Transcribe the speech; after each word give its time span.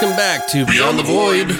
Welcome 0.00 0.16
back 0.16 0.46
to 0.46 0.64
Beyond 0.64 0.98
the 0.98 1.02
Void. 1.02 1.50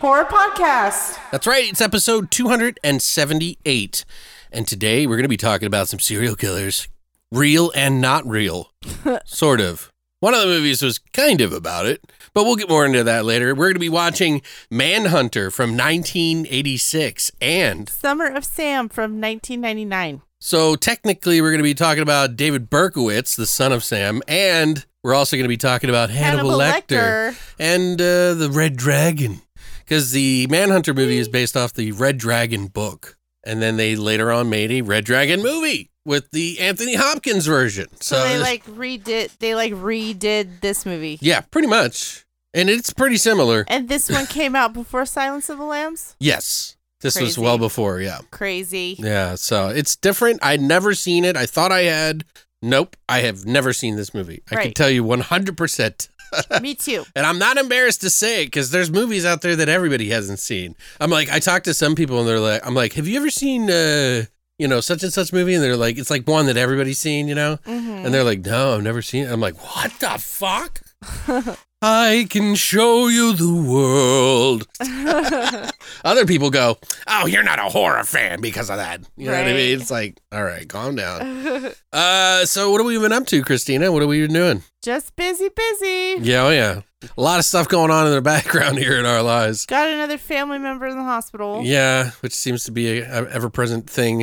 Horror 0.00 0.24
podcast. 0.24 1.16
That's 1.30 1.46
right, 1.46 1.70
it's 1.70 1.80
episode 1.80 2.28
278. 2.28 4.04
And 4.50 4.66
today 4.66 5.06
we're 5.06 5.14
going 5.14 5.22
to 5.22 5.28
be 5.28 5.36
talking 5.36 5.68
about 5.68 5.86
some 5.86 6.00
serial 6.00 6.34
killers, 6.34 6.88
real 7.30 7.70
and 7.72 8.00
not 8.00 8.26
real. 8.26 8.72
sort 9.24 9.60
of. 9.60 9.92
One 10.18 10.34
of 10.34 10.40
the 10.40 10.46
movies 10.46 10.82
was 10.82 10.98
kind 10.98 11.40
of 11.40 11.52
about 11.52 11.86
it, 11.86 12.02
but 12.32 12.42
we'll 12.42 12.56
get 12.56 12.68
more 12.68 12.84
into 12.84 13.04
that 13.04 13.24
later. 13.24 13.54
We're 13.54 13.66
going 13.66 13.74
to 13.74 13.78
be 13.78 13.88
watching 13.88 14.42
Manhunter 14.72 15.52
from 15.52 15.76
1986 15.76 17.30
and 17.40 17.88
Summer 17.88 18.26
of 18.26 18.44
Sam 18.44 18.88
from 18.88 19.20
1999. 19.20 20.20
So 20.40 20.74
technically, 20.74 21.40
we're 21.40 21.52
going 21.52 21.58
to 21.58 21.62
be 21.62 21.74
talking 21.74 22.02
about 22.02 22.34
David 22.34 22.68
Berkowitz, 22.68 23.36
the 23.36 23.46
son 23.46 23.70
of 23.70 23.84
Sam, 23.84 24.20
and 24.26 24.84
we're 25.04 25.14
also 25.14 25.36
going 25.36 25.44
to 25.44 25.48
be 25.48 25.56
talking 25.56 25.88
about 25.90 26.10
Hannibal, 26.10 26.58
Hannibal 26.58 26.96
Lecter, 26.96 27.30
Lecter. 27.30 27.54
and 27.60 28.00
uh, 28.00 28.34
the 28.34 28.50
Red 28.50 28.76
Dragon, 28.76 29.42
because 29.84 30.10
the 30.10 30.46
Manhunter 30.48 30.94
movie 30.94 31.18
is 31.18 31.28
based 31.28 31.56
off 31.56 31.72
the 31.74 31.92
Red 31.92 32.18
Dragon 32.18 32.66
book, 32.66 33.16
and 33.44 33.62
then 33.62 33.76
they 33.76 33.94
later 33.94 34.32
on 34.32 34.48
made 34.50 34.72
a 34.72 34.80
Red 34.80 35.04
Dragon 35.04 35.42
movie 35.42 35.90
with 36.06 36.30
the 36.32 36.58
Anthony 36.58 36.94
Hopkins 36.96 37.46
version. 37.46 37.86
So, 38.00 38.16
So, 38.16 38.24
they 38.24 38.38
like 38.38 38.64
redid 38.66 39.30
they 39.38 39.54
like 39.54 39.72
redid 39.74 40.60
this 40.60 40.84
movie. 40.84 41.18
yeah, 41.20 41.40
pretty 41.42 41.68
much, 41.68 42.24
and 42.54 42.68
it's 42.70 42.92
pretty 42.92 43.18
similar. 43.18 43.64
And 43.68 43.88
this 43.88 44.10
one 44.10 44.26
came 44.38 44.56
out 44.56 44.72
before 44.72 45.04
Silence 45.06 45.48
of 45.50 45.58
the 45.58 45.64
Lambs? 45.64 46.16
Yes, 46.18 46.76
this 47.02 47.20
was 47.20 47.38
well 47.38 47.58
before. 47.58 48.00
Yeah. 48.00 48.20
Crazy. 48.30 48.96
Yeah, 48.98 49.34
so 49.34 49.68
it's 49.68 49.96
different. 49.96 50.40
I'd 50.42 50.62
never 50.62 50.94
seen 50.94 51.26
it. 51.26 51.36
I 51.36 51.44
thought 51.44 51.72
I 51.72 51.82
had. 51.82 52.24
Nope, 52.64 52.96
I 53.08 53.20
have 53.20 53.44
never 53.44 53.72
seen 53.72 53.96
this 53.96 54.14
movie. 54.14 54.42
I 54.50 54.54
can 54.62 54.72
tell 54.72 54.88
you 54.90 55.04
100%. 55.04 56.08
Me 56.62 56.74
too. 56.74 57.04
And 57.14 57.26
I'm 57.26 57.38
not 57.38 57.58
embarrassed 57.58 58.00
to 58.00 58.10
say 58.10 58.42
it 58.42 58.46
because 58.46 58.70
there's 58.70 58.90
movies 58.90 59.24
out 59.24 59.42
there 59.42 59.54
that 59.56 59.68
everybody 59.68 60.08
hasn't 60.08 60.38
seen. 60.40 60.74
I'm 61.00 61.10
like, 61.10 61.30
I 61.30 61.38
talk 61.38 61.62
to 61.64 61.74
some 61.74 61.94
people 61.94 62.18
and 62.18 62.26
they're 62.28 62.40
like, 62.40 62.66
I'm 62.66 62.74
like, 62.74 62.94
have 62.94 63.06
you 63.06 63.18
ever 63.18 63.30
seen, 63.30 63.70
uh, 63.70 64.24
you 64.58 64.66
know, 64.66 64.80
such 64.80 65.02
and 65.02 65.12
such 65.12 65.32
movie? 65.32 65.54
And 65.54 65.62
they're 65.62 65.76
like, 65.76 65.98
it's 65.98 66.10
like 66.10 66.26
one 66.26 66.46
that 66.46 66.56
everybody's 66.56 66.98
seen, 66.98 67.28
you 67.28 67.34
know? 67.34 67.58
Mhm. 67.66 68.04
And 68.06 68.14
they're 68.14 68.24
like, 68.24 68.44
no, 68.44 68.74
I've 68.74 68.82
never 68.82 69.02
seen 69.02 69.24
it. 69.24 69.30
I'm 69.30 69.40
like, 69.40 69.56
what 69.62 69.92
the 70.00 70.18
fuck? 70.18 70.80
I 71.86 72.26
can 72.30 72.54
show 72.54 73.08
you 73.08 73.34
the 73.34 73.52
world. 73.52 74.66
Other 76.04 76.24
people 76.24 76.48
go, 76.50 76.78
oh, 77.06 77.26
you're 77.26 77.42
not 77.42 77.58
a 77.58 77.64
horror 77.64 78.04
fan 78.04 78.40
because 78.40 78.70
of 78.70 78.78
that. 78.78 79.02
You 79.16 79.26
know 79.26 79.32
what 79.32 79.42
I 79.42 79.46
Right. 79.48 79.54
mean? 79.54 79.80
It's 79.80 79.90
like, 79.90 80.18
all 80.32 80.42
right, 80.44 80.66
calm 80.66 80.94
down. 80.96 81.72
Uh, 81.92 82.46
so 82.46 82.70
what 82.70 82.78
have 82.78 82.86
we 82.86 82.98
been 82.98 83.12
up 83.12 83.26
to, 83.26 83.42
Christina? 83.42 83.92
What 83.92 84.00
have 84.00 84.08
we 84.08 84.22
been 84.22 84.32
doing? 84.32 84.62
Just 84.82 85.14
busy, 85.16 85.50
busy. 85.54 86.16
Yeah, 86.22 86.44
oh 86.46 86.50
yeah. 86.50 86.80
A 87.18 87.20
lot 87.20 87.38
of 87.38 87.44
stuff 87.44 87.68
going 87.68 87.90
on 87.90 88.06
in 88.06 88.14
the 88.14 88.22
background 88.22 88.78
here 88.84 88.98
in 88.98 89.04
our 89.04 89.20
lives. 89.22 89.66
Got 89.66 89.88
another 89.90 90.16
family 90.16 90.58
member 90.58 90.86
in 90.86 90.96
the 90.96 91.04
hospital. 91.04 91.60
Yeah, 91.64 92.12
which 92.20 92.32
seems 92.32 92.64
to 92.64 92.72
be 92.72 93.00
a, 93.00 93.24
a 93.24 93.28
ever-present 93.30 93.90
thing. 93.90 94.20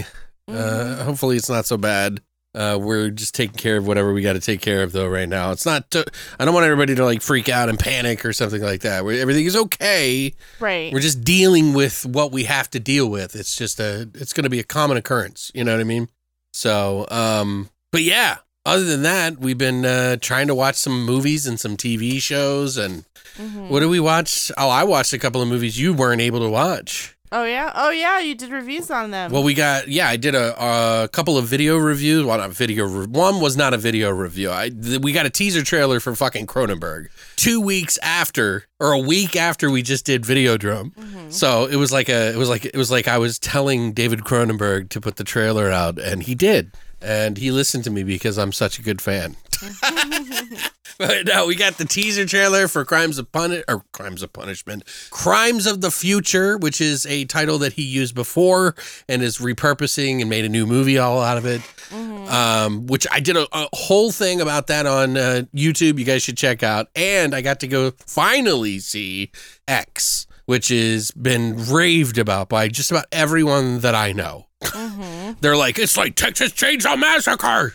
Mm-hmm. 0.50 0.56
Uh, 0.56 1.04
hopefully, 1.04 1.38
it's 1.38 1.50
not 1.50 1.68
so 1.68 1.78
bad. 1.78 2.22
Uh, 2.54 2.78
we're 2.82 3.10
just 3.10 3.34
taking 3.34 3.56
care 3.56 3.78
of 3.78 3.88
whatever 3.88 4.12
we 4.14 4.22
got 4.22 4.34
to 4.34 4.40
take 4.42 4.60
care 4.62 4.84
of, 4.84 4.92
though. 4.92 5.08
Right 5.08 5.30
now, 5.30 5.52
it's 5.52 5.66
not. 5.66 5.90
To, 5.92 6.06
I 6.40 6.44
don't 6.46 6.54
want 6.54 6.66
everybody 6.66 6.96
to 6.96 7.06
like 7.06 7.22
freak 7.22 7.48
out 7.48 7.70
and 7.70 7.80
panic 7.80 8.26
or 8.26 8.34
something 8.34 8.62
like 8.62 8.82
that. 8.82 9.06
we 9.06 9.22
everything 9.22 9.46
is 9.46 9.56
okay. 9.56 10.34
Right. 10.60 10.92
We're 10.92 11.00
just 11.00 11.24
dealing 11.24 11.74
with 11.74 12.06
what 12.06 12.32
we 12.34 12.44
have 12.46 12.70
to 12.72 12.80
deal 12.80 13.10
with. 13.10 13.36
It's 13.36 13.56
just 13.56 13.80
a. 13.80 14.10
It's 14.16 14.34
going 14.34 14.44
to 14.44 14.50
be 14.50 14.60
a 14.60 14.64
common 14.64 14.98
occurrence. 14.98 15.50
You 15.56 15.64
know 15.64 15.72
what 15.74 15.80
I 15.82 15.86
mean? 15.86 16.10
So, 16.54 17.08
um, 17.10 17.70
but 17.92 18.04
yeah. 18.04 18.38
Other 18.64 18.84
than 18.84 19.02
that, 19.02 19.40
we've 19.40 19.58
been 19.58 19.84
uh, 19.86 20.18
trying 20.22 20.46
to 20.48 20.54
watch 20.54 20.76
some 20.76 21.04
movies 21.04 21.48
and 21.48 21.60
some 21.60 21.76
TV 21.78 22.22
shows. 22.22 22.78
And 22.78 23.06
Mhm. 23.40 23.70
what 23.70 23.80
did 23.80 23.90
we 23.90 24.00
watch? 24.00 24.52
Oh, 24.58 24.70
I 24.70 24.84
watched 24.84 25.14
a 25.14 25.18
couple 25.18 25.42
of 25.42 25.48
movies 25.48 25.80
you 25.80 25.94
weren't 25.94 26.22
able 26.22 26.42
to 26.42 26.50
watch. 26.50 27.16
Oh 27.34 27.46
yeah. 27.46 27.72
Oh 27.76 27.92
yeah, 27.92 28.20
you 28.20 28.36
did 28.36 28.52
reviews 28.52 28.92
on 28.92 29.12
them. 29.12 29.32
Well, 29.32 29.44
we 29.44 29.54
got 29.54 29.88
yeah, 29.88 30.10
I 30.10 30.18
did 30.18 30.36
a, 30.36 30.54
a 30.62 31.08
couple 31.08 31.38
of 31.38 31.46
video 31.46 31.78
reviews. 31.78 32.26
Well, 32.26 32.38
not 32.38 32.52
video. 32.52 32.86
re- 32.86 33.08
One 33.08 33.40
was 33.40 33.56
not 33.56 33.74
a 33.74 33.78
video 33.78 34.10
review. 34.10 34.52
I 34.52 34.70
th- 34.70 35.00
we 35.00 35.14
got 35.14 35.26
a 35.26 35.30
teaser 35.30 35.64
trailer 35.64 36.02
for 36.02 36.14
fucking 36.14 36.48
Cronenberg 36.48 37.08
two 37.38 37.62
weeks 37.62 37.98
after, 38.00 38.66
or 38.82 38.92
a 38.92 39.00
week 39.00 39.38
after 39.38 39.72
we 39.72 39.82
just 39.82 40.06
did 40.06 40.24
Videodrome. 40.24 40.94
Mm-hmm. 40.94 41.30
So 41.30 41.68
it 41.68 41.78
was 41.78 41.94
like 41.94 42.10
a, 42.10 42.34
it 42.34 42.38
was 42.38 42.50
like 42.50 42.66
it 42.66 42.76
was 42.76 42.92
like 42.92 43.08
I 43.08 43.18
was 43.18 43.40
telling 43.40 43.94
David 43.94 44.22
Cronenberg 44.22 44.90
to 44.90 45.00
put 45.00 45.16
the 45.16 45.24
trailer 45.24 45.72
out, 45.72 45.98
and 46.00 46.24
he 46.24 46.36
did, 46.36 46.72
and 47.02 47.38
he 47.38 47.50
listened 47.52 47.86
to 47.86 47.92
me 47.92 48.04
because 48.04 48.38
I'm 48.38 48.52
such 48.52 48.78
a 48.78 48.82
good 48.82 49.02
fan. 49.02 49.38
But 50.98 51.26
no, 51.26 51.48
we 51.48 51.56
got 51.56 51.80
the 51.80 51.86
teaser 51.86 52.28
trailer 52.28 52.68
for 52.68 52.86
Crimes 52.86 53.18
of 53.18 53.32
Pun 53.32 53.64
or 53.68 53.84
Crimes 53.92 54.22
of 54.22 54.32
Punishment, 54.34 54.84
Crimes 55.10 55.66
of 55.66 55.82
the 55.82 55.90
Future, 55.90 56.60
which 56.60 56.80
is 56.80 57.08
a 57.08 57.26
title 57.26 57.58
that 57.60 57.74
he 57.74 57.82
used 57.82 58.14
before 58.14 58.76
and 59.10 59.24
is 59.24 59.40
repurposing 59.40 60.22
and 60.22 60.30
made 60.30 60.46
a 60.46 60.50
new 60.50 60.68
movie 60.68 61.00
all 61.00 61.20
out 61.20 61.38
of 61.38 61.46
it. 61.48 61.62
Um, 61.92 62.86
which 62.86 63.08
I 63.12 63.20
did 63.20 63.36
a, 63.36 63.48
a 63.52 63.68
whole 63.74 64.12
thing 64.12 64.42
about 64.42 64.68
that 64.68 64.86
on 64.86 65.18
uh, 65.18 65.42
YouTube. 65.56 65.98
You 65.98 66.06
guys 66.06 66.22
should 66.22 66.38
check 66.38 66.62
out. 66.62 66.88
And 66.96 67.34
I 67.34 67.42
got 67.42 67.60
to 67.62 67.68
go 67.68 67.92
finally 68.06 68.78
see 68.78 69.32
X, 69.68 70.28
which 70.46 70.68
has 70.68 71.10
been 71.12 71.66
raved 71.68 72.20
about 72.20 72.48
by 72.48 72.68
just 72.68 72.92
about 72.92 73.06
everyone 73.12 73.80
that 73.80 73.96
I 73.96 74.12
know. 74.12 74.48
They're 75.42 75.58
like, 75.58 75.80
it's 75.80 75.98
like 75.98 76.16
Texas 76.16 76.52
Chainsaw 76.54 76.98
Massacre. 77.00 77.74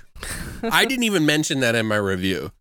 I 0.63 0.85
didn't 0.85 1.05
even 1.05 1.27
mention 1.27 1.61
that 1.61 1.75
in 1.75 1.87
my 1.87 1.97
review 1.97 2.53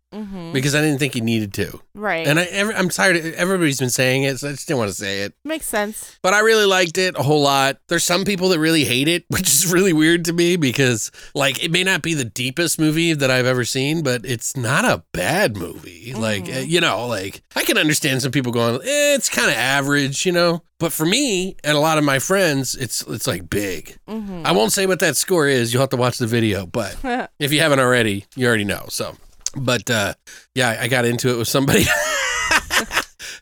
because 0.52 0.74
I 0.74 0.80
didn't 0.80 0.98
think 0.98 1.14
he 1.14 1.20
needed 1.20 1.52
to. 1.54 1.80
right. 1.94 2.26
And 2.26 2.38
I, 2.38 2.46
I'm 2.76 2.88
tired. 2.88 3.16
Everybody's 3.16 3.78
been 3.78 3.90
saying 3.90 4.22
it, 4.24 4.38
so 4.38 4.48
I 4.48 4.52
just 4.52 4.66
didn't 4.68 4.78
want 4.78 4.90
to 4.90 4.96
say 4.96 5.20
it. 5.22 5.34
Makes 5.44 5.66
sense. 5.66 6.18
But 6.22 6.34
I 6.34 6.40
really 6.40 6.66
liked 6.66 6.98
it 6.98 7.16
a 7.18 7.22
whole 7.22 7.42
lot. 7.42 7.78
There's 7.88 8.04
some 8.04 8.24
people 8.24 8.48
that 8.50 8.58
really 8.58 8.84
hate 8.84 9.08
it, 9.08 9.24
which 9.28 9.48
is 9.48 9.72
really 9.72 9.92
weird 9.92 10.24
to 10.26 10.32
me 10.32 10.56
because, 10.56 11.10
like, 11.34 11.62
it 11.62 11.70
may 11.70 11.84
not 11.84 12.02
be 12.02 12.14
the 12.14 12.24
deepest 12.24 12.78
movie 12.78 13.12
that 13.12 13.30
I've 13.30 13.46
ever 13.46 13.64
seen, 13.64 14.02
but 14.02 14.24
it's 14.24 14.56
not 14.56 14.84
a 14.84 15.04
bad 15.12 15.56
movie. 15.56 16.12
Like, 16.14 16.48
uh, 16.48 16.58
you 16.60 16.80
know, 16.80 17.06
like 17.06 17.42
I 17.54 17.62
can 17.62 17.78
understand 17.78 18.22
some 18.22 18.32
people 18.32 18.52
going, 18.52 18.76
eh, 18.82 19.14
it's 19.14 19.28
kind 19.28 19.48
of 19.50 19.56
average, 19.56 20.24
you 20.26 20.32
know. 20.32 20.62
But 20.78 20.92
for 20.92 21.06
me 21.06 21.56
and 21.64 21.74
a 21.76 21.80
lot 21.80 21.96
of 21.96 22.04
my 22.04 22.18
friends, 22.18 22.74
it's 22.74 23.00
it's 23.06 23.26
like 23.26 23.48
big. 23.48 23.96
I 24.06 24.52
won't 24.52 24.72
say 24.72 24.86
what 24.86 25.00
that 25.00 25.16
score 25.16 25.46
is. 25.48 25.72
You'll 25.72 25.80
have 25.80 25.88
to 25.90 25.96
watch 25.96 26.18
the 26.18 26.26
video, 26.26 26.66
but 26.66 26.96
if 27.38 27.50
you 27.52 27.60
haven't 27.60 27.80
already, 27.80 28.26
you 28.36 28.46
already 28.46 28.64
know. 28.64 28.84
So, 28.90 29.16
but 29.56 29.90
uh, 29.90 30.14
yeah, 30.54 30.78
I 30.80 30.88
got 30.88 31.04
into 31.04 31.30
it 31.30 31.36
with 31.38 31.48
somebody. 31.48 31.84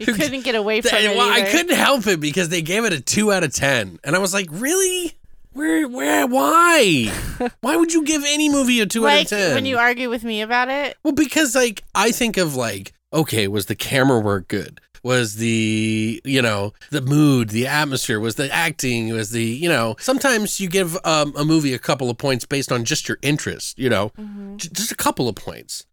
You 0.00 0.06
couldn't 0.12 0.43
get 0.43 0.56
away 0.56 0.81
from 0.81 0.90
it. 0.99 1.16
well, 1.16 1.31
I 1.31 1.43
couldn't 1.43 1.76
help 1.76 2.08
it 2.08 2.19
because 2.19 2.49
they 2.49 2.62
gave 2.62 2.84
it 2.84 2.93
a 2.93 3.00
two 3.00 3.32
out 3.32 3.44
of 3.44 3.52
ten, 3.55 4.00
and 4.02 4.16
I 4.16 4.19
was 4.19 4.34
like, 4.34 4.49
really? 4.50 5.12
Where? 5.52 5.87
Where? 5.87 6.26
Why? 6.26 7.12
why 7.61 7.76
would 7.76 7.93
you 7.94 8.02
give 8.05 8.25
any 8.26 8.49
movie 8.49 8.81
a 8.81 8.87
two 8.87 9.06
out 9.06 9.12
of 9.12 9.19
like 9.20 9.28
ten? 9.28 9.55
when 9.55 9.66
you 9.66 9.78
argue 9.78 10.11
with 10.11 10.25
me 10.25 10.43
about 10.43 10.69
it. 10.69 10.96
well, 11.05 11.12
because 11.14 11.55
like 11.55 11.84
I 11.94 12.11
think 12.11 12.37
of 12.38 12.56
like, 12.56 12.93
okay, 13.12 13.46
was 13.46 13.67
the 13.67 13.76
camera 13.76 14.19
work 14.19 14.49
good? 14.49 14.81
Was 15.05 15.37
the 15.37 16.20
you 16.25 16.43
know 16.43 16.72
the 16.90 17.00
mood, 17.00 17.50
the 17.50 17.69
atmosphere, 17.69 18.19
was 18.19 18.34
the 18.34 18.52
acting, 18.52 19.10
was 19.10 19.31
the 19.31 19.44
you 19.44 19.69
know 19.69 19.94
sometimes 20.00 20.58
you 20.58 20.69
give 20.69 20.99
um, 21.05 21.32
a 21.37 21.44
movie 21.44 21.72
a 21.72 21.78
couple 21.78 22.10
of 22.10 22.19
points 22.19 22.44
based 22.46 22.72
on 22.72 22.84
just 22.84 23.08
your 23.08 23.19
interest, 23.22 23.78
you 23.78 23.88
know, 23.88 24.10
J- 24.56 24.70
just 24.72 24.90
a 24.90 24.96
couple 24.96 25.28
of 25.28 25.37
points. 25.37 25.87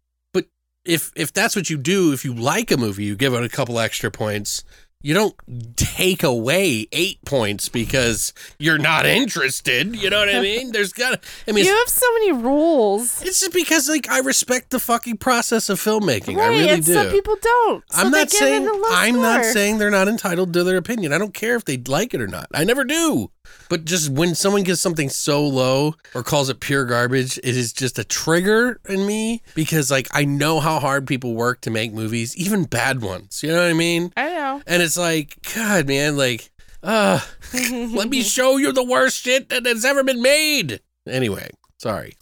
If 0.84 1.12
if 1.14 1.32
that's 1.32 1.54
what 1.54 1.70
you 1.70 1.78
do, 1.78 2.12
if 2.12 2.24
you 2.24 2.34
like 2.34 2.70
a 2.70 2.76
movie, 2.76 3.04
you 3.04 3.14
give 3.14 3.34
it 3.34 3.44
a 3.44 3.48
couple 3.48 3.78
extra 3.78 4.10
points. 4.10 4.64
You 5.02 5.14
don't 5.14 5.34
take 5.76 6.22
away 6.22 6.86
eight 6.92 7.24
points 7.24 7.68
because 7.68 8.32
you're 8.58 8.78
not 8.78 9.04
interested. 9.06 9.96
You 9.96 10.10
know 10.10 10.20
what 10.20 10.34
I 10.34 10.40
mean? 10.40 10.72
There's 10.72 10.92
got. 10.92 11.20
I 11.46 11.52
mean, 11.52 11.64
You 11.64 11.76
have 11.76 11.88
so 11.88 12.06
many 12.14 12.32
rules. 12.32 13.22
it's 13.22 13.40
just 13.40 13.52
because 13.52 13.88
like 13.88 14.08
I 14.08 14.20
respect 14.20 14.70
the 14.70 14.78
fucking 14.78 15.18
process 15.18 15.68
of 15.68 15.80
filmmaking. 15.80 16.40
I 16.40 16.48
really 16.48 16.68
and 16.68 16.84
do. 16.84 16.94
some 16.94 17.10
people 17.10 17.36
don't. 17.40 17.84
So 17.92 18.00
I'm 18.00 18.10
not 18.10 18.30
saying 18.30 18.62
it 18.62 18.68
a 18.68 18.72
low 18.72 18.82
I'm 18.88 19.16
not 19.16 19.44
saying 19.44 19.78
they're 19.78 19.90
not 19.90 20.08
entitled 20.08 20.52
to 20.52 20.64
their 20.64 20.76
opinion. 20.76 21.12
I 21.12 21.18
don't 21.18 21.34
care 21.34 21.56
if 21.56 21.64
they 21.64 21.76
like 21.76 22.14
it 22.14 22.20
or 22.20 22.28
not. 22.28 22.46
I 22.54 22.64
never 22.64 22.84
do. 22.84 23.30
But 23.68 23.84
just 23.84 24.10
when 24.10 24.34
someone 24.34 24.62
gives 24.62 24.80
something 24.80 25.08
so 25.08 25.44
low 25.46 25.94
or 26.14 26.22
calls 26.22 26.48
it 26.48 26.60
pure 26.60 26.84
garbage, 26.84 27.38
it 27.38 27.56
is 27.56 27.72
just 27.72 27.98
a 27.98 28.04
trigger 28.04 28.80
in 28.88 29.06
me 29.06 29.42
because 29.54 29.90
like 29.90 30.08
I 30.12 30.24
know 30.24 30.60
how 30.60 30.78
hard 30.78 31.06
people 31.06 31.34
work 31.34 31.60
to 31.62 31.70
make 31.70 31.92
movies, 31.92 32.36
even 32.36 32.64
bad 32.64 33.02
ones. 33.02 33.42
You 33.42 33.50
know 33.50 33.62
what 33.62 33.70
I 33.70 33.72
mean? 33.72 34.12
I 34.16 34.28
know. 34.28 34.62
And 34.66 34.82
it's 34.92 34.98
like, 34.98 35.38
God, 35.54 35.88
man, 35.88 36.18
like, 36.18 36.50
uh, 36.82 37.18
let 37.70 38.10
me 38.10 38.20
show 38.20 38.58
you 38.58 38.72
the 38.72 38.84
worst 38.84 39.22
shit 39.22 39.48
that 39.48 39.64
has 39.64 39.86
ever 39.86 40.04
been 40.04 40.20
made. 40.20 40.80
Anyway, 41.08 41.48
sorry. 41.78 42.12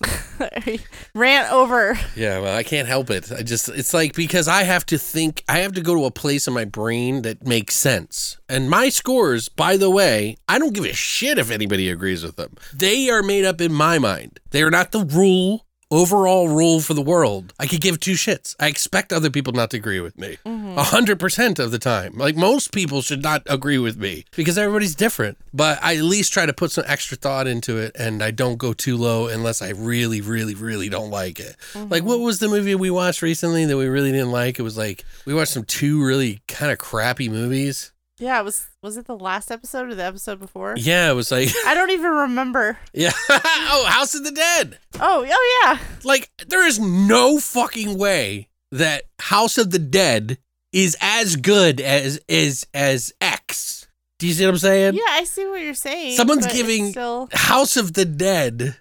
Rant 1.15 1.53
over. 1.53 1.99
Yeah, 2.15 2.39
well, 2.39 2.57
I 2.57 2.63
can't 2.63 2.87
help 2.87 3.11
it. 3.11 3.33
I 3.33 3.43
just, 3.43 3.69
it's 3.69 3.93
like 3.93 4.15
because 4.15 4.47
I 4.47 4.63
have 4.63 4.87
to 4.87 4.99
think, 4.99 5.43
I 5.49 5.59
have 5.59 5.73
to 5.73 5.81
go 5.81 5.97
to 5.97 6.05
a 6.05 6.13
place 6.13 6.47
in 6.47 6.55
my 6.55 6.65
brain 6.65 7.23
that 7.23 7.45
makes 7.45 7.75
sense. 7.75 8.39
And 8.49 8.71
my 8.71 8.89
scores, 8.89 9.49
by 9.49 9.77
the 9.77 9.91
way, 9.91 10.37
I 10.49 10.61
don't 10.61 10.73
give 10.73 10.85
a 10.85 10.93
shit 10.93 11.39
if 11.39 11.51
anybody 11.51 11.91
agrees 11.91 12.23
with 12.23 12.37
them. 12.37 12.55
They 12.73 13.11
are 13.11 13.25
made 13.25 13.45
up 13.45 13.61
in 13.61 13.73
my 13.73 13.99
mind. 13.99 14.39
They 14.53 14.63
are 14.63 14.71
not 14.71 14.93
the 14.93 15.05
rule, 15.05 15.67
overall 15.91 16.49
rule 16.49 16.81
for 16.81 16.95
the 16.95 17.03
world. 17.03 17.53
I 17.59 17.67
could 17.67 17.81
give 17.81 18.01
two 18.01 18.13
shits. 18.13 18.55
I 18.61 18.69
expect 18.69 19.13
other 19.13 19.31
people 19.31 19.53
not 19.53 19.71
to 19.71 19.77
agree 19.77 20.01
with 20.01 20.19
me. 20.19 20.39
Mm-hmm. 20.47 20.79
A 20.79 20.85
hundred 20.85 21.19
percent 21.19 21.59
of 21.59 21.71
the 21.71 21.79
time. 21.79 22.17
Like 22.17 22.37
most 22.37 22.73
people 22.73 23.03
should 23.03 23.23
not 23.23 23.43
agree 23.47 23.79
with 23.79 23.97
me 23.97 24.25
because 24.37 24.57
everybody's 24.57 24.95
different. 24.95 25.39
But 25.53 25.79
I 25.83 25.97
at 25.97 26.05
least 26.05 26.33
try 26.33 26.47
to 26.47 26.53
put 26.53 26.71
some 26.71 26.85
extra 26.87 27.17
thought 27.17 27.47
into 27.47 27.79
it 27.79 27.93
and 27.99 28.23
I 28.23 28.31
don't 28.31 28.57
go 28.57 28.73
too 28.73 28.97
low 28.97 29.27
unless 29.27 29.63
I 29.63 29.71
really, 29.71 30.21
really, 30.21 30.55
really 30.55 30.89
don't 30.89 31.11
like 31.11 31.41
it. 31.41 31.57
Mm-hmm. 31.73 31.89
Like 31.91 32.05
what 32.05 32.21
was 32.21 32.39
the 32.39 32.49
movie 32.49 32.75
we 32.75 32.91
watched 32.91 33.23
recently 33.23 33.65
that 33.65 33.77
we 33.77 33.87
really 33.87 34.13
didn't 34.13 34.33
like? 34.33 34.59
It 34.59 34.63
was 34.63 34.79
like 34.79 35.05
we 35.27 35.35
watched 35.35 35.53
some 35.53 35.65
two 35.65 36.05
really 36.05 36.41
kind 36.47 36.71
of 36.71 36.79
crappy 36.79 37.29
movies. 37.29 37.93
Yeah, 38.21 38.39
it 38.39 38.45
was 38.45 38.69
was 38.83 38.99
it 38.99 39.07
the 39.07 39.17
last 39.17 39.51
episode 39.51 39.89
or 39.89 39.95
the 39.95 40.05
episode 40.05 40.39
before? 40.39 40.75
Yeah, 40.77 41.11
it 41.11 41.15
was 41.15 41.33
like 41.33 41.49
I 41.67 41.75
don't 41.75 41.91
even 41.91 42.11
remember. 42.11 42.79
yeah. 42.93 43.13
oh, 43.31 43.87
House 43.89 44.15
of 44.15 44.25
the 44.25 44.31
Dead. 44.31 44.79
Oh, 45.01 45.27
oh 45.29 45.63
yeah. 45.65 45.79
Like 46.05 46.31
there 46.47 46.67
is 46.67 46.79
no 46.79 47.39
fucking 47.39 47.99
way 47.99 48.49
that 48.71 49.05
House 49.19 49.59
of 49.59 49.71
the 49.71 49.79
Dead 49.79 50.39
is 50.73 50.97
as 51.01 51.37
good 51.37 51.81
as 51.81 52.21
is 52.29 52.67
as 52.75 53.13
X. 53.21 53.89
Do 54.19 54.27
you 54.29 54.35
see 54.35 54.45
what 54.45 54.53
I'm 54.53 54.59
saying? 54.59 54.95
Yeah, 54.95 55.03
I 55.09 55.25
see 55.25 55.47
what 55.49 55.63
you're 55.63 55.73
saying. 55.73 56.17
Someone's 56.17 56.47
giving 56.47 56.91
still 56.91 57.29
House 57.33 57.79
of 57.79 57.95
the 57.95 58.05
Dead. 58.05 58.77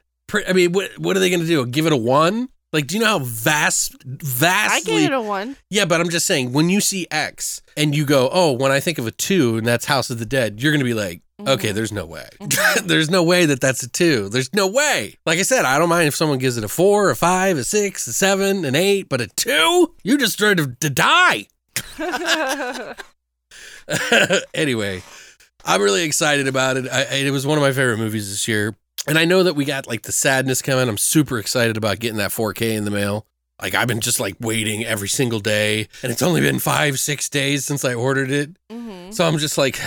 I 0.47 0.51
mean, 0.51 0.73
what 0.73 0.91
what 0.99 1.15
are 1.15 1.21
they 1.21 1.29
going 1.29 1.41
to 1.41 1.47
do? 1.47 1.65
Give 1.65 1.85
it 1.85 1.93
a 1.93 1.97
one? 1.97 2.49
Like, 2.71 2.85
do 2.87 2.95
you 2.95 3.01
know 3.01 3.07
how 3.07 3.19
vast, 3.19 3.95
vast 4.05 4.73
I 4.73 4.81
gave 4.81 5.09
it 5.09 5.13
a 5.13 5.21
one. 5.21 5.55
yeah, 5.71 5.85
but 5.85 5.99
I'm 5.99 6.09
just 6.09 6.27
saying, 6.27 6.53
when 6.53 6.69
you 6.69 6.81
see 6.81 7.07
X 7.09 7.61
and 7.75 7.95
you 7.95 8.05
go, 8.05 8.29
oh, 8.31 8.51
when 8.51 8.71
I 8.71 8.79
think 8.79 8.99
of 8.99 9.07
a 9.07 9.11
two 9.11 9.57
and 9.57 9.65
that's 9.65 9.85
House 9.85 10.09
of 10.11 10.19
the 10.19 10.25
Dead, 10.25 10.61
you're 10.61 10.71
going 10.71 10.79
to 10.79 10.85
be 10.85 10.93
like, 10.93 11.21
Mm-hmm. 11.39 11.51
okay, 11.51 11.71
there's 11.71 11.93
no 11.93 12.05
way. 12.05 12.27
there's 12.83 13.09
no 13.09 13.23
way 13.23 13.45
that 13.45 13.61
that's 13.61 13.81
a 13.81 13.87
two. 13.87 14.27
There's 14.27 14.53
no 14.53 14.67
way. 14.67 15.15
Like 15.25 15.39
I 15.39 15.43
said, 15.43 15.63
I 15.63 15.79
don't 15.79 15.87
mind 15.87 16.09
if 16.09 16.15
someone 16.15 16.37
gives 16.37 16.57
it 16.57 16.65
a 16.65 16.67
four, 16.67 17.11
a 17.11 17.15
five, 17.15 17.57
a 17.57 17.63
six, 17.63 18.05
a 18.07 18.13
seven, 18.13 18.65
an 18.65 18.75
eight, 18.75 19.07
but 19.07 19.21
a 19.21 19.27
two, 19.27 19.95
you 20.03 20.17
just 20.17 20.33
started 20.33 20.81
to 20.81 20.89
die. 20.89 21.47
anyway, 24.53 25.01
I'm 25.65 25.81
really 25.81 26.03
excited 26.03 26.47
about 26.49 26.75
it. 26.77 26.87
I- 26.91 27.03
it 27.15 27.31
was 27.31 27.47
one 27.47 27.57
of 27.57 27.61
my 27.61 27.71
favorite 27.71 27.97
movies 27.99 28.29
this 28.29 28.45
year. 28.47 28.75
And 29.07 29.17
I 29.17 29.25
know 29.25 29.43
that 29.43 29.55
we 29.55 29.65
got 29.65 29.87
like 29.87 30.03
the 30.03 30.11
sadness 30.11 30.61
coming. 30.61 30.87
I'm 30.89 30.97
super 30.97 31.39
excited 31.39 31.77
about 31.77 31.99
getting 31.99 32.17
that 32.17 32.31
4K 32.31 32.75
in 32.75 32.85
the 32.85 32.91
mail. 32.91 33.25
Like 33.61 33.75
I've 33.75 33.87
been 33.87 33.99
just 33.99 34.19
like 34.19 34.35
waiting 34.39 34.85
every 34.85 35.09
single 35.09 35.39
day, 35.39 35.87
and 36.01 36.11
it's 36.11 36.21
only 36.21 36.39
been 36.39 36.59
five, 36.59 36.99
six 36.99 37.27
days 37.27 37.65
since 37.65 37.83
I 37.83 37.93
ordered 37.93 38.31
it. 38.31 38.55
Mm-hmm. 38.69 39.11
So 39.11 39.27
I'm 39.27 39.37
just 39.37 39.57
like, 39.57 39.79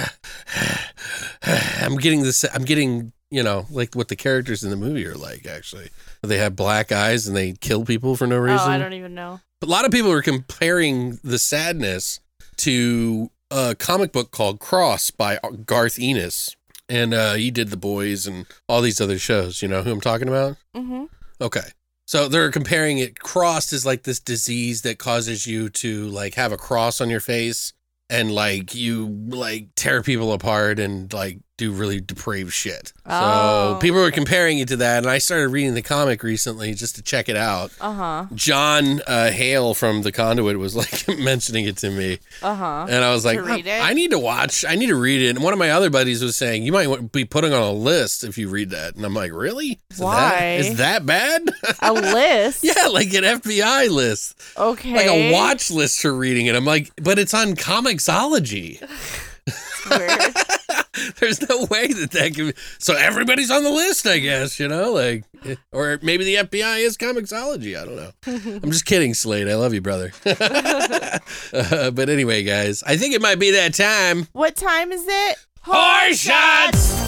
I'm 1.42 1.96
getting 1.96 2.22
this. 2.22 2.44
I'm 2.52 2.64
getting, 2.64 3.12
you 3.30 3.42
know, 3.42 3.66
like 3.70 3.94
what 3.94 4.08
the 4.08 4.16
characters 4.16 4.62
in 4.62 4.68
the 4.70 4.76
movie 4.76 5.06
are 5.06 5.14
like. 5.14 5.46
Actually, 5.46 5.88
they 6.22 6.36
have 6.36 6.54
black 6.54 6.92
eyes 6.92 7.26
and 7.26 7.34
they 7.34 7.52
kill 7.52 7.84
people 7.84 8.14
for 8.14 8.26
no 8.26 8.36
reason. 8.36 8.68
Oh, 8.68 8.72
I 8.72 8.78
don't 8.78 8.92
even 8.92 9.14
know. 9.14 9.40
But 9.58 9.68
a 9.68 9.72
lot 9.72 9.86
of 9.86 9.90
people 9.90 10.12
are 10.12 10.22
comparing 10.22 11.18
the 11.24 11.38
sadness 11.38 12.20
to 12.58 13.30
a 13.50 13.74
comic 13.74 14.12
book 14.12 14.32
called 14.32 14.60
Cross 14.60 15.12
by 15.12 15.38
Garth 15.64 15.98
Ennis. 16.00 16.56
And 16.92 17.14
uh, 17.14 17.34
he 17.34 17.50
did 17.50 17.70
The 17.70 17.78
Boys 17.78 18.26
and 18.26 18.44
all 18.68 18.82
these 18.82 19.00
other 19.00 19.18
shows. 19.18 19.62
You 19.62 19.68
know 19.68 19.82
who 19.82 19.90
I'm 19.90 20.00
talking 20.02 20.28
about? 20.28 20.58
Mm-hmm. 20.76 21.04
Okay. 21.40 21.70
So 22.06 22.28
they're 22.28 22.50
comparing 22.50 22.98
it. 22.98 23.18
Cross 23.18 23.72
is 23.72 23.86
like 23.86 24.02
this 24.02 24.20
disease 24.20 24.82
that 24.82 24.98
causes 24.98 25.46
you 25.46 25.70
to 25.70 26.08
like 26.08 26.34
have 26.34 26.52
a 26.52 26.58
cross 26.58 27.00
on 27.00 27.08
your 27.08 27.20
face 27.20 27.72
and 28.10 28.30
like 28.30 28.74
you 28.74 29.06
like 29.06 29.68
tear 29.74 30.02
people 30.02 30.34
apart 30.34 30.78
and 30.78 31.10
like 31.14 31.38
do 31.58 31.70
really 31.70 32.00
depraved 32.00 32.52
shit. 32.52 32.94
Oh, 33.04 33.74
so 33.74 33.78
people 33.80 34.00
were 34.00 34.10
comparing 34.10 34.58
it 34.58 34.68
to 34.68 34.76
that. 34.78 34.98
And 34.98 35.06
I 35.06 35.18
started 35.18 35.48
reading 35.48 35.74
the 35.74 35.82
comic 35.82 36.22
recently 36.22 36.72
just 36.72 36.96
to 36.96 37.02
check 37.02 37.28
it 37.28 37.36
out. 37.36 37.70
Uh 37.78 37.92
huh. 37.92 38.26
John 38.34 39.02
uh, 39.06 39.30
Hale 39.30 39.74
from 39.74 40.00
the 40.02 40.12
Conduit 40.12 40.58
was 40.58 40.74
like 40.74 41.06
mentioning 41.18 41.66
it 41.66 41.76
to 41.78 41.90
me, 41.90 42.20
Uh 42.42 42.54
huh. 42.54 42.86
and 42.88 43.04
I 43.04 43.12
was 43.12 43.24
like, 43.26 43.36
To 43.36 43.42
read 43.44 43.66
it? 43.66 43.82
I 43.82 43.92
need 43.92 44.12
to 44.12 44.18
watch. 44.18 44.64
I 44.66 44.76
need 44.76 44.86
to 44.86 44.96
read 44.96 45.20
it. 45.20 45.28
And 45.30 45.42
one 45.44 45.52
of 45.52 45.58
my 45.58 45.70
other 45.70 45.90
buddies 45.90 46.22
was 46.22 46.36
saying, 46.36 46.62
you 46.62 46.72
might 46.72 47.12
be 47.12 47.24
putting 47.26 47.52
on 47.52 47.62
a 47.62 47.72
list 47.72 48.24
if 48.24 48.38
you 48.38 48.48
read 48.48 48.70
that. 48.70 48.96
And 48.96 49.04
I'm 49.04 49.14
like, 49.14 49.32
really? 49.32 49.78
Is 49.90 49.98
That, 49.98 50.04
Why? 50.04 50.56
is 50.58 50.78
that 50.78 51.04
bad? 51.04 51.42
A 51.80 51.92
list. 51.92 52.64
yeah, 52.64 52.86
like 52.86 53.12
an 53.12 53.24
FBI 53.24 53.90
list, 53.90 54.40
Okay. 54.56 54.94
like 54.94 55.06
a 55.06 55.32
watch 55.32 55.70
list 55.70 56.00
for 56.00 56.14
reading 56.14 56.46
it. 56.46 56.56
I'm 56.56 56.64
like, 56.64 56.90
but 56.96 57.18
it's 57.18 57.34
on 57.34 57.54
Comixology. 57.56 58.80
Weird. 59.90 60.31
There's 61.20 61.48
no 61.48 61.66
way 61.70 61.88
that 61.88 62.10
that 62.12 62.34
can. 62.34 62.48
Be, 62.48 62.54
so 62.78 62.96
everybody's 62.96 63.50
on 63.50 63.64
the 63.64 63.70
list, 63.70 64.06
I 64.06 64.18
guess. 64.18 64.58
You 64.58 64.68
know, 64.68 64.92
like, 64.92 65.24
or 65.72 65.98
maybe 66.02 66.24
the 66.24 66.36
FBI 66.36 66.80
is 66.80 66.96
Comixology. 66.96 67.80
I 67.80 67.84
don't 67.84 67.96
know. 67.96 68.12
I'm 68.62 68.70
just 68.70 68.86
kidding, 68.86 69.14
Slade. 69.14 69.48
I 69.48 69.54
love 69.54 69.74
you, 69.74 69.80
brother. 69.80 70.12
uh, 70.26 71.90
but 71.90 72.08
anyway, 72.08 72.42
guys, 72.42 72.82
I 72.84 72.96
think 72.96 73.14
it 73.14 73.22
might 73.22 73.38
be 73.38 73.50
that 73.52 73.74
time. 73.74 74.28
what 74.32 74.56
time 74.56 74.92
is 74.92 75.04
it? 75.06 75.38
Horror 75.62 76.12
shots. 76.14 77.01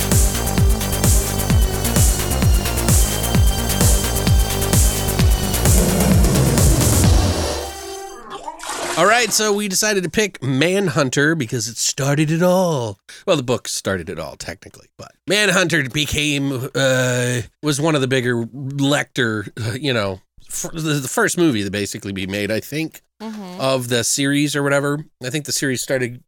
All 8.96 9.06
right, 9.06 9.32
so 9.32 9.52
we 9.52 9.66
decided 9.66 10.04
to 10.04 10.10
pick 10.10 10.40
Manhunter 10.40 11.34
because 11.34 11.66
it 11.66 11.76
started 11.78 12.30
it 12.30 12.44
all. 12.44 13.00
Well, 13.26 13.36
the 13.36 13.42
book 13.42 13.66
started 13.66 14.08
it 14.08 14.20
all 14.20 14.36
technically, 14.36 14.86
but 14.96 15.10
Manhunter 15.26 15.88
became 15.88 16.68
uh 16.76 17.40
was 17.60 17.80
one 17.80 17.96
of 17.96 18.00
the 18.02 18.06
bigger 18.06 18.44
Lecter, 18.46 19.50
you 19.82 19.92
know, 19.92 20.20
f- 20.48 20.70
the, 20.72 21.08
first 21.10 21.36
movie 21.36 21.64
to 21.64 21.70
basically 21.72 22.12
be 22.12 22.26
made, 22.28 22.50
I 22.52 22.60
think, 22.60 23.02
Mm-hmm. 23.20 23.60
of 23.60 23.88
the 23.88 24.04
series 24.04 24.54
or 24.54 24.62
whatever. 24.62 25.04
I 25.24 25.30
think 25.30 25.46
the 25.46 25.52
series 25.52 25.82
started 25.82 26.22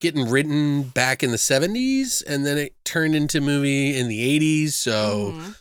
getting 0.00 0.28
written 0.28 0.82
back 0.82 1.22
in 1.22 1.30
the 1.30 1.36
70s 1.36 2.22
and 2.26 2.44
then 2.44 2.58
it 2.58 2.74
turned 2.84 3.14
into 3.14 3.40
movie 3.40 3.96
in 3.96 4.08
the 4.08 4.20
80s. 4.40 4.72
So 4.72 5.32
Mhm. 5.36 5.56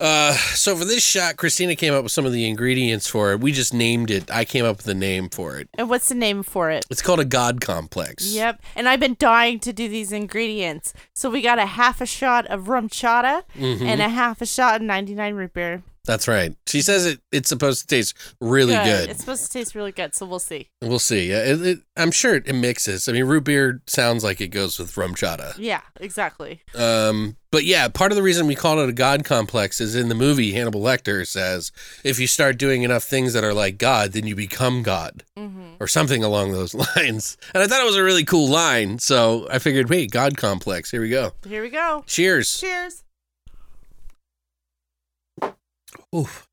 Uh 0.00 0.32
so 0.54 0.74
for 0.76 0.84
this 0.84 1.02
shot 1.02 1.36
Christina 1.36 1.76
came 1.76 1.92
up 1.92 2.02
with 2.02 2.12
some 2.12 2.24
of 2.24 2.32
the 2.32 2.48
ingredients 2.48 3.06
for 3.06 3.32
it. 3.32 3.40
We 3.40 3.52
just 3.52 3.74
named 3.74 4.10
it. 4.10 4.30
I 4.30 4.44
came 4.44 4.64
up 4.64 4.78
with 4.78 4.86
the 4.86 4.94
name 4.94 5.28
for 5.28 5.58
it. 5.58 5.68
And 5.74 5.90
what's 5.90 6.08
the 6.08 6.14
name 6.14 6.42
for 6.42 6.70
it? 6.70 6.84
It's 6.90 7.02
called 7.02 7.20
a 7.20 7.24
god 7.24 7.60
complex. 7.60 8.32
Yep. 8.32 8.62
And 8.76 8.88
I've 8.88 9.00
been 9.00 9.16
dying 9.18 9.58
to 9.60 9.72
do 9.72 9.88
these 9.88 10.10
ingredients. 10.12 10.94
So 11.12 11.28
we 11.28 11.42
got 11.42 11.58
a 11.58 11.66
half 11.66 12.00
a 12.00 12.06
shot 12.06 12.46
of 12.46 12.64
RumChata 12.64 13.42
Mhm. 13.58 13.82
and 13.82 14.00
a 14.00 14.08
half 14.08 14.40
a 14.40 14.46
shot 14.46 14.76
of 14.76 14.82
99 14.82 15.34
root 15.34 15.52
beer. 15.52 15.82
That's 16.06 16.26
right. 16.26 16.56
She 16.66 16.80
says 16.82 17.04
it 17.06 17.20
it's 17.30 17.48
supposed 17.48 17.82
to 17.82 17.86
taste 17.94 18.14
really 18.40 18.74
good. 18.74 19.10
It's 19.10 19.20
supposed 19.20 19.44
to 19.46 19.50
taste 19.58 19.74
really 19.74 19.92
good, 19.92 20.14
so 20.14 20.24
we'll 20.26 20.38
see. 20.38 20.68
We'll 20.82 20.98
see. 20.98 21.30
Yeah, 21.30 21.44
it, 21.44 21.66
it, 21.66 21.78
I'm 21.96 22.10
sure 22.10 22.34
it, 22.36 22.46
it 22.46 22.54
mixes. 22.54 23.06
I 23.08 23.12
mean, 23.12 23.24
root 23.24 23.44
beer 23.44 23.82
sounds 23.86 24.24
like 24.24 24.40
it 24.40 24.48
goes 24.48 24.78
with 24.78 24.94
RumChata. 24.94 25.54
Yeah, 25.58 25.82
exactly. 26.00 26.62
Um, 26.74 27.36
but 27.52 27.64
yeah, 27.64 27.86
part 27.88 28.12
of 28.12 28.16
the 28.16 28.22
reason 28.22 28.46
we 28.46 28.54
call 28.54 28.78
it 28.80 28.88
a 28.88 28.92
God 28.92 29.24
complex 29.24 29.80
is 29.80 29.94
in 29.94 30.08
the 30.08 30.14
movie 30.14 30.52
Hannibal 30.52 30.80
Lecter 30.80 31.26
says 31.26 31.70
if 32.02 32.18
you 32.18 32.26
start 32.26 32.56
doing 32.58 32.82
enough 32.82 33.04
things 33.04 33.32
that 33.34 33.44
are 33.44 33.54
like 33.54 33.76
God, 33.76 34.12
then 34.12 34.26
you 34.26 34.34
become 34.34 34.82
God, 34.82 35.24
Mm-hmm. 35.38 35.74
or 35.80 35.86
something 35.86 36.22
along 36.24 36.52
those 36.52 36.74
lines. 36.96 37.36
And 37.54 37.62
I 37.62 37.66
thought 37.66 37.80
it 37.82 37.86
was 37.86 37.96
a 37.96 38.02
really 38.04 38.24
cool 38.24 38.48
line, 38.48 38.98
so 38.98 39.46
I 39.50 39.58
figured, 39.58 39.90
wait, 39.90 40.10
God 40.10 40.36
complex. 40.36 40.90
Here 40.90 41.00
we 41.00 41.10
go. 41.10 41.32
Here 41.46 41.62
we 41.62 41.70
go. 41.70 42.04
Cheers. 42.06 42.58
Cheers. 42.58 43.02
Oof. 46.14 46.46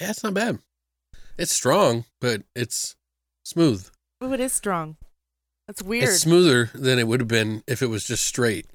Yeah, 0.00 0.10
it's 0.10 0.24
not 0.24 0.34
bad. 0.34 0.58
It's 1.38 1.52
strong, 1.52 2.04
but 2.20 2.42
it's 2.54 2.96
smooth. 3.44 3.88
Oh, 4.20 4.32
it 4.32 4.40
is 4.40 4.52
strong. 4.52 4.96
That's 5.66 5.82
weird. 5.82 6.04
It's 6.04 6.20
smoother 6.20 6.70
than 6.74 6.98
it 6.98 7.06
would 7.06 7.20
have 7.20 7.28
been 7.28 7.62
if 7.66 7.82
it 7.82 7.86
was 7.86 8.04
just 8.04 8.24
straight. 8.24 8.66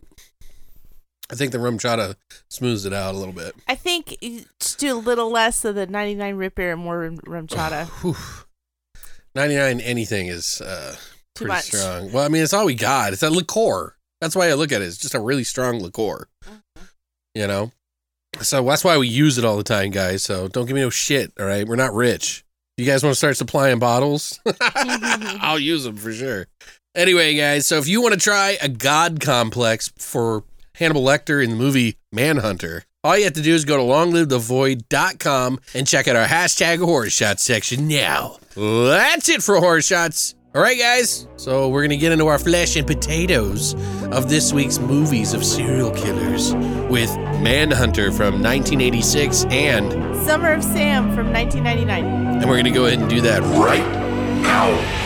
I 1.31 1.36
think 1.36 1.51
the 1.51 1.60
RumChata 1.60 2.15
smooths 2.50 2.86
it 2.86 2.93
out 2.93 3.13
a 3.13 3.17
little 3.17 3.34
bit. 3.34 3.53
I 3.67 3.75
think 3.75 4.17
just 4.60 4.79
do 4.79 4.96
a 4.96 4.98
little 4.98 5.29
less 5.29 5.63
of 5.63 5.75
the 5.75 5.86
99 5.86 6.36
root 6.36 6.55
beer 6.55 6.74
and 6.74 6.81
more 6.81 7.00
rum, 7.25 7.48
chata. 7.48 7.88
Whew. 8.01 8.15
99 9.36 9.79
anything 9.81 10.27
is 10.27 10.60
uh, 10.60 10.96
Too 11.36 11.46
pretty 11.46 11.50
much. 11.50 11.63
strong. 11.65 12.12
Well, 12.12 12.25
I 12.25 12.29
mean, 12.29 12.41
it's 12.41 12.53
all 12.53 12.65
we 12.65 12.74
got. 12.74 13.13
It's 13.13 13.22
a 13.22 13.29
liqueur. 13.29 13.96
That's 14.22 14.36
why 14.36 14.50
I 14.50 14.53
look 14.55 14.72
at 14.72 14.81
it. 14.81 14.86
It's 14.86 14.98
just 14.98 15.13
a 15.13 15.19
really 15.19 15.43
strong 15.43 15.79
liqueur. 15.79 16.27
Mm-hmm. 16.43 16.84
You 17.36 17.48
know? 17.48 17.72
So 18.41 18.63
that's 18.63 18.84
why 18.84 18.98
we 18.98 19.08
use 19.08 19.38
it 19.38 19.46
all 19.46 19.58
the 19.58 19.63
time, 19.63 19.91
guys. 19.91 20.24
So 20.24 20.48
don't 20.48 20.65
give 20.65 20.75
me 20.75 20.81
no 20.81 20.89
shit, 20.89 21.31
all 21.39 21.46
right? 21.46 21.67
We're 21.67 21.75
not 21.75 21.93
rich. 21.93 22.43
You 22.77 22.86
guys 22.86 23.03
want 23.03 23.12
to 23.13 23.17
start 23.17 23.36
supplying 23.38 23.79
bottles? 23.79 24.39
I'll 25.41 25.60
use 25.60 25.84
them 25.84 25.98
for 25.98 26.13
sure. 26.13 26.48
Anyway, 26.96 27.36
guys, 27.36 27.67
so 27.67 27.77
if 27.77 27.88
you 27.88 28.01
want 28.01 28.13
to 28.13 28.19
try 28.19 28.58
a 28.62 28.69
God 28.69 29.19
complex 29.19 29.91
for 29.98 30.43
Hannibal 30.75 31.03
Lecter 31.03 31.43
in 31.43 31.50
the 31.51 31.55
movie 31.55 31.98
Manhunter, 32.12 32.86
all 33.03 33.17
you 33.17 33.25
have 33.25 33.34
to 33.34 33.41
do 33.41 33.53
is 33.53 33.65
go 33.65 33.77
to 33.77 33.84
longlivethevoid.com 33.84 35.60
and 35.74 35.88
check 35.88 36.08
out 36.08 36.15
our 36.15 36.25
hashtag 36.27 36.79
horror 36.79 37.10
shot 37.10 37.39
section 37.39 37.88
now. 37.88 38.38
That's 38.55 39.29
it 39.29 39.43
for 39.43 39.58
horror 39.58 39.81
shots. 39.81 40.36
All 40.56 40.62
right, 40.63 40.79
guys. 40.79 41.27
So 41.36 41.70
we're 41.70 41.82
to 41.91 41.98
get 41.98 42.12
into 42.12 42.25
our 42.25 42.39
flesh 42.39 42.75
and 42.75 42.88
potatoes 42.88 43.75
of 44.12 44.29
this 44.29 44.51
week's 44.51 44.79
movies 44.79 45.34
of 45.36 45.46
serial 45.46 45.91
killers 45.91 46.56
with 46.89 47.15
Manhunter 47.39 48.12
from 48.12 48.41
1986 48.41 49.46
and 49.46 49.91
Summer 50.25 50.51
of 50.51 50.63
Sam 50.63 51.15
from 51.15 51.32
1999. 51.32 52.03
and 52.41 52.50
we're 52.50 52.56
to 52.65 52.72
go 52.72 52.86
ahead 52.86 53.00
and 53.00 53.10
do 53.10 53.22
that 53.22 53.44
right 53.44 53.86
Now. 54.41 54.99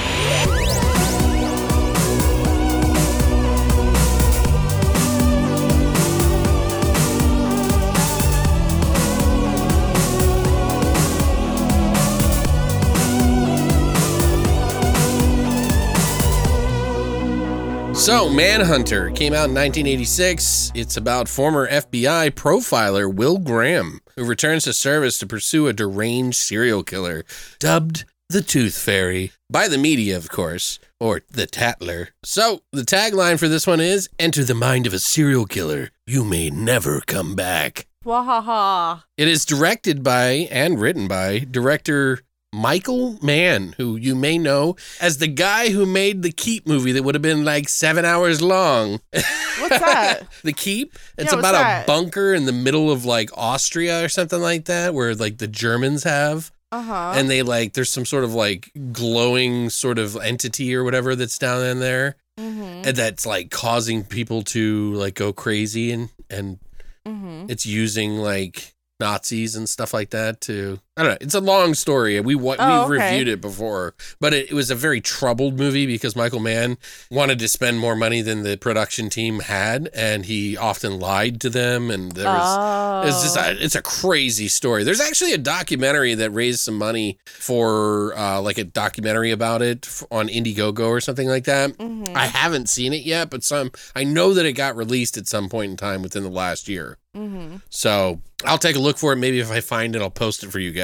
So, 18.04 18.30
Manhunter 18.30 19.12
came 19.12 19.32
out 19.32 19.48
in 19.48 19.56
1986. 19.56 20.74
It's 20.76 20.98
about 20.98 21.30
former 21.30 21.70
FBI 21.70 22.32
profiler 22.32 23.12
Will 23.12 23.38
Graham, 23.38 24.02
who 24.18 24.26
returns 24.26 24.66
to 24.66 24.74
service 24.74 25.18
to 25.20 25.26
pursue 25.26 25.68
a 25.68 25.74
deranged 25.74 26.36
serial 26.36 26.84
killer 26.84 27.24
dubbed 27.60 28.04
the 28.28 28.42
Tooth 28.42 28.78
Fairy 28.78 29.32
by 29.50 29.70
the 29.70 29.78
media, 29.78 30.18
of 30.18 30.30
course, 30.30 30.80
or 31.00 31.22
the 31.32 31.48
Tattler. 31.48 32.10
So, 32.26 32.64
the 32.74 32.82
tagline 32.82 33.40
for 33.40 33.48
this 33.48 33.66
one 33.66 33.80
is 33.80 34.10
Enter 34.20 34.44
the 34.44 34.54
mind 34.54 34.86
of 34.86 34.94
a 34.94 35.00
serial 35.00 35.46
killer. 35.46 35.90
You 36.06 36.26
may 36.26 36.50
never 36.50 37.00
come 37.08 37.36
back. 37.36 37.88
Wahaha. 38.04 39.04
It 39.16 39.30
is 39.30 39.46
directed 39.46 40.04
by 40.04 40.50
and 40.52 40.82
written 40.82 41.08
by 41.08 41.40
director 41.40 42.20
Michael 42.54 43.18
Mann, 43.22 43.74
who 43.78 43.96
you 43.96 44.14
may 44.16 44.38
know 44.38 44.76
as 45.02 45.18
the 45.18 45.28
guy 45.28 45.70
who 45.70 45.86
made 45.88 46.22
the 46.22 46.32
Keep 46.32 46.68
movie 46.68 46.92
that 46.92 47.04
would 47.04 47.16
have 47.16 47.22
been 47.22 47.44
like 47.44 47.68
seven 47.68 48.06
hours 48.06 48.42
long. 48.42 49.00
What's 49.12 49.80
that? 49.80 50.28
the 50.44 50.54
Keep? 50.54 50.94
It's 51.18 51.34
Yeah, 51.34 51.40
about 51.40 51.56
a 51.84 51.86
bunker 51.88 52.34
in 52.34 52.46
the 52.46 52.52
middle 52.54 52.92
of 52.92 53.06
like 53.06 53.30
Austria 53.36 54.06
or 54.06 54.10
something 54.10 54.40
like 54.40 54.66
that, 54.66 54.94
where 54.94 55.16
like 55.16 55.40
the 55.40 55.48
Germans 55.48 56.04
have. 56.04 56.52
Uh 56.72 56.82
huh. 56.82 57.14
And 57.16 57.30
they 57.30 57.42
like, 57.42 57.74
there's 57.74 57.92
some 57.92 58.06
sort 58.06 58.24
of 58.24 58.34
like 58.34 58.72
glowing 58.92 59.70
sort 59.70 59.98
of 60.00 60.16
entity 60.18 60.76
or 60.76 60.84
whatever 60.84 61.16
that's 61.16 61.38
down 61.38 61.64
in 61.66 61.80
there. 61.80 62.16
mm-hmm. 62.40 62.62
And 62.88 62.96
that's 62.98 63.26
like 63.26 63.50
causing 63.52 64.04
people 64.04 64.44
to 64.44 64.94
like 64.94 65.16
go 65.16 65.34
crazy 65.34 65.92
and, 65.92 66.10
and 66.30 66.60
Mm-hmm. 67.06 67.48
it's 67.50 67.66
using 67.66 68.16
like 68.20 68.74
Nazis 69.02 69.58
and 69.58 69.68
stuff 69.68 69.94
like 69.94 70.12
that 70.12 70.40
to 70.42 70.80
I 70.96 71.02
don't 71.02 71.12
know. 71.14 71.18
It's 71.22 71.34
a 71.34 71.40
long 71.42 71.74
story. 71.74 72.20
We 72.20 72.36
wa- 72.36 72.56
Oh, 72.60 72.88
we've 72.88 73.00
okay. 73.00 73.10
reviewed 73.14 73.28
it 73.28 73.42
before, 73.42 73.96
but 74.20 74.32
it, 74.32 74.52
it 74.52 74.54
was 74.54 74.70
a 74.70 74.76
very 74.76 75.02
troubled 75.02 75.58
movie 75.58 75.88
because 75.88 76.16
Michael 76.16 76.40
Mann 76.40 76.78
wanted 77.10 77.40
to 77.40 77.48
spend 77.48 77.80
more 77.80 77.96
money 77.96 78.22
than 78.22 78.44
the 78.44 78.58
production 78.58 79.10
team 79.10 79.40
had, 79.40 79.90
and 79.96 80.26
he 80.26 80.56
often 80.56 81.00
lied 81.00 81.42
to 81.42 81.50
them. 81.50 81.90
And 81.90 82.12
there 82.12 82.26
was 82.28 82.58
oh. 82.60 83.08
it's 83.08 83.24
just 83.24 83.36
a, 83.36 83.64
it's 83.64 83.74
a 83.74 83.82
crazy 83.82 84.48
story. 84.48 84.84
There's 84.84 85.02
actually 85.02 85.34
a 85.34 85.40
documentary 85.40 86.14
that 86.14 86.30
raised 86.30 86.60
some 86.60 86.78
money 86.78 87.18
for 87.26 88.16
uh, 88.16 88.40
like 88.42 88.60
a 88.60 88.64
documentary 88.64 89.32
about 89.32 89.64
it 89.64 89.90
on 90.12 90.28
Indiegogo 90.28 90.88
or 90.90 91.02
something 91.02 91.28
like 91.28 91.46
that. 91.46 91.72
Mhm. 91.78 92.16
I 92.16 92.28
haven't 92.28 92.70
seen 92.70 92.94
it 92.94 93.02
yet, 93.02 93.32
but 93.32 93.44
some 93.44 93.72
I 93.96 94.04
know 94.04 94.36
that 94.36 94.46
it 94.46 94.54
got 94.54 94.76
released 94.76 95.18
at 95.18 95.28
some 95.28 95.50
point 95.50 95.72
in 95.72 95.78
time 95.78 96.04
within 96.04 96.22
the 96.22 96.30
last 96.30 96.68
year. 96.70 97.00
Mhm. 97.18 97.62
So 97.70 98.22
I'll 98.46 98.58
take 98.58 98.76
a 98.76 98.80
look 98.80 98.98
for 98.98 99.14
it. 99.14 99.18
Maybe 99.18 99.40
if 99.40 99.52
I 99.52 99.62
find 99.62 99.96
it, 99.96 100.02
I'll 100.02 100.10
post 100.10 100.44
it 100.44 100.52
for 100.52 100.60
you 100.60 100.72
guys. 100.72 100.83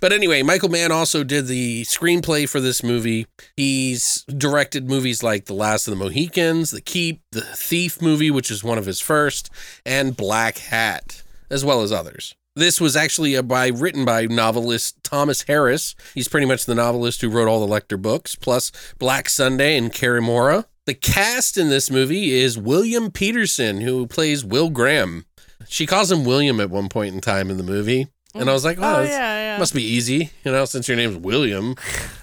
But 0.00 0.12
anyway, 0.12 0.42
Michael 0.42 0.68
Mann 0.68 0.92
also 0.92 1.24
did 1.24 1.46
the 1.46 1.82
screenplay 1.82 2.48
for 2.48 2.60
this 2.60 2.82
movie. 2.82 3.26
He's 3.56 4.24
directed 4.24 4.88
movies 4.88 5.22
like 5.22 5.46
The 5.46 5.54
Last 5.54 5.86
of 5.86 5.92
the 5.92 6.04
Mohicans, 6.04 6.70
The 6.70 6.80
Keep, 6.80 7.22
The 7.32 7.40
Thief 7.40 8.02
movie, 8.02 8.30
which 8.30 8.50
is 8.50 8.64
one 8.64 8.78
of 8.78 8.86
his 8.86 9.00
first, 9.00 9.50
and 9.84 10.16
Blackhat, 10.16 11.22
as 11.50 11.64
well 11.64 11.82
as 11.82 11.92
others. 11.92 12.34
This 12.54 12.80
was 12.80 12.96
actually 12.96 13.34
a 13.34 13.42
by 13.42 13.68
written 13.68 14.06
by 14.06 14.24
novelist 14.24 15.04
Thomas 15.04 15.42
Harris. 15.42 15.94
He's 16.14 16.28
pretty 16.28 16.46
much 16.46 16.64
the 16.64 16.74
novelist 16.74 17.20
who 17.20 17.28
wrote 17.28 17.48
all 17.48 17.66
the 17.66 17.72
Lecter 17.72 18.00
books, 18.00 18.34
plus 18.34 18.72
Black 18.98 19.28
Sunday 19.28 19.76
and 19.76 19.92
Cari 19.92 20.22
Mora. 20.22 20.64
The 20.86 20.94
cast 20.94 21.58
in 21.58 21.68
this 21.68 21.90
movie 21.90 22.30
is 22.30 22.56
William 22.56 23.10
Petersen, 23.10 23.82
who 23.82 24.06
plays 24.06 24.44
Will 24.44 24.70
Graham. 24.70 25.26
She 25.68 25.84
calls 25.84 26.10
him 26.10 26.24
William 26.24 26.60
at 26.60 26.70
one 26.70 26.88
point 26.88 27.14
in 27.14 27.20
time 27.20 27.50
in 27.50 27.56
the 27.56 27.62
movie. 27.62 28.08
And 28.34 28.50
I 28.50 28.52
was 28.52 28.64
like, 28.64 28.78
oh, 28.78 28.96
Oh, 28.96 29.02
yeah, 29.02 29.54
yeah. 29.54 29.58
must 29.58 29.72
be 29.74 29.82
easy, 29.82 30.30
you 30.44 30.52
know, 30.52 30.64
since 30.66 30.88
your 30.88 30.96
name's 30.96 31.16
William. 31.16 31.74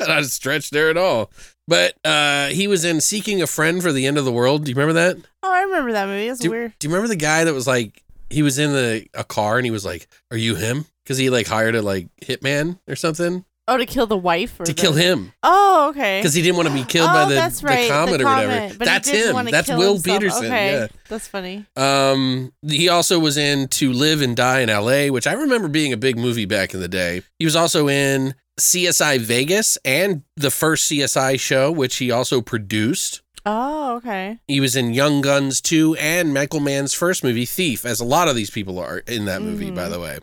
Not 0.00 0.24
stretched 0.26 0.72
there 0.72 0.90
at 0.90 0.96
all. 0.96 1.30
But 1.68 1.94
uh, 2.04 2.48
he 2.48 2.66
was 2.68 2.84
in 2.84 3.00
Seeking 3.00 3.40
a 3.42 3.46
Friend 3.46 3.82
for 3.82 3.92
the 3.92 4.06
End 4.06 4.18
of 4.18 4.24
the 4.24 4.32
World. 4.32 4.64
Do 4.64 4.70
you 4.70 4.76
remember 4.76 4.94
that? 4.94 5.16
Oh, 5.42 5.52
I 5.52 5.62
remember 5.62 5.92
that 5.92 6.06
movie. 6.06 6.28
It's 6.28 6.40
Do, 6.40 6.50
weird. 6.50 6.72
do 6.78 6.86
you 6.86 6.92
remember 6.94 7.08
the 7.08 7.16
guy 7.16 7.44
that 7.44 7.54
was 7.54 7.66
like, 7.66 8.02
he 8.30 8.42
was 8.42 8.58
in 8.58 8.72
the 8.72 9.06
a 9.14 9.24
car 9.24 9.56
and 9.58 9.64
he 9.66 9.70
was 9.70 9.84
like, 9.84 10.08
"Are 10.30 10.36
you 10.38 10.54
him?" 10.54 10.86
Because 11.04 11.18
he 11.18 11.28
like 11.28 11.46
hired 11.46 11.74
a 11.74 11.82
like 11.82 12.08
hitman 12.22 12.78
or 12.88 12.96
something 12.96 13.44
Oh, 13.68 13.76
to 13.76 13.86
kill 13.86 14.06
the 14.08 14.16
wife 14.16 14.58
or 14.58 14.64
to 14.64 14.72
the- 14.72 14.80
kill 14.80 14.92
him 14.94 15.32
Oh, 15.44 15.88
okay. 15.90 16.18
because 16.18 16.34
he 16.34 16.42
didn't 16.42 16.56
want 16.56 16.68
to 16.68 16.74
be 16.74 16.82
killed 16.84 17.08
oh, 17.10 17.12
by 17.12 17.24
the, 17.28 17.34
that's 17.36 17.62
right, 17.62 17.82
the 17.82 17.88
comet 17.88 18.20
or 18.20 18.24
whatever. 18.24 18.52
comet, 18.52 18.78
but 18.78 18.84
That's 18.86 19.08
him. 19.08 19.44
That's 19.46 19.68
kill 19.68 19.78
Will 19.78 19.92
himself. 19.94 20.20
Petersen. 20.20 20.44
Okay, 20.46 20.72
Yeah. 20.72 20.86
that's 21.08 21.28
funny. 21.28 21.64
Um, 21.76 22.52
he 22.66 22.88
also 22.88 23.20
was 23.20 23.36
in 23.36 23.68
To 23.68 23.92
Live 23.92 24.20
and 24.20 24.36
Die 24.36 24.60
in 24.60 24.68
L.A., 24.68 25.10
which 25.10 25.28
I 25.28 25.32
remember 25.34 25.68
being 25.68 25.92
a 25.92 25.96
big 25.96 26.18
movie 26.18 26.44
back 26.44 26.74
in 26.74 26.80
the 26.80 26.88
day. 26.88 27.22
He 27.38 27.44
was 27.44 27.54
also 27.54 27.88
in 27.88 28.34
CSI 28.58 29.18
Vegas 29.20 29.78
and 29.84 30.22
the 30.36 30.50
first 30.50 30.90
CSI 30.90 31.38
show, 31.38 31.70
which 31.70 31.96
he 31.98 32.10
also 32.10 32.40
produced. 32.40 33.22
Oh, 33.46 33.96
okay. 33.96 34.38
He 34.48 34.60
was 34.60 34.74
in 34.76 34.92
Young 34.92 35.20
Guns 35.20 35.60
2 35.60 35.96
and 36.00 36.34
Michael 36.34 36.60
Mann's 36.60 36.94
first 36.94 37.22
movie, 37.24 37.46
Thief, 37.46 37.84
as 37.86 38.00
a 38.00 38.04
lot 38.04 38.28
of 38.28 38.34
these 38.36 38.50
people 38.50 38.78
are 38.80 38.98
in 38.98 39.24
that 39.26 39.40
movie, 39.42 39.70
by 39.70 39.88
the 39.88 39.98
way. 40.00 40.18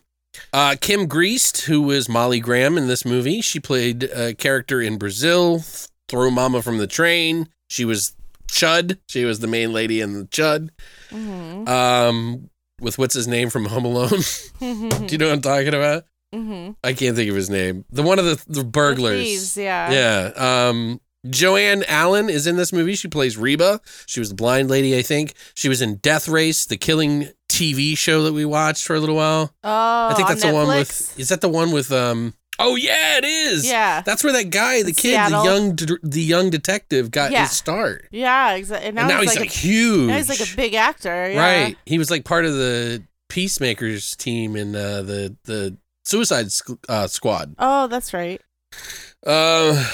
Uh, 0.54 0.76
Kim 0.80 1.08
Greist, 1.08 1.64
who 1.64 1.82
was 1.82 2.10
Molly 2.10 2.40
Graham 2.40 2.78
in 2.78 2.88
this 2.88 3.06
movie, 3.06 3.42
she 3.42 3.60
played 3.60 4.04
a 4.04 4.34
character 4.34 4.82
in 4.82 4.98
Brazil, 4.98 5.64
Throw 6.08 6.30
Mama 6.32 6.62
from 6.62 6.78
the 6.78 6.88
Train. 6.88 7.50
She 7.70 7.86
was 7.86 8.16
Chud. 8.50 8.98
She 9.08 9.26
was 9.26 9.40
the 9.40 9.48
main 9.48 9.74
lady 9.74 10.02
in 10.02 10.14
the 10.14 10.26
Chud. 10.26 10.70
Mm-hmm. 11.10 11.68
Um, 11.68 12.50
with 12.80 12.98
what's 12.98 13.14
his 13.14 13.28
name 13.28 13.50
from 13.50 13.66
Home 13.66 13.86
Alone? 13.86 14.22
Do 14.60 15.08
you 15.10 15.18
know 15.18 15.28
what 15.28 15.34
I'm 15.34 15.42
talking 15.42 15.74
about? 15.74 16.06
mm-hmm. 16.34 16.72
I 16.84 16.94
can't 16.94 17.16
think 17.16 17.30
of 17.30 17.36
his 17.36 17.50
name. 17.50 17.86
The 17.92 18.04
one 18.04 18.20
of 18.20 18.26
the, 18.26 18.44
the 18.48 18.64
burglars. 18.64 19.24
Thieves, 19.24 19.58
yeah. 19.58 19.92
Yeah. 19.92 20.68
Um, 20.70 21.02
Joanne 21.30 21.84
Allen 21.88 22.30
is 22.30 22.48
in 22.48 22.56
this 22.56 22.72
movie. 22.72 22.96
She 22.96 23.08
plays 23.08 23.38
Reba. 23.38 23.82
She 24.06 24.20
was 24.20 24.30
the 24.30 24.36
blind 24.36 24.70
lady, 24.70 24.98
I 24.98 25.02
think. 25.02 25.34
She 25.54 25.68
was 25.68 25.82
in 25.82 25.96
Death 25.98 26.28
Race, 26.28 26.66
the 26.66 26.78
killing 26.78 27.30
TV 27.50 27.98
show 27.98 28.24
that 28.24 28.34
we 28.34 28.46
watched 28.46 28.86
for 28.86 28.96
a 28.96 29.00
little 29.00 29.16
while. 29.16 29.54
Oh, 29.64 30.08
I 30.10 30.14
think 30.16 30.30
on 30.30 30.36
that's 30.36 30.46
the 30.46 30.54
one 30.54 30.68
with. 30.68 31.20
Is 31.20 31.30
that 31.30 31.42
the 31.42 31.50
one 31.50 31.72
with? 31.72 31.92
Um. 31.92 32.34
Oh 32.62 32.76
yeah, 32.76 33.18
it 33.18 33.24
is. 33.24 33.66
Yeah. 33.66 34.02
That's 34.02 34.22
where 34.24 34.34
that 34.34 34.50
guy, 34.50 34.84
the 34.84 34.92
kid, 34.92 35.14
Seattle. 35.14 35.44
the 35.44 35.50
young, 35.50 35.76
the 36.04 36.22
young 36.22 36.50
detective, 36.50 37.10
got 37.10 37.32
Yeah. 37.32 37.44
his 37.44 37.52
start. 37.52 38.08
Yeah, 38.12 38.56
exactly. 38.56 38.88
And 38.88 38.96
now, 38.96 39.02
And 39.04 39.10
now 39.10 39.22
he's, 39.22 39.32
he's 39.32 39.40
like, 39.40 39.48
like 39.48 39.56
a, 39.56 39.60
huge. 39.60 40.08
now 40.10 40.18
he's 40.18 40.28
like 40.30 40.42
a 40.42 40.56
big 40.58 40.74
actor. 40.74 41.32
Yeah. 41.32 41.40
Right. 41.40 41.78
He 41.86 41.98
was 41.98 42.12
like 42.12 42.26
part 42.26 42.44
of 42.44 42.54
the 42.56 43.02
Peacemakers 43.30 44.14
team 44.18 44.56
in 44.58 44.76
uh, 44.76 45.04
the 45.04 45.38
the 45.46 45.78
Suicide 46.04 46.48
uh, 46.90 47.08
Squad. 47.08 47.56
Oh, 47.60 47.88
that's 47.88 48.14
right. 48.14 48.42
Uh, 49.26 49.86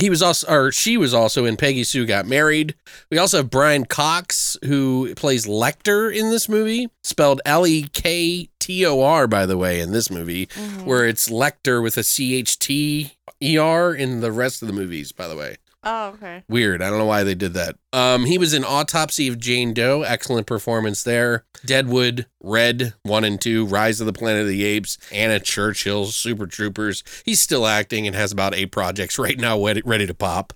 He 0.00 0.08
was 0.08 0.22
also, 0.22 0.50
or 0.50 0.72
she 0.72 0.96
was 0.96 1.12
also 1.12 1.44
in 1.44 1.56
Peggy 1.58 1.84
Sue 1.84 2.06
Got 2.06 2.26
Married. 2.26 2.74
We 3.10 3.18
also 3.18 3.38
have 3.38 3.50
Brian 3.50 3.84
Cox, 3.84 4.56
who 4.64 5.14
plays 5.16 5.46
Lecter 5.46 6.14
in 6.14 6.30
this 6.30 6.48
movie, 6.48 6.88
spelled 7.02 7.42
L 7.44 7.66
E 7.66 7.88
K 7.92 8.48
T 8.58 8.86
O 8.86 9.02
R, 9.02 9.26
by 9.26 9.44
the 9.44 9.58
way, 9.58 9.80
in 9.80 9.92
this 9.92 10.10
movie, 10.10 10.46
mm-hmm. 10.46 10.86
where 10.86 11.06
it's 11.06 11.28
Lecter 11.28 11.82
with 11.82 11.98
a 11.98 12.02
C 12.02 12.34
H 12.36 12.58
T 12.58 13.12
E 13.42 13.58
R 13.58 13.94
in 13.94 14.20
the 14.20 14.32
rest 14.32 14.62
of 14.62 14.68
the 14.68 14.74
movies, 14.74 15.12
by 15.12 15.28
the 15.28 15.36
way. 15.36 15.56
Oh, 15.84 16.08
okay. 16.10 16.44
Weird. 16.48 16.80
I 16.80 16.90
don't 16.90 16.98
know 16.98 17.06
why 17.06 17.24
they 17.24 17.34
did 17.34 17.54
that. 17.54 17.76
Um, 17.92 18.24
he 18.24 18.38
was 18.38 18.54
in 18.54 18.64
Autopsy 18.64 19.26
of 19.28 19.38
Jane 19.38 19.74
Doe. 19.74 20.02
Excellent 20.02 20.46
performance 20.46 21.02
there. 21.02 21.44
Deadwood, 21.64 22.26
Red, 22.42 22.94
1 23.02 23.24
and 23.24 23.40
2, 23.40 23.66
Rise 23.66 24.00
of 24.00 24.06
the 24.06 24.12
Planet 24.12 24.42
of 24.42 24.48
the 24.48 24.64
Apes, 24.64 24.98
Anna 25.10 25.40
Churchill, 25.40 26.06
Super 26.06 26.46
Troopers. 26.46 27.02
He's 27.24 27.40
still 27.40 27.66
acting 27.66 28.06
and 28.06 28.14
has 28.14 28.30
about 28.32 28.54
eight 28.54 28.70
projects 28.70 29.18
right 29.18 29.38
now 29.38 29.62
ready, 29.62 29.82
ready 29.84 30.06
to 30.06 30.14
pop. 30.14 30.52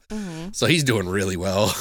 So 0.53 0.67
he's 0.67 0.85
doing 0.85 1.09
really 1.09 1.37
well. 1.37 1.75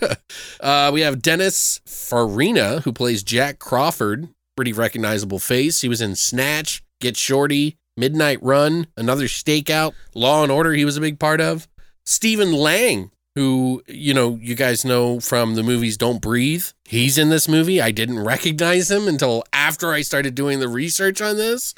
uh, 0.60 0.90
we 0.92 1.00
have 1.00 1.22
Dennis 1.22 1.80
Farina, 1.86 2.80
who 2.80 2.92
plays 2.92 3.22
Jack 3.22 3.58
Crawford. 3.58 4.28
Pretty 4.54 4.72
recognizable 4.74 5.38
face. 5.38 5.80
He 5.80 5.88
was 5.88 6.02
in 6.02 6.14
Snatch, 6.14 6.82
Get 7.00 7.16
Shorty, 7.16 7.78
Midnight 7.96 8.38
Run, 8.42 8.86
Another 8.96 9.24
Stakeout, 9.24 9.94
Law 10.14 10.42
and 10.42 10.52
Order, 10.52 10.72
he 10.72 10.84
was 10.84 10.96
a 10.96 11.00
big 11.00 11.18
part 11.18 11.40
of. 11.40 11.68
Stephen 12.04 12.52
Lang, 12.52 13.10
who, 13.34 13.82
you 13.86 14.12
know, 14.12 14.38
you 14.40 14.54
guys 14.54 14.84
know 14.84 15.20
from 15.20 15.54
the 15.54 15.62
movies 15.62 15.96
Don't 15.96 16.20
Breathe. 16.20 16.66
He's 16.84 17.16
in 17.18 17.30
this 17.30 17.48
movie. 17.48 17.80
I 17.80 17.90
didn't 17.90 18.24
recognize 18.24 18.90
him 18.90 19.08
until 19.08 19.44
after 19.52 19.92
I 19.92 20.02
started 20.02 20.34
doing 20.34 20.60
the 20.60 20.68
research 20.68 21.22
on 21.22 21.36
this. 21.36 21.74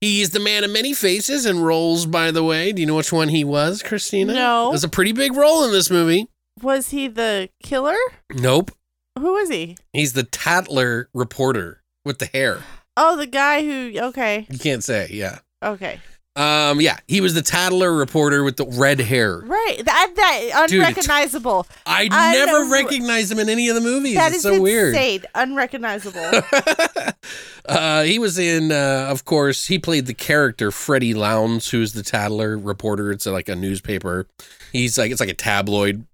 He's 0.00 0.30
the 0.30 0.40
man 0.40 0.64
of 0.64 0.70
many 0.70 0.92
faces 0.92 1.46
and 1.46 1.64
roles, 1.64 2.06
by 2.06 2.30
the 2.30 2.44
way. 2.44 2.72
Do 2.72 2.80
you 2.80 2.86
know 2.86 2.96
which 2.96 3.12
one 3.12 3.28
he 3.28 3.44
was, 3.44 3.82
Christina? 3.82 4.34
No. 4.34 4.68
It 4.68 4.72
was 4.72 4.84
a 4.84 4.88
pretty 4.88 5.12
big 5.12 5.34
role 5.34 5.64
in 5.64 5.72
this 5.72 5.90
movie. 5.90 6.28
Was 6.62 6.90
he 6.90 7.08
the 7.08 7.50
killer? 7.62 7.96
Nope. 8.34 8.72
Who 9.18 9.32
was 9.32 9.48
he? 9.48 9.76
He's 9.92 10.12
the 10.12 10.24
Tattler 10.24 11.08
reporter 11.14 11.82
with 12.04 12.18
the 12.18 12.26
hair. 12.26 12.62
Oh, 12.96 13.16
the 13.16 13.26
guy 13.26 13.62
who. 13.62 13.92
Okay. 13.96 14.46
You 14.50 14.58
can't 14.58 14.84
say, 14.84 15.08
yeah. 15.10 15.38
Okay. 15.62 16.00
Um, 16.36 16.80
yeah, 16.82 16.98
he 17.08 17.20
was 17.22 17.32
the 17.32 17.40
Tattler 17.42 17.92
reporter 17.92 18.44
with 18.44 18.56
the 18.58 18.66
red 18.66 19.00
hair. 19.00 19.38
Right. 19.38 19.78
That 19.84 20.12
that 20.16 20.66
Dude, 20.68 20.80
it's- 20.82 20.96
unrecognizable. 20.96 21.66
I 21.86 22.08
I 22.10 22.32
never 22.34 22.64
know- 22.64 22.70
recognized 22.70 23.32
him 23.32 23.38
in 23.38 23.48
any 23.48 23.68
of 23.70 23.74
the 23.74 23.80
movies. 23.80 24.16
That 24.16 24.28
it's 24.28 24.36
is 24.38 24.42
so 24.42 24.60
weird. 24.60 24.94
Unrecognizable. 25.34 26.20
uh, 27.66 28.02
he 28.02 28.18
was 28.18 28.38
in, 28.38 28.70
uh, 28.70 29.06
of 29.08 29.24
course, 29.24 29.66
he 29.66 29.78
played 29.78 30.06
the 30.06 30.14
character 30.14 30.70
Freddy 30.70 31.14
Lounds, 31.14 31.70
who's 31.70 31.92
the 31.94 32.02
Tattler 32.02 32.56
reporter. 32.58 33.10
It's 33.10 33.26
like 33.26 33.48
a 33.48 33.56
newspaper. 33.56 34.26
He's 34.72 34.98
like, 34.98 35.10
it's 35.10 35.20
like 35.20 35.28
a 35.30 35.34
tabloid. 35.34 36.06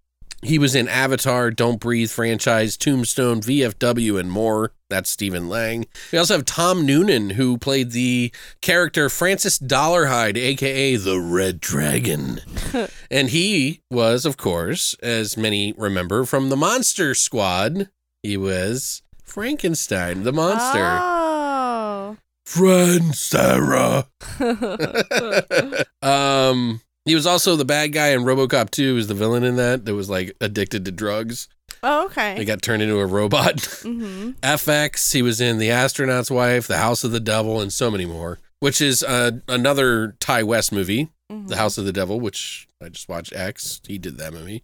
He 0.45 0.59
was 0.59 0.75
in 0.75 0.89
Avatar, 0.89 1.53
Don't 1.53 1.79
Breathe 1.79 2.11
franchise, 2.11 2.77
Tombstone, 2.77 3.41
VFW, 3.41 4.19
and 4.19 4.31
more. 4.31 4.73
That's 4.91 5.09
Stephen 5.09 5.49
Lang. 5.49 5.87
We 6.11 6.19
also 6.19 6.35
have 6.35 6.45
Tom 6.45 6.85
Noonan, 6.85 7.31
who 7.31 7.59
played 7.59 7.93
the 7.93 8.33
character 8.61 9.09
Francis 9.09 9.57
Dollarhyde, 9.59 10.37
aka 10.37 10.97
the 10.97 11.21
Red 11.21 11.61
Dragon. 11.61 12.41
and 13.11 13.31
he 13.31 13.83
was, 13.89 14.27
of 14.27 14.37
course, 14.37 14.95
as 14.95 15.37
many 15.37 15.75
remember, 15.79 16.25
from 16.25 16.49
the 16.49 16.57
Monster 16.57 17.15
Squad. 17.15 17.89
He 18.25 18.37
was 18.37 19.03
Frankenstein, 19.23 20.25
the 20.25 20.33
monster. 20.33 20.99
Oh. 21.01 22.17
Friend 22.45 23.15
Sarah. 23.15 24.09
um, 26.03 26.81
he 27.05 27.15
was 27.15 27.27
also 27.27 27.57
the 27.57 27.65
bad 27.65 27.93
guy 27.93 28.09
in 28.09 28.21
RoboCop 28.21 28.71
2. 28.71 28.83
He 28.83 28.93
Was 28.93 29.09
the 29.09 29.15
villain 29.15 29.45
in 29.45 29.57
that? 29.57 29.85
That 29.85 29.95
was 29.95 30.09
like 30.11 30.37
addicted 30.41 30.85
to 30.85 30.93
drugs. 30.93 31.49
Oh, 31.83 32.07
okay. 32.07 32.37
He 32.37 32.45
got 32.45 32.63
turned 32.63 32.83
into 32.83 32.99
a 32.99 33.07
robot. 33.07 33.57
Mm-hmm. 33.57 34.31
FX. 34.43 35.13
He 35.13 35.23
was 35.23 35.41
in 35.41 35.59
The 35.59 35.71
Astronaut's 35.71 36.31
Wife, 36.31 36.67
The 36.69 36.79
House 36.79 37.03
of 37.03 37.11
the 37.13 37.21
Devil, 37.21 37.61
and 37.61 37.73
so 37.73 37.91
many 37.91 38.07
more. 38.07 38.39
Which 38.61 38.81
is 38.81 39.03
uh, 39.03 39.33
another 39.49 40.15
Ti 40.21 40.43
West 40.45 40.71
movie, 40.73 41.09
Mm-hmm. 41.33 41.47
The 41.47 41.57
House 41.57 41.79
of 41.79 41.87
the 41.87 41.93
Devil, 41.93 42.21
which 42.21 42.69
I 42.83 42.91
just 42.91 43.09
watched. 43.09 43.33
X. 43.35 43.81
He 43.89 43.97
did 43.97 44.19
that 44.19 44.35
movie. 44.35 44.63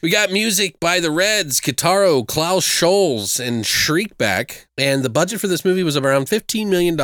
We 0.00 0.08
got 0.10 0.30
music 0.30 0.80
by 0.80 1.00
the 1.00 1.10
Reds, 1.10 1.60
Kitaro, 1.60 2.26
Klaus 2.26 2.64
Schulze, 2.64 3.38
and 3.38 3.64
Shriekback. 3.64 4.66
And 4.78 5.02
the 5.02 5.10
budget 5.10 5.40
for 5.40 5.48
this 5.48 5.64
movie 5.66 5.82
was 5.82 5.96
around 5.96 6.26
$15 6.28 6.68
million. 6.68 6.98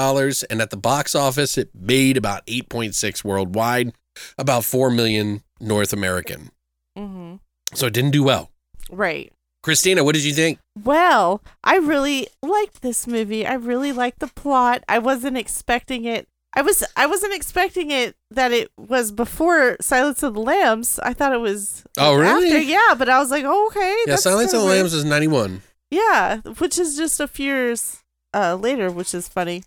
And 0.48 0.62
at 0.62 0.70
the 0.70 0.76
box 0.78 1.14
office, 1.14 1.58
it 1.58 1.70
made 1.74 2.16
about 2.16 2.46
8.6 2.46 3.24
worldwide, 3.24 3.92
about 4.38 4.64
4 4.64 4.90
million 4.90 5.42
North 5.60 5.92
American. 5.92 6.50
Mm-hmm. 6.98 7.36
So 7.74 7.86
it 7.86 7.92
didn't 7.92 8.12
do 8.12 8.22
well. 8.22 8.50
Right. 8.90 9.32
Christina, 9.62 10.04
what 10.04 10.14
did 10.14 10.24
you 10.24 10.34
think? 10.34 10.58
Well, 10.82 11.42
I 11.62 11.76
really 11.76 12.28
liked 12.42 12.82
this 12.82 13.06
movie. 13.06 13.46
I 13.46 13.54
really 13.54 13.92
liked 13.92 14.18
the 14.20 14.26
plot. 14.26 14.84
I 14.88 14.98
wasn't 14.98 15.38
expecting 15.38 16.04
it. 16.04 16.28
I 16.56 16.62
was 16.62 16.84
I 16.96 17.06
wasn't 17.06 17.34
expecting 17.34 17.90
it 17.90 18.14
that 18.30 18.52
it 18.52 18.70
was 18.78 19.10
before 19.10 19.76
Silence 19.80 20.22
of 20.22 20.34
the 20.34 20.40
Lambs. 20.40 21.00
I 21.02 21.12
thought 21.14 21.32
it 21.32 21.40
was 21.40 21.82
Oh, 21.98 22.14
really? 22.14 22.46
after. 22.48 22.60
Yeah, 22.60 22.94
but 22.96 23.08
I 23.08 23.18
was 23.18 23.30
like, 23.30 23.44
oh, 23.46 23.66
okay. 23.68 23.96
Yeah, 24.06 24.16
Silence 24.16 24.52
of 24.52 24.60
the. 24.60 24.66
Lambs 24.66 24.92
was 24.94 25.04
91. 25.04 25.62
Yeah, 25.90 26.38
which 26.58 26.78
is 26.78 26.96
just 26.96 27.18
a 27.18 27.26
few 27.26 27.46
years 27.46 28.02
uh, 28.34 28.54
later, 28.56 28.90
which 28.90 29.14
is 29.14 29.28
funny. 29.28 29.64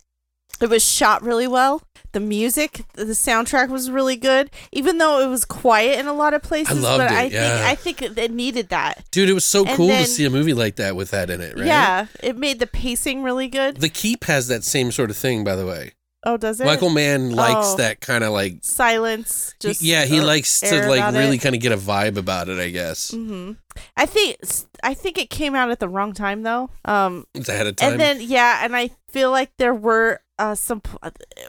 It 0.60 0.70
was 0.70 0.84
shot 0.84 1.22
really 1.22 1.46
well. 1.48 1.82
The 2.12 2.20
music, 2.20 2.82
the 2.94 3.04
soundtrack 3.04 3.68
was 3.68 3.90
really 3.90 4.16
good, 4.16 4.50
even 4.72 4.98
though 4.98 5.20
it 5.20 5.26
was 5.28 5.44
quiet 5.44 5.98
in 5.98 6.06
a 6.06 6.12
lot 6.14 6.32
of 6.34 6.42
places. 6.42 6.78
I 6.78 6.80
loved 6.80 7.04
but 7.04 7.12
it, 7.12 7.14
I 7.16 7.24
yeah. 7.24 7.74
think 7.74 8.00
I 8.00 8.08
think 8.08 8.18
it- 8.18 8.32
needed 8.32 8.70
that. 8.70 9.04
Dude, 9.10 9.28
it 9.28 9.34
was 9.34 9.44
so 9.44 9.64
And 9.64 9.76
cool 9.76 9.88
then- 9.88 10.04
to 10.04 10.08
see 10.08 10.24
a 10.24 10.30
movie 10.30 10.54
like 10.54 10.76
that 10.76 10.96
with 10.96 11.10
that 11.10 11.28
in 11.30 11.40
it, 11.40 11.56
right? 11.56 11.66
Yeah, 11.66 12.06
it 12.22 12.36
made 12.36 12.58
the 12.60 12.66
pacing 12.66 13.22
really 13.22 13.48
good. 13.48 13.76
The 13.78 13.88
Keep 13.90 14.24
has 14.24 14.48
that 14.48 14.64
same 14.64 14.90
sort 14.90 15.10
of 15.10 15.16
thing, 15.16 15.44
by 15.44 15.54
the 15.56 15.66
way. 15.66 15.92
Oh, 16.24 16.36
does 16.36 16.60
it? 16.60 16.64
Michael 16.66 16.90
Mann 16.90 17.30
likes 17.30 17.68
Oh. 17.74 17.76
that 17.76 18.00
kind 18.00 18.24
of 18.24 18.32
like. 18.32 18.58
silence. 18.62 19.54
Just 19.60 19.82
yeah, 19.82 20.04
he 20.04 20.18
uh, 20.20 20.24
likes 20.24 20.60
to 20.60 20.88
like 20.88 21.12
really 21.14 21.36
it. 21.36 21.40
kind 21.42 21.54
of 21.54 21.60
get 21.60 21.72
a 21.72 21.76
vibe 21.76 22.16
about 22.16 22.48
it, 22.48 22.58
I 22.58 22.70
guess. 22.70 23.12
hmm 23.12 23.52
I 23.96 24.06
think 24.06 24.36
I 24.82 24.94
think 24.94 25.18
it 25.18 25.30
came 25.30 25.54
out 25.54 25.70
at 25.70 25.78
the 25.78 25.88
wrong 25.88 26.12
time 26.12 26.42
though. 26.42 26.70
Um, 26.84 27.26
It's 27.34 27.48
ahead 27.48 27.66
of 27.68 27.76
time. 27.76 27.92
and 27.92 28.00
then 28.00 28.20
yeah, 28.20 28.60
and 28.64 28.74
I 28.74 28.90
feel 29.12 29.30
like 29.30 29.50
there 29.58 29.74
were 29.74 30.20
uh 30.38 30.54
some 30.54 30.80
pl- 30.80 31.00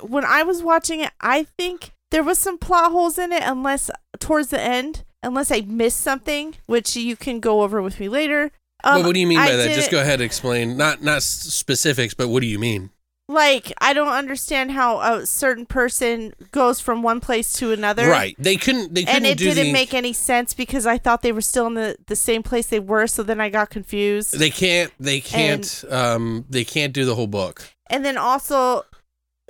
when 0.01 0.25
I 0.25 0.43
was 0.43 0.63
watching 0.63 0.99
it, 1.01 1.11
I 1.21 1.43
think 1.43 1.91
there 2.11 2.23
was 2.23 2.39
some 2.39 2.57
plot 2.57 2.91
holes 2.91 3.17
in 3.17 3.31
it, 3.31 3.43
unless 3.45 3.89
towards 4.19 4.49
the 4.49 4.61
end, 4.61 5.03
unless 5.23 5.51
I 5.51 5.61
missed 5.61 6.01
something, 6.01 6.55
which 6.65 6.95
you 6.95 7.15
can 7.15 7.39
go 7.39 7.61
over 7.61 7.81
with 7.81 7.99
me 7.99 8.09
later. 8.09 8.51
Um, 8.83 8.95
well, 8.95 9.07
what 9.07 9.13
do 9.13 9.19
you 9.19 9.27
mean 9.27 9.39
by 9.39 9.49
I 9.51 9.55
that? 9.55 9.75
Just 9.75 9.91
go 9.91 9.99
ahead 9.99 10.15
and 10.15 10.23
explain. 10.23 10.77
Not 10.77 11.03
not 11.03 11.21
specifics, 11.21 12.13
but 12.13 12.29
what 12.29 12.41
do 12.41 12.47
you 12.47 12.59
mean? 12.59 12.91
Like 13.27 13.71
I 13.79 13.93
don't 13.93 14.07
understand 14.07 14.71
how 14.71 15.01
a 15.01 15.23
certain 15.23 15.67
person 15.67 16.33
goes 16.51 16.79
from 16.79 17.03
one 17.03 17.19
place 17.19 17.53
to 17.53 17.71
another. 17.71 18.09
Right. 18.09 18.35
They 18.39 18.55
couldn't. 18.55 18.95
They 18.95 19.03
couldn't 19.03 19.17
and 19.17 19.25
it 19.27 19.37
didn't 19.37 19.65
the. 19.65 19.71
make 19.73 19.93
any 19.93 20.13
sense 20.13 20.55
because 20.55 20.87
I 20.87 20.97
thought 20.97 21.21
they 21.21 21.31
were 21.31 21.41
still 21.41 21.67
in 21.67 21.75
the, 21.75 21.95
the 22.07 22.15
same 22.15 22.41
place 22.41 22.65
they 22.67 22.79
were, 22.79 23.05
so 23.05 23.21
then 23.21 23.39
I 23.39 23.49
got 23.49 23.69
confused. 23.69 24.39
they 24.39 24.49
can't. 24.49 24.91
They 24.99 25.21
can't. 25.21 25.85
um. 25.89 26.45
They 26.49 26.63
can't 26.63 26.91
do 26.91 27.05
the 27.05 27.13
whole 27.13 27.27
book. 27.27 27.63
And 27.89 28.03
then 28.05 28.17
also 28.17 28.83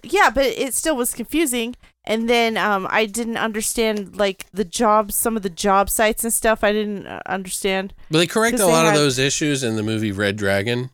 yeah 0.03 0.29
but 0.29 0.45
it 0.45 0.73
still 0.73 0.95
was 0.95 1.13
confusing. 1.13 1.75
And 2.05 2.27
then 2.27 2.57
um 2.57 2.87
i 2.89 3.05
didn't 3.05 3.37
understand 3.37 4.17
like 4.17 4.45
the 4.51 4.65
jobs 4.65 5.15
some 5.15 5.35
of 5.37 5.43
the 5.43 5.49
job 5.49 5.89
sites 5.89 6.23
and 6.23 6.33
stuff 6.33 6.63
i 6.63 6.71
didn't 6.71 7.05
uh, 7.05 7.19
understand. 7.27 7.93
But 8.09 8.19
they 8.19 8.27
correct 8.27 8.59
a 8.59 8.65
lot 8.65 8.87
of 8.87 8.93
those 8.95 9.19
issues 9.19 9.63
in 9.63 9.75
the 9.75 9.83
movie 9.83 10.11
Red 10.11 10.35
Dragon. 10.35 10.89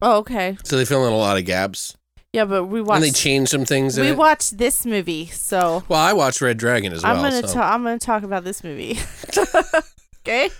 oh 0.00 0.18
okay. 0.18 0.56
So 0.64 0.76
they 0.76 0.84
fill 0.84 1.06
in 1.06 1.12
a 1.12 1.16
lot 1.16 1.36
of 1.36 1.44
gaps, 1.46 1.96
yeah 2.32 2.44
but 2.44 2.66
we 2.66 2.80
watched 2.80 2.96
and 2.96 3.04
they 3.04 3.10
change 3.10 3.48
some 3.48 3.64
things 3.64 3.98
in 3.98 4.04
we 4.04 4.12
watched 4.12 4.58
this 4.58 4.86
movie 4.86 5.26
so 5.26 5.82
well, 5.88 6.00
I 6.00 6.12
watched 6.12 6.40
Red 6.40 6.58
Dragon 6.58 6.92
as 6.92 7.02
well. 7.02 7.16
i'm 7.16 7.22
gonna 7.22 7.46
so. 7.48 7.54
ta- 7.54 7.72
i'm 7.74 7.82
gonna 7.82 7.98
talk 7.98 8.22
about 8.22 8.44
this 8.44 8.62
movie. 8.62 8.98
Okay. 10.24 10.50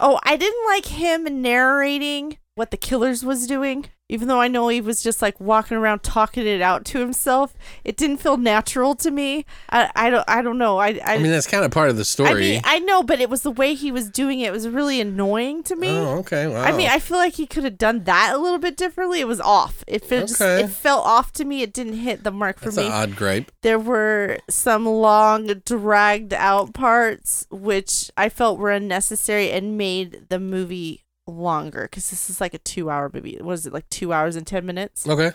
Oh 0.00 0.18
i 0.24 0.36
didn't 0.36 0.66
like 0.66 0.86
him 0.86 1.42
narrating 1.42 2.38
what 2.56 2.72
the 2.72 2.76
killers 2.76 3.24
was 3.24 3.46
doing 3.46 3.86
even 4.08 4.28
though 4.28 4.40
i 4.40 4.48
know 4.48 4.68
he 4.68 4.80
was 4.80 5.02
just 5.02 5.20
like 5.22 5.38
walking 5.40 5.76
around 5.76 6.02
talking 6.02 6.46
it 6.46 6.60
out 6.62 6.84
to 6.84 6.98
himself 6.98 7.54
it 7.84 7.96
didn't 7.96 8.18
feel 8.18 8.36
natural 8.36 8.94
to 8.94 9.10
me 9.10 9.44
i, 9.70 9.90
I 9.94 10.10
don't 10.10 10.24
i 10.28 10.42
don't 10.42 10.58
know 10.58 10.78
i 10.78 10.88
i, 10.88 11.14
I 11.14 11.18
mean, 11.18 11.30
that's 11.32 11.46
kind 11.46 11.64
of 11.64 11.70
part 11.70 11.90
of 11.90 11.96
the 11.96 12.04
story. 12.04 12.30
I 12.30 12.34
mean, 12.34 12.60
I 12.64 12.78
know, 12.78 13.02
but 13.02 13.20
it 13.20 13.28
was 13.28 13.42
the 13.42 13.50
way 13.50 13.74
he 13.74 13.90
was 13.92 14.08
doing 14.10 14.40
it. 14.40 14.48
It 14.48 14.52
was 14.52 14.68
really 14.68 15.00
annoying 15.00 15.62
to 15.64 15.76
me. 15.76 15.88
oh, 15.90 16.18
okay. 16.18 16.46
Wow. 16.46 16.62
I 16.62 16.72
mean, 16.76 16.88
I 16.88 16.98
feel 16.98 17.16
like 17.18 17.34
he 17.34 17.46
could 17.46 17.64
have 17.64 17.76
done 17.78 18.04
that 18.04 18.32
a 18.34 18.38
little 18.38 18.58
bit 18.58 18.76
differently. 18.76 19.20
It 19.20 19.26
was 19.26 19.40
off. 19.40 19.82
It 19.86 20.04
felt 20.04 20.28
just, 20.28 20.40
Okay. 20.40 20.64
it 20.64 20.68
felt 20.70 21.04
off 21.04 21.32
to 21.34 21.44
me. 21.44 21.62
It 21.62 21.72
didn't 21.72 21.98
hit 21.98 22.24
the 22.24 22.30
mark 22.30 22.58
for 22.58 22.66
that's 22.66 22.76
me. 22.76 22.86
an 22.86 22.92
odd 22.92 23.16
gripe. 23.16 23.50
there 23.62 23.78
were 23.78 24.38
some 24.48 24.86
long, 24.86 25.46
dragged 25.64 26.32
out 26.32 26.72
parts 26.74 27.46
which 27.50 28.10
I 28.16 28.28
felt 28.28 28.58
were 28.58 28.70
unnecessary 28.70 29.50
and 29.50 29.76
made 29.76 30.26
the 30.28 30.38
movie 30.38 31.04
longer 31.28 31.82
because 31.82 32.10
this 32.10 32.28
is 32.30 32.40
like 32.40 32.54
a 32.54 32.58
two-hour 32.58 33.10
movie. 33.12 33.38
Was 33.40 33.66
it 33.66 33.72
like 33.72 33.88
two 33.90 34.12
hours 34.12 34.34
and 34.36 34.46
ten 34.46 34.64
minutes? 34.66 35.06
Okay. 35.08 35.32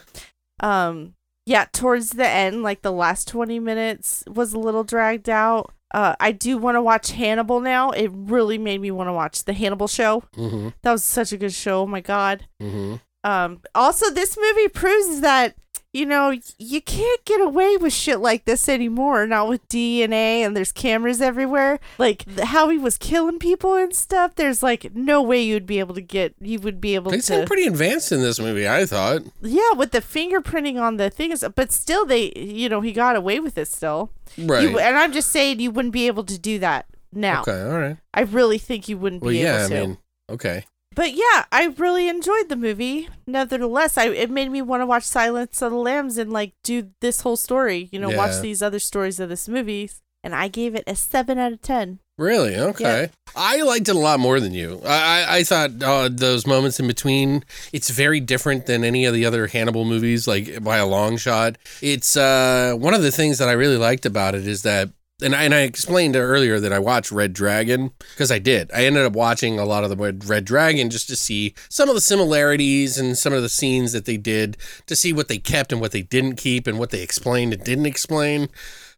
um 0.60 1.14
yeah 1.46 1.66
towards 1.72 2.10
the 2.10 2.26
end 2.26 2.62
like 2.62 2.82
the 2.82 2.92
last 2.92 3.28
20 3.28 3.58
minutes 3.58 4.24
was 4.28 4.52
a 4.54 4.58
little 4.58 4.84
dragged 4.84 5.28
out 5.28 5.72
Uh, 5.92 6.16
I 6.18 6.32
do 6.32 6.58
want 6.58 6.74
to 6.76 6.82
watch 6.82 7.12
Hannibal 7.12 7.60
now. 7.60 7.90
It 7.90 8.10
really 8.12 8.58
made 8.58 8.80
me 8.80 8.90
want 8.90 9.08
to 9.08 9.12
watch 9.12 9.44
the 9.44 9.52
Hannibal 9.52 9.86
show. 9.86 10.24
Mm-hmm. 10.36 10.70
That 10.82 10.90
was 10.92 11.04
such 11.04 11.32
a 11.32 11.36
good 11.36 11.52
show. 11.52 11.82
Oh 11.82 11.86
my 11.86 12.00
god. 12.00 12.46
Mm-hmm. 12.60 12.96
Um, 13.22 13.60
also, 13.76 14.10
this 14.10 14.36
movie 14.36 14.68
proves 14.68 15.20
that 15.20 15.54
you 15.94 16.04
know 16.04 16.34
you 16.58 16.82
can't 16.82 17.24
get 17.24 17.40
away 17.40 17.76
with 17.78 17.92
shit 17.92 18.18
like 18.20 18.44
this 18.44 18.68
anymore. 18.68 19.26
Not 19.26 19.48
with 19.48 19.66
DNA 19.68 20.40
and 20.44 20.56
there's 20.56 20.72
cameras 20.72 21.22
everywhere. 21.22 21.78
Like 21.96 22.24
mm-hmm. 22.24 22.40
how 22.46 22.68
he 22.68 22.76
was 22.76 22.98
killing 22.98 23.38
people 23.38 23.74
and 23.76 23.94
stuff. 23.94 24.34
There's 24.34 24.62
like 24.62 24.94
no 24.94 25.22
way 25.22 25.40
you'd 25.40 25.64
be 25.66 25.78
able 25.78 25.94
to 25.94 26.00
get. 26.02 26.34
You 26.40 26.58
would 26.60 26.80
be 26.80 26.94
able 26.96 27.12
They 27.12 27.18
to. 27.18 27.22
seem 27.22 27.46
pretty 27.46 27.66
advanced 27.66 28.12
in 28.12 28.20
this 28.20 28.38
movie, 28.40 28.68
I 28.68 28.84
thought. 28.84 29.22
yeah, 29.40 29.72
with 29.76 29.92
the 29.92 30.00
fingerprinting 30.00 30.80
on 30.80 30.96
the 30.98 31.08
things, 31.10 31.44
but 31.54 31.72
still, 31.72 32.04
they 32.04 32.32
you 32.36 32.68
know 32.68 32.80
he 32.80 32.92
got 32.92 33.16
away 33.16 33.40
with 33.40 33.56
it 33.56 33.68
still. 33.68 34.10
Right. 34.36 34.68
You, 34.68 34.78
and 34.80 34.96
I'm 34.98 35.12
just 35.12 35.30
saying 35.30 35.60
you 35.60 35.70
wouldn't 35.70 35.94
be 35.94 36.08
able 36.08 36.24
to 36.24 36.36
do 36.38 36.58
that 36.58 36.86
now. 37.12 37.42
Okay, 37.42 37.62
all 37.62 37.78
right. 37.78 37.96
I 38.12 38.22
really 38.22 38.58
think 38.58 38.88
you 38.88 38.98
wouldn't 38.98 39.22
Well, 39.22 39.30
be 39.30 39.38
yeah, 39.38 39.54
I 39.54 39.58
able 39.60 39.68
to. 39.68 39.80
mean, 39.86 39.98
okay. 40.30 40.64
But 40.94 41.14
yeah, 41.14 41.44
I 41.50 41.74
really 41.78 42.08
enjoyed 42.08 42.48
the 42.48 42.56
movie. 42.56 43.08
Nevertheless, 43.26 43.98
I 43.98 44.08
it 44.08 44.30
made 44.30 44.50
me 44.50 44.62
want 44.62 44.80
to 44.82 44.86
watch 44.86 45.04
Silence 45.04 45.60
of 45.62 45.72
the 45.72 45.78
Lambs 45.78 46.18
and 46.18 46.32
like 46.32 46.52
do 46.62 46.90
this 47.00 47.22
whole 47.22 47.36
story. 47.36 47.88
You 47.92 47.98
know, 47.98 48.10
Yeah. 48.10 48.16
watch 48.18 48.40
these 48.40 48.62
other 48.62 48.78
stories 48.78 49.18
of 49.20 49.28
this 49.28 49.48
movie. 49.48 49.90
And 50.22 50.34
I 50.34 50.48
gave 50.48 50.74
it 50.74 50.84
a 50.86 50.96
seven 50.96 51.38
out 51.38 51.52
of 51.52 51.60
ten. 51.60 51.98
Really? 52.16 52.56
Okay. 52.56 53.10
I 53.36 53.60
liked 53.62 53.88
it 53.90 53.96
a 53.96 53.98
lot 53.98 54.20
more 54.20 54.40
than 54.40 54.54
you. 54.54 54.80
I, 54.86 54.88
I, 55.28 55.36
I 55.38 55.42
thought 55.44 55.82
uh, 55.82 56.08
those 56.10 56.46
moments 56.46 56.80
in 56.80 56.86
between, 56.86 57.44
it's 57.74 57.90
very 57.90 58.20
different 58.20 58.64
than 58.64 58.84
any 58.84 59.04
of 59.04 59.12
the 59.12 59.26
other 59.26 59.48
Hannibal 59.48 59.84
movies, 59.84 60.26
like 60.26 60.62
by 60.64 60.78
a 60.78 60.86
long 60.86 61.18
shot. 61.18 61.58
It's 61.82 62.16
uh, 62.16 62.74
one 62.78 62.94
of 62.94 63.02
the 63.02 63.10
things 63.10 63.36
that 63.38 63.48
I 63.50 63.52
really 63.52 63.76
liked 63.76 64.06
about 64.06 64.34
it 64.34 64.46
is 64.46 64.62
that. 64.62 64.88
And 65.22 65.34
I, 65.34 65.44
and 65.44 65.54
I 65.54 65.60
explained 65.60 66.16
earlier 66.16 66.58
that 66.58 66.72
I 66.72 66.80
watched 66.80 67.12
Red 67.12 67.32
Dragon 67.32 67.92
because 67.98 68.32
I 68.32 68.40
did. 68.40 68.70
I 68.72 68.84
ended 68.84 69.04
up 69.04 69.12
watching 69.12 69.58
a 69.58 69.64
lot 69.64 69.84
of 69.84 69.90
the 69.90 69.96
Red- 69.96 70.44
Dragon 70.44 70.90
just 70.90 71.06
to 71.08 71.16
see 71.16 71.54
some 71.68 71.88
of 71.88 71.94
the 71.94 72.00
similarities 72.00 72.98
and 72.98 73.16
some 73.16 73.32
of 73.32 73.42
the 73.42 73.48
scenes 73.48 73.92
that 73.92 74.06
they 74.06 74.16
did 74.16 74.56
to 74.86 74.96
see 74.96 75.12
what 75.12 75.28
they 75.28 75.38
kept 75.38 75.70
and 75.70 75.80
what 75.80 75.92
they 75.92 76.02
didn't 76.02 76.34
keep 76.34 76.66
and 76.66 76.78
what 76.78 76.90
they 76.90 77.02
explained 77.02 77.52
and 77.52 77.62
didn't 77.62 77.86
explain. 77.86 78.48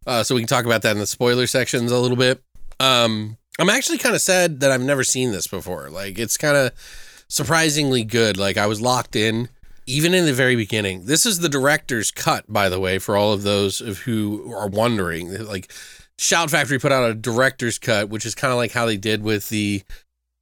Uh, 0.07 0.23
so 0.23 0.35
we 0.35 0.41
can 0.41 0.49
talk 0.49 0.65
about 0.65 0.83
that 0.83 0.93
in 0.93 1.01
the 1.01 1.07
spoiler 1.07 1.47
sections 1.47 1.93
a 1.93 1.99
little 1.99 2.17
bit. 2.17 2.43
Um, 2.81 3.37
I'm 3.59 3.71
actually 3.71 3.99
kind 3.99 4.15
of 4.15 4.23
sad 4.23 4.61
that 4.61 4.71
I've 4.71 4.81
never 4.81 5.05
seen 5.05 5.33
this 5.33 5.47
before. 5.47 5.91
Like, 5.91 6.19
it's 6.19 6.39
kind 6.39 6.57
of 6.57 6.73
surprisingly 7.29 8.05
good. 8.05 8.39
Like, 8.39 8.57
I 8.57 8.67
was 8.67 8.81
locked 8.81 9.17
in 9.17 9.51
even 9.87 10.15
in 10.15 10.27
the 10.27 10.33
very 10.33 10.57
beginning. 10.57 11.07
This 11.07 11.25
is 11.25 11.39
the 11.39 11.49
director's 11.49 12.11
cut, 12.11 12.45
by 12.49 12.69
the 12.69 12.81
way, 12.81 12.99
for 12.99 13.17
all 13.17 13.33
of 13.33 13.43
those 13.43 13.81
of 13.81 13.99
who 13.99 14.53
are 14.53 14.67
wondering. 14.69 15.45
Like, 15.45 15.73
Shout 16.19 16.51
Factory 16.51 16.79
put 16.79 16.93
out 16.93 17.11
a 17.11 17.15
director's 17.15 17.79
cut, 17.79 18.09
which 18.09 18.25
is 18.25 18.35
kind 18.35 18.53
of 18.53 18.57
like 18.57 18.73
how 18.73 18.87
they 18.87 18.97
did 18.97 19.23
with 19.23 19.49
the 19.49 19.83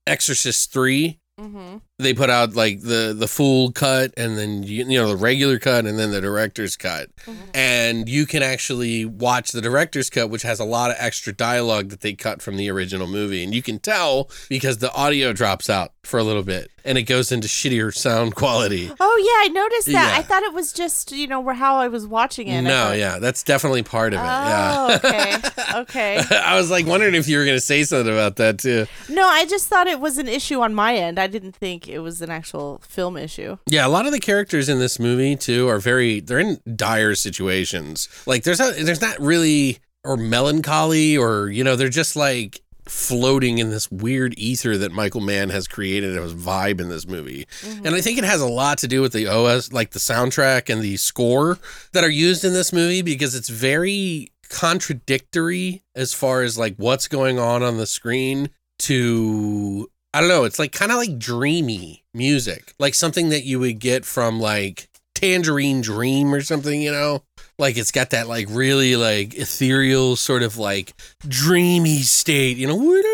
Exorcist 0.06 0.72
3 0.72 1.18
Mm-hmm. 1.40 1.78
They 1.98 2.12
put 2.12 2.28
out 2.28 2.56
like 2.56 2.80
the 2.80 3.14
the 3.16 3.28
full 3.28 3.70
cut 3.70 4.12
and 4.16 4.36
then 4.36 4.64
you, 4.64 4.84
you 4.84 4.98
know 4.98 5.08
the 5.08 5.16
regular 5.16 5.60
cut 5.60 5.86
and 5.86 5.96
then 5.96 6.10
the 6.10 6.20
director's 6.20 6.76
cut 6.76 7.14
mm-hmm. 7.18 7.40
and 7.54 8.08
you 8.08 8.26
can 8.26 8.42
actually 8.42 9.04
watch 9.04 9.52
the 9.52 9.60
director's 9.60 10.10
cut 10.10 10.28
which 10.28 10.42
has 10.42 10.58
a 10.58 10.64
lot 10.64 10.90
of 10.90 10.96
extra 10.98 11.32
dialogue 11.32 11.90
that 11.90 12.00
they 12.00 12.12
cut 12.12 12.42
from 12.42 12.56
the 12.56 12.68
original 12.68 13.06
movie 13.06 13.44
and 13.44 13.54
you 13.54 13.62
can 13.62 13.78
tell 13.78 14.28
because 14.48 14.78
the 14.78 14.92
audio 14.92 15.32
drops 15.32 15.70
out 15.70 15.92
for 16.02 16.18
a 16.18 16.24
little 16.24 16.42
bit 16.42 16.68
and 16.84 16.98
it 16.98 17.04
goes 17.04 17.30
into 17.30 17.46
shittier 17.46 17.94
sound 17.94 18.34
quality 18.34 18.90
Oh 18.98 19.16
yeah, 19.24 19.48
I 19.48 19.52
noticed 19.52 19.86
that. 19.86 20.12
Yeah. 20.12 20.18
I 20.18 20.22
thought 20.22 20.42
it 20.42 20.52
was 20.52 20.72
just 20.72 21.12
you 21.12 21.28
know 21.28 21.48
how 21.50 21.76
I 21.76 21.86
was 21.86 22.08
watching 22.08 22.48
it. 22.48 22.62
No 22.62 22.92
yeah 22.92 23.20
that's 23.20 23.44
definitely 23.44 23.84
part 23.84 24.14
of 24.14 24.18
it 24.18 24.22
Oh, 24.24 24.26
yeah 24.26 24.96
okay, 24.96 25.36
okay. 25.76 26.22
I 26.30 26.56
was 26.56 26.72
like 26.72 26.86
wondering 26.86 27.14
if 27.14 27.28
you 27.28 27.38
were 27.38 27.44
going 27.44 27.56
to 27.56 27.60
say 27.60 27.84
something 27.84 28.12
about 28.12 28.36
that 28.36 28.58
too. 28.58 28.86
No, 29.08 29.26
I 29.26 29.46
just 29.46 29.68
thought 29.68 29.86
it 29.86 30.00
was 30.00 30.18
an 30.18 30.26
issue 30.26 30.60
on 30.60 30.74
my 30.74 30.96
end. 30.96 31.20
I 31.20 31.28
didn't 31.28 31.54
think 31.54 31.83
it 31.88 32.00
was 32.00 32.20
an 32.22 32.30
actual 32.30 32.80
film 32.86 33.16
issue. 33.16 33.58
Yeah, 33.66 33.86
a 33.86 33.88
lot 33.88 34.06
of 34.06 34.12
the 34.12 34.20
characters 34.20 34.68
in 34.68 34.78
this 34.78 34.98
movie 34.98 35.36
too 35.36 35.68
are 35.68 35.78
very 35.78 36.20
they're 36.20 36.38
in 36.38 36.60
dire 36.74 37.14
situations. 37.14 38.08
Like 38.26 38.44
there's 38.44 38.58
not 38.58 38.74
there's 38.76 39.00
not 39.00 39.18
really 39.20 39.78
or 40.04 40.16
melancholy 40.16 41.16
or 41.16 41.48
you 41.48 41.64
know, 41.64 41.76
they're 41.76 41.88
just 41.88 42.16
like 42.16 42.60
floating 42.86 43.58
in 43.58 43.70
this 43.70 43.90
weird 43.90 44.34
ether 44.36 44.76
that 44.76 44.92
Michael 44.92 45.22
Mann 45.22 45.48
has 45.50 45.66
created 45.66 46.16
as 46.18 46.34
vibe 46.34 46.80
in 46.80 46.90
this 46.90 47.06
movie. 47.06 47.46
And 47.62 47.86
I 47.86 47.90
mm-hmm. 47.90 48.00
think 48.00 48.18
it 48.18 48.24
has 48.24 48.42
a 48.42 48.46
lot 48.46 48.78
to 48.78 48.88
do 48.88 49.00
with 49.00 49.12
the 49.12 49.26
OS 49.26 49.72
like 49.72 49.90
the 49.90 49.98
soundtrack 49.98 50.72
and 50.72 50.82
the 50.82 50.96
score 50.96 51.58
that 51.92 52.04
are 52.04 52.10
used 52.10 52.44
in 52.44 52.52
this 52.52 52.72
movie 52.72 53.02
because 53.02 53.34
it's 53.34 53.48
very 53.48 54.32
contradictory 54.50 55.82
as 55.94 56.12
far 56.12 56.42
as 56.42 56.58
like 56.58 56.76
what's 56.76 57.08
going 57.08 57.38
on 57.38 57.62
on 57.62 57.78
the 57.78 57.86
screen 57.86 58.50
to 58.78 59.90
I 60.14 60.20
don't 60.20 60.28
know, 60.28 60.44
it's 60.44 60.60
like 60.60 60.70
kind 60.70 60.92
of 60.92 60.98
like 60.98 61.18
dreamy 61.18 62.04
music, 62.14 62.72
like 62.78 62.94
something 62.94 63.30
that 63.30 63.42
you 63.42 63.58
would 63.58 63.80
get 63.80 64.04
from 64.04 64.38
like 64.38 64.88
Tangerine 65.16 65.80
Dream 65.80 66.32
or 66.32 66.40
something, 66.40 66.80
you 66.80 66.92
know? 66.92 67.24
Like 67.58 67.76
it's 67.76 67.90
got 67.90 68.10
that 68.10 68.28
like 68.28 68.46
really 68.48 68.94
like 68.94 69.34
ethereal 69.34 70.14
sort 70.14 70.44
of 70.44 70.56
like 70.56 70.94
dreamy 71.26 72.02
state, 72.02 72.56
you 72.56 72.68
know? 72.68 72.78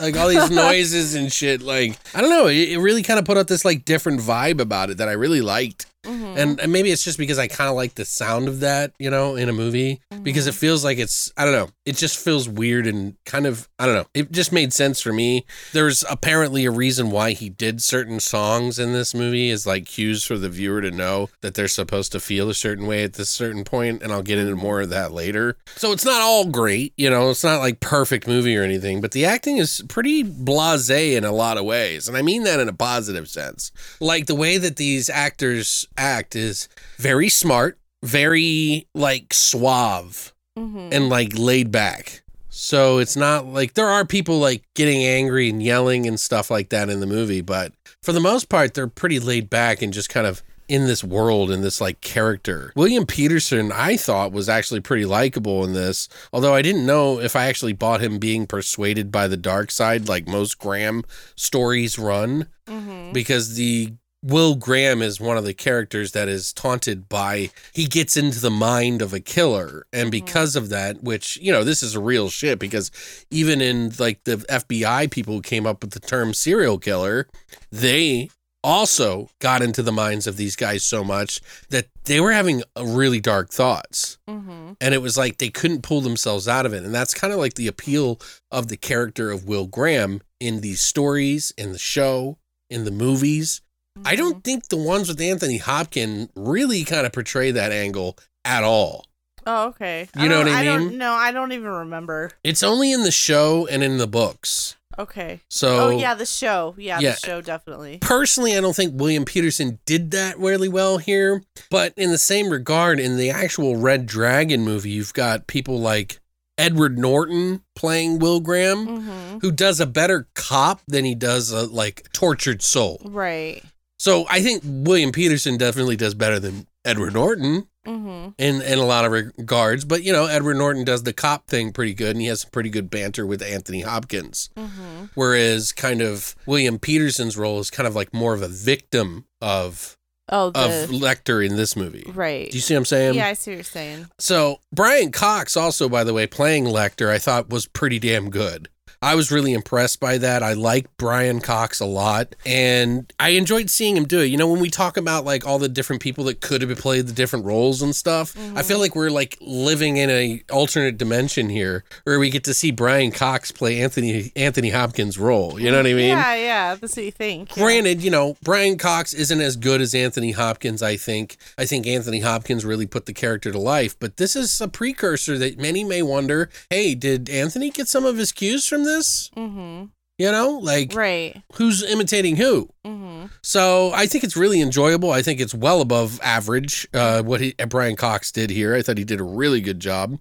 Like 0.00 0.16
all 0.16 0.28
these 0.28 0.50
noises 0.52 1.16
and 1.16 1.32
shit. 1.32 1.60
Like 1.60 1.98
I 2.14 2.20
don't 2.20 2.30
know, 2.30 2.46
it, 2.46 2.68
it 2.68 2.78
really 2.78 3.02
kind 3.02 3.18
of 3.18 3.24
put 3.24 3.36
out 3.36 3.48
this 3.48 3.64
like 3.64 3.84
different 3.84 4.20
vibe 4.20 4.60
about 4.60 4.90
it 4.90 4.98
that 4.98 5.08
I 5.08 5.12
really 5.12 5.40
liked. 5.40 5.86
Mm-hmm. 6.04 6.38
And, 6.38 6.60
and 6.60 6.72
maybe 6.72 6.90
it's 6.90 7.04
just 7.04 7.18
because 7.18 7.38
I 7.38 7.48
kind 7.48 7.68
of 7.68 7.76
like 7.76 7.94
the 7.94 8.04
sound 8.04 8.48
of 8.48 8.60
that, 8.60 8.92
you 8.98 9.10
know, 9.10 9.36
in 9.36 9.48
a 9.48 9.52
movie 9.52 10.00
mm-hmm. 10.12 10.22
because 10.22 10.46
it 10.46 10.54
feels 10.54 10.84
like 10.84 10.98
it's, 10.98 11.32
I 11.36 11.44
don't 11.44 11.52
know, 11.52 11.68
it 11.84 11.96
just 11.96 12.18
feels 12.18 12.48
weird 12.48 12.86
and 12.86 13.16
kind 13.26 13.46
of, 13.46 13.68
I 13.78 13.86
don't 13.86 13.94
know, 13.94 14.06
it 14.14 14.30
just 14.30 14.52
made 14.52 14.72
sense 14.72 15.00
for 15.00 15.12
me. 15.12 15.44
There's 15.72 16.04
apparently 16.08 16.64
a 16.64 16.70
reason 16.70 17.10
why 17.10 17.32
he 17.32 17.48
did 17.48 17.82
certain 17.82 18.20
songs 18.20 18.78
in 18.78 18.92
this 18.92 19.12
movie 19.12 19.50
is 19.50 19.66
like 19.66 19.86
cues 19.86 20.24
for 20.24 20.38
the 20.38 20.48
viewer 20.48 20.80
to 20.80 20.90
know 20.90 21.30
that 21.40 21.54
they're 21.54 21.68
supposed 21.68 22.12
to 22.12 22.20
feel 22.20 22.48
a 22.48 22.54
certain 22.54 22.86
way 22.86 23.02
at 23.02 23.14
this 23.14 23.28
certain 23.28 23.64
point, 23.64 24.02
and 24.02 24.12
I'll 24.12 24.22
get 24.22 24.38
into 24.38 24.52
mm-hmm. 24.52 24.62
more 24.62 24.80
of 24.80 24.90
that 24.90 25.12
later. 25.12 25.56
So 25.76 25.92
it's 25.92 26.04
not 26.04 26.22
all 26.22 26.46
great, 26.46 26.92
you 26.96 27.10
know, 27.10 27.30
it's 27.30 27.44
not 27.44 27.58
like 27.58 27.80
perfect 27.80 28.26
movie 28.28 28.56
or 28.56 28.62
anything, 28.62 29.00
but 29.00 29.10
the 29.10 29.24
acting 29.24 29.56
is 29.56 29.82
pretty 29.88 30.22
blasé 30.22 31.16
in 31.16 31.24
a 31.24 31.32
lot 31.32 31.58
of 31.58 31.64
ways, 31.64 32.08
and 32.08 32.16
I 32.16 32.22
mean 32.22 32.44
that 32.44 32.60
in 32.60 32.68
a 32.68 32.72
positive 32.72 33.28
sense. 33.28 33.72
Like 34.00 34.26
the 34.26 34.34
way 34.34 34.58
that 34.58 34.76
these 34.76 35.10
actors 35.10 35.86
act 35.98 36.34
is 36.36 36.68
very 36.96 37.28
smart, 37.28 37.78
very 38.02 38.86
like 38.94 39.34
suave 39.34 40.32
Mm-hmm. 40.58 40.88
and 40.92 41.08
like 41.08 41.38
laid 41.38 41.70
back. 41.70 42.22
So 42.48 42.98
it's 42.98 43.14
not 43.14 43.46
like 43.46 43.74
there 43.74 43.86
are 43.86 44.04
people 44.04 44.40
like 44.40 44.64
getting 44.74 45.04
angry 45.04 45.48
and 45.48 45.62
yelling 45.62 46.04
and 46.08 46.18
stuff 46.18 46.50
like 46.50 46.70
that 46.70 46.88
in 46.88 46.98
the 46.98 47.06
movie, 47.06 47.42
but 47.42 47.72
for 48.02 48.10
the 48.12 48.18
most 48.18 48.48
part, 48.48 48.74
they're 48.74 48.88
pretty 48.88 49.20
laid 49.20 49.48
back 49.48 49.82
and 49.82 49.92
just 49.92 50.08
kind 50.08 50.26
of 50.26 50.42
in 50.68 50.86
this 50.88 51.04
world 51.04 51.52
in 51.52 51.60
this 51.62 51.80
like 51.80 52.00
character. 52.00 52.72
William 52.74 53.06
Petersen, 53.06 53.70
I 53.72 53.96
thought 53.96 54.32
was 54.32 54.48
actually 54.48 54.80
pretty 54.80 55.04
likable 55.04 55.62
in 55.64 55.74
this, 55.74 56.08
although 56.32 56.54
I 56.54 56.60
didn't 56.62 56.84
know 56.84 57.20
if 57.20 57.36
I 57.36 57.46
actually 57.46 57.72
bought 57.72 58.00
him 58.02 58.18
being 58.18 58.44
persuaded 58.44 59.12
by 59.12 59.28
the 59.28 59.36
dark 59.36 59.70
side 59.70 60.08
like 60.08 60.26
most 60.26 60.58
Graham 60.58 61.04
stories 61.36 62.00
run 62.00 62.48
Mm-hmm. 62.66 63.12
because 63.12 63.54
the 63.54 63.92
Will 64.28 64.56
Graham 64.56 65.00
is 65.00 65.18
one 65.18 65.38
of 65.38 65.44
the 65.44 65.54
characters 65.54 66.12
that 66.12 66.28
is 66.28 66.52
taunted 66.52 67.08
by 67.08 67.50
he 67.72 67.86
gets 67.86 68.14
into 68.14 68.40
the 68.40 68.50
mind 68.50 69.00
of 69.00 69.14
a 69.14 69.20
killer. 69.20 69.86
And 69.90 70.10
because 70.10 70.54
of 70.54 70.68
that 70.68 71.02
which 71.02 71.38
you 71.38 71.50
know 71.50 71.64
this 71.64 71.82
is 71.82 71.94
a 71.94 72.00
real 72.00 72.28
shit 72.28 72.58
because 72.58 72.90
even 73.30 73.62
in 73.62 73.92
like 73.98 74.24
the 74.24 74.36
FBI 74.36 75.10
people 75.10 75.34
who 75.34 75.42
came 75.42 75.66
up 75.66 75.82
with 75.82 75.92
the 75.92 76.00
term 76.00 76.34
serial 76.34 76.78
killer 76.78 77.26
they 77.72 78.28
also 78.62 79.30
got 79.38 79.62
into 79.62 79.82
the 79.82 79.92
minds 79.92 80.26
of 80.26 80.36
these 80.36 80.56
guys 80.56 80.84
so 80.84 81.02
much 81.02 81.40
that 81.70 81.86
they 82.04 82.20
were 82.20 82.32
having 82.32 82.62
uh, 82.76 82.84
really 82.84 83.20
dark 83.20 83.50
thoughts. 83.50 84.18
Mm-hmm. 84.28 84.72
and 84.80 84.94
it 84.94 85.00
was 85.00 85.16
like 85.16 85.38
they 85.38 85.48
couldn't 85.48 85.82
pull 85.82 86.02
themselves 86.02 86.46
out 86.46 86.66
of 86.66 86.74
it. 86.74 86.84
And 86.84 86.94
that's 86.94 87.14
kind 87.14 87.32
of 87.32 87.38
like 87.38 87.54
the 87.54 87.66
appeal 87.68 88.20
of 88.50 88.68
the 88.68 88.76
character 88.76 89.30
of 89.30 89.46
Will 89.46 89.66
Graham 89.66 90.20
in 90.38 90.60
these 90.60 90.82
stories 90.82 91.52
in 91.56 91.72
the 91.72 91.78
show 91.78 92.36
in 92.68 92.84
the 92.84 92.90
movies 92.90 93.62
I 94.04 94.14
Mm-hmm. 94.14 94.16
don't 94.16 94.44
think 94.44 94.68
the 94.68 94.76
ones 94.76 95.08
with 95.08 95.20
Anthony 95.20 95.58
Hopkins 95.58 96.28
really 96.34 96.84
kind 96.84 97.06
of 97.06 97.12
portray 97.12 97.50
that 97.50 97.72
angle 97.72 98.16
at 98.44 98.64
all. 98.64 99.06
Oh, 99.46 99.68
okay. 99.68 100.08
You 100.18 100.28
know 100.28 100.38
what 100.38 100.48
I 100.48 100.64
don't- 100.64 100.88
mean? 100.90 100.98
No, 100.98 101.12
I 101.12 101.32
don't 101.32 101.52
even 101.52 101.68
remember. 101.70 102.30
It's 102.44 102.62
only 102.62 102.92
in 102.92 103.02
the 103.02 103.10
show 103.10 103.66
and 103.66 103.82
in 103.82 103.98
the 103.98 104.06
books. 104.06 104.76
Okay. 104.98 105.40
So 105.48 105.86
oh 105.86 105.90
yeah, 105.90 106.14
the 106.14 106.26
show. 106.26 106.74
Yeah, 106.76 106.98
Yeah. 106.98 107.12
the 107.12 107.18
show 107.18 107.40
definitely. 107.40 107.98
personally, 108.00 108.56
I 108.56 108.60
don't 108.60 108.74
think 108.74 108.98
William 109.00 109.24
Petersen 109.24 109.78
did 109.86 110.10
that 110.10 110.36
really 110.40 110.68
well 110.68 110.98
here. 110.98 111.42
But 111.70 111.94
in 111.96 112.10
the 112.10 112.18
same 112.18 112.50
regard, 112.50 112.98
in 112.98 113.16
the 113.16 113.30
actual 113.30 113.76
Red 113.76 114.06
Dragon 114.06 114.62
movie, 114.64 114.90
you've 114.90 115.14
got 115.14 115.46
people 115.46 115.78
like 115.78 116.18
Edward 116.58 116.98
Norton 116.98 117.62
playing 117.76 118.18
Will 118.18 118.40
Graham, 118.40 118.86
Mm-hmm. 118.88 119.38
who 119.38 119.52
does 119.52 119.78
a 119.78 119.86
better 119.86 120.26
cop 120.34 120.80
than 120.88 121.04
he 121.04 121.14
does 121.14 121.52
a 121.52 121.66
like 121.66 122.08
tortured 122.12 122.60
soul. 122.60 123.00
Right. 123.04 123.62
So 123.98 124.26
I 124.28 124.40
think 124.40 124.62
William 124.64 125.12
Petersen 125.12 125.56
definitely 125.56 125.96
does 125.96 126.14
better 126.14 126.38
than 126.38 126.66
Edward 126.84 127.14
Norton. 127.14 127.66
Mm-hmm. 127.86 128.32
in 128.36 128.60
in 128.60 128.78
a 128.78 128.84
lot 128.84 129.06
of 129.06 129.12
regards. 129.12 129.86
But 129.86 130.02
you 130.02 130.12
know, 130.12 130.26
Edward 130.26 130.58
Norton 130.58 130.84
does 130.84 131.04
the 131.04 131.14
cop 131.14 131.46
thing 131.46 131.72
pretty 131.72 131.94
good, 131.94 132.10
and 132.10 132.20
he 132.20 132.26
has 132.26 132.42
some 132.42 132.50
pretty 132.50 132.68
good 132.68 132.90
banter 132.90 133.24
with 133.24 133.40
Anthony 133.42 133.80
Hopkins. 133.80 134.50
Mm-hmm. 134.58 135.06
Whereas, 135.14 135.72
kind 135.72 136.02
of 136.02 136.36
William 136.44 136.78
Petersen's 136.78 137.38
role 137.38 137.60
is 137.60 137.70
kind 137.70 137.86
of 137.86 137.94
like 137.96 138.12
more 138.12 138.34
of 138.34 138.42
a 138.42 138.48
victim 138.48 139.24
of 139.40 139.96
Oh, 140.30 140.48
of 140.48 140.90
Lecter 140.90 141.42
in 141.42 141.56
this 141.56 141.74
movie. 141.76 142.04
right. 142.12 142.50
Do 142.50 142.58
you 142.58 142.60
see 142.60 142.74
what 142.74 142.80
I'm 142.80 142.84
saying? 142.84 143.14
yeah, 143.14 143.28
I 143.28 143.32
see 143.32 143.52
what 143.52 143.56
you're 143.56 143.64
saying. 143.64 144.08
So 144.18 144.60
Brian 144.70 145.10
Cox, 145.10 145.56
also 145.56 145.88
by 145.88 146.04
the 146.04 146.12
way, 146.12 146.26
playing 146.26 146.66
Lecter, 146.66 147.08
I 147.08 147.18
thought 147.18 147.48
was 147.48 147.64
pretty 147.66 147.98
damn 147.98 148.28
good. 148.28 148.68
I 149.00 149.14
was 149.14 149.30
really 149.30 149.52
impressed 149.52 150.00
by 150.00 150.18
that. 150.18 150.42
I 150.42 150.54
like 150.54 150.86
Brian 150.96 151.40
Cox 151.40 151.78
a 151.78 151.86
lot, 151.86 152.34
and 152.44 153.12
I 153.20 153.30
enjoyed 153.30 153.70
seeing 153.70 153.96
him 153.96 154.04
do 154.04 154.20
it. 154.20 154.26
You 154.26 154.36
know, 154.36 154.48
when 154.48 154.60
we 154.60 154.70
talk 154.70 154.96
about 154.96 155.24
like 155.24 155.46
all 155.46 155.60
the 155.60 155.68
different 155.68 156.02
people 156.02 156.24
that 156.24 156.40
could 156.40 156.62
have 156.62 156.78
played 156.78 157.06
the 157.06 157.12
different 157.12 157.44
roles 157.44 157.80
and 157.80 157.94
stuff, 157.94 158.36
I 158.36 158.62
feel 158.62 158.76
mm-hmm. 158.76 158.80
like 158.80 158.96
we're 158.96 159.10
like 159.10 159.38
living 159.40 159.98
in 159.98 160.10
a 160.10 160.42
alternate 160.50 160.98
dimension 160.98 161.48
here, 161.48 161.84
where 162.04 162.18
we 162.18 162.28
get 162.28 162.42
to 162.44 162.54
see 162.54 162.72
Brian 162.72 163.12
Cox 163.12 163.52
play 163.52 163.80
Anthony 163.80 164.32
Anthony 164.34 164.70
Hopkins' 164.70 165.16
role. 165.16 165.60
You 165.60 165.70
know 165.70 165.76
what 165.76 165.86
I 165.86 165.94
mean? 165.94 166.08
yeah, 166.08 166.34
yeah. 166.34 166.74
That's 166.74 166.96
what 166.96 167.04
you 167.04 167.12
think. 167.12 167.56
yeah. 167.56 167.62
Granted, 167.62 168.02
you 168.02 168.10
know, 168.10 168.36
Brian 168.42 168.78
Cox 168.78 169.14
isn't 169.14 169.40
as 169.40 169.54
good 169.54 169.80
as 169.80 169.94
Anthony 169.94 170.32
Hopkins, 170.32 170.82
I 170.82 170.96
think. 170.96 171.36
I 171.56 171.66
think 171.66 171.86
Anthony 171.86 172.20
Hopkins 172.20 172.64
really 172.64 172.86
put 172.86 173.06
the 173.06 173.12
character 173.12 173.52
to 173.52 173.58
life, 173.58 173.96
but 174.00 174.16
this 174.16 174.34
is 174.34 174.60
a 174.60 174.66
precursor 174.66 175.38
that 175.38 175.58
many 175.58 175.84
may 175.84 176.02
wonder 176.02 176.50
hey, 176.68 176.96
did 176.96 177.30
Anthony 177.30 177.70
get 177.70 177.86
some 177.86 178.04
of 178.04 178.16
his 178.16 178.32
cues 178.32 178.66
from 178.66 178.87
this? 178.88 179.30
Mm-hmm. 179.36 179.86
You 180.18 180.32
know, 180.32 180.58
like 180.58 180.94
Right. 180.94 181.40
who's 181.54 181.82
imitating 181.84 182.34
who? 182.36 182.68
Mm-hmm. 182.84 183.26
So 183.42 183.92
I 183.94 184.06
think 184.06 184.24
it's 184.24 184.36
really 184.36 184.60
enjoyable. 184.60 185.12
I 185.12 185.22
think 185.22 185.38
it's 185.40 185.54
well 185.54 185.80
above 185.80 186.18
average 186.24 186.88
uh, 186.92 187.22
what 187.22 187.40
he, 187.40 187.54
Brian 187.68 187.94
Cox 187.94 188.32
did 188.32 188.50
here. 188.50 188.74
I 188.74 188.82
thought 188.82 188.98
he 188.98 189.04
did 189.04 189.20
a 189.20 189.24
really 189.24 189.60
good 189.60 189.78
job. 189.78 190.18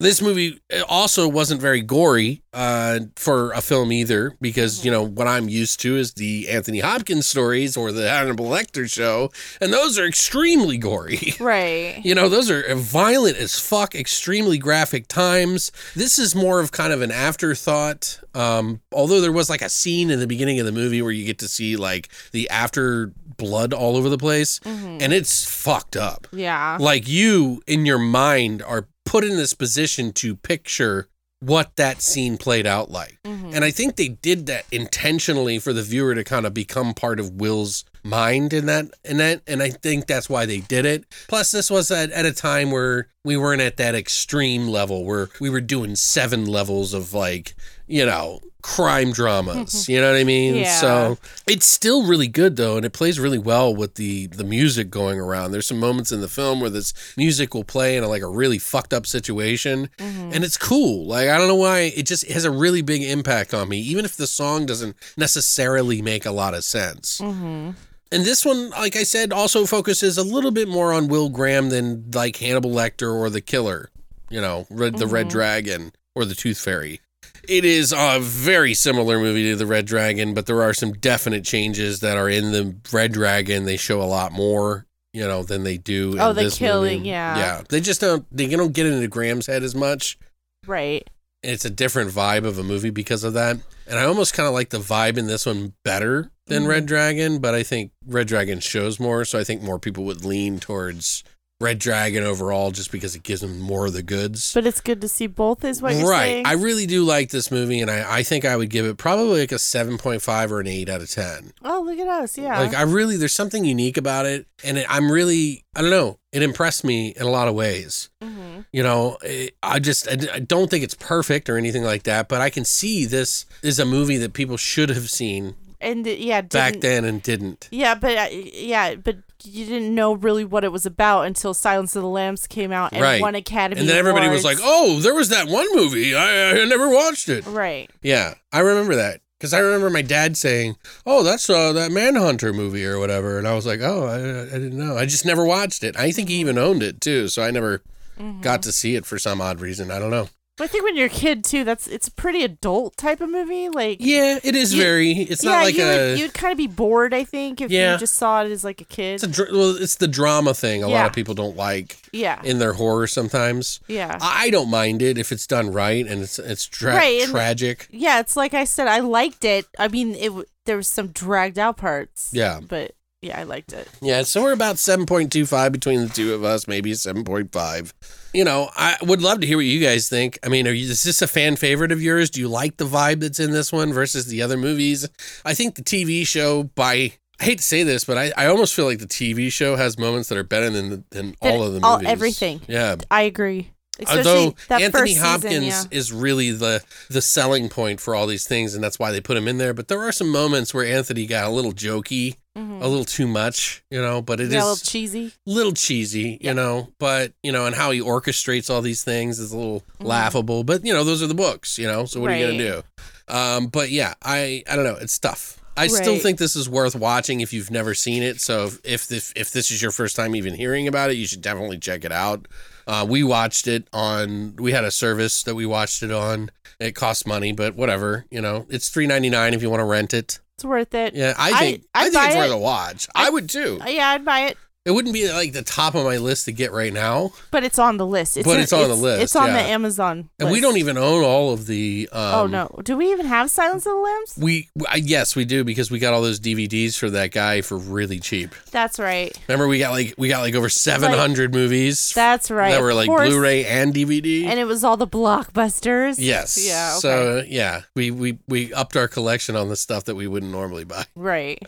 This 0.00 0.22
movie 0.22 0.60
also 0.88 1.26
wasn't 1.26 1.60
very 1.60 1.82
gory 1.82 2.42
uh, 2.52 3.00
for 3.16 3.50
a 3.52 3.60
film 3.60 3.90
either, 3.90 4.32
because 4.40 4.84
you 4.84 4.92
know 4.92 5.02
what 5.02 5.26
I'm 5.26 5.48
used 5.48 5.80
to 5.80 5.96
is 5.96 6.14
the 6.14 6.48
Anthony 6.48 6.78
Hopkins 6.78 7.26
stories 7.26 7.76
or 7.76 7.90
the 7.90 8.08
Hannibal 8.08 8.46
Lecter 8.46 8.88
show, 8.88 9.32
and 9.60 9.72
those 9.72 9.98
are 9.98 10.06
extremely 10.06 10.76
gory. 10.78 11.18
Right. 11.40 12.00
You 12.04 12.14
know, 12.14 12.28
those 12.28 12.50
are 12.50 12.74
violent 12.74 13.36
as 13.38 13.58
fuck, 13.58 13.94
extremely 13.94 14.58
graphic 14.58 15.08
times. 15.08 15.72
This 15.94 16.18
is 16.18 16.34
more 16.34 16.60
of 16.60 16.72
kind 16.72 16.92
of 16.92 17.00
an 17.00 17.10
afterthought. 17.10 18.20
Um, 18.34 18.80
although 18.92 19.20
there 19.20 19.32
was 19.32 19.48
like 19.48 19.62
a 19.62 19.68
scene 19.68 20.10
in 20.10 20.20
the 20.20 20.26
beginning 20.26 20.60
of 20.60 20.66
the 20.66 20.72
movie 20.72 21.00
where 21.00 21.12
you 21.12 21.24
get 21.24 21.38
to 21.38 21.48
see 21.48 21.76
like 21.76 22.08
the 22.32 22.48
after 22.50 23.12
blood 23.38 23.72
all 23.72 23.96
over 23.96 24.08
the 24.08 24.18
place, 24.18 24.58
mm-hmm. 24.60 24.98
and 25.00 25.12
it's 25.12 25.44
fucked 25.44 25.96
up. 25.96 26.26
Yeah. 26.32 26.76
Like 26.78 27.08
you 27.08 27.62
in 27.66 27.86
your 27.86 27.98
mind 27.98 28.62
are 28.62 28.88
put 29.06 29.24
in 29.24 29.36
this 29.36 29.54
position 29.54 30.12
to 30.12 30.36
picture 30.36 31.08
what 31.40 31.76
that 31.76 32.02
scene 32.02 32.36
played 32.36 32.66
out 32.66 32.90
like. 32.90 33.18
Mm-hmm. 33.24 33.52
And 33.54 33.64
I 33.64 33.70
think 33.70 33.96
they 33.96 34.08
did 34.08 34.46
that 34.46 34.64
intentionally 34.72 35.58
for 35.58 35.72
the 35.72 35.82
viewer 35.82 36.14
to 36.14 36.24
kind 36.24 36.46
of 36.46 36.52
become 36.52 36.94
part 36.94 37.20
of 37.20 37.34
Will's 37.34 37.84
mind 38.02 38.52
in 38.52 38.66
that 38.66 38.86
in 39.04 39.18
that 39.18 39.42
and 39.46 39.62
I 39.62 39.70
think 39.70 40.06
that's 40.06 40.28
why 40.28 40.46
they 40.46 40.60
did 40.60 40.84
it. 40.84 41.04
Plus 41.28 41.50
this 41.50 41.70
was 41.70 41.90
at, 41.90 42.10
at 42.10 42.26
a 42.26 42.32
time 42.32 42.70
where 42.70 43.08
we 43.24 43.36
weren't 43.36 43.60
at 43.60 43.76
that 43.76 43.94
extreme 43.94 44.66
level 44.68 45.04
where 45.04 45.28
we 45.40 45.50
were 45.50 45.60
doing 45.60 45.94
seven 45.94 46.46
levels 46.46 46.94
of 46.94 47.14
like, 47.14 47.54
you 47.86 48.04
know, 48.04 48.40
crime 48.68 49.12
dramas. 49.12 49.88
you 49.88 49.98
know 49.98 50.12
what 50.12 50.20
I 50.20 50.24
mean? 50.24 50.56
Yeah. 50.56 50.80
So 50.80 51.18
it's 51.46 51.66
still 51.66 52.06
really 52.06 52.28
good 52.28 52.56
though, 52.56 52.76
and 52.76 52.84
it 52.84 52.92
plays 52.92 53.18
really 53.18 53.38
well 53.38 53.74
with 53.74 53.94
the 53.94 54.26
the 54.26 54.44
music 54.44 54.90
going 54.90 55.18
around. 55.18 55.52
There's 55.52 55.66
some 55.66 55.80
moments 55.80 56.12
in 56.12 56.20
the 56.20 56.28
film 56.28 56.60
where 56.60 56.68
this 56.68 56.92
music 57.16 57.54
will 57.54 57.64
play 57.64 57.96
in 57.96 58.04
a, 58.04 58.08
like 58.08 58.22
a 58.22 58.28
really 58.28 58.58
fucked 58.58 58.92
up 58.92 59.06
situation, 59.06 59.88
mm-hmm. 59.96 60.32
and 60.34 60.44
it's 60.44 60.58
cool. 60.58 61.06
Like 61.06 61.30
I 61.30 61.38
don't 61.38 61.48
know 61.48 61.54
why 61.54 61.92
it 61.96 62.06
just 62.06 62.28
has 62.28 62.44
a 62.44 62.50
really 62.50 62.82
big 62.82 63.02
impact 63.02 63.54
on 63.54 63.70
me, 63.70 63.78
even 63.78 64.04
if 64.04 64.16
the 64.16 64.26
song 64.26 64.66
doesn't 64.66 64.96
necessarily 65.16 66.02
make 66.02 66.26
a 66.26 66.30
lot 66.30 66.52
of 66.52 66.62
sense. 66.62 67.20
Mm-hmm. 67.22 67.70
And 68.10 68.24
this 68.24 68.44
one, 68.44 68.70
like 68.70 68.96
I 68.96 69.02
said, 69.02 69.32
also 69.32 69.64
focuses 69.66 70.18
a 70.18 70.22
little 70.22 70.50
bit 70.50 70.68
more 70.68 70.92
on 70.92 71.08
Will 71.08 71.30
Graham 71.30 71.70
than 71.70 72.10
like 72.14 72.36
Hannibal 72.36 72.70
Lecter 72.70 73.14
or 73.14 73.30
the 73.30 73.40
Killer, 73.40 73.90
you 74.30 74.40
know, 74.40 74.66
Red, 74.70 74.98
the 74.98 75.06
Red 75.06 75.26
mm-hmm. 75.26 75.38
Dragon 75.38 75.92
or 76.14 76.24
the 76.24 76.34
Tooth 76.34 76.58
Fairy. 76.58 77.00
It 77.48 77.64
is 77.64 77.94
a 77.96 78.18
very 78.20 78.74
similar 78.74 79.18
movie 79.18 79.44
to 79.50 79.56
the 79.56 79.66
Red 79.66 79.86
Dragon, 79.86 80.34
but 80.34 80.46
there 80.46 80.62
are 80.62 80.74
some 80.74 80.92
definite 80.92 81.44
changes 81.44 82.00
that 82.00 82.16
are 82.18 82.28
in 82.28 82.52
the 82.52 82.76
Red 82.92 83.12
Dragon. 83.12 83.64
They 83.64 83.76
show 83.78 84.02
a 84.02 84.04
lot 84.04 84.32
more, 84.32 84.86
you 85.14 85.26
know, 85.26 85.42
than 85.42 85.64
they 85.64 85.78
do. 85.78 86.16
Oh, 86.18 86.30
in 86.30 86.36
the 86.36 86.42
this 86.42 86.58
killing, 86.58 86.98
movie. 86.98 87.08
yeah. 87.08 87.38
yeah. 87.38 87.62
They 87.68 87.80
just 87.80 88.00
don't. 88.02 88.26
They 88.30 88.46
don't 88.48 88.74
get 88.74 88.86
into 88.86 89.08
Graham's 89.08 89.46
head 89.46 89.62
as 89.62 89.74
much 89.74 90.18
Right. 90.66 91.08
it's 91.42 91.64
a 91.64 91.70
different 91.70 92.10
vibe 92.10 92.44
of 92.44 92.58
a 92.58 92.62
movie 92.62 92.90
because 92.90 93.24
of 93.24 93.32
that. 93.32 93.56
And 93.86 93.98
I 93.98 94.04
almost 94.04 94.34
kind 94.34 94.46
of 94.46 94.52
like 94.52 94.68
the 94.68 94.78
vibe 94.78 95.16
in 95.16 95.26
this 95.28 95.46
one 95.46 95.72
better 95.82 96.30
than 96.46 96.62
mm-hmm. 96.62 96.70
Red 96.70 96.86
Dragon, 96.86 97.38
but 97.38 97.54
I 97.54 97.62
think 97.62 97.92
Red 98.06 98.26
Dragon 98.26 98.60
shows 98.60 99.00
more, 99.00 99.24
so 99.24 99.38
I 99.38 99.44
think 99.44 99.62
more 99.62 99.78
people 99.78 100.04
would 100.04 100.24
lean 100.26 100.60
towards 100.60 101.24
Red 101.60 101.80
Dragon 101.80 102.22
overall 102.22 102.70
just 102.70 102.92
because 102.92 103.16
it 103.16 103.24
gives 103.24 103.40
them 103.40 103.58
more 103.58 103.86
of 103.86 103.92
the 103.92 104.02
goods. 104.02 104.54
But 104.54 104.64
it's 104.64 104.80
good 104.80 105.00
to 105.00 105.08
see 105.08 105.26
both, 105.26 105.64
is 105.64 105.82
what 105.82 105.94
you're 105.94 106.08
right. 106.08 106.24
saying. 106.24 106.46
I 106.46 106.52
really 106.52 106.86
do 106.86 107.02
like 107.04 107.30
this 107.30 107.50
movie, 107.50 107.80
and 107.80 107.90
I, 107.90 108.18
I 108.18 108.22
think 108.22 108.44
I 108.44 108.56
would 108.56 108.70
give 108.70 108.86
it 108.86 108.96
probably 108.96 109.40
like 109.40 109.50
a 109.50 109.56
7.5 109.56 110.50
or 110.50 110.60
an 110.60 110.68
8 110.68 110.88
out 110.88 111.00
of 111.00 111.10
10. 111.10 111.52
oh, 111.64 111.82
look 111.84 111.98
at 111.98 112.06
us. 112.06 112.38
Yeah. 112.38 112.60
Like, 112.60 112.74
I 112.74 112.82
really, 112.82 113.16
there's 113.16 113.34
something 113.34 113.64
unique 113.64 113.96
about 113.96 114.24
it, 114.24 114.46
and 114.62 114.78
it, 114.78 114.86
I'm 114.88 115.10
really, 115.10 115.64
I 115.74 115.80
don't 115.80 115.90
know, 115.90 116.18
it 116.32 116.42
impressed 116.42 116.84
me 116.84 117.08
in 117.16 117.22
a 117.22 117.30
lot 117.30 117.48
of 117.48 117.54
ways. 117.54 118.08
mm-hmm. 118.22 118.60
You 118.72 118.82
know, 118.82 119.16
it, 119.22 119.56
I 119.62 119.78
just 119.78 120.08
I, 120.08 120.34
I 120.34 120.38
don't 120.40 120.70
think 120.70 120.84
it's 120.84 120.94
perfect 120.94 121.48
or 121.48 121.56
anything 121.56 121.82
like 121.82 122.04
that, 122.04 122.28
but 122.28 122.40
I 122.40 122.50
can 122.50 122.64
see 122.64 123.04
this 123.04 123.46
is 123.62 123.78
a 123.78 123.84
movie 123.84 124.18
that 124.18 124.32
people 124.32 124.56
should 124.56 124.90
have 124.90 125.08
seen 125.08 125.54
And 125.80 126.06
yeah, 126.06 126.40
back 126.42 126.80
then 126.80 127.04
and 127.04 127.22
didn't. 127.22 127.68
Yeah, 127.70 127.94
but 127.94 128.16
uh, 128.16 128.28
yeah, 128.30 128.96
but 128.96 129.16
you 129.48 129.66
didn't 129.66 129.94
know 129.94 130.12
really 130.14 130.44
what 130.44 130.64
it 130.64 130.72
was 130.72 130.86
about 130.86 131.22
until 131.26 131.54
Silence 131.54 131.96
of 131.96 132.02
the 132.02 132.08
Lambs 132.08 132.46
came 132.46 132.70
out 132.72 132.92
and 132.92 133.02
Right. 133.02 133.20
won 133.20 133.34
Academy. 133.34 133.80
And 133.80 133.88
then 133.88 133.96
everybody 133.96 134.28
was 134.28 134.44
like, 134.44 134.58
"Oh, 134.60 135.00
there 135.00 135.14
was 135.14 135.28
that 135.30 135.48
one 135.48 135.66
movie. 135.74 136.14
I, 136.14 136.50
I 136.60 136.64
never 136.66 136.88
watched 136.88 137.28
it." 137.28 137.44
right. 137.46 137.90
Yeah, 138.02 138.34
I 138.52 138.60
remember 138.60 138.94
that 138.96 139.20
because 139.38 139.52
I 139.54 139.58
remember 139.60 139.90
my 139.90 140.02
dad 140.02 140.36
saying, 140.36 140.76
"Oh, 141.06 141.22
that's 141.22 141.48
uh, 141.50 141.72
that 141.72 141.90
Manhunter 141.92 142.52
movie 142.52 142.84
or 142.84 142.98
whatever," 142.98 143.38
and 143.38 143.46
I 143.48 143.54
was 143.54 143.66
like, 143.66 143.80
"Oh, 143.80 144.06
I, 144.06 144.16
I 144.54 144.58
didn't 144.58 144.76
know. 144.78 144.96
I 144.96 145.06
just 145.06 145.24
never 145.26 145.44
watched 145.44 145.82
it. 145.84 145.96
I 145.96 146.10
think 146.12 146.28
he 146.28 146.36
even 146.36 146.58
owned 146.58 146.82
it 146.82 147.00
too, 147.00 147.28
so 147.28 147.42
I 147.42 147.50
never 147.50 147.82
Mm-hmm. 148.20 148.40
got 148.40 148.62
to 148.64 148.72
see 148.72 148.96
it 148.96 149.06
for 149.06 149.16
some 149.16 149.40
odd 149.40 149.60
reason. 149.60 149.90
I 149.92 149.98
don't 150.00 150.10
know." 150.10 150.28
But 150.58 150.64
I 150.64 150.66
think 150.66 150.82
when 150.84 150.96
you're 150.96 151.06
a 151.06 151.08
kid 151.08 151.44
too, 151.44 151.62
that's 151.64 151.86
it's 151.86 152.08
a 152.08 152.10
pretty 152.10 152.42
adult 152.42 152.96
type 152.96 153.20
of 153.20 153.30
movie. 153.30 153.68
Like 153.68 153.98
Yeah, 154.00 154.38
it 154.42 154.56
is 154.56 154.74
You- 154.74 154.82
very. 154.82 155.12
It's 155.12 155.44
yeah, 155.44 155.50
not 155.52 155.64
like 155.64 155.76
you 155.76 155.84
a. 155.84 155.86
would, 156.10 156.18
you'd 156.18 156.34
kind 156.34 156.50
of 156.52 156.58
be 156.58 156.66
bored. 156.66 157.14
I 157.14 157.22
think 157.24 157.60
if 157.60 157.70
Yeah. 157.70 157.92
you 157.92 157.98
just 157.98 158.14
saw 158.14 158.42
it 158.42 158.50
as 158.50 158.64
like 158.64 158.80
a 158.80 158.84
kid. 158.84 159.14
it's 159.14 159.22
a 159.22 159.28
dr- 159.28 159.52
well, 159.52 159.76
it's 159.80 159.94
the 159.94 160.08
drama 160.08 160.54
thing. 160.54 160.82
A 160.82 160.88
lot 160.88 161.06
of 161.06 161.12
people 161.12 161.34
don't 161.34 161.56
like 161.56 161.96
yeah, 162.12 162.40
in 162.42 162.58
their 162.58 162.72
horror 162.72 163.06
sometimes. 163.06 163.80
yeah, 163.86 164.18
I 164.20 164.50
don't 164.50 164.68
mind 164.70 165.00
it 165.00 165.16
if 165.16 165.30
it's 165.32 165.46
done 165.46 165.70
right 165.72 166.04
and 166.06 166.22
it's 166.22 166.38
it's 166.40 166.64
tra- 166.66 166.94
Right, 166.94 167.22
and- 167.22 167.30
tragic. 167.30 167.86
yeah. 167.90 168.18
It's 168.20 168.36
like 168.36 168.52
I 168.54 168.64
said, 168.64 168.88
I 168.88 168.98
liked 169.00 169.44
it. 169.44 169.66
I 169.78 169.86
mean, 169.88 170.14
it 170.16 170.32
there 170.66 170.76
was 170.76 170.88
some 170.88 171.08
dragged 171.08 171.58
out 171.58 171.76
parts. 171.76 172.30
Yeah. 172.32 172.60
but 172.66 172.92
yeah, 173.22 173.38
I 173.40 173.44
liked 173.44 173.72
it. 173.72 173.88
Yeah, 174.02 174.22
so 174.22 174.42
we're 174.42 174.52
about 174.52 174.76
7.25 174.76 175.72
between 175.72 176.02
the 176.02 176.08
two 176.08 176.34
of 176.34 176.44
us, 176.44 176.68
maybe 176.68 176.92
7.5. 176.92 177.92
You 178.34 178.44
know, 178.44 178.70
I 178.76 178.96
would 179.02 179.22
love 179.22 179.40
to 179.40 179.46
hear 179.46 179.56
what 179.56 179.64
you 179.66 179.80
guys 179.80 180.08
think. 180.08 180.38
I 180.44 180.48
mean, 180.48 180.68
are 180.68 180.72
you, 180.72 180.90
is 180.90 181.02
this 181.02 181.22
a 181.22 181.26
fan 181.26 181.56
favorite 181.56 181.92
of 181.92 182.02
yours? 182.02 182.28
Do 182.30 182.40
you 182.40 182.48
like 182.48 182.76
the 182.76 182.84
vibe 182.84 183.20
that's 183.20 183.40
in 183.40 183.52
this 183.52 183.72
one 183.72 183.92
versus 183.92 184.26
the 184.26 184.42
other 184.42 184.56
movies? 184.58 185.08
I 185.44 185.54
think 185.54 185.74
the 185.76 185.82
TV 185.82 186.26
show, 186.26 186.64
by 186.64 187.12
I 187.40 187.44
hate 187.44 187.58
to 187.58 187.64
say 187.64 187.84
this, 187.84 188.04
but 188.04 188.18
I, 188.18 188.32
I 188.36 188.46
almost 188.46 188.74
feel 188.74 188.84
like 188.84 188.98
the 188.98 189.06
TV 189.06 189.50
show 189.52 189.76
has 189.76 189.98
moments 189.98 190.28
that 190.28 190.36
are 190.38 190.44
better 190.44 190.68
than 190.70 191.04
than 191.10 191.34
all 191.40 191.62
of 191.62 191.72
the 191.72 191.80
all- 191.82 191.98
movies. 191.98 192.08
everything. 192.10 192.60
Yeah, 192.68 192.96
I 193.10 193.22
agree. 193.22 193.70
Especially 194.00 194.30
Although 194.30 194.54
that 194.68 194.80
Anthony 194.82 195.14
Hopkins 195.14 195.52
season, 195.74 195.88
yeah. 195.90 195.98
is 195.98 196.12
really 196.12 196.52
the 196.52 196.84
the 197.10 197.20
selling 197.22 197.68
point 197.68 198.00
for 198.00 198.14
all 198.14 198.26
these 198.28 198.46
things, 198.46 198.74
and 198.74 198.82
that's 198.84 198.98
why 198.98 199.10
they 199.10 199.20
put 199.20 199.36
him 199.36 199.48
in 199.48 199.58
there. 199.58 199.74
But 199.74 199.88
there 199.88 200.00
are 200.02 200.12
some 200.12 200.28
moments 200.30 200.72
where 200.72 200.84
Anthony 200.84 201.26
got 201.26 201.46
a 201.46 201.50
little 201.50 201.72
jokey, 201.72 202.36
a 202.80 202.88
little 202.88 203.04
too 203.04 203.26
much, 203.26 203.82
you 203.90 204.00
know. 204.00 204.22
But 204.22 204.40
it 204.40 204.48
is. 204.48 204.54
Yeah, 204.54 204.60
a 204.60 204.68
little 204.70 204.76
cheesy. 204.76 205.32
little 205.46 205.72
cheesy, 205.72 206.38
you 206.40 206.54
know, 206.54 206.92
but 206.98 207.32
you 207.42 207.52
know, 207.52 207.66
and 207.66 207.74
how 207.74 207.90
he 207.90 208.00
orchestrates 208.00 208.70
all 208.70 208.82
these 208.82 209.04
things 209.04 209.38
is 209.38 209.52
a 209.52 209.56
little 209.56 209.82
laughable. 210.00 210.64
But 210.64 210.84
you 210.84 210.92
know, 210.92 211.04
those 211.04 211.22
are 211.22 211.26
the 211.26 211.34
books, 211.34 211.78
you 211.78 211.86
know. 211.86 212.04
So 212.04 212.20
what 212.20 212.30
are 212.30 212.36
you 212.36 212.46
gonna 212.46 212.58
do? 212.58 212.82
Um, 213.28 213.66
but 213.66 213.90
yeah, 213.90 214.14
I 214.22 214.62
I 214.70 214.76
don't 214.76 214.84
know. 214.84 214.96
It's 215.00 215.18
tough. 215.18 215.58
I 215.78 215.86
still 215.86 216.18
think 216.18 216.38
this 216.38 216.56
is 216.56 216.68
worth 216.68 216.96
watching 216.96 217.40
if 217.40 217.52
you've 217.52 217.70
never 217.70 217.94
seen 217.94 218.22
it. 218.22 218.40
So 218.40 218.66
if 218.66 218.80
if 218.84 219.06
this, 219.08 219.32
if 219.36 219.52
this 219.52 219.70
is 219.70 219.80
your 219.80 219.92
first 219.92 220.16
time 220.16 220.34
even 220.34 220.54
hearing 220.54 220.88
about 220.88 221.10
it, 221.10 221.14
you 221.14 221.26
should 221.26 221.40
definitely 221.40 221.78
check 221.78 222.04
it 222.04 222.12
out. 222.12 222.48
Uh, 222.86 223.06
we 223.08 223.22
watched 223.22 223.68
it 223.68 223.86
on. 223.92 224.56
We 224.56 224.72
had 224.72 224.84
a 224.84 224.90
service 224.90 225.42
that 225.44 225.54
we 225.54 225.66
watched 225.66 226.02
it 226.02 226.10
on. 226.10 226.50
It 226.80 226.94
costs 226.94 227.26
money, 227.26 227.52
but 227.52 227.76
whatever. 227.76 228.24
You 228.30 228.40
know, 228.40 228.66
it's 228.68 228.88
three 228.88 229.06
ninety 229.06 229.30
nine 229.30 229.54
if 229.54 229.62
you 229.62 229.70
want 229.70 229.80
to 229.80 229.84
rent 229.84 230.14
it. 230.14 230.40
It's 230.58 230.64
worth 230.64 230.92
it. 230.92 231.14
Yeah, 231.14 231.34
I 231.38 231.52
I- 231.52 231.58
think 231.60 231.84
I, 231.94 232.00
I'd 232.06 232.12
think 232.12 232.24
it's 232.26 232.34
worth 232.36 232.50
it. 232.50 232.54
a 232.54 232.58
watch. 232.58 233.06
I, 233.14 233.30
would 233.30 233.48
too. 233.48 233.78
Yeah, 233.86 234.08
I'd 234.08 234.24
buy 234.24 234.40
it. 234.46 234.58
It 234.88 234.92
wouldn't 234.92 235.12
be 235.12 235.30
like 235.30 235.52
the 235.52 235.60
top 235.62 235.94
of 235.94 236.06
my 236.06 236.16
list 236.16 236.46
to 236.46 236.52
get 236.52 236.72
right 236.72 236.94
now, 236.94 237.32
But 237.50 237.62
it's 237.62 237.78
on 237.78 237.98
the 237.98 238.06
list. 238.06 238.38
It's 238.38 238.46
But 238.46 238.56
in- 238.56 238.62
it's 238.62 238.72
on 238.72 238.88
the 238.88 238.94
list, 238.94 239.22
It's 239.22 239.36
on 239.36 239.48
yeah. 239.48 239.62
the 239.62 239.68
Amazon. 239.68 240.30
and 240.38 240.50
we 240.50 240.62
don't 240.62 240.78
even 240.78 240.96
own 240.96 241.22
all 241.24 241.52
of 241.52 241.66
the. 241.66 242.08
Um, 242.10 242.34
oh 242.34 242.46
no! 242.46 242.80
Do 242.82 242.96
we 242.96 243.12
even 243.12 243.26
have 243.26 243.50
Silence 243.50 243.84
of 243.84 243.92
the 243.92 243.98
Lambs? 243.98 244.38
We 244.38 244.70
I- 244.88 244.96
yes 244.96 245.36
we 245.36 245.44
do 245.44 245.62
because 245.62 245.90
we 245.90 245.98
got 245.98 246.14
all 246.14 246.22
those 246.22 246.40
DVDs 246.40 246.96
for 246.96 247.10
that 247.10 247.32
guy 247.32 247.60
for 247.60 247.76
really 247.76 248.18
cheap. 248.18 248.54
That's 248.70 248.98
right. 248.98 249.36
Remember 249.46 249.68
we 249.68 249.78
got 249.78 249.90
like 249.90 250.14
we 250.16 250.28
got 250.28 250.40
like 250.40 250.54
over 250.54 250.70
seven 250.70 251.12
hundred 251.12 251.52
movies. 251.52 252.12
That's 252.14 252.50
right. 252.50 252.70
That 252.70 252.80
were 252.80 252.94
like. 252.94 253.08
Blu-ray 253.08 253.66
and 253.66 253.92
DVD. 253.92 254.46
and 254.46 254.58
it 254.58 254.64
was 254.64 254.84
all 254.84 254.96
the 254.96 255.06
blockbusters. 255.06 256.14
yes. 256.18 256.56
Yeah. 256.66 256.92
Okay. 256.92 257.00
So 257.00 257.42
yeah, 257.46 257.82
we 257.94 258.10
we 258.10 258.38
we 258.48 258.72
upped 258.72 258.96
our 258.96 259.08
collection 259.08 259.54
on 259.54 259.68
the 259.68 259.76
stuff 259.76 260.04
that 260.04 260.14
we 260.14 260.26
wouldn't 260.26 260.50
normally 260.50 260.84
buy 260.84 261.04
right. 261.14 261.58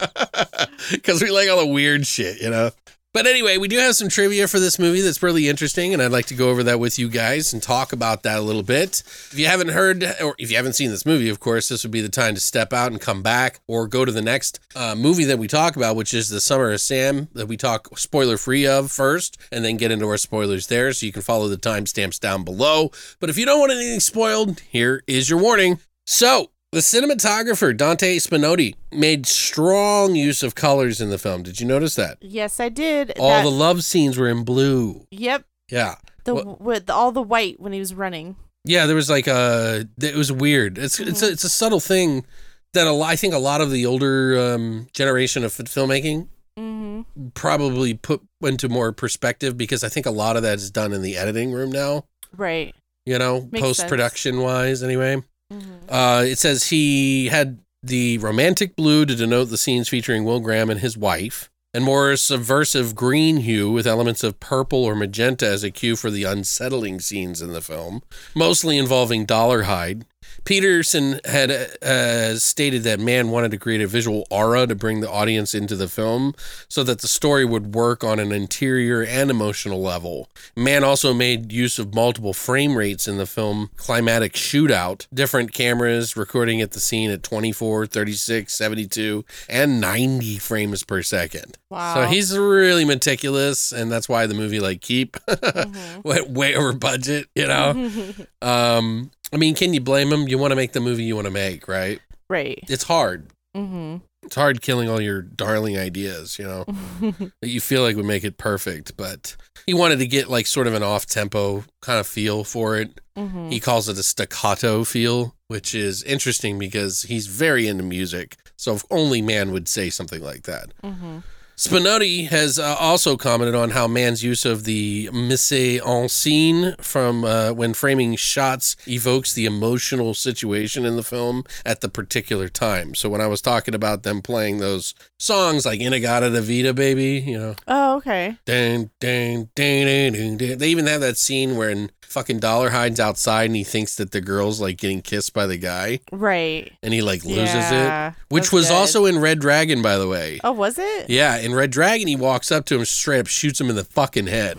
because 0.90 1.22
we 1.22 1.30
like 1.30 1.50
all 1.50 1.58
the 1.58 1.66
weird 1.66 2.06
shit, 2.06 2.40
you 2.40 2.48
know. 2.50 2.70
But 3.12 3.26
anyway, 3.26 3.56
we 3.56 3.66
do 3.66 3.78
have 3.78 3.96
some 3.96 4.08
trivia 4.08 4.46
for 4.46 4.60
this 4.60 4.78
movie 4.78 5.00
that's 5.00 5.20
really 5.20 5.48
interesting, 5.48 5.92
and 5.92 6.00
I'd 6.00 6.12
like 6.12 6.26
to 6.26 6.34
go 6.34 6.48
over 6.48 6.62
that 6.62 6.78
with 6.78 6.96
you 6.96 7.08
guys 7.08 7.52
and 7.52 7.60
talk 7.60 7.92
about 7.92 8.22
that 8.22 8.38
a 8.38 8.42
little 8.42 8.62
bit. 8.62 9.02
If 9.32 9.36
you 9.36 9.46
haven't 9.46 9.70
heard, 9.70 10.04
or 10.22 10.36
if 10.38 10.48
you 10.48 10.56
haven't 10.56 10.74
seen 10.74 10.90
this 10.90 11.04
movie, 11.04 11.28
of 11.28 11.40
course, 11.40 11.68
this 11.68 11.82
would 11.82 11.90
be 11.90 12.02
the 12.02 12.08
time 12.08 12.36
to 12.36 12.40
step 12.40 12.72
out 12.72 12.92
and 12.92 13.00
come 13.00 13.20
back 13.20 13.58
or 13.66 13.88
go 13.88 14.04
to 14.04 14.12
the 14.12 14.22
next 14.22 14.60
uh, 14.76 14.94
movie 14.94 15.24
that 15.24 15.40
we 15.40 15.48
talk 15.48 15.74
about, 15.74 15.96
which 15.96 16.14
is 16.14 16.28
The 16.28 16.40
Summer 16.40 16.70
of 16.70 16.80
Sam, 16.80 17.26
that 17.32 17.48
we 17.48 17.56
talk 17.56 17.98
spoiler 17.98 18.36
free 18.36 18.64
of 18.64 18.92
first, 18.92 19.38
and 19.50 19.64
then 19.64 19.76
get 19.76 19.90
into 19.90 20.06
our 20.06 20.16
spoilers 20.16 20.68
there. 20.68 20.92
So 20.92 21.04
you 21.04 21.10
can 21.10 21.22
follow 21.22 21.48
the 21.48 21.56
timestamps 21.56 22.20
down 22.20 22.44
below. 22.44 22.92
But 23.18 23.28
if 23.28 23.36
you 23.36 23.44
don't 23.44 23.58
want 23.58 23.72
anything 23.72 23.98
spoiled, 23.98 24.60
here 24.60 25.02
is 25.08 25.28
your 25.28 25.40
warning. 25.40 25.80
So, 26.06 26.52
the 26.72 26.80
cinematographer, 26.80 27.76
Dante 27.76 28.16
Spinotti, 28.18 28.74
made 28.92 29.26
strong 29.26 30.14
use 30.14 30.42
of 30.42 30.54
colors 30.54 31.00
in 31.00 31.10
the 31.10 31.18
film. 31.18 31.42
Did 31.42 31.60
you 31.60 31.66
notice 31.66 31.94
that? 31.96 32.18
Yes, 32.20 32.60
I 32.60 32.68
did. 32.68 33.12
All 33.18 33.28
That- 33.30 33.42
the 33.44 33.50
love 33.50 33.82
scenes 33.84 34.16
were 34.16 34.28
in 34.28 34.44
blue. 34.44 35.06
Yep. 35.10 35.44
Yeah. 35.70 35.96
The 36.24 36.34
with 36.34 36.90
all 36.90 37.12
the 37.12 37.22
white 37.22 37.58
when 37.60 37.72
he 37.72 37.78
was 37.80 37.94
running. 37.94 38.36
Yeah, 38.64 38.86
there 38.86 38.96
was 38.96 39.08
like 39.08 39.26
a 39.26 39.86
it 40.02 40.14
was 40.14 40.30
weird. 40.30 40.76
It's 40.78 41.00
it's 41.00 41.22
a, 41.22 41.30
it's 41.30 41.44
a 41.44 41.48
subtle 41.48 41.80
thing 41.80 42.26
that 42.74 42.86
a 42.86 42.92
lot, 42.92 43.08
I 43.10 43.16
think 43.16 43.32
a 43.34 43.38
lot 43.38 43.60
of 43.62 43.70
the 43.70 43.86
older 43.86 44.38
um, 44.54 44.86
generation 44.92 45.44
of 45.44 45.52
filmmaking 45.52 46.28
Mm-hmm. 46.58 47.28
probably 47.34 47.94
put 47.94 48.20
into 48.42 48.68
more 48.68 48.92
perspective 48.92 49.56
because 49.56 49.82
I 49.82 49.88
think 49.88 50.04
a 50.04 50.10
lot 50.10 50.36
of 50.36 50.42
that 50.42 50.56
is 50.58 50.70
done 50.70 50.92
in 50.92 51.00
the 51.00 51.16
editing 51.16 51.52
room 51.52 51.70
now, 51.70 52.04
Right. 52.36 52.74
you 53.06 53.18
know, 53.18 53.48
post 53.54 53.86
production 53.88 54.40
wise 54.40 54.82
anyway. 54.82 55.22
Mm-hmm. 55.52 55.92
Uh, 55.92 56.22
it 56.22 56.38
says 56.38 56.68
he 56.68 57.26
had 57.26 57.58
the 57.82 58.18
romantic 58.18 58.76
blue 58.76 59.06
to 59.06 59.14
denote 59.14 59.48
the 59.50 59.58
scenes 59.58 59.88
featuring 59.88 60.24
Will 60.24 60.40
Graham 60.40 60.70
and 60.70 60.80
his 60.80 60.96
wife, 60.96 61.50
and 61.72 61.84
more 61.84 62.16
subversive 62.16 62.94
green 62.94 63.38
hue 63.38 63.70
with 63.70 63.86
elements 63.86 64.22
of 64.22 64.40
purple 64.40 64.84
or 64.84 64.94
magenta 64.94 65.46
as 65.46 65.64
a 65.64 65.70
cue 65.70 65.96
for 65.96 66.10
the 66.10 66.24
unsettling 66.24 67.00
scenes 67.00 67.40
in 67.40 67.52
the 67.52 67.60
film, 67.60 68.02
mostly 68.34 68.76
involving 68.76 69.26
Dollarhyde. 69.26 70.04
Petersen 70.44 71.20
had 71.24 71.50
uh, 71.82 72.36
stated 72.36 72.82
that 72.84 72.98
Mann 73.00 73.30
wanted 73.30 73.50
to 73.52 73.58
create 73.58 73.80
a 73.80 73.86
visual 73.86 74.26
aura 74.30 74.66
to 74.66 74.74
bring 74.74 75.00
the 75.00 75.10
audience 75.10 75.54
into 75.54 75.76
the 75.76 75.88
film 75.88 76.34
so 76.68 76.82
that 76.84 77.00
the 77.00 77.08
story 77.08 77.44
would 77.44 77.74
work 77.74 78.02
on 78.04 78.18
an 78.18 78.32
interior 78.32 79.02
and 79.02 79.30
emotional 79.30 79.80
level. 79.80 80.28
Mann 80.56 80.84
also 80.84 81.12
made 81.14 81.52
use 81.52 81.78
of 81.78 81.94
multiple 81.94 82.32
frame 82.32 82.76
rates 82.76 83.06
in 83.06 83.16
the 83.18 83.26
film 83.26 83.70
Climatic 83.76 84.32
Shootout, 84.34 85.06
different 85.12 85.52
cameras 85.52 86.16
recording 86.16 86.60
at 86.60 86.72
the 86.72 86.80
scene 86.80 87.10
at 87.10 87.22
24, 87.22 87.86
36, 87.86 88.52
72, 88.54 89.24
and 89.48 89.80
90 89.80 90.38
frames 90.38 90.82
per 90.84 91.02
second. 91.02 91.56
Wow. 91.68 91.94
So 91.94 92.02
he's 92.06 92.36
really 92.36 92.84
meticulous, 92.84 93.70
and 93.72 93.90
that's 93.92 94.08
why 94.08 94.26
the 94.26 94.34
movie 94.34 94.60
like 94.60 94.80
keep 94.80 95.16
Mm-hmm. 95.50 96.00
went 96.08 96.30
way 96.40 96.54
over 96.54 96.72
budget. 96.72 97.28
You 97.34 97.46
know, 97.46 97.90
um, 98.42 99.10
I 99.32 99.36
mean, 99.36 99.54
can 99.54 99.74
you 99.74 99.80
blame 99.80 100.12
him? 100.12 100.28
You 100.28 100.38
want 100.38 100.52
to 100.52 100.56
make 100.56 100.72
the 100.72 100.80
movie 100.80 101.04
you 101.04 101.14
want 101.14 101.26
to 101.26 101.32
make, 101.32 101.68
right? 101.68 102.00
right. 102.28 102.62
It's 102.68 102.84
hard. 102.84 103.28
Mm-hmm. 103.56 103.98
It's 104.22 104.34
hard 104.34 104.62
killing 104.62 104.88
all 104.88 105.00
your 105.00 105.22
darling 105.22 105.78
ideas, 105.78 106.38
you 106.38 106.44
know, 106.44 106.64
that 107.40 107.48
you 107.48 107.60
feel 107.60 107.82
like 107.82 107.96
would 107.96 108.04
make 108.04 108.24
it 108.24 108.38
perfect. 108.38 108.96
But 108.96 109.36
he 109.66 109.74
wanted 109.74 109.98
to 110.00 110.06
get 110.06 110.28
like 110.28 110.46
sort 110.46 110.66
of 110.66 110.74
an 110.74 110.82
off 110.82 111.06
tempo 111.06 111.64
kind 111.80 111.98
of 111.98 112.06
feel 112.06 112.44
for 112.44 112.76
it. 112.76 113.00
Mm-hmm. 113.16 113.48
He 113.48 113.60
calls 113.60 113.88
it 113.88 113.98
a 113.98 114.02
staccato 114.02 114.84
feel, 114.84 115.34
which 115.48 115.74
is 115.74 116.02
interesting 116.02 116.58
because 116.58 117.02
he's 117.02 117.26
very 117.26 117.66
into 117.66 117.82
music. 117.82 118.36
So 118.56 118.74
if 118.74 118.84
only 118.90 119.22
man 119.22 119.52
would 119.52 119.68
say 119.68 119.90
something 119.90 120.22
like 120.22 120.42
that. 120.42 120.72
Mm-hmm. 120.82 121.18
Spinotti 121.60 122.26
has 122.28 122.58
uh, 122.58 122.74
also 122.80 123.18
commented 123.18 123.54
on 123.54 123.70
how 123.72 123.86
Mann's 123.86 124.24
use 124.24 124.46
of 124.46 124.64
the 124.64 125.10
mise 125.12 125.52
en 125.52 126.08
scene 126.08 126.74
from 126.80 127.22
uh, 127.22 127.52
when 127.52 127.74
framing 127.74 128.16
shots 128.16 128.76
evokes 128.88 129.34
the 129.34 129.44
emotional 129.44 130.14
situation 130.14 130.86
in 130.86 130.96
the 130.96 131.02
film 131.02 131.44
at 131.66 131.82
the 131.82 131.90
particular 131.90 132.48
time. 132.48 132.94
So 132.94 133.10
when 133.10 133.20
I 133.20 133.26
was 133.26 133.42
talking 133.42 133.74
about 133.74 134.04
them 134.04 134.22
playing 134.22 134.56
those 134.56 134.94
songs 135.18 135.66
like 135.66 135.80
In-A-Gadda-Da-Vida, 135.82 136.72
baby, 136.72 137.22
you 137.26 137.38
know, 137.38 137.54
Oh, 137.68 137.96
okay. 137.96 138.38
dun, 138.46 138.88
dun, 138.98 139.50
dun, 139.54 139.84
dun, 139.84 140.12
dun, 140.14 140.36
dun. 140.38 140.56
they 140.58 140.68
even 140.68 140.86
have 140.86 141.02
that 141.02 141.18
scene 141.18 141.58
where 141.58 141.88
fucking 142.00 142.40
Dollarhyde's 142.40 142.98
outside 142.98 143.44
and 143.44 143.54
he 143.54 143.62
thinks 143.62 143.94
that 143.96 144.10
the 144.10 144.20
girl's 144.20 144.60
like 144.60 144.78
getting 144.78 145.00
kissed 145.00 145.32
by 145.32 145.46
the 145.46 145.56
guy 145.58 146.00
Right. 146.10 146.72
and 146.82 146.92
he 146.92 147.02
like 147.02 147.22
loses 147.24 147.54
Yeah, 147.54 148.08
it, 148.08 148.14
which 148.30 148.50
was 148.50 148.66
good. 148.68 148.74
also 148.74 149.04
in 149.06 149.20
Red 149.20 149.38
Dragon, 149.38 149.80
by 149.80 149.96
the 149.96 150.08
way. 150.08 150.40
Oh, 150.42 150.50
was 150.50 150.76
it? 150.78 151.08
Yeah, 151.08 151.36
Red 151.54 151.70
Dragon, 151.70 152.08
he 152.08 152.16
walks 152.16 152.50
up 152.50 152.66
to 152.66 152.76
him, 152.76 152.84
straight 152.84 153.20
up 153.20 153.26
shoots 153.26 153.60
him 153.60 153.70
in 153.70 153.76
the 153.76 153.84
fucking 153.84 154.26
head, 154.26 154.58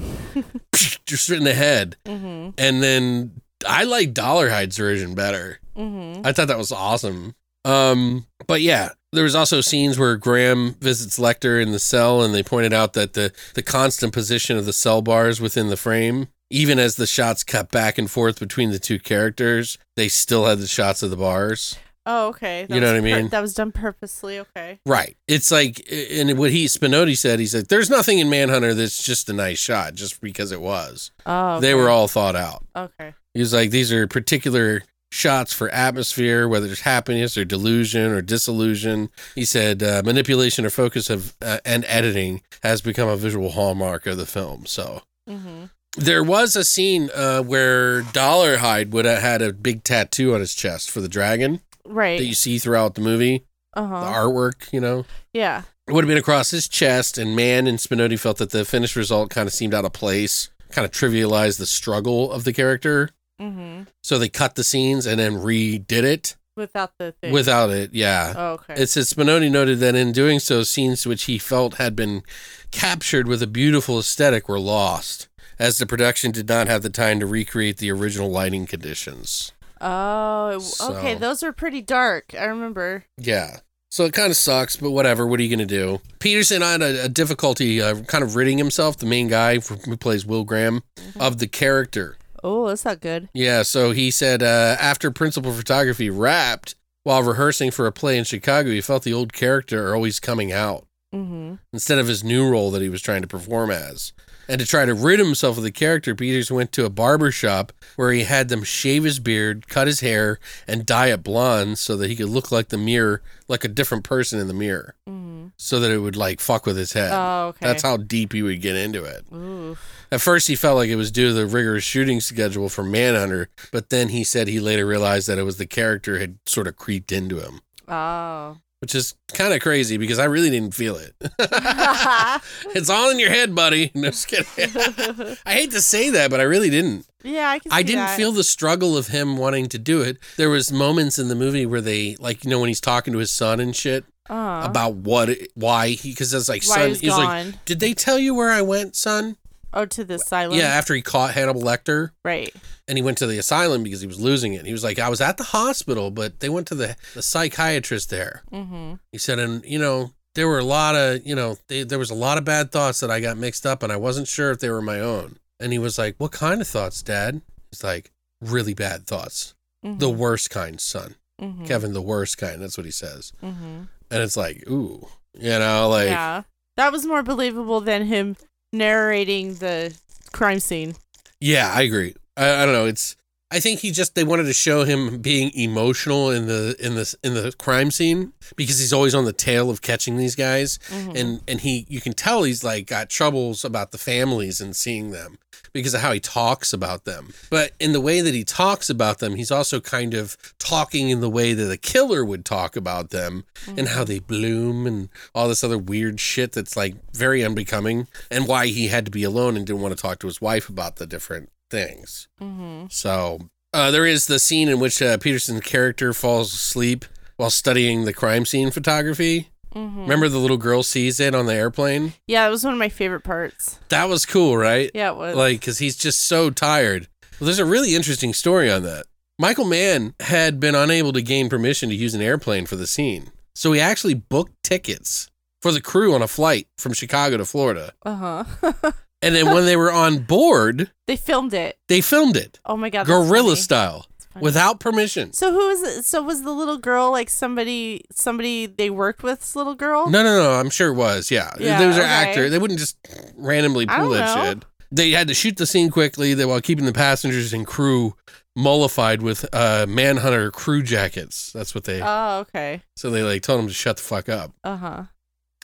just 1.05 1.29
in 1.29 1.43
the 1.43 1.53
head. 1.53 1.97
Mm-hmm. 2.05 2.51
And 2.57 2.83
then 2.83 3.41
I 3.67 3.83
like 3.83 4.13
Dollarhyde's 4.13 4.77
version 4.77 5.15
better. 5.15 5.59
Mm-hmm. 5.75 6.25
I 6.25 6.31
thought 6.31 6.47
that 6.47 6.57
was 6.57 6.71
awesome. 6.71 7.35
Um, 7.63 8.25
but 8.47 8.61
yeah, 8.61 8.89
there 9.13 9.23
was 9.23 9.35
also 9.35 9.61
scenes 9.61 9.99
where 9.99 10.15
Graham 10.17 10.75
visits 10.75 11.19
Lecter 11.19 11.61
in 11.61 11.71
the 11.71 11.79
cell, 11.79 12.21
and 12.21 12.33
they 12.33 12.43
pointed 12.43 12.73
out 12.73 12.93
that 12.93 13.13
the 13.13 13.33
the 13.53 13.63
constant 13.63 14.13
position 14.13 14.57
of 14.57 14.65
the 14.65 14.73
cell 14.73 15.01
bars 15.01 15.41
within 15.41 15.69
the 15.69 15.77
frame, 15.77 16.27
even 16.49 16.79
as 16.79 16.95
the 16.95 17.07
shots 17.07 17.43
cut 17.43 17.71
back 17.71 17.97
and 17.97 18.09
forth 18.09 18.39
between 18.39 18.71
the 18.71 18.79
two 18.79 18.99
characters, 18.99 19.77
they 19.95 20.07
still 20.07 20.45
had 20.45 20.59
the 20.59 20.67
shots 20.67 21.03
of 21.03 21.09
the 21.09 21.17
bars. 21.17 21.77
Oh, 22.05 22.29
okay. 22.29 22.65
You 22.67 22.79
know 22.79 22.87
what 22.87 22.95
I 22.95 23.01
mean? 23.01 23.29
that 23.29 23.41
was 23.41 23.53
done 23.53 23.71
purposely. 23.71 24.39
Okay. 24.39 24.79
Right. 24.85 25.17
It's 25.27 25.51
like, 25.51 25.85
and 25.91 26.37
what 26.37 26.51
he 26.51 26.65
Spinotti 26.65 27.15
said, 27.15 27.39
he 27.39 27.45
said, 27.45 27.67
"There's 27.67 27.89
nothing 27.89 28.19
in 28.19 28.29
Manhunter 28.29 28.73
that's 28.73 29.03
just 29.03 29.29
a 29.29 29.33
nice 29.33 29.59
shot, 29.59 29.93
just 29.93 30.19
because 30.19 30.51
it 30.51 30.61
was. 30.61 31.11
Oh, 31.25 31.59
They 31.59 31.75
were 31.75 31.89
all 31.89 32.07
thought 32.07 32.35
out." 32.35 32.65
Okay. 32.75 33.13
He 33.33 33.39
was 33.39 33.53
like, 33.53 33.69
"These 33.69 33.91
are 33.91 34.07
particular 34.07 34.83
shots 35.11 35.53
for 35.53 35.69
atmosphere, 35.69 36.47
whether 36.47 36.67
it's 36.67 36.81
happiness 36.81 37.37
or 37.37 37.45
delusion 37.45 38.11
or 38.11 38.21
disillusion." 38.23 39.09
He 39.35 39.45
said, 39.45 39.83
uh, 39.83 40.01
"Manipulation 40.03 40.65
or 40.65 40.71
focus 40.71 41.09
of 41.09 41.35
uh, 41.39 41.59
and 41.63 41.85
editing 41.87 42.41
has 42.63 42.81
become 42.81 43.09
a 43.09 43.17
visual 43.17 43.51
hallmark 43.51 44.07
of 44.07 44.17
the 44.17 44.25
film." 44.25 44.65
So. 44.65 45.03
Mm-hmm. 45.29 45.65
There 45.97 46.23
was 46.23 46.55
a 46.55 46.63
scene 46.63 47.09
uh, 47.13 47.41
where 47.43 48.01
Dollarhyde 48.01 48.91
would 48.91 49.03
have 49.03 49.21
had 49.21 49.41
a 49.41 49.51
big 49.51 49.83
tattoo 49.83 50.33
on 50.33 50.39
his 50.39 50.55
chest 50.55 50.89
for 50.89 51.01
the 51.01 51.09
dragon 51.09 51.59
that 51.85 52.25
you 52.25 52.33
see 52.33 52.57
throughout 52.57 52.95
the 52.95 53.01
movie, 53.01 53.45
uh-huh. 53.73 53.99
the 53.99 54.05
artwork, 54.11 54.71
you 54.71 54.79
know. 54.79 55.05
Yeah. 55.33 55.63
It 55.87 55.93
would 55.93 56.03
have 56.03 56.09
been 56.09 56.17
across 56.17 56.51
his 56.51 56.67
chest, 56.67 57.17
and 57.17 57.35
Mann 57.35 57.67
and 57.67 57.77
Spinotti 57.77 58.17
felt 58.17 58.37
that 58.37 58.51
the 58.51 58.65
finished 58.65 58.95
result 58.95 59.29
kind 59.29 59.47
of 59.47 59.53
seemed 59.53 59.73
out 59.73 59.85
of 59.85 59.93
place, 59.93 60.49
kind 60.71 60.85
of 60.85 60.91
trivialized 60.91 61.57
the 61.57 61.65
struggle 61.65 62.31
of 62.31 62.43
the 62.43 62.53
character. 62.53 63.09
Mm-hmm. 63.41 63.83
So 64.03 64.19
they 64.19 64.29
cut 64.29 64.55
the 64.55 64.63
scenes 64.63 65.05
and 65.05 65.19
then 65.19 65.33
redid 65.33 66.03
it 66.03 66.35
Without 66.55 66.91
the 66.99 67.13
thing. 67.13 67.31
without 67.31 67.69
it. 67.69 67.93
Yeah. 67.93 68.33
Oh, 68.35 68.51
okay. 68.53 68.75
It 68.75 68.87
said 68.87 69.03
Spinotti 69.03 69.49
noted 69.49 69.79
that 69.79 69.95
in 69.95 70.11
doing 70.11 70.39
so, 70.39 70.63
scenes 70.63 71.07
which 71.07 71.23
he 71.23 71.37
felt 71.37 71.75
had 71.75 71.95
been 71.95 72.23
captured 72.71 73.27
with 73.27 73.41
a 73.41 73.47
beautiful 73.47 73.99
aesthetic 73.99 74.47
were 74.47 74.59
lost, 74.59 75.27
as 75.57 75.77
the 75.77 75.85
production 75.85 76.31
did 76.31 76.47
not 76.49 76.67
have 76.67 76.83
the 76.83 76.89
time 76.89 77.19
to 77.19 77.25
recreate 77.25 77.77
the 77.77 77.91
original 77.91 78.29
lighting 78.29 78.65
conditions. 78.65 79.53
Oh, 79.81 80.49
it- 80.49 80.81
okay. 80.95 81.13
So- 81.13 81.19
Those 81.19 81.43
are 81.43 81.51
pretty 81.51 81.81
dark. 81.81 82.33
I 82.37 82.45
remember. 82.45 83.05
Yeah. 83.17 83.57
So 83.89 84.05
it 84.05 84.13
kind 84.13 84.31
of 84.31 84.37
sucks, 84.37 84.77
but 84.77 84.91
whatever. 84.91 85.27
What 85.27 85.39
are 85.39 85.43
you 85.43 85.49
going 85.55 85.67
to 85.67 85.75
do? 85.75 85.99
Petersen 86.19 86.61
had 86.61 86.81
a, 86.81 87.05
a 87.05 87.09
difficulty 87.09 87.81
uh, 87.81 88.01
kind 88.03 88.23
of 88.23 88.35
ridding 88.37 88.57
himself, 88.57 88.95
the 88.97 89.05
main 89.05 89.27
guy 89.27 89.59
who 89.59 89.97
plays 89.97 90.25
Will 90.25 90.45
Graham, 90.45 90.81
of 91.19 91.39
the 91.39 91.47
character. 91.47 92.15
Oh, 92.43 92.69
that's 92.69 92.85
not 92.85 93.01
good. 93.01 93.27
Yeah, 93.33 93.63
so 93.63 93.91
he 93.91 94.09
said 94.09 94.41
uh, 94.41 94.77
after 94.79 95.11
principal 95.11 95.51
photography 95.51 96.09
wrapped 96.09 96.75
while 97.03 97.21
rehearsing 97.21 97.69
for 97.71 97.85
a 97.85 97.91
play 97.91 98.17
in 98.17 98.23
Chicago, 98.23 98.69
he 98.69 98.79
felt 98.81 99.03
the 99.03 99.13
old 99.13 99.33
character 99.33 99.93
always 99.93 100.19
coming 100.19 100.51
out 100.51 100.85
Mm-hmm. 101.13 101.55
instead 101.73 101.99
of 101.99 102.07
his 102.07 102.23
new 102.23 102.49
role 102.49 102.71
that 102.71 102.81
he 102.81 102.87
was 102.87 103.01
trying 103.01 103.21
to 103.21 103.27
perform 103.27 103.69
as. 103.69 104.13
And 104.47 104.59
to 104.59 104.67
try 104.67 104.85
to 104.85 104.93
rid 104.93 105.19
himself 105.19 105.57
of 105.57 105.63
the 105.63 105.71
character, 105.71 106.15
Peters 106.15 106.51
went 106.51 106.71
to 106.73 106.85
a 106.85 106.89
barber 106.89 107.31
shop 107.31 107.71
where 107.95 108.11
he 108.11 108.23
had 108.23 108.49
them 108.49 108.63
shave 108.63 109.03
his 109.03 109.19
beard, 109.19 109.67
cut 109.67 109.87
his 109.87 110.01
hair, 110.01 110.39
and 110.67 110.85
dye 110.85 111.07
it 111.07 111.23
blonde 111.23 111.77
so 111.77 111.95
that 111.97 112.09
he 112.09 112.15
could 112.15 112.29
look 112.29 112.51
like 112.51 112.69
the 112.69 112.77
mirror, 112.77 113.21
like 113.47 113.63
a 113.63 113.69
different 113.69 114.03
person 114.03 114.39
in 114.39 114.47
the 114.47 114.53
mirror, 114.53 114.95
mm-hmm. 115.07 115.47
so 115.57 115.79
that 115.79 115.91
it 115.91 115.99
would 115.99 116.15
like 116.15 116.39
fuck 116.39 116.65
with 116.65 116.77
his 116.77 116.93
head. 116.93 117.11
Oh, 117.13 117.47
okay. 117.49 117.65
That's 117.65 117.83
how 117.83 117.97
deep 117.97 118.33
he 118.33 118.41
would 118.43 118.61
get 118.61 118.75
into 118.75 119.03
it. 119.03 119.25
Ooh. 119.33 119.77
At 120.11 120.21
first, 120.21 120.47
he 120.47 120.55
felt 120.55 120.75
like 120.75 120.89
it 120.89 120.97
was 120.97 121.11
due 121.11 121.27
to 121.27 121.33
the 121.33 121.45
rigorous 121.45 121.83
shooting 121.83 122.19
schedule 122.19 122.67
for 122.67 122.83
Manhunter, 122.83 123.49
but 123.71 123.89
then 123.89 124.09
he 124.09 124.23
said 124.23 124.47
he 124.47 124.59
later 124.59 124.85
realized 124.85 125.27
that 125.27 125.37
it 125.37 125.43
was 125.43 125.57
the 125.57 125.65
character 125.65 126.19
had 126.19 126.37
sort 126.45 126.67
of 126.67 126.75
creeped 126.75 127.11
into 127.11 127.39
him, 127.39 127.61
Oh. 127.87 128.57
Which 128.81 128.95
is 128.95 129.13
kind 129.33 129.53
of 129.53 129.61
crazy 129.61 129.97
because 129.97 130.17
I 130.19 130.25
really 130.25 130.49
didn't 130.49 130.73
feel 130.73 130.95
it. 130.97 131.13
it's 132.75 132.89
all 132.89 133.09
in 133.11 133.19
your 133.19 133.29
head, 133.29 133.53
buddy. 133.55 133.91
No, 134.01 134.09
just 134.09 134.27
kidding. 134.27 134.45
I 135.45 135.53
hate 135.53 135.71
to 135.71 135.81
say 135.81 136.09
that, 136.11 136.31
but 136.31 136.39
I 136.39 136.43
really 136.43 136.69
didn't. 136.69 137.05
yeah, 137.23 137.49
I 137.49 137.59
can. 137.59 137.71
I 137.71 137.83
didn't 137.83 138.05
that. 138.05 138.17
feel 138.17 138.31
the 138.31 138.43
struggle 138.43 138.97
of 138.97 139.07
him 139.07 139.37
wanting 139.37 139.67
to 139.69 139.77
do 139.79 140.01
it. 140.01 140.17
There 140.37 140.49
was 140.49 140.71
moments 140.71 141.19
in 141.19 141.27
the 141.27 141.35
movie 141.35 141.65
where 141.65 141.81
they, 141.81 142.15
like, 142.19 142.43
you 142.43 142.49
know, 142.49 142.59
when 142.59 142.69
he's 142.69 142.81
talking 142.81 143.13
to 143.13 143.19
his 143.19 143.31
son 143.31 143.59
and 143.59 143.75
shit 143.75 144.05
Uh, 144.29 144.61
about 144.65 144.95
what, 144.95 145.29
it- 145.29 145.51
why 145.55 145.89
he, 145.89 146.11
because 146.11 146.33
it's 146.33 146.49
like, 146.49 146.63
Why 146.67 146.75
son, 146.75 146.89
he's 146.89 146.99
he's 147.01 147.11
like, 147.17 147.65
did 147.65 147.79
they 147.79 147.93
tell 147.93 148.17
you 148.17 148.33
where 148.33 148.49
I 148.49 148.61
went, 148.61 148.95
son? 148.95 149.37
Oh, 149.73 149.85
to 149.85 150.03
the 150.03 150.15
asylum. 150.15 150.57
Yeah, 150.57 150.65
after 150.65 150.93
he 150.93 151.01
caught 151.01 151.33
Hannibal 151.33 151.61
Lecter. 151.61 152.11
Right. 152.23 152.53
and 152.87 152.97
he 152.97 153.01
went 153.03 153.17
to 153.19 153.27
the 153.27 153.37
asylum 153.37 153.83
because 153.83 154.01
he 154.01 154.07
was 154.07 154.19
losing 154.19 154.53
it. 154.53 154.65
He 154.65 154.71
was 154.71 154.83
like, 154.83 154.99
I 154.99 155.09
was 155.09 155.21
at 155.21 155.37
the 155.37 155.43
hospital, 155.43 156.11
but 156.11 156.39
they 156.39 156.49
went 156.49 156.67
to 156.67 156.75
the, 156.75 156.95
the 157.13 157.21
psychiatrist 157.21 158.09
there. 158.09 158.43
Mm-hmm. 158.51 158.95
He 159.11 159.17
said, 159.17 159.39
and 159.39 159.63
you 159.65 159.79
know, 159.79 160.11
there 160.35 160.47
were 160.47 160.59
a 160.59 160.63
lot 160.65 160.95
of, 160.95 161.25
you 161.25 161.35
know, 161.35 161.57
they, 161.67 161.83
there 161.83 161.99
was 161.99 162.09
a 162.09 162.15
lot 162.15 162.37
of 162.37 162.45
bad 162.45 162.71
thoughts 162.71 162.99
that 163.01 163.11
I 163.11 163.19
got 163.19 163.37
mixed 163.37 163.65
up 163.65 163.83
and 163.83 163.91
I 163.91 163.97
wasn't 163.97 164.27
sure 164.27 164.51
if 164.51 164.59
they 164.59 164.69
were 164.69 164.81
my 164.81 164.99
own. 164.99 165.37
And 165.59 165.71
he 165.71 165.79
was 165.79 165.97
like, 165.97 166.15
What 166.17 166.31
kind 166.31 166.61
of 166.61 166.67
thoughts, 166.67 167.01
Dad? 167.01 167.41
He's 167.69 167.83
like, 167.83 168.11
Really 168.41 168.73
bad 168.73 169.05
thoughts. 169.05 169.53
The 169.83 170.09
worst 170.09 170.51
kind, 170.51 170.79
son. 170.79 171.15
Mm-hmm. 171.41 171.65
Kevin, 171.65 171.93
the 171.93 172.03
worst 172.03 172.37
kind. 172.37 172.61
That's 172.61 172.77
what 172.77 172.85
he 172.85 172.91
says. 172.91 173.33
Mm-hmm. 173.43 173.83
And 174.11 174.23
it's 174.23 174.37
like, 174.37 174.63
Ooh, 174.69 175.07
you 175.33 175.57
know, 175.57 175.89
like, 175.89 176.09
yeah, 176.09 176.43
that 176.77 176.91
was 176.91 177.05
more 177.05 177.23
believable 177.23 177.81
than 177.81 178.05
him 178.05 178.35
narrating 178.71 179.55
the 179.55 179.95
crime 180.31 180.59
scene. 180.59 180.95
Yeah, 181.39 181.71
I 181.73 181.81
agree. 181.81 182.15
I, 182.37 182.63
I 182.63 182.65
don't 182.65 182.73
know. 182.73 182.85
It's 182.85 183.15
I 183.51 183.59
think 183.59 183.81
he 183.81 183.91
just 183.91 184.15
they 184.15 184.23
wanted 184.23 184.43
to 184.45 184.53
show 184.53 184.85
him 184.85 185.19
being 185.19 185.51
emotional 185.53 186.29
in 186.31 186.47
the 186.47 186.75
in 186.79 186.95
the 186.95 187.15
in 187.23 187.33
the 187.33 187.53
crime 187.59 187.91
scene 187.91 188.31
because 188.55 188.79
he's 188.79 188.93
always 188.93 189.13
on 189.13 189.25
the 189.25 189.33
tail 189.33 189.69
of 189.69 189.81
catching 189.81 190.17
these 190.17 190.35
guys 190.35 190.79
Mm-hmm. 190.89 191.15
and 191.15 191.41
and 191.47 191.61
he 191.61 191.85
you 191.89 191.99
can 192.01 192.13
tell 192.13 192.43
he's 192.43 192.63
like 192.63 192.87
got 192.87 193.09
troubles 193.09 193.65
about 193.65 193.91
the 193.91 193.97
families 193.97 194.61
and 194.61 194.75
seeing 194.75 195.11
them 195.11 195.37
because 195.73 195.93
of 195.93 196.01
how 196.01 196.11
he 196.11 196.19
talks 196.19 196.73
about 196.73 197.05
them. 197.05 197.33
But 197.49 197.71
in 197.79 197.93
the 197.93 198.01
way 198.01 198.19
that 198.21 198.33
he 198.33 198.43
talks 198.43 198.89
about 198.89 199.19
them, 199.19 199.35
he's 199.35 199.51
also 199.51 199.79
kind 199.79 200.13
of 200.13 200.35
talking 200.59 201.09
in 201.09 201.21
the 201.21 201.29
way 201.29 201.53
that 201.53 201.71
a 201.71 201.77
killer 201.77 202.25
would 202.25 202.43
talk 202.45 202.75
about 202.75 203.09
them 203.11 203.45
and 203.67 203.87
how 203.89 204.03
they 204.03 204.19
bloom 204.19 204.85
and 204.87 205.09
all 205.35 205.47
this 205.47 205.63
other 205.63 205.77
weird 205.77 206.19
shit 206.19 206.51
that's 206.53 206.75
like 206.75 206.95
very 207.13 207.43
unbecoming 207.43 208.07
and 208.29 208.47
why 208.47 208.67
he 208.67 208.87
had 208.87 209.05
to 209.05 209.11
be 209.11 209.23
alone 209.23 209.55
and 209.55 209.65
didn't 209.67 209.81
want 209.81 209.95
to 209.95 210.01
talk 210.01 210.19
to 210.19 210.27
his 210.27 210.41
wife 210.41 210.67
about 210.67 210.95
the 210.97 211.07
different 211.07 211.49
things. 211.71 212.27
Mm-hmm. 212.39 212.85
So 212.89 213.39
uh, 213.73 213.89
there 213.91 214.05
is 214.05 214.27
the 214.27 214.37
scene 214.39 214.69
in 214.69 214.79
which 214.79 215.01
uh, 215.01 215.17
Petersen's 215.17 215.61
character 215.61 216.13
falls 216.13 216.53
asleep 216.53 217.05
while 217.37 217.49
studying 217.49 218.05
the 218.05 218.13
crime 218.13 218.45
scene 218.45 218.69
photography. 218.69 219.49
Mm-hmm. 219.73 220.01
Remember 220.01 220.27
the 220.27 220.37
little 220.37 220.57
girl 220.57 220.83
sees 220.83 221.19
it 221.19 221.33
on 221.33 221.45
the 221.45 221.53
airplane? 221.55 222.13
Yeah, 222.27 222.45
it 222.45 222.49
was 222.49 222.63
one 222.63 222.73
of 222.73 222.79
my 222.79 222.89
favorite 222.89 223.23
parts. 223.23 223.79
That 223.89 224.09
was 224.09 224.25
cool, 224.25 224.57
right? 224.57 224.91
Yeah, 224.93 225.11
it 225.11 225.15
was. 225.15 225.35
Like, 225.35 225.61
because 225.61 225.77
he's 225.79 225.95
just 225.95 226.21
so 226.23 226.49
tired. 226.49 227.07
Well, 227.39 227.45
there's 227.45 227.59
a 227.59 227.65
really 227.65 227.95
interesting 227.95 228.33
story 228.33 228.69
on 228.69 228.83
that. 228.83 229.05
Michael 229.39 229.65
Mann 229.65 230.13
had 230.19 230.59
been 230.59 230.75
unable 230.75 231.13
to 231.13 231.21
gain 231.21 231.49
permission 231.49 231.89
to 231.89 231.95
use 231.95 232.13
an 232.13 232.21
airplane 232.21 232.65
for 232.65 232.75
the 232.75 232.85
scene. 232.85 233.31
So 233.55 233.71
he 233.71 233.79
actually 233.79 234.13
booked 234.13 234.61
tickets 234.61 235.31
for 235.61 235.71
the 235.71 235.81
crew 235.81 236.13
on 236.13 236.21
a 236.21 236.27
flight 236.27 236.67
from 236.77 236.93
Chicago 236.93 237.37
to 237.37 237.45
Florida. 237.45 237.93
uh 238.03 238.43
huh. 238.61 238.91
And 239.21 239.35
then 239.35 239.53
when 239.53 239.65
they 239.65 239.75
were 239.75 239.91
on 239.91 240.19
board, 240.19 240.91
they 241.07 241.15
filmed 241.15 241.53
it. 241.53 241.77
they 241.87 242.01
filmed 242.01 242.35
it 242.37 242.59
Oh 242.65 242.75
my 242.77 242.89
god, 242.89 243.05
that's 243.05 243.09
guerrilla 243.29 243.55
style 243.55 244.07
without 244.39 244.79
permission. 244.79 245.33
So 245.33 245.51
who 245.51 245.69
is 245.69 245.81
it? 245.83 246.05
So 246.05 246.21
was 246.23 246.43
the 246.43 246.51
little 246.51 246.77
girl 246.77 247.11
like 247.11 247.29
somebody? 247.29 248.05
Somebody 248.11 248.65
they 248.65 248.89
worked 248.89 249.23
with's 249.23 249.55
little 249.55 249.75
girl? 249.75 250.09
No, 250.09 250.23
no, 250.23 250.41
no. 250.41 250.51
I'm 250.51 250.69
sure 250.69 250.89
it 250.89 250.95
was. 250.95 251.29
Yeah. 251.31 251.51
Yeah, 251.59 251.79
Those 251.79 251.97
are 251.97 252.01
okay. 252.01 252.09
actor. 252.09 252.49
They 252.49 252.57
wouldn't 252.57 252.79
just 252.79 252.97
randomly 253.35 253.85
pull 253.85 254.09
that 254.09 254.35
know. 254.35 254.43
shit. 254.45 254.65
They 254.91 255.11
had 255.11 255.27
to 255.29 255.33
shoot 255.33 255.57
the 255.57 255.65
scene 255.65 255.89
quickly 255.89 256.33
that 256.33 256.47
while 256.47 256.61
keeping 256.61 256.85
the 256.85 256.93
passengers 256.93 257.53
and 257.53 257.65
crew 257.65 258.15
mollified 258.55 259.21
with 259.21 259.45
uh, 259.53 259.85
Manhunter 259.87 260.51
crew 260.51 260.83
jackets. 260.83 261.51
That's 261.53 261.73
what 261.73 261.85
they. 261.85 262.01
Oh, 262.03 262.39
okay. 262.39 262.81
so 262.95 263.09
they 263.09 263.23
like 263.23 263.41
told 263.41 263.59
them 263.59 263.67
to 263.67 263.73
shut 263.73 263.97
the 263.97 264.03
fuck 264.03 264.29
up. 264.29 264.51
Uh 264.63 264.75
huh. 264.77 265.03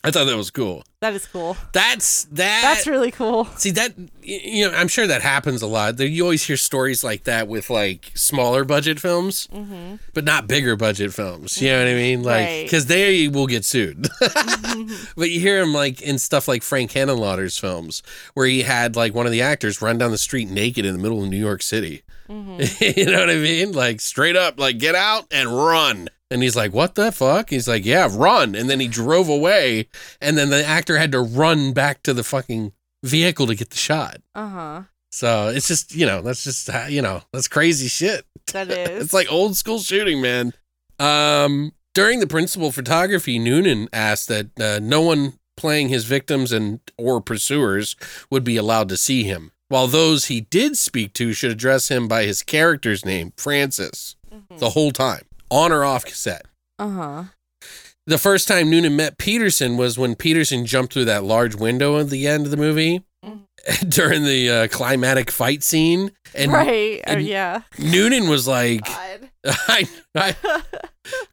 I 0.08 0.12
thought 0.12 0.26
that 0.26 0.38
was 0.38 0.52
cool. 0.52 0.84
That 1.02 1.14
is 1.14 1.28
cool. 1.28 1.58
That's 1.74 2.24
that. 2.26 2.62
That's 2.64 2.88
really 2.88 3.12
cool. 3.12 3.46
See 3.58 3.72
that 3.72 3.94
you 4.24 4.68
know 4.68 4.76
I'm 4.76 4.88
sure 4.88 5.06
that 5.06 5.22
happens 5.22 5.62
a 5.62 5.68
lot. 5.68 6.00
You 6.00 6.24
always 6.24 6.44
hear 6.44 6.58
stories 6.58 7.04
like 7.04 7.26
that 7.26 7.48
with 7.48 7.70
like 7.70 8.12
smaller 8.16 8.64
budget 8.64 9.00
films, 9.00 9.48
Mm-hmm. 9.54 9.96
but 10.14 10.24
not 10.24 10.48
bigger 10.48 10.76
budget 10.76 11.14
films. 11.14 11.62
You 11.62 11.70
know 11.70 11.80
what 11.80 11.88
I 11.88 11.92
mm-hmm. 11.92 11.98
mean? 11.98 12.24
Like 12.24 12.46
Right. 12.48 12.64
because 12.64 12.86
they 12.88 13.28
will 13.28 13.48
get 13.48 13.66
sued. 13.66 14.08
Mm-hmm. 14.68 15.06
but 15.18 15.30
you 15.30 15.40
hear 15.40 15.60
them 15.60 15.74
like 15.74 16.02
in 16.02 16.20
stuff 16.20 16.48
like 16.48 16.62
Frank 16.62 16.92
Henenlotter's 16.92 17.58
films, 17.58 18.04
where 18.34 18.46
he 18.46 18.62
had 18.64 18.96
like 18.96 19.14
one 19.14 19.26
of 19.26 19.32
the 19.32 19.42
actors 19.42 19.82
run 19.82 19.98
down 19.98 20.12
the 20.12 20.18
street 20.18 20.50
naked 20.50 20.86
in 20.86 20.94
the 20.94 21.00
middle 21.02 21.24
of 21.24 21.30
New 21.30 21.38
York 21.38 21.62
City. 21.62 22.04
Mm-hmm. 22.30 23.00
you 23.00 23.06
know 23.06 23.20
what 23.20 23.30
I 23.30 23.36
mean? 23.36 23.72
Like 23.72 24.02
straight 24.02 24.36
up, 24.36 24.60
like 24.60 24.78
get 24.78 24.96
out 24.96 25.26
and 25.32 25.50
run. 25.50 26.10
And 26.30 26.44
he's 26.44 26.56
like, 26.56 26.74
"What 26.74 26.96
the 26.96 27.12
fuck?" 27.12 27.50
He's 27.50 27.68
like, 27.68 27.86
"Yeah, 27.86 28.10
run." 28.12 28.54
And 28.56 28.70
then 28.70 28.80
he 28.80 28.88
drove 28.88 29.30
away, 29.30 29.88
and 30.20 30.38
then 30.38 30.50
the 30.50 30.66
actor 30.66 30.98
had 30.98 31.12
to 31.14 31.22
run 31.22 31.72
back 31.74 32.04
to 32.04 32.14
the 32.14 32.24
fucking 32.24 32.74
vehicle 33.04 33.48
to 33.48 33.56
get 33.56 33.70
the 33.70 33.78
shot. 33.78 34.18
Uh 34.36 34.50
huh. 34.50 34.82
So 35.10 35.48
it's 35.48 35.68
just, 35.70 35.96
you 35.96 36.06
know, 36.06 36.22
that's 36.22 36.44
just, 36.44 36.70
how- 36.70 36.88
you 36.88 37.02
know, 37.02 37.22
that's 37.32 37.48
crazy 37.48 37.88
shit. 37.88 38.26
That 38.52 38.70
is. 38.72 39.06
It's 39.06 39.14
like 39.14 39.32
old 39.32 39.56
school 39.56 39.80
shooting, 39.80 40.22
man. 40.22 40.52
Um, 41.00 41.72
during 41.94 42.20
the 42.20 42.28
principal 42.28 42.72
photography, 42.72 43.40
Noonan 43.40 43.88
asked 43.94 44.28
that 44.28 44.60
uh, 44.60 44.80
no 44.82 45.02
one 45.02 45.34
playing 45.56 45.90
his 45.90 46.06
victims 46.06 46.52
and 46.52 46.80
or 46.98 47.22
pursuers 47.22 47.96
would 48.30 48.44
be 48.44 48.58
allowed 48.58 48.90
to 48.90 48.98
see 48.98 49.24
him, 49.24 49.52
while 49.70 49.88
those 49.88 50.26
he 50.26 50.42
did 50.42 50.78
speak 50.78 51.14
to 51.14 51.34
should 51.34 51.52
address 51.52 51.90
him 51.90 52.08
by 52.08 52.24
his 52.26 52.44
character's 52.44 53.06
name, 53.06 53.34
Francis, 53.38 54.16
the 54.58 54.72
whole 54.72 54.92
time, 54.92 55.24
on 55.50 55.72
or 55.72 55.84
off 55.84 56.06
cassette. 56.06 56.46
Uh 56.80 56.90
huh. 56.90 57.24
The 58.06 58.18
first 58.18 58.48
time 58.48 58.70
Noonan 58.70 58.96
met 58.96 59.18
Petersen 59.18 59.76
was 59.76 59.98
when 59.98 60.16
Petersen 60.16 60.66
jumped 60.66 60.94
through 60.94 61.06
that 61.06 61.24
large 61.26 61.56
window 61.56 62.00
at 62.00 62.10
the 62.10 62.26
end 62.28 62.46
of 62.46 62.52
the 62.52 62.58
movie 62.58 63.04
during 63.90 64.24
the 64.24 64.50
uh, 64.50 64.68
climatic 64.70 65.30
fight 65.30 65.62
scene. 65.64 66.12
And 66.34 66.52
right. 66.54 67.02
Oh, 67.06 67.12
and- 67.14 67.22
yeah. 67.26 67.62
Noonan 67.78 68.30
was 68.30 68.48
like. 68.48 68.82
I, 69.46 69.88
I, 70.16 70.36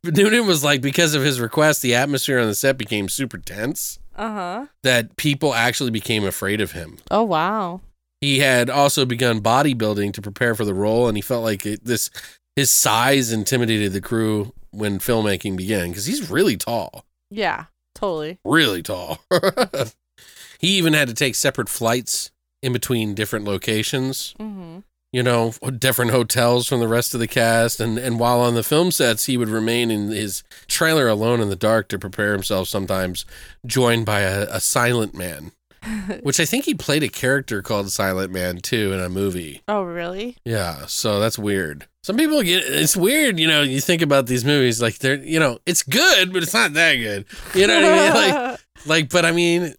Noonan 0.05 0.47
was 0.47 0.63
like, 0.65 0.81
because 0.81 1.15
of 1.15 1.23
his 1.23 1.41
request, 1.41 1.83
the 1.83 1.95
atmosphere 1.95 2.39
on 2.39 2.47
the 2.47 2.55
set 2.55 2.79
became 2.79 3.09
super 3.09 3.39
tense 3.39 3.99
Uh 4.15 4.33
huh. 4.33 4.67
that 4.85 5.17
people 5.17 5.53
actually 5.55 5.91
became 5.91 6.25
afraid 6.25 6.61
of 6.61 6.73
him. 6.73 6.99
Oh 7.11 7.23
wow. 7.25 7.81
He 8.21 8.39
had 8.39 8.71
also 8.71 9.05
begun 9.05 9.41
bodybuilding 9.41 10.13
to 10.15 10.23
prepare 10.23 10.55
for 10.55 10.65
the 10.65 10.75
role, 10.75 11.09
and 11.09 11.17
he 11.17 11.21
felt 11.23 11.43
like 11.45 11.67
it, 11.67 11.85
this 11.85 12.09
his 12.57 12.71
size 12.71 13.33
intimidated 13.33 13.93
the 13.93 14.01
crew 14.01 14.53
when 14.71 14.99
filmmaking 14.99 15.57
began 15.57 15.89
because 15.89 16.07
he's 16.07 16.31
really 16.31 16.57
tall, 16.57 17.05
Yeah. 17.31 17.67
Totally. 17.95 18.39
really 18.45 18.83
tall. 18.83 19.21
he 20.59 20.77
even 20.79 20.93
had 20.95 21.09
to 21.09 21.15
take 21.15 21.35
separate 21.37 21.69
flights 21.69 22.31
in 22.63 22.73
between 22.73 23.15
different 23.15 23.45
locations. 23.45 24.35
Mm-hmm. 24.41 24.79
you 25.13 25.23
know, 25.23 25.53
different 25.79 26.11
hotels 26.11 26.67
from 26.67 26.81
the 26.81 26.89
rest 26.89 27.15
of 27.15 27.21
the 27.21 27.29
cast. 27.29 27.79
And, 27.79 27.99
and 27.99 28.19
while 28.19 28.41
on 28.41 28.55
the 28.55 28.65
film 28.65 28.91
sets, 28.91 29.27
he 29.27 29.37
would 29.37 29.49
remain 29.49 29.93
in 29.93 30.09
his 30.09 30.43
trailer 30.67 31.07
alone 31.07 31.41
in 31.41 31.51
the 31.51 31.55
dark 31.57 31.87
to 31.91 31.99
prepare 32.01 32.33
himself, 32.33 32.67
sometimes 32.67 33.25
joined 33.65 34.07
by 34.07 34.21
a, 34.23 34.49
a 34.51 34.61
silent 34.61 35.15
man, 35.15 35.53
which 36.23 36.41
I 36.41 36.45
think 36.45 36.65
he 36.65 36.75
played 36.75 37.03
a 37.03 37.09
character 37.09 37.63
called 37.63 37.91
Silent 37.91 38.33
Man 38.33 38.59
too 38.59 38.93
in 38.93 39.01
a 39.01 39.09
movie. 39.09 39.63
Oh 39.69 39.83
really? 39.83 40.37
Yeah, 40.45 40.87
so 40.87 41.21
that's 41.21 41.39
weird. 41.39 41.87
Some 42.03 42.17
people 42.17 42.43
get 42.43 42.65
it's 42.67 42.97
weird, 42.97 43.39
you 43.41 43.49
know. 43.49 43.63
You 43.63 43.81
think 43.81 44.03
about 44.03 44.27
these 44.27 44.45
movies 44.45 44.83
like 44.83 44.99
they're, 44.99 45.23
you 45.23 45.41
know, 45.41 45.59
it's 45.65 45.83
good, 45.83 46.33
but 46.33 46.43
it's 46.43 46.55
not 46.55 46.75
that 46.75 46.97
good. 46.97 47.25
You 47.55 47.67
know 47.67 47.81
what 47.81 47.85
I 47.85 47.99
mean? 47.99 48.15
Like, 48.15 48.61
like, 48.87 49.09
but 49.11 49.25
I 49.25 49.33
mean, 49.33 49.75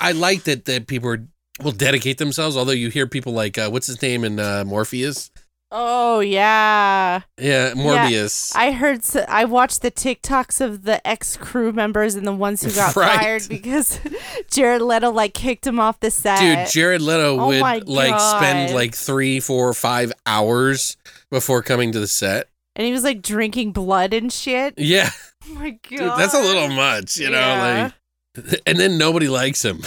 I 0.00 0.12
like 0.12 0.44
that 0.44 0.64
that 0.64 0.86
people 0.86 1.10
are, 1.10 1.24
will 1.62 1.72
dedicate 1.72 2.18
themselves. 2.18 2.56
Although 2.56 2.72
you 2.72 2.88
hear 2.88 3.06
people 3.06 3.32
like, 3.32 3.58
uh, 3.58 3.70
what's 3.70 3.86
his 3.86 4.02
name 4.02 4.24
in 4.24 4.40
uh, 4.40 4.64
Morpheus, 4.66 5.30
Oh 5.70 6.20
yeah. 6.20 7.20
Yeah, 7.38 7.72
Morbius. 7.74 8.56
I 8.56 8.72
heard. 8.72 9.00
I 9.28 9.44
watched 9.44 9.82
the 9.82 9.90
TikToks 9.90 10.62
of 10.62 10.84
the 10.84 11.06
ex 11.06 11.36
crew 11.36 11.72
members 11.72 12.14
and 12.14 12.26
the 12.26 12.32
ones 12.32 12.62
who 12.62 12.70
got 12.70 12.96
Right. 12.96 13.20
fired 13.20 13.42
because 13.50 14.00
Jared 14.50 14.80
Leto 14.80 15.10
like 15.10 15.34
kicked 15.34 15.66
him 15.66 15.78
off 15.78 16.00
the 16.00 16.10
set. 16.10 16.40
Dude, 16.40 16.72
Jared 16.72 17.02
Leto 17.02 17.38
Oh 17.38 17.48
would 17.48 17.86
like 17.86 18.18
spend 18.18 18.74
like 18.74 18.94
three, 18.94 19.40
four, 19.40 19.74
five 19.74 20.10
hours 20.24 20.96
before 21.30 21.62
coming 21.62 21.92
to 21.92 22.00
the 22.00 22.08
set. 22.08 22.48
and 22.74 22.86
he 22.86 22.92
was 22.92 23.04
like 23.04 23.20
drinking 23.20 23.72
blood 23.72 24.14
and 24.14 24.32
shit. 24.32 24.72
Yeah, 24.78 25.10
Oh 25.50 25.54
my 25.54 25.70
god. 25.70 25.80
dude, 25.90 26.00
that's 26.16 26.34
a 26.34 26.40
little 26.40 26.68
much, 26.68 27.18
you 27.18 27.28
know. 27.28 27.38
Yeah. 27.38 27.90
Like, 28.36 28.62
and 28.66 28.78
then 28.80 28.96
nobody 28.96 29.28
likes 29.28 29.62
him. 29.64 29.82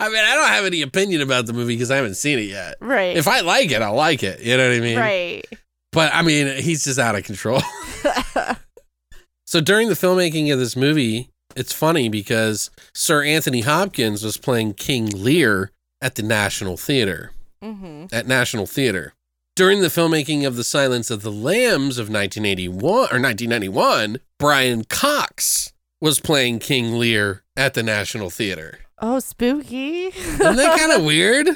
I 0.00 0.08
mean, 0.08 0.24
I 0.24 0.34
don't 0.34 0.48
have 0.48 0.64
any 0.64 0.82
opinion 0.82 1.20
about 1.20 1.46
the 1.46 1.52
movie 1.52 1.74
because 1.74 1.90
I 1.90 1.96
haven't 1.96 2.14
seen 2.16 2.38
it 2.38 2.42
yet. 2.48 2.76
right. 2.80 3.16
If 3.16 3.28
I 3.28 3.40
like 3.40 3.70
it, 3.70 3.82
I'll 3.82 3.94
like 3.94 4.22
it. 4.22 4.40
You 4.40 4.56
know 4.56 4.68
what 4.68 4.76
I 4.76 4.80
mean? 4.80 4.98
right. 4.98 5.44
But 5.92 6.12
I 6.14 6.22
mean, 6.22 6.60
he's 6.62 6.84
just 6.84 6.98
out 6.98 7.14
of 7.14 7.24
control. 7.24 7.60
so 9.46 9.60
during 9.60 9.88
the 9.88 9.94
filmmaking 9.94 10.52
of 10.52 10.58
this 10.58 10.76
movie, 10.76 11.30
it's 11.56 11.72
funny 11.72 12.08
because 12.08 12.70
Sir 12.94 13.22
Anthony 13.22 13.60
Hopkins 13.60 14.24
was 14.24 14.36
playing 14.36 14.74
King 14.74 15.06
Lear 15.10 15.70
at 16.00 16.16
the 16.16 16.22
National 16.22 16.76
Theater. 16.76 17.30
hmm 17.62 18.06
At 18.12 18.26
National 18.26 18.66
Theater. 18.66 19.14
During 19.56 19.82
the 19.82 19.88
filmmaking 19.88 20.44
of 20.44 20.56
The 20.56 20.64
Silence 20.64 21.12
of 21.12 21.22
the 21.22 21.30
Lambs 21.30 21.96
of 21.98 22.08
1981 22.08 22.82
or 22.82 22.98
1991, 22.98 24.18
Brian 24.36 24.82
Cox 24.84 25.72
was 26.00 26.18
playing 26.18 26.58
King 26.58 26.98
Lear 26.98 27.44
at 27.56 27.74
the 27.74 27.84
National 27.84 28.30
Theater. 28.30 28.80
Oh, 28.98 29.18
spooky. 29.18 30.06
Isn't 30.06 30.38
that 30.56 30.78
kind 30.78 30.92
of 30.92 31.04
weird? 31.06 31.48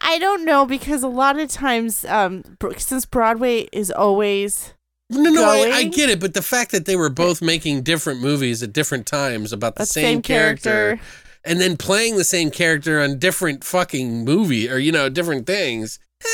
I 0.00 0.18
don't 0.18 0.44
know 0.44 0.66
because 0.66 1.02
a 1.02 1.08
lot 1.08 1.38
of 1.38 1.48
times, 1.48 2.04
um, 2.04 2.42
since 2.76 3.06
Broadway 3.06 3.68
is 3.72 3.90
always 3.90 4.74
No, 5.10 5.30
no, 5.30 5.44
I, 5.44 5.70
I 5.74 5.84
get 5.84 6.10
it, 6.10 6.20
but 6.20 6.34
the 6.34 6.42
fact 6.42 6.72
that 6.72 6.84
they 6.84 6.96
were 6.96 7.08
both 7.10 7.40
making 7.40 7.82
different 7.82 8.20
movies 8.20 8.62
at 8.62 8.72
different 8.72 9.06
times 9.06 9.52
about 9.52 9.76
the 9.76 9.82
the 9.82 9.86
same, 9.86 10.20
character, 10.20 11.00
and 11.44 11.60
then 11.60 11.76
playing 11.76 12.16
the 12.16 12.24
same 12.24 12.50
character 12.50 13.00
on 13.00 13.18
different 13.18 13.64
fucking 13.64 14.24
movie 14.24 14.68
or 14.68 14.76
you 14.78 14.92
know 14.92 15.08
different 15.08 15.46
things, 15.46 15.98
eh, 16.22 16.26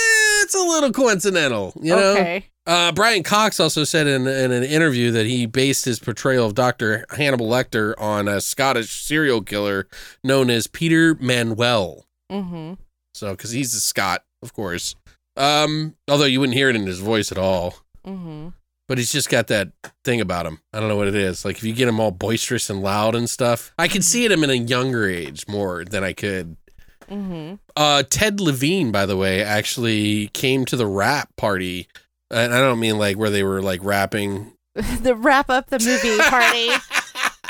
it's 0.42 0.54
a 0.54 0.58
little 0.58 0.90
coincidental, 0.92 1.72
you 1.80 1.94
know. 1.94 2.12
Okay. 2.12 2.49
Uh, 2.66 2.92
Brian 2.92 3.22
Cox 3.22 3.58
also 3.58 3.84
said 3.84 4.06
in, 4.06 4.26
in 4.26 4.52
an 4.52 4.62
interview 4.62 5.10
that 5.10 5.26
he 5.26 5.46
based 5.46 5.84
his 5.84 5.98
portrayal 5.98 6.46
of 6.46 6.54
Doctor 6.54 7.04
Hannibal 7.10 7.48
Lecter 7.48 7.94
on 7.98 8.28
a 8.28 8.40
Scottish 8.40 9.02
serial 9.02 9.42
killer 9.42 9.88
known 10.22 10.50
as 10.50 10.66
Peter 10.66 11.16
Manuel. 11.16 12.06
Mm-hmm. 12.30 12.74
So, 13.14 13.30
because 13.30 13.50
he's 13.50 13.74
a 13.74 13.80
Scot, 13.80 14.22
of 14.42 14.52
course. 14.52 14.94
Um, 15.36 15.96
although 16.08 16.26
you 16.26 16.38
wouldn't 16.40 16.56
hear 16.56 16.68
it 16.68 16.76
in 16.76 16.86
his 16.86 17.00
voice 17.00 17.32
at 17.32 17.38
all. 17.38 17.76
Mm-hmm. 18.06 18.48
but 18.88 18.98
he's 18.98 19.12
just 19.12 19.28
got 19.28 19.46
that 19.48 19.72
thing 20.04 20.20
about 20.20 20.46
him. 20.46 20.60
I 20.72 20.80
don't 20.80 20.88
know 20.88 20.96
what 20.96 21.06
it 21.06 21.14
is. 21.14 21.44
Like 21.44 21.56
if 21.58 21.64
you 21.64 21.72
get 21.72 21.86
him 21.86 22.00
all 22.00 22.10
boisterous 22.10 22.70
and 22.70 22.82
loud 22.82 23.14
and 23.14 23.28
stuff, 23.28 23.72
I 23.78 23.88
could 23.88 24.02
see 24.02 24.24
it 24.24 24.32
him 24.32 24.42
in 24.42 24.50
a 24.50 24.54
younger 24.54 25.08
age 25.08 25.46
more 25.46 25.84
than 25.84 26.02
I 26.02 26.12
could. 26.12 26.56
Mm-hmm. 27.10 27.56
Uh, 27.76 28.02
Ted 28.08 28.40
Levine, 28.40 28.90
by 28.90 29.06
the 29.06 29.16
way, 29.16 29.42
actually 29.42 30.28
came 30.28 30.64
to 30.64 30.76
the 30.76 30.86
rap 30.86 31.28
party, 31.36 31.88
and 32.30 32.54
I 32.54 32.60
don't 32.60 32.80
mean 32.80 32.98
like 32.98 33.16
where 33.16 33.30
they 33.30 33.42
were 33.42 33.62
like 33.62 33.82
rapping. 33.82 34.52
the 34.74 35.14
wrap 35.14 35.50
up 35.50 35.68
the 35.68 35.78
movie 35.78 36.18
party. 36.28 36.70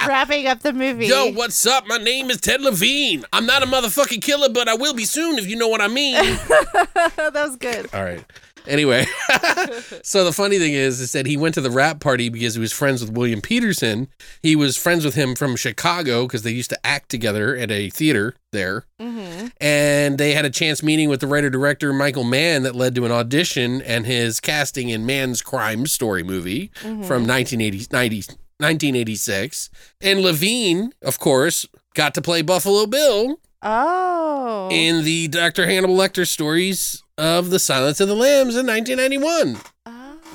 Wrapping 0.07 0.47
up 0.47 0.61
the 0.61 0.73
movie. 0.73 1.09
Yo, 1.09 1.31
what's 1.33 1.67
up? 1.67 1.87
My 1.87 1.99
name 1.99 2.31
is 2.31 2.41
Ted 2.41 2.63
Levine. 2.63 3.23
I'm 3.35 3.45
not 3.45 3.63
a 3.63 3.67
motherfucking 3.67 4.23
killer, 4.23 4.49
but 4.49 4.67
I 4.67 4.75
will 4.75 4.95
be 4.95 5.05
soon 5.05 5.39
if 5.39 5.47
you 5.47 5.57
know 5.57 5.69
what 5.69 5.83
I 5.83 5.89
mean. 5.89 6.15
that 6.15 7.33
was 7.35 7.57
good. 7.57 7.87
All 7.93 8.03
right. 8.03 8.25
Anyway, 8.67 9.07
so 10.03 10.25
the 10.25 10.33
funny 10.33 10.59
thing 10.59 10.73
is, 10.75 11.01
is 11.01 11.13
that 11.13 11.27
he 11.27 11.37
went 11.37 11.55
to 11.55 11.61
the 11.61 11.71
rap 11.71 12.01
party 12.01 12.29
because 12.29 12.55
he 12.55 12.61
was 12.61 12.73
friends 12.73 13.01
with 13.01 13.13
William 13.13 13.41
Petersen. 13.41 14.09
He 14.43 14.55
was 14.57 14.77
friends 14.77 15.05
with 15.05 15.15
him 15.15 15.35
from 15.35 15.57
Chicago 15.57 16.27
because 16.27 16.43
they 16.43 16.51
used 16.53 16.71
to 16.71 16.87
act 16.87 17.09
together 17.09 17.57
at 17.57 17.71
a 17.71 17.91
theater 17.91 18.35
there. 18.53 18.85
Mm-hmm. 19.01 19.49
And 19.61 20.19
they 20.19 20.33
had 20.35 20.45
a 20.45 20.51
chance 20.51 20.83
meeting 20.83 21.09
with 21.09 21.21
the 21.21 21.27
writer 21.27 21.51
director 21.51 21.93
Michael 21.93 22.25
Mann 22.25 22.63
that 22.65 22.75
led 22.77 22.95
to 22.97 23.05
an 23.07 23.13
audition 23.13 23.81
and 23.83 24.07
his 24.07 24.41
casting 24.41 24.89
in 24.89 25.07
Mann's 25.07 25.43
Crime 25.43 25.87
Story 25.87 26.23
movie 26.23 26.71
from 26.83 27.27
1980, 27.27 27.87
90 27.93 28.17
1986. 28.59 29.71
And 30.03 30.21
Levine, 30.21 30.93
of 31.03 31.19
course, 31.19 31.67
got 31.95 32.15
to 32.15 32.23
play 32.23 32.43
Buffalo 32.43 32.87
Bill 32.87 33.41
Oh. 33.63 34.69
in 34.73 35.05
the 35.05 35.29
Dr. 35.29 35.67
Hannibal 35.67 35.95
Lecter 35.97 36.27
stories 36.27 37.03
of 37.21 37.51
The 37.51 37.59
Silence 37.59 38.01
of 38.01 38.09
the 38.09 38.15
Lambs 38.17 38.57
in 38.57 38.67
1991, 38.67 39.61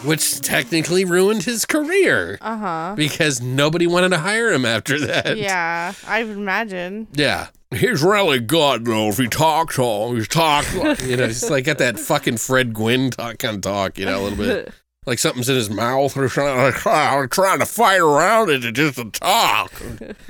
which 0.03 0.39
technically 0.41 1.03
ruined 1.03 1.43
his 1.43 1.65
career 1.65 2.38
Uh 2.41 2.57
huh. 2.57 2.93
because 2.95 3.41
nobody 3.41 3.88
wanted 3.88 4.09
to 4.09 4.19
hire 4.19 4.51
him 4.51 4.65
after 4.65 4.99
that. 5.07 5.38
Yeah, 5.38 5.93
I 6.07 6.19
imagine. 6.21 7.07
Yeah. 7.13 7.47
He's 7.73 8.03
really 8.03 8.39
good, 8.39 8.86
though. 8.86 9.09
If 9.09 9.17
he 9.17 9.27
talks 9.27 9.77
all, 9.79 10.13
he's 10.15 10.27
talk. 10.29 10.65
you 11.03 11.17
know, 11.17 11.27
he's 11.27 11.49
like 11.49 11.65
got 11.65 11.79
that 11.79 11.99
fucking 11.99 12.38
Fred 12.38 12.73
Gwynne 12.73 13.09
talk, 13.09 13.39
kind 13.39 13.55
of 13.55 13.61
talk, 13.61 13.97
you 13.97 14.05
know, 14.05 14.21
a 14.21 14.23
little 14.23 14.38
bit. 14.38 14.73
Like 15.07 15.19
something's 15.19 15.47
in 15.49 15.55
his 15.55 15.69
mouth 15.69 16.17
or 16.17 16.27
something. 16.27 16.57
Like, 16.57 16.88
I'm 16.88 17.29
trying 17.29 17.59
to 17.59 17.67
fight 17.67 17.99
around 17.99 18.49
it 18.49 18.61
to 18.61 18.71
just 18.71 18.95
to 18.95 19.11
talk. 19.11 19.71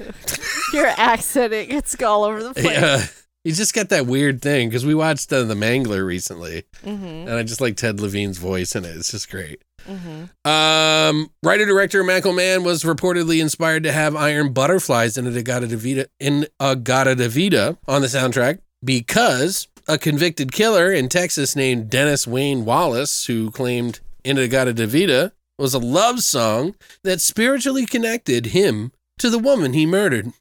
Your 0.73 0.87
accent, 0.87 1.53
it 1.53 1.69
gets 1.69 2.01
all 2.03 2.25
over 2.25 2.43
the 2.43 2.53
place. 2.53 2.65
Yeah. 2.65 3.05
He's 3.45 3.57
just 3.57 3.73
got 3.73 3.87
that 3.89 4.07
weird 4.07 4.41
thing 4.41 4.67
because 4.67 4.85
we 4.85 4.93
watched 4.95 5.31
uh, 5.31 5.43
The 5.43 5.53
Mangler 5.53 6.05
recently, 6.05 6.63
Mm-hmm. 6.83 7.05
and 7.05 7.29
I 7.29 7.43
just 7.43 7.61
like 7.61 7.77
Ted 7.77 8.01
Levine's 8.01 8.37
voice 8.39 8.75
in 8.75 8.83
it. 8.83 8.97
It's 8.97 9.11
just 9.11 9.29
great. 9.29 9.61
Mm-hmm. 9.87 10.49
Um, 10.49 11.29
writer 11.43 11.65
director 11.65 12.03
Michael 12.03 12.33
Mann 12.33 12.63
was 12.63 12.83
reportedly 12.83 13.39
inspired 13.39 13.83
to 13.83 13.91
have 13.91 14.15
Iron 14.15 14.51
Butterfly's 14.51 15.15
in 15.15 15.27
a 15.27 15.37
Agata 15.37 15.67
Davida 15.67 16.07
in 16.19 16.47
Agata 16.59 17.15
Davida 17.15 17.77
on 17.87 18.01
the 18.01 18.07
soundtrack 18.07 18.59
because 18.83 19.67
a 19.87 19.99
convicted 19.99 20.51
killer 20.51 20.91
in 20.91 21.07
Texas 21.07 21.55
named 21.55 21.89
Dennis 21.91 22.25
Wayne 22.25 22.65
Wallace, 22.65 23.25
who 23.27 23.51
claimed 23.51 23.99
In-A-Gadda-Da-Vida 24.23 25.33
was 25.59 25.75
a 25.75 25.79
love 25.79 26.21
song 26.21 26.73
that 27.03 27.21
spiritually 27.21 27.85
connected 27.85 28.47
him 28.47 28.91
to 29.19 29.29
the 29.29 29.37
woman 29.39 29.73
he 29.73 29.85
murdered. 29.85 30.31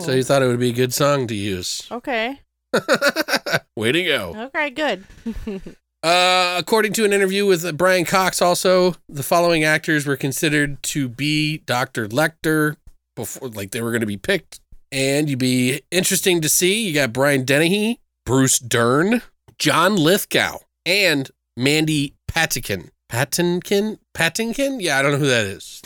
So 0.00 0.12
you 0.12 0.22
thought 0.22 0.42
it 0.42 0.46
would 0.46 0.60
be 0.60 0.70
a 0.70 0.74
good 0.74 0.92
song 0.94 1.26
to 1.28 1.34
use. 1.34 1.86
okay. 1.90 2.40
Way 3.76 3.92
to 3.92 4.04
go. 4.04 4.50
Okay, 4.54 4.70
good. 4.70 5.04
Uh, 6.00 6.54
according 6.56 6.92
to 6.92 7.04
an 7.04 7.12
interview 7.12 7.44
with 7.44 7.76
Brian 7.76 8.04
Cox, 8.04 8.40
also 8.40 8.94
the 9.08 9.24
following 9.24 9.64
actors 9.64 10.06
were 10.06 10.16
considered 10.16 10.80
to 10.84 11.08
be 11.08 11.58
Dr. 11.58 12.06
Lecter 12.06 12.76
before, 13.16 13.48
like 13.48 13.72
they 13.72 13.82
were 13.82 13.90
going 13.90 14.02
to 14.02 14.06
be 14.06 14.16
picked, 14.16 14.60
and 14.92 15.28
you'd 15.28 15.40
be 15.40 15.82
interesting 15.90 16.40
to 16.42 16.48
see. 16.48 16.86
You 16.86 16.94
got 16.94 17.12
Brian 17.12 17.44
Dennehy, 17.44 17.98
Bruce 18.24 18.60
Dern, 18.60 19.22
John 19.58 19.96
Lithgow, 19.96 20.58
and 20.86 21.32
Mandy 21.56 22.14
Patinkin. 22.30 22.90
Patinkin, 23.10 23.98
Patinkin? 24.14 24.80
Yeah, 24.80 25.00
I 25.00 25.02
don't 25.02 25.12
know 25.12 25.18
who 25.18 25.26
that 25.26 25.46
is, 25.46 25.82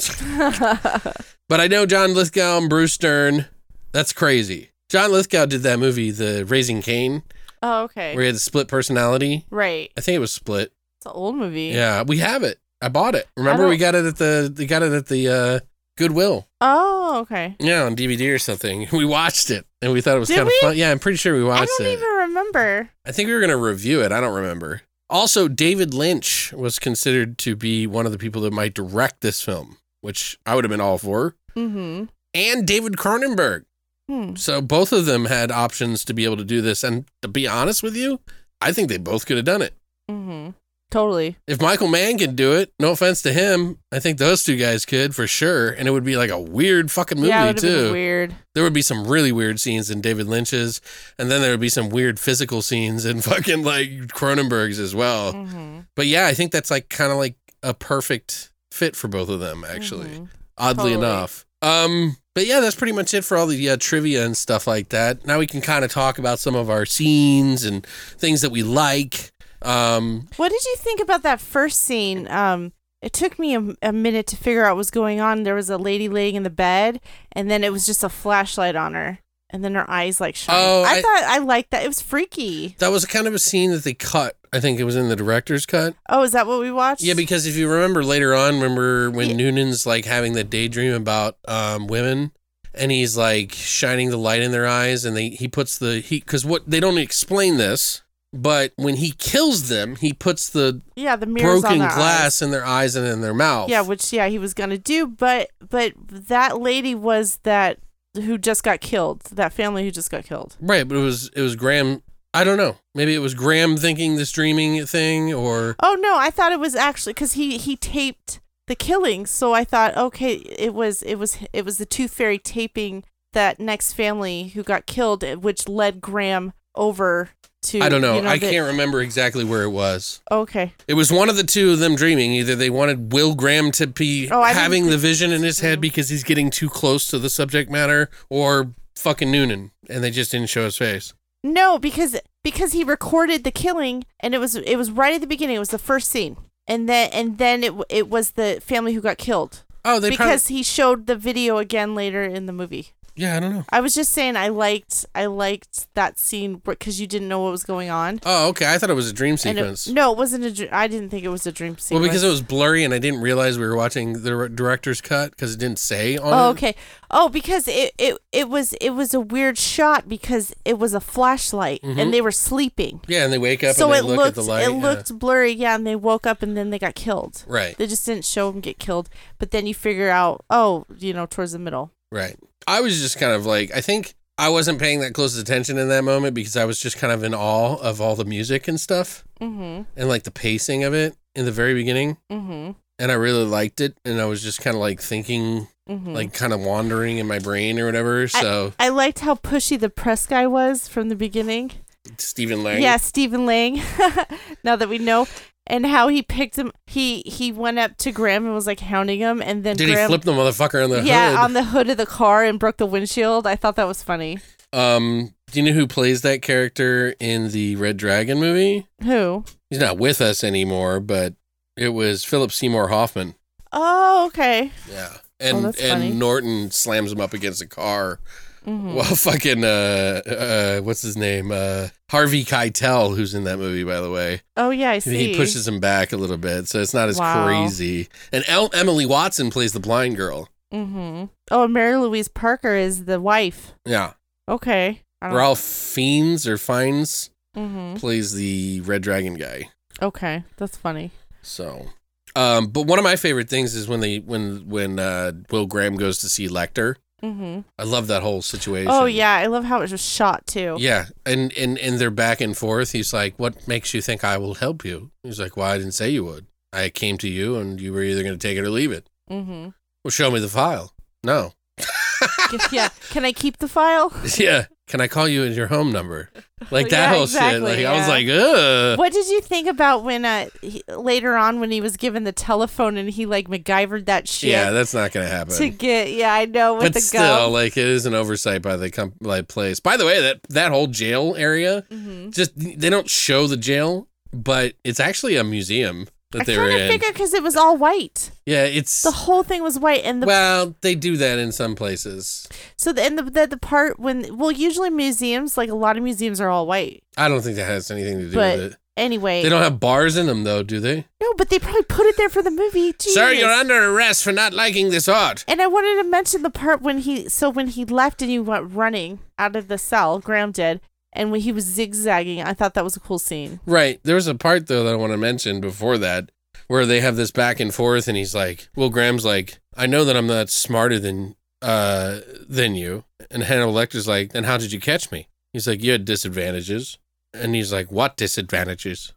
but 1.49 1.59
I 1.61 1.69
know 1.69 1.87
John 1.87 2.13
Lithgow 2.13 2.59
and 2.59 2.69
Bruce 2.69 2.99
Dern. 2.99 3.47
That's 3.93 4.13
crazy. 4.13 4.71
John 4.89 5.13
Lithgow 5.13 5.47
did 5.47 5.63
that 5.63 5.79
movie, 5.79 6.11
The 6.11 6.45
Raising 6.45 6.83
Cain, 6.83 7.23
oh, 7.63 7.85
okay. 7.85 8.15
where 8.15 8.23
he 8.23 8.27
had 8.27 8.37
the 8.37 8.41
split 8.41 8.69
personality. 8.69 9.47
Right. 9.51 9.91
I 9.97 10.01
think 10.01 10.17
it 10.17 10.21
was 10.21 10.33
split. 10.33 10.73
It's 10.99 11.07
an 11.07 11.13
old 11.15 11.37
movie. 11.37 11.69
Yeah, 11.69 12.03
we 12.03 12.19
have 12.19 12.43
it. 12.43 12.59
I 12.81 12.89
bought 12.89 13.15
it. 13.15 13.27
Remember, 13.37 13.69
we 13.69 13.77
got 13.77 13.95
it 13.95 14.05
at 14.05 14.17
the 14.17 14.53
we 14.57 14.67
got 14.67 14.83
it 14.83 14.93
at 14.93 15.07
the 15.07 15.29
uh, 15.29 15.61
Goodwill. 15.97 16.49
Oh, 16.61 17.21
okay. 17.23 17.57
Yeah, 17.61 17.85
on 17.85 17.95
DVD 17.97 18.35
or 18.35 18.39
something. 18.39 18.89
We 18.93 19.05
watched 19.05 19.51
it 19.51 19.67
and 19.81 19.93
we 19.93 20.01
thought 20.01 20.17
it 20.17 20.21
was 20.21 20.29
Did 20.29 20.37
kind 20.37 20.49
of 20.49 20.55
fun. 20.61 20.77
Yeah, 20.77 20.91
I'm 20.91 20.99
pretty 20.99 21.17
sure 21.17 21.35
we 21.35 21.45
watched 21.45 21.71
it. 21.79 21.83
I 21.83 21.85
don't 21.85 21.93
it. 21.93 21.97
even 21.99 22.09
remember. 22.09 22.91
I 23.07 23.13
think 23.13 23.29
we 23.29 23.35
were 23.35 23.41
gonna 23.41 23.57
review 23.57 24.03
it. 24.03 24.13
I 24.13 24.21
don't 24.21 24.35
remember. 24.35 24.83
Also, 25.09 25.47
David 25.47 25.93
Lynch 25.95 26.53
was 26.53 26.79
considered 26.79 27.37
to 27.39 27.55
be 27.55 27.87
one 27.87 28.07
of 28.07 28.13
the 28.13 28.19
people 28.19 28.43
that 28.43 28.53
might 28.53 28.75
direct 28.75 29.21
this 29.21 29.43
film, 29.43 29.77
which 30.01 30.39
I 30.47 30.55
would 30.55 30.65
have 30.65 30.71
been 30.71 30.81
all 30.81 30.99
for. 30.99 31.37
Mm-hmm. 31.55 32.05
And 32.35 32.67
David 32.67 32.95
Cronenberg. 32.95 33.65
Hmm. 34.13 34.35
So 34.37 34.61
both 34.61 34.93
of 34.93 35.07
them 35.07 35.25
had 35.25 35.51
options 35.51 36.05
to 36.05 36.13
be 36.13 36.25
able 36.25 36.37
to 36.37 36.45
do 36.45 36.61
this. 36.61 36.85
And 36.85 37.07
to 37.23 37.29
be 37.29 37.49
honest 37.49 37.83
with 37.83 37.97
you, 37.97 38.21
I 38.61 38.73
think 38.73 38.89
they 38.89 38.99
both 38.99 39.25
could 39.25 39.37
have 39.39 39.47
done 39.47 39.63
it. 39.63 39.75
Mm-hmm. 40.11 40.51
Totally. 40.91 41.39
If 41.47 41.59
Michael 41.63 41.89
Mann 41.89 42.19
can 42.19 42.37
do 42.37 42.53
it, 42.53 42.71
no 42.79 42.91
offense 42.91 43.23
to 43.23 43.33
him, 43.33 43.79
I 43.91 43.99
think 43.99 44.19
those 44.19 44.45
two 44.45 44.59
guys 44.59 44.85
could 44.85 45.15
for 45.15 45.27
sure. 45.27 45.71
And 45.71 45.89
it 45.89 45.91
would 45.93 46.05
be 46.05 46.19
like 46.19 46.29
a 46.29 46.39
weird 46.39 46.91
fucking 46.91 47.17
movie 47.17 47.31
yeah, 47.31 47.45
it 47.45 47.55
would 47.55 47.63
been 47.63 47.85
too. 47.87 47.93
weird. 47.93 48.35
There 48.55 48.63
would 48.63 48.75
be 48.75 48.83
some 48.83 49.07
really 49.07 49.33
weird 49.33 49.59
scenes 49.59 49.91
in 49.91 50.03
David 50.03 50.27
Lynch's, 50.27 50.83
and 51.19 51.31
then 51.31 51.41
there 51.41 51.51
would 51.53 51.61
be 51.61 51.71
some 51.71 51.89
weird 51.89 52.21
physical 52.21 52.61
scenes 52.61 53.07
in 53.07 53.21
fucking 53.23 53.63
like 53.65 53.89
Cronenberg's 54.09 54.79
as 54.79 54.95
well. 54.95 55.33
Mm-hmm. 55.33 55.81
But 55.97 56.09
yeah, 56.09 56.27
I 56.27 56.35
think 56.35 56.53
that's 56.53 56.71
like 56.71 56.91
kind 56.91 57.11
of 57.11 57.17
like 57.17 57.37
a 57.63 57.73
perfect 57.73 58.53
fit 58.71 58.95
for 58.95 59.09
both 59.09 59.31
of 59.31 59.41
them, 59.41 59.65
actually. 59.67 60.09
Mhm. 60.11 60.29
Oddly 60.59 60.91
Totally. 60.93 61.07
enough. 61.09 61.47
Um, 61.63 62.17
but 62.35 62.47
yeah, 62.47 62.61
that's 62.61 62.75
pretty 62.77 62.93
much 62.93 63.15
it 63.15 63.25
for 63.25 63.37
all 63.37 63.47
the 63.47 63.71
uh, 63.71 63.77
trivia 63.79 64.25
and 64.25 64.37
stuff 64.37 64.67
like 64.67 64.89
that. 64.91 65.25
Now 65.27 65.39
we 65.39 65.47
can 65.47 65.61
kind 65.61 65.85
of 65.85 65.91
talk 65.93 66.19
about 66.19 66.39
some 66.39 66.55
of 66.55 66.69
our 66.69 66.85
scenes 66.87 67.65
and 67.65 67.87
things 67.87 68.41
that 68.41 68.51
we 68.51 68.63
like. 68.63 69.31
Um, 69.63 70.29
What 70.37 70.51
did 70.51 70.65
you 70.65 70.75
think 70.77 71.01
about 71.01 71.23
that 71.23 71.41
first 71.41 71.79
scene? 71.83 72.27
Um, 72.29 72.73
it 73.01 73.13
took 73.13 73.39
me 73.39 73.55
a, 73.57 73.75
a 73.83 73.93
minute 73.93 74.27
to 74.29 74.37
figure 74.37 74.65
out 74.65 74.73
what 74.75 74.79
was 74.79 74.91
going 74.91 75.21
on. 75.21 75.43
There 75.45 75.55
was 75.55 75.71
a 75.71 75.79
lady 75.79 76.09
laying 76.09 76.35
in 76.35 76.43
the 76.43 76.51
bed, 76.51 77.01
and 77.33 77.51
then 77.51 77.63
it 77.65 77.73
was 77.73 77.85
just 77.87 78.03
a 78.05 78.09
flashlight 78.09 78.77
on 78.77 78.95
her, 78.95 79.19
and 79.51 79.65
then 79.65 79.75
her 79.75 79.89
eyes 79.91 80.21
like 80.21 80.35
shine. 80.37 80.57
Oh, 80.59 80.83
I, 80.85 80.99
I- 80.99 81.03
thought 81.03 81.23
I 81.27 81.39
liked 81.39 81.71
that. 81.71 81.85
It 81.85 81.89
was 81.89 82.01
freaky. 82.01 82.75
that 82.79 82.91
was 82.91 83.05
kind 83.07 83.27
of 83.27 83.35
a 83.35 83.39
scene 83.39 83.71
that 83.73 83.85
they 83.85 83.95
cut. 83.95 84.37
I 84.53 84.61
think 84.61 84.79
it 84.79 84.85
was 84.85 84.97
in 84.97 85.09
the 85.09 85.17
director's 85.17 85.65
cut. 85.65 85.95
Oh, 86.09 86.23
is 86.23 86.33
that 86.33 86.47
what 86.47 86.61
we 86.61 86.71
watched? 86.71 87.03
Yeah, 87.03 87.15
because 87.15 87.47
if 87.47 87.57
you 87.57 87.71
remember 87.71 88.05
later 88.05 88.35
on, 88.35 88.55
remember 88.57 89.11
when 89.11 89.31
Yeah. 89.31 89.37
Noonan's 89.37 89.87
like 89.87 90.05
having 90.05 90.35
the 90.35 90.45
daydream 90.45 90.93
about 90.93 91.39
um, 91.49 91.87
women, 91.87 92.33
and 92.75 92.91
he's 92.91 93.17
like 93.17 93.53
shining 93.53 94.11
the 94.11 94.17
light 94.19 94.43
in 94.43 94.53
their 94.53 94.67
eyes, 94.67 95.05
and 95.05 95.17
they 95.17 95.31
he 95.31 95.49
puts 95.49 95.79
the 95.79 96.01
he 96.01 96.21
because 96.21 96.45
what 96.45 96.69
they 96.69 96.81
don't 96.81 96.99
explain 96.99 97.57
this, 97.57 98.03
but 98.33 98.73
when 98.77 98.97
he 98.97 99.13
kills 99.13 99.69
them, 99.69 99.97
he 99.97 100.13
puts 100.13 100.51
the 100.51 100.83
yeah, 100.97 101.17
the 101.17 101.27
broken 101.27 101.79
glass 101.79 102.27
Eyes. 102.41 102.43
in 102.43 102.51
their 102.51 102.65
eyes 102.65 102.95
and 102.95 103.07
in 103.07 103.21
their 103.23 103.35
mouth. 103.35 103.71
Yeah, 103.71 103.81
which 103.81 104.13
yeah 104.13 104.29
he 104.29 104.39
was 104.39 104.53
gonna 104.53 104.79
do, 104.79 105.07
but 105.07 105.49
but 105.67 105.93
that 106.09 106.61
lady 106.61 106.95
was 106.95 107.39
that 107.45 107.79
who 108.15 108.37
just 108.37 108.63
got 108.63 108.81
killed. 108.83 109.23
That 109.33 109.55
family 109.55 109.85
who 109.85 109.91
just 109.91 110.11
got 110.11 110.25
killed. 110.25 110.57
right. 110.61 110.87
But 110.87 110.99
it 110.99 111.03
was 111.03 111.31
it 111.35 111.41
was 111.41 111.57
Graham. 111.57 112.03
I 112.35 112.45
don't 112.45 112.57
know. 112.57 112.77
Maybe 112.95 113.15
it 113.15 113.19
was 113.19 113.35
Graham 113.35 113.77
thinking 113.77 114.17
the 114.17 114.27
streaming 114.27 114.85
thing, 114.87 115.33
or 115.35 115.77
Oh 115.83 115.97
no, 116.01 116.17
I 116.19 116.31
thought 116.31 116.53
it 116.53 116.61
was 116.61 116.75
actually 116.75 117.13
because 117.13 117.35
he 117.35 117.59
he 117.59 117.77
taped 117.77 118.41
the 118.69 118.75
killings. 118.75 119.31
So 119.31 119.53
I 119.53 119.65
thought, 119.65 119.97
okay, 119.97 120.35
it 120.35 120.73
was 120.75 121.03
it 121.03 121.17
was 121.17 121.39
it 121.53 121.65
was 121.65 121.79
the 121.79 121.87
Tooth 121.87 122.15
Fairy 122.15 122.39
taping 122.39 123.05
that 123.33 123.61
next 123.61 123.93
family 123.95 124.49
who 124.49 124.63
got 124.63 124.87
killed, 124.87 125.25
eh, 125.25 125.35
which 125.35 125.69
led 125.69 126.01
Graham 126.01 126.53
over 126.75 127.31
to. 127.65 127.81
I 127.81 127.89
don't 127.91 128.01
know. 128.01 128.21
you 128.21 128.27
I 128.27 128.39
the- 128.39 128.51
can't 128.51 128.67
remember 128.67 129.01
exactly 129.03 129.45
where 129.45 129.63
it 129.63 129.71
was. 129.71 130.21
Okay, 130.31 130.73
It 130.89 130.95
was 130.95 131.13
one 131.13 131.29
of 131.29 131.37
the 131.37 131.45
two 131.45 131.71
of 131.73 131.79
them 131.81 131.97
dreaming. 131.97 132.33
Either 132.33 132.55
they 132.57 132.71
wanted 132.71 133.13
Will 133.13 133.35
Graham 133.35 133.71
to 133.73 133.87
be 133.87 134.29
Oh, 134.31 134.43
having 134.43 134.87
the 134.87 134.97
vision 134.99 135.33
in 135.33 135.43
his 135.43 135.61
head 135.61 135.81
because 135.83 136.09
he's 136.09 136.25
getting 136.25 136.51
too 136.51 136.69
close 136.71 137.07
to 137.09 137.19
the 137.19 137.29
subject 137.31 137.71
matter, 137.71 138.09
or 138.31 138.73
fucking 138.97 139.31
Noonan, 139.31 139.71
and 139.91 140.03
they 140.03 140.11
just 140.11 140.31
didn't 140.31 140.49
show 140.49 140.65
his 140.65 140.77
face. 140.79 141.13
No, 141.43 141.79
because 141.79 142.17
because 142.43 142.73
he 142.73 142.85
recorded 142.85 143.45
the 143.45 143.51
killing, 143.51 144.05
and 144.21 144.35
it 144.35 144.39
was 144.39 144.57
it 144.57 144.77
was 144.77 144.91
right 144.91 145.15
at 145.15 145.21
the 145.21 145.27
beginning. 145.27 145.57
It 145.57 145.61
was 145.61 145.71
the 145.71 145.79
first 145.79 146.09
scene, 146.11 146.37
and 146.67 146.89
then 146.89 147.11
and 147.13 147.39
then 147.39 147.65
it 147.65 147.75
it 147.89 148.09
was 148.09 148.33
the 148.33 148.61
family 148.63 148.95
who 148.95 149.01
got 149.01 149.19
killed 149.19 149.65
Oh, 149.85 149.99
they 149.99 150.11
because 150.11 150.47
he 150.47 150.63
showed 150.63 151.07
the 151.07 151.17
video 151.17 151.59
again 151.59 151.95
later 151.95 152.23
in 152.23 152.47
the 152.47 152.53
movie. 152.53 152.89
Yeah, 153.15 153.37
I 153.37 153.41
don't 153.41 153.53
know. 153.53 153.65
I 153.71 153.81
was 153.81 153.95
just 153.95 154.13
saying 154.13 154.37
I 154.37 154.49
liked 154.49 155.05
I 155.15 155.27
liked 155.27 155.87
that 155.95 156.19
scene 156.19 156.63
because 156.65 156.99
you 157.01 157.07
didn't 157.07 157.29
know 157.29 157.41
what 157.41 157.51
was 157.51 157.63
going 157.65 157.91
on. 157.91 158.21
Oh, 158.25 158.49
okay. 158.49 158.73
I 158.73 158.79
thought 158.79 158.89
it 158.89 158.95
was 158.95 159.11
a 159.11 159.13
dream 159.13 159.33
And 159.33 159.41
sequence. 159.41 159.87
it, 159.87 159.93
no, 159.93 160.13
it 160.13 160.19
wasn't 160.19 160.45
a. 160.45 160.51
dr- 160.51 160.71
I 160.73 160.87
didn't 160.89 161.11
think 161.11 161.23
it 161.25 161.29
was 161.29 161.47
a 161.47 161.53
dream 161.53 161.77
sequence. 161.77 161.91
well, 161.91 162.03
because 162.09 162.23
it 162.25 162.29
was 162.29 162.41
blurry, 162.41 162.85
and 162.85 162.95
I 162.95 162.99
didn't 162.99 163.21
realize 163.21 163.59
we 163.59 163.67
were 163.67 163.77
watching 163.77 164.23
the 164.23 164.35
re- 164.35 164.49
director's 164.49 165.01
cut 165.03 165.31
because 165.33 165.53
it 165.55 165.59
didn't 165.59 165.79
say 165.79 166.17
on 166.17 166.33
Oh, 166.33 166.49
it. 166.49 166.51
okay. 166.53 166.75
Oh, 167.11 167.29
because 167.29 167.69
it, 167.69 167.93
it 167.99 168.17
it 168.33 168.49
was 168.49 168.73
it 168.75 168.91
was 168.91 169.13
a 169.13 169.21
weird 169.21 169.59
shot 169.59 170.09
because 170.09 170.55
it 170.65 170.79
was 170.79 170.95
a 170.95 171.01
flashlight 171.01 171.81
and 171.83 171.97
mm-hmm. 171.99 172.11
they 172.13 172.23
were 172.23 172.33
sleeping. 172.33 173.03
Yeah, 173.07 173.25
and 173.25 173.33
they 173.33 173.39
wake 173.39 173.63
up 173.63 173.77
so 173.77 173.93
and 173.93 173.95
they 173.95 173.99
it 173.99 174.05
look 174.05 174.17
looked 174.17 174.29
at 174.29 174.35
the 174.37 174.43
light. 174.43 174.67
it 174.67 174.73
yeah. 174.73 174.81
looked 174.83 175.19
blurry, 175.19 175.53
yeah, 175.53 175.75
and 175.75 175.87
they 175.87 175.97
woke 175.97 176.27
up 176.27 176.43
and 176.43 176.57
then 176.57 176.71
they 176.71 176.79
got 176.79 176.95
killed. 176.95 177.45
right. 177.47 177.77
They 177.77 177.87
just 177.87 178.07
didn't 178.07 178.25
show 178.25 178.51
them 178.51 178.61
get 178.63 178.79
killed, 178.79 179.11
but 179.39 179.51
then 179.51 179.67
you 179.67 179.75
figure 179.75 180.09
out, 180.09 180.45
oh, 180.49 180.87
you 180.99 181.13
know, 181.13 181.27
towards 181.27 181.53
the 181.53 181.59
middle. 181.59 181.93
Right. 182.11 182.37
I 182.67 182.81
was 182.81 183.01
just 183.01 183.19
kind 183.19 183.33
of 183.33 183.47
like, 183.47 183.71
I 183.75 183.81
think 183.81 184.15
I 184.39 184.49
wasn't 184.49 184.79
paying 184.81 185.01
that 185.01 185.15
close 185.15 185.37
attention 185.39 185.79
in 185.79 185.89
that 185.89 186.05
moment 186.05 186.35
because 186.35 186.57
I 186.57 186.65
was 186.65 186.79
just 186.81 186.97
kind 186.99 187.13
of 187.13 187.23
in 187.23 187.35
awe 187.35 187.77
of 187.77 188.01
all 188.01 188.17
the 188.17 188.25
music 188.25 188.69
and 188.69 188.81
stuff 188.81 189.25
Mm-hmm. 189.41 189.83
and 189.97 190.09
like 190.09 190.23
the 190.23 190.31
pacing 190.31 190.85
of 190.85 190.95
it 190.95 191.17
in 191.35 191.45
the 191.47 191.51
very 191.53 191.75
beginning. 191.75 192.17
Mm-hmm. 192.31 192.73
And 193.01 193.11
I 193.11 193.15
really 193.15 193.45
liked 193.45 193.81
it. 193.81 193.97
And 194.05 194.21
I 194.21 194.25
was 194.27 194.41
just 194.43 194.61
kind 194.61 194.75
of 194.77 194.81
like 194.81 195.01
thinking, 195.01 195.67
Mm-hmm. 195.91 196.13
like 196.13 196.33
kind 196.33 196.53
of 196.53 196.61
wandering 196.61 197.19
in 197.19 197.27
my 197.27 197.41
brain 197.41 197.77
or 197.81 197.87
whatever. 197.87 198.29
So 198.29 198.73
I 198.79 198.89
liked 198.91 199.19
how 199.19 199.35
pushy 199.35 199.79
the 199.79 199.91
press 199.91 200.27
guy 200.27 200.47
was 200.47 200.87
from 200.87 201.09
the 201.09 201.17
beginning. 201.17 201.73
Stephen 202.19 202.63
Lang. 202.63 202.81
Yeah, 202.81 202.97
Stephen 202.99 203.47
Lang. 203.47 203.83
now 204.65 204.77
that 204.77 204.89
we 204.89 204.99
know, 204.99 205.27
and 205.67 205.87
how 205.87 206.09
he 206.09 206.23
picked 206.23 206.57
him, 206.57 206.73
he 206.87 207.21
he 207.23 207.53
went 207.53 207.79
up 207.79 207.97
to 207.99 208.13
Graham 208.13 208.45
and 208.45 208.55
was 208.55 208.67
like 208.67 208.81
hounding 208.81 209.21
him, 209.21 209.41
and 209.43 209.65
then 209.65 209.77
Did 209.77 209.89
he 209.89 210.07
flip 210.07 210.23
the 210.23 210.33
motherfucker 210.33 210.83
on 210.85 210.91
the 210.91 211.03
yeah, 211.03 211.31
hood? 211.31 211.39
on 211.39 211.53
the 211.53 211.65
hood 211.65 211.89
of 211.89 211.97
the 211.97 212.07
car 212.07 212.45
and 212.45 212.59
broke 212.59 212.77
the 212.79 212.87
windshield. 212.87 213.47
I 213.47 213.57
thought 213.57 213.77
that 213.77 213.87
was 213.87 214.03
funny. 214.03 214.39
um, 214.73 215.35
do 215.51 215.61
you 215.61 215.67
know 215.67 215.73
who 215.73 215.87
plays 215.87 216.23
that 216.23 216.41
character 216.43 217.15
in 217.21 217.51
the 217.51 217.77
Red 217.77 217.97
Dragon 217.99 218.39
movie? 218.41 218.87
Who? 219.03 219.45
He's 219.71 219.81
not 219.81 219.99
with 219.99 220.21
us 220.21 220.43
anymore, 220.43 220.99
but 221.01 221.35
it 221.77 221.91
was 221.91 222.25
Philip 222.25 222.53
Seymour 222.53 222.89
Hoffman. 222.89 223.35
Oh, 223.71 224.27
okay. 224.29 224.73
Yeah. 224.91 225.17
And 225.41 225.65
that's 225.65 225.81
and 225.81 226.03
funny. 226.03 226.13
Norton 226.13 226.71
slams 226.71 227.11
him 227.13 227.21
up 227.21 227.33
against 227.35 227.61
a 227.61 227.67
car. 227.67 228.21
Mhm. 228.67 228.95
Well, 228.95 229.05
fucking 229.17 229.65
uh, 229.65 230.23
uh, 230.27 230.81
what's 230.83 231.03
his 231.03 231.17
name? 231.17 231.51
Uh, 231.51 231.89
Harvey 232.11 232.45
Keitel, 232.45 233.17
who's 233.17 233.35
in 233.35 233.45
that 233.45 233.59
movie, 233.59 233.85
by 233.85 234.01
the 234.01 234.11
way. 234.11 234.43
Oh 234.57 234.71
yeah, 234.71 234.91
I 234.91 234.99
see. 235.01 235.31
He 235.33 235.37
pushes 235.37 235.67
him 235.67 235.81
back 235.81 236.13
a 236.13 236.17
little 236.17 236.37
bit, 236.37 236.69
so 236.69 236.81
it's 236.81 236.95
not 236.95 237.09
as 237.09 237.19
Wow. 237.19 237.45
crazy. 237.47 238.09
And 238.33 238.45
El- 238.47 238.71
Emily 238.75 239.07
Watson 239.07 239.51
plays 239.51 239.73
the 239.73 239.81
blind 239.81 240.17
girl. 240.17 240.49
Mm-hmm. 240.73 241.25
Oh, 241.51 241.65
and 241.65 241.73
Mary 241.75 241.97
Louise 241.97 242.29
Parker 242.29 242.75
is 242.75 243.05
the 243.05 243.21
wife. 243.21 243.73
Yeah, 243.85 244.13
Okay. 244.49 245.03
Ralph 245.23 245.61
Fiennes 245.61 246.47
or 246.49 246.59
Fiennes 246.59 247.31
Mhm. 247.57 247.99
plays 247.99 248.33
the 248.35 248.81
Red 248.81 249.03
Dragon 249.03 249.35
guy. 249.35 249.69
Okay, 250.01 250.43
that's 250.57 250.77
funny. 250.77 251.11
So, 251.43 251.91
um, 252.35 252.67
but 252.69 252.87
one 252.87 252.99
of 252.99 253.05
my 253.05 253.15
favorite 253.17 253.49
things 253.49 253.75
is 253.75 253.87
when 253.87 254.01
they 254.01 254.19
when 254.19 254.69
when 254.69 254.99
uh, 254.99 255.33
Will 255.51 255.67
Graham 255.67 255.97
goes 255.97 256.19
to 256.19 256.29
see 256.29 256.49
Lecter. 256.49 256.97
Mm-hmm. 257.25 257.61
I 257.79 257.85
love 257.85 258.09
that 258.09 258.23
whole 258.23 258.43
situation. 258.43 258.91
Oh 258.91 259.05
yeah, 259.05 259.35
I 259.35 259.47
love 259.47 259.65
how 259.65 259.81
it 259.81 259.91
was 259.91 260.01
shot 260.01 260.47
too. 260.47 260.77
Yeah, 260.79 261.07
and 261.25 261.53
and 261.53 261.79
and 261.79 261.99
they're 261.99 262.11
back 262.11 262.41
and 262.41 262.57
forth. 262.57 262.93
He's 262.93 263.13
like, 263.13 263.39
"What 263.39 263.69
makes 263.69 263.95
you 263.95 264.03
think 264.03 264.25
I 264.25 264.39
will 264.39 264.55
help 264.55 264.85
you?" 264.85 265.13
He's 265.23 265.39
like, 265.39 265.57
"Well, 265.57 265.71
I 265.71 265.79
didn't 265.79 265.93
say 265.93 266.11
you 266.11 266.25
would. 266.25 266.47
I 266.73 266.89
came 266.89 267.19
to 267.19 267.29
you, 267.29 267.57
and 267.57 267.81
you 267.81 267.93
were 267.93 268.03
either 268.03 268.23
going 268.23 268.39
to 268.39 268.49
take 268.49 268.59
it 268.59 268.65
or 268.65 268.71
leave 268.71 268.93
it. 268.93 269.09
Mm-hmm. 269.31 269.69
Well, 270.05 270.11
show 270.11 270.31
me 270.31 270.41
the 270.41 270.49
file. 270.49 270.95
No. 271.23 271.53
yeah. 272.73 272.89
Can 273.11 273.25
I 273.25 273.33
keep 273.33 273.59
the 273.59 273.69
file? 273.69 274.13
yeah. 274.39 274.67
Can 274.93 275.01
I 275.01 275.09
call 275.09 275.27
you 275.27 275.45
at 275.45 275.53
your 275.53 275.67
home 275.69 275.91
number? 275.91 276.29
Like 276.71 276.91
that 276.91 277.09
Yeah, 277.11 277.15
whole 277.15 277.25
exactly, 277.25 277.75
shit. 277.75 277.85
Like 277.85 277.87
I 277.87 277.99
was 277.99 278.07
like, 278.07 278.29
ugh. 278.29 278.97
What 278.97 279.13
did 279.13 279.27
you 279.29 279.41
think 279.41 279.67
about 279.67 280.05
when 280.05 280.25
uh 280.25 280.47
he, 280.63 280.81
later 280.97 281.35
on 281.35 281.59
when 281.59 281.73
he 281.73 281.81
was 281.81 281.97
given 281.97 282.23
the 282.23 282.31
telephone 282.31 282.97
and 282.97 283.11
he 283.11 283.27
like 283.27 283.49
MacGyvered 283.49 284.07
that 284.07 284.29
shit 284.29 284.51
Yeah, 284.51 284.71
that's 284.71 284.95
not 284.95 285.11
going 285.11 285.27
to 285.29 285.35
happen. 285.35 285.55
to 285.57 285.69
get 285.71 286.13
yeah 286.13 286.33
I 286.33 286.45
know 286.45 286.75
with 286.75 286.85
but 286.85 286.93
the 286.95 287.01
still, 287.01 287.21
gum. 287.47 287.53
like 287.53 287.77
it 287.77 287.89
is 287.89 288.07
an 288.07 288.15
oversight 288.15 288.63
by 288.63 288.77
the 288.77 288.93
com- 288.93 289.15
like 289.21 289.49
place. 289.49 289.81
By 289.81 289.97
the 289.97 290.07
way, 290.07 290.21
that 290.23 290.41
that 290.51 290.71
whole 290.71 290.87
jail 290.87 291.35
area, 291.37 291.83
Mm-hmm. 291.91 292.31
just 292.31 292.53
they 292.57 292.89
don't 292.89 293.11
show 293.11 293.49
the 293.49 293.57
jail, 293.57 294.07
but 294.33 294.75
it's 294.85 295.01
actually 295.01 295.35
a 295.37 295.43
museum 295.43 296.07
that 296.33 296.43
I 296.43 296.45
they 296.45 296.57
were 296.59 296.65
kind 296.69 296.75
of 296.75 296.81
in. 296.83 296.89
figured 296.91 297.13
because 297.15 297.33
it 297.35 297.43
was 297.43 297.57
all 297.57 297.77
white. 297.77 298.31
yeah, 298.47 298.65
it's 298.65 299.03
The 299.03 299.11
whole 299.13 299.43
thing 299.43 299.63
was 299.63 299.79
white, 299.79 300.03
and 300.05 300.23
the 300.23 300.27
well, 300.27 300.75
they 300.81 300.95
do 300.95 301.17
that 301.17 301.39
in 301.39 301.53
some 301.53 301.75
places. 301.75 302.49
so 302.77 302.93
the 302.93 303.03
and 303.03 303.17
the, 303.19 303.23
the 303.23 303.47
the 303.47 303.57
part 303.57 303.99
when 304.01 304.37
well 304.37 304.51
usually 304.53 304.91
museums 304.91 305.57
like 305.57 305.71
a 305.71 305.75
lot 305.75 305.97
of 305.97 306.03
museums 306.03 306.41
are 306.41 306.49
all 306.51 306.67
white. 306.67 307.03
I 307.17 307.29
don't 307.29 307.43
think 307.43 307.57
that 307.57 307.67
has 307.67 307.91
anything 307.91 308.19
to 308.19 308.29
do 308.29 308.35
But 308.35 308.59
with 308.59 308.73
it. 308.73 308.79
Anyway, 308.95 309.43
They 309.43 309.49
don't 309.49 309.63
have 309.63 309.81
bars 309.81 310.19
in 310.19 310.27
them, 310.27 310.45
though, 310.45 310.63
do 310.63 310.79
they? 310.79 311.07
no, 311.19 311.33
but 311.39 311.49
they 311.49 311.59
probably 311.59 311.83
put 311.85 312.05
it 312.05 312.19
there 312.19 312.29
for 312.29 312.43
the 312.43 312.51
movie. 312.51 312.93
Sir, 313.01 313.33
you're 313.33 313.49
under 313.51 313.75
arrest 313.91 314.23
for 314.23 314.33
not 314.33 314.53
liking 314.53 314.91
this 314.91 315.09
art. 315.09 315.47
And 315.49 315.63
I 315.63 315.67
wanted 315.67 316.03
to 316.03 316.09
mention 316.11 316.43
the 316.43 316.51
part 316.51 316.83
when 316.83 316.99
he 316.99 317.27
so 317.31 317.49
when 317.49 317.69
he 317.69 317.87
left 317.87 318.21
and 318.21 318.31
he 318.31 318.39
went 318.39 318.71
running 318.75 319.21
out 319.39 319.57
of 319.57 319.69
the 319.69 319.79
cell, 319.79 320.19
Graham 320.19 320.53
did, 320.53 320.83
and 321.13 321.31
when 321.31 321.41
he 321.41 321.53
was 321.53 321.65
zigzagging, 321.65 322.43
I 322.43 322.55
thought 322.55 322.75
that 322.75 322.85
was 322.85 322.97
a 322.97 323.01
cool 323.01 323.19
scene. 323.19 323.61
Right. 323.67 324.01
There 324.03 324.15
was 324.15 324.27
a 324.27 324.35
part 324.35 324.67
though 324.67 324.85
that 324.85 324.93
I 324.93 324.97
want 324.97 325.13
to 325.13 325.19
mention 325.19 325.61
before 325.61 325.99
that, 325.99 326.31
where 326.69 326.87
they 326.87 327.01
have 327.01 327.17
this 327.17 327.31
back 327.31 327.61
and 327.61 327.75
forth, 327.75 328.09
and 328.09 328.17
he's 328.17 328.35
like, 328.35 328.69
"Will 328.77 328.91
Graham's 328.91 329.25
like, 329.25 329.61
I 329.77 329.87
know 329.87 330.05
that 330.05 330.17
I'm 330.17 330.27
not 330.27 330.51
smarter 330.51 330.99
than 330.99 331.37
uh 331.61 332.21
than 332.49 332.75
you," 332.75 333.05
and 333.31 333.43
Hannibal 333.43 333.73
Lecter's 333.73 334.09
like, 334.09 334.33
"Then 334.33 334.45
how 334.45 334.57
did 334.57 334.73
you 334.73 334.81
catch 334.81 335.11
me?" 335.11 335.29
He's 335.53 335.67
like, 335.67 335.83
"You 335.83 335.93
had 335.93 336.05
disadvantages," 336.05 336.99
and 337.35 337.55
he's 337.55 337.73
like, 337.73 337.93
"What 337.93 338.17
disadvantages?" 338.17 339.13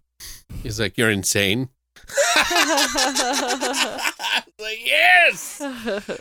He's 0.64 0.80
like, 0.80 0.98
"You're 0.98 1.10
insane." 1.12 1.70
Like, 4.58 4.80
yes. 4.86 5.62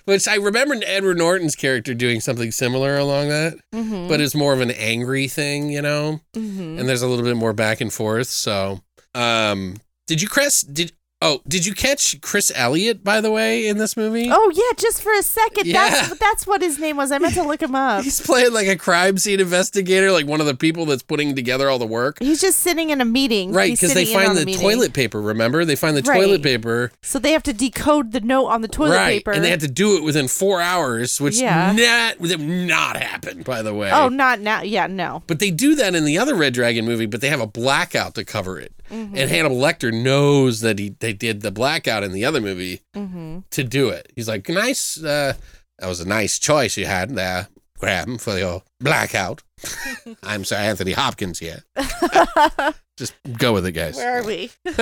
Which 0.06 0.26
I 0.26 0.34
remember 0.36 0.74
Edward 0.84 1.18
Norton's 1.18 1.54
character 1.54 1.94
doing 1.94 2.20
something 2.20 2.50
similar 2.50 2.98
along 2.98 3.28
that, 3.28 3.54
Mm-hmm. 3.72 4.08
but 4.08 4.20
it's 4.20 4.34
more 4.34 4.52
of 4.52 4.60
an 4.60 4.72
angry 4.72 5.28
thing, 5.28 5.70
you 5.70 5.80
know. 5.82 6.20
mm-hmm. 6.34 6.78
And 6.78 6.88
there's 6.88 7.02
a 7.02 7.06
little 7.06 7.24
bit 7.24 7.36
more 7.36 7.52
back 7.52 7.80
and 7.80 7.92
forth. 7.92 8.26
So, 8.28 8.80
um, 9.14 9.76
did 10.08 10.20
you 10.20 10.26
Chris? 10.28 10.62
Did 10.62 10.92
Oh, 11.22 11.40
did 11.48 11.64
you 11.64 11.72
catch 11.74 12.20
Chris 12.20 12.52
Elliott 12.54 13.02
by 13.02 13.22
the 13.22 13.30
way 13.30 13.66
in 13.66 13.78
this 13.78 13.96
movie? 13.96 14.28
Oh 14.30 14.50
yeah, 14.52 14.76
just 14.76 15.00
for 15.00 15.10
a 15.14 15.22
second. 15.22 15.66
Yeah. 15.66 15.88
That's 15.88 16.18
that's 16.18 16.46
what 16.46 16.60
his 16.60 16.78
name 16.78 16.98
was. 16.98 17.10
I 17.12 17.18
meant 17.18 17.32
to 17.34 17.42
look 17.44 17.62
him 17.62 17.74
up. 17.74 18.04
He's 18.04 18.20
playing 18.20 18.52
like 18.52 18.66
a 18.66 18.76
crime 18.76 19.16
scene 19.16 19.40
investigator, 19.40 20.12
like 20.12 20.26
one 20.26 20.40
of 20.40 20.46
the 20.46 20.54
people 20.54 20.84
that's 20.84 21.02
putting 21.02 21.34
together 21.34 21.70
all 21.70 21.78
the 21.78 21.86
work. 21.86 22.18
He's 22.20 22.42
just 22.42 22.58
sitting 22.58 22.90
in 22.90 23.00
a 23.00 23.06
meeting. 23.06 23.52
Right, 23.52 23.72
because 23.72 23.94
they 23.94 24.04
find 24.04 24.28
on 24.28 24.36
the 24.36 24.52
toilet 24.54 24.92
paper. 24.92 25.20
Remember, 25.20 25.64
they 25.64 25.76
find 25.76 25.96
the 25.96 26.02
Right. 26.02 26.20
toilet 26.20 26.42
paper. 26.42 26.92
So 27.00 27.18
they 27.18 27.32
have 27.32 27.42
to 27.44 27.54
decode 27.54 28.12
the 28.12 28.20
note 28.20 28.46
on 28.48 28.60
the 28.60 28.68
toilet 28.68 28.96
right, 28.96 29.18
paper. 29.24 29.32
and 29.32 29.42
they 29.42 29.50
had 29.50 29.60
to 29.60 29.68
do 29.68 29.96
it 29.96 30.02
within 30.02 30.28
four 30.28 30.60
hours, 30.60 31.20
which 31.22 31.40
Yeah. 31.40 31.72
not 31.72 32.20
would 32.20 32.32
have 32.32 32.40
not 32.40 32.96
happened, 32.98 33.44
by 33.44 33.62
the 33.62 33.72
way. 33.72 33.90
oh, 33.90 34.08
not 34.08 34.40
now. 34.40 34.60
Yeah, 34.62 34.88
no. 34.88 35.22
But 35.26 35.38
they 35.38 35.50
do 35.50 35.74
that 35.76 35.94
in 35.94 36.04
the 36.04 36.18
other 36.18 36.34
Red 36.34 36.52
Dragon 36.52 36.84
movie, 36.84 37.06
but 37.06 37.22
they 37.22 37.28
have 37.28 37.40
a 37.40 37.46
blackout 37.46 38.14
to 38.16 38.24
cover 38.24 38.58
it. 38.60 38.72
Mm-hmm. 38.94 39.16
And 39.16 39.30
Hannibal 39.30 39.56
Lecter 39.56 39.92
knows 39.92 40.60
that 40.60 40.78
he 40.78 40.90
they 41.00 41.12
did 41.12 41.40
the 41.42 41.50
blackout 41.50 42.02
in 42.04 42.12
the 42.12 42.24
other 42.24 42.40
movie 42.40 42.80
Mm-hmm. 42.94 43.40
to 43.50 43.64
do 43.64 43.88
it. 43.88 44.12
He's 44.14 44.28
like, 44.28 44.48
nice. 44.48 45.02
Uh, 45.02 45.34
that 45.78 45.88
was 45.88 46.00
a 46.00 46.06
nice 46.08 46.38
choice 46.38 46.76
you 46.76 46.86
had 46.86 47.10
there, 47.16 47.48
Graham, 47.78 48.18
for 48.18 48.38
your 48.38 48.62
blackout. 48.80 49.42
I'm 50.22 50.44
Sir 50.44 50.56
Anthony 50.56 50.92
Hopkins 50.92 51.38
here. 51.40 51.64
Just 52.96 53.14
go 53.38 53.52
with 53.52 53.66
it, 53.66 53.72
guys. 53.72 53.96
Where 53.96 54.20
are 54.20 54.24
we? 54.24 54.50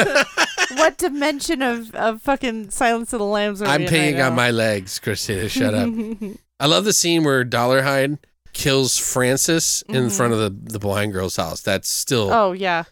what 0.74 0.98
dimension 0.98 1.62
of, 1.62 1.94
of 1.94 2.20
fucking 2.20 2.70
Silence 2.70 3.12
of 3.14 3.20
the 3.20 3.24
Lambs 3.24 3.62
are 3.62 3.66
I'm 3.66 3.82
we 3.82 3.86
peeing 3.88 4.14
right 4.14 4.24
on 4.26 4.34
my 4.34 4.50
legs, 4.50 4.98
Christina. 4.98 5.48
Shut 5.48 5.72
up. 5.72 5.88
I 6.60 6.66
love 6.66 6.84
the 6.84 6.92
scene 6.92 7.24
where 7.24 7.42
Dollarhyde 7.44 8.18
kills 8.52 8.98
Francis 8.98 9.80
in 9.88 10.10
front 10.10 10.34
of 10.34 10.38
the, 10.40 10.50
the 10.72 10.78
blind 10.78 11.14
girl's 11.14 11.36
house. 11.36 11.62
That's 11.62 11.88
still 11.88 12.26
Mm-hmm. 12.28 12.34
Oh 12.38 12.52
yeah, 12.52 12.84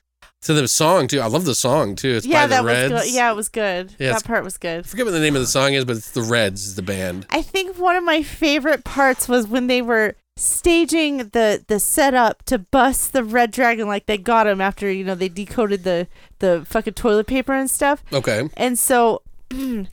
to 0.42 0.54
the 0.54 0.66
song 0.68 1.06
too. 1.06 1.20
I 1.20 1.26
love 1.26 1.44
the 1.44 1.54
song 1.54 1.96
too. 1.96 2.10
It's 2.10 2.26
yeah, 2.26 2.42
by 2.42 2.46
that 2.48 2.62
the 2.62 2.66
Reds. 2.66 2.92
was 2.92 3.02
good. 3.04 3.12
Yeah, 3.14 3.30
it 3.30 3.36
was 3.36 3.48
good. 3.48 3.94
Yeah, 3.98 4.12
that 4.12 4.24
part 4.24 4.42
was 4.44 4.56
good. 4.56 4.80
I 4.80 4.82
forget 4.82 5.04
what 5.06 5.12
the 5.12 5.20
name 5.20 5.36
of 5.36 5.42
the 5.42 5.46
song 5.46 5.74
is, 5.74 5.84
but 5.84 5.96
it's 5.96 6.10
the 6.12 6.22
Reds, 6.22 6.74
the 6.76 6.82
band. 6.82 7.26
I 7.30 7.42
think 7.42 7.78
one 7.78 7.96
of 7.96 8.04
my 8.04 8.22
favorite 8.22 8.84
parts 8.84 9.28
was 9.28 9.46
when 9.46 9.66
they 9.66 9.82
were 9.82 10.16
staging 10.36 11.18
the 11.18 11.62
the 11.68 11.78
setup 11.78 12.42
to 12.44 12.58
bust 12.58 13.12
the 13.12 13.22
red 13.22 13.50
dragon 13.50 13.86
like 13.86 14.06
they 14.06 14.16
got 14.16 14.46
him 14.46 14.58
after 14.60 14.90
you 14.90 15.04
know 15.04 15.14
they 15.14 15.28
decoded 15.28 15.84
the 15.84 16.08
the 16.38 16.64
fucking 16.66 16.94
toilet 16.94 17.26
paper 17.26 17.52
and 17.52 17.70
stuff 17.70 18.02
Okay. 18.10 18.48
and 18.56 18.78
so 18.78 19.20
you 19.50 19.86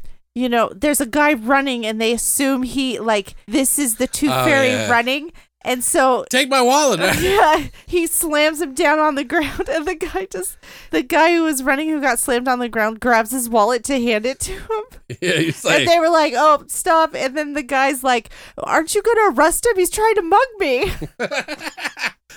know 0.49 0.71
there's 0.73 1.01
a 1.01 1.05
guy 1.05 1.33
running 1.33 1.85
and 1.85 1.99
they 1.99 2.13
assume 2.13 2.63
he 2.63 2.97
like 2.97 3.35
this 3.45 3.77
is 3.77 3.95
the 3.97 4.07
tooth 4.07 4.31
Oh, 4.31 4.45
fairy 4.45 4.69
yeah. 4.69 4.89
running 4.89 5.33
and 5.67 5.83
so 5.83 6.25
Take 6.29 6.49
my 6.49 6.61
wallet. 6.61 6.99
yeah, 7.21 7.67
he 7.85 8.07
slams 8.07 8.61
him 8.61 8.73
down 8.73 8.99
on 8.99 9.15
the 9.15 9.23
ground, 9.23 9.67
and 9.69 9.85
the 9.85 9.95
guy 9.95 10.25
just, 10.25 10.57
the 10.91 11.03
guy 11.03 11.33
who 11.33 11.43
was 11.43 11.61
running, 11.61 11.89
who 11.89 12.01
got 12.01 12.19
slammed 12.19 12.47
on 12.47 12.59
the 12.59 12.69
ground, 12.69 13.01
grabs 13.01 13.31
his 13.31 13.49
wallet 13.49 13.83
to 13.83 14.01
hand 14.01 14.25
it 14.25 14.39
to 14.39 14.53
him. 14.53 14.83
yeah, 15.21 15.33
he's 15.33 15.63
like, 15.65 15.79
and 15.79 15.87
they 15.87 15.99
were 15.99 16.09
like, 16.09 16.33
"Oh, 16.35 16.63
stop!" 16.67 17.13
And 17.13 17.37
then 17.37 17.53
the 17.53 17.63
guy's 17.63 18.03
like, 18.03 18.29
"Aren't 18.57 18.95
you 18.95 19.01
going 19.01 19.17
to 19.17 19.37
arrest 19.37 19.65
him? 19.65 19.75
He's 19.75 19.89
trying 19.89 20.15
to 20.15 20.21
mug 20.21 20.47
me." 20.59 20.91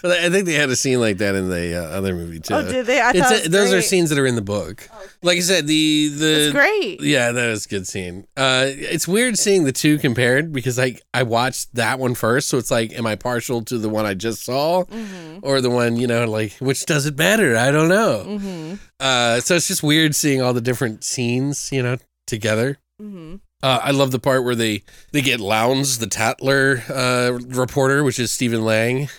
I 0.04 0.30
think 0.30 0.46
they 0.46 0.54
had 0.54 0.70
a 0.70 0.76
scene 0.76 1.00
like 1.00 1.18
that 1.18 1.34
in 1.34 1.50
the 1.50 1.76
uh, 1.76 1.82
other 1.98 2.14
movie 2.14 2.38
too. 2.40 2.54
oh, 2.54 2.62
did 2.62 2.86
they? 2.86 3.00
I 3.02 3.12
thought 3.12 3.30
a- 3.32 3.34
was 3.40 3.48
those 3.48 3.72
are 3.72 3.82
scenes 3.82 4.08
that 4.10 4.18
are 4.18 4.26
in 4.26 4.36
the 4.36 4.40
book. 4.42 4.88
Like 5.22 5.36
I 5.36 5.40
said, 5.40 5.66
the 5.66 6.08
the 6.08 6.44
It's 6.44 6.52
great. 6.52 7.00
Yeah, 7.02 7.32
that 7.32 7.48
is 7.50 7.66
a 7.66 7.68
good 7.68 7.86
scene. 7.86 8.26
Uh, 8.36 8.66
it's 8.68 9.06
weird 9.08 9.36
seeing 9.38 9.64
the 9.64 9.72
two 9.72 9.98
compared 9.98 10.52
because 10.52 10.78
like 10.78 11.02
I 11.12 11.24
watched 11.24 11.74
that 11.74 11.98
one 11.98 12.14
first, 12.14 12.48
so 12.48 12.56
it's 12.56 12.70
like, 12.70 12.92
am 12.92 13.04
I 13.04 13.16
partial 13.16 13.62
to 13.64 13.78
the 13.78 13.88
one 13.88 14.06
I 14.06 14.14
just 14.14 14.44
saw, 14.44 14.84
Mm-hmm. 14.84 15.40
or 15.42 15.60
the 15.60 15.70
one 15.70 15.96
you 15.96 16.06
know, 16.06 16.24
like 16.24 16.52
which 16.60 16.86
does 16.86 17.04
it 17.06 17.16
better? 17.16 17.56
I 17.56 17.70
don't 17.70 17.88
know. 17.88 18.24
Mm-hmm. 18.26 18.74
Uh, 19.00 19.40
so 19.40 19.56
it's 19.56 19.68
just 19.68 19.82
weird 19.82 20.14
seeing 20.14 20.40
all 20.40 20.52
the 20.54 20.60
different 20.60 21.04
scenes, 21.04 21.70
you 21.72 21.82
know, 21.82 21.96
together. 22.26 22.78
Mm-hmm. 23.02 23.36
Uh, 23.62 23.78
I 23.82 23.90
love 23.90 24.10
the 24.10 24.18
part 24.18 24.42
where 24.44 24.54
they 24.54 24.82
they 25.12 25.20
get 25.20 25.38
Lounds, 25.38 25.98
the 25.98 26.06
Tattler 26.06 26.82
uh, 26.88 27.38
reporter, 27.48 28.02
which 28.02 28.18
is 28.18 28.32
Stephen 28.32 28.64
Lang, 28.64 29.10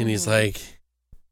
and 0.00 0.08
he's 0.08 0.22
Mm-hmm. 0.22 0.30
like 0.30 0.60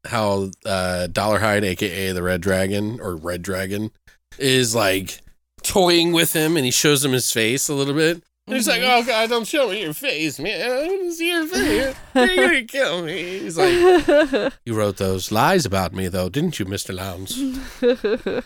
how 0.07 0.49
uh, 0.65 1.07
Dollarhyde, 1.11 1.63
aka 1.63 2.11
the 2.13 2.23
Red 2.23 2.41
Dragon 2.41 2.99
or 3.01 3.15
Red 3.15 3.41
Dragon, 3.41 3.91
is 4.37 4.73
like 4.73 5.19
toying 5.63 6.13
with 6.13 6.33
him, 6.33 6.55
and 6.55 6.63
he 6.65 6.71
shows 6.71 7.03
him 7.03 7.11
his 7.11 7.31
face 7.31 7.67
a 7.67 7.73
little 7.73 7.93
bit. 7.93 8.23
And 8.47 8.55
he's 8.55 8.67
like, 8.67 8.81
Mm-hmm. 8.81 9.01
"Oh 9.01 9.05
God, 9.05 9.29
don't 9.29 9.45
show 9.47 9.69
me 9.69 9.81
your 9.83 9.93
face, 9.93 10.39
man! 10.39 10.61
I 10.71 10.87
want 10.87 11.01
to 11.01 11.11
see 11.11 11.29
your 11.29 11.45
face. 11.45 11.95
You're 12.15 12.35
gonna 12.47 12.63
kill 12.63 13.03
me." 13.03 13.39
He's 13.39 13.57
like, 13.57 14.53
"You 14.65 14.73
wrote 14.73 14.97
those 14.97 15.31
lies 15.31 15.65
about 15.65 15.93
me, 15.93 16.07
though, 16.07 16.29
didn't 16.29 16.57
you, 16.59 16.65
Mister 16.65 16.93
Lounds?" 16.93 17.37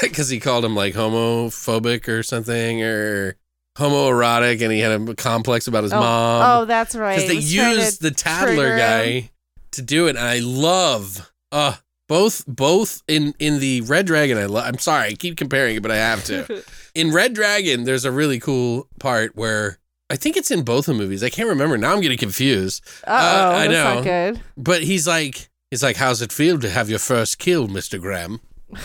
Because 0.00 0.28
he 0.28 0.38
called 0.38 0.64
him 0.64 0.76
like 0.76 0.94
homophobic 0.94 2.06
or 2.06 2.22
something, 2.22 2.84
or 2.84 3.34
homoerotic, 3.76 4.62
and 4.62 4.70
he 4.72 4.78
had 4.78 4.92
a 4.92 5.14
complex 5.16 5.66
about 5.66 5.82
his 5.82 5.92
oh, 5.92 5.98
mom 5.98 6.42
oh, 6.62 6.64
that's 6.66 6.94
right. 6.94 7.16
because 7.16 7.28
they 7.28 7.36
Was 7.36 7.52
trying 7.52 7.74
to 7.74 7.80
used 7.82 8.00
the 8.02 8.10
toddler 8.12 8.54
trigger 8.54 8.76
guy 8.78 9.30
to 9.76 9.82
do 9.82 10.06
it, 10.06 10.16
and 10.16 10.26
I 10.26 10.40
love 10.40 11.30
uh 11.52 11.76
both 12.08 12.44
both 12.46 13.02
in 13.08 13.34
in 13.38 13.58
the 13.60 13.80
Red 13.82 14.06
Dragon. 14.06 14.38
I 14.38 14.46
love. 14.46 14.64
I'm 14.66 14.78
sorry, 14.78 15.08
I 15.08 15.14
keep 15.14 15.36
comparing 15.36 15.76
it, 15.76 15.82
but 15.82 15.90
I 15.90 15.96
have 15.96 16.24
to. 16.24 16.62
in 16.94 17.12
Red 17.12 17.34
Dragon, 17.34 17.84
there's 17.84 18.04
a 18.04 18.12
really 18.12 18.38
cool 18.38 18.88
part 19.00 19.36
where 19.36 19.78
I 20.08 20.16
think 20.16 20.36
it's 20.36 20.50
in 20.50 20.62
both 20.62 20.86
the 20.86 20.94
movies. 20.94 21.22
I 21.24 21.30
can't 21.30 21.48
remember 21.48 21.76
now. 21.76 21.92
I'm 21.94 22.00
getting 22.00 22.18
confused. 22.18 22.84
Uh 23.06 23.10
oh, 23.10 23.56
I 23.56 23.68
that's 23.68 23.72
know. 23.72 23.94
not 23.94 24.04
good. 24.04 24.40
But 24.56 24.82
he's 24.82 25.06
like, 25.06 25.48
he's 25.70 25.82
like, 25.82 25.96
how's 25.96 26.22
it 26.22 26.32
feel 26.32 26.58
to 26.60 26.70
have 26.70 26.88
your 26.88 26.98
first 27.00 27.38
kill, 27.38 27.66
Mister 27.68 27.98
Graham? 27.98 28.40
you 28.70 28.78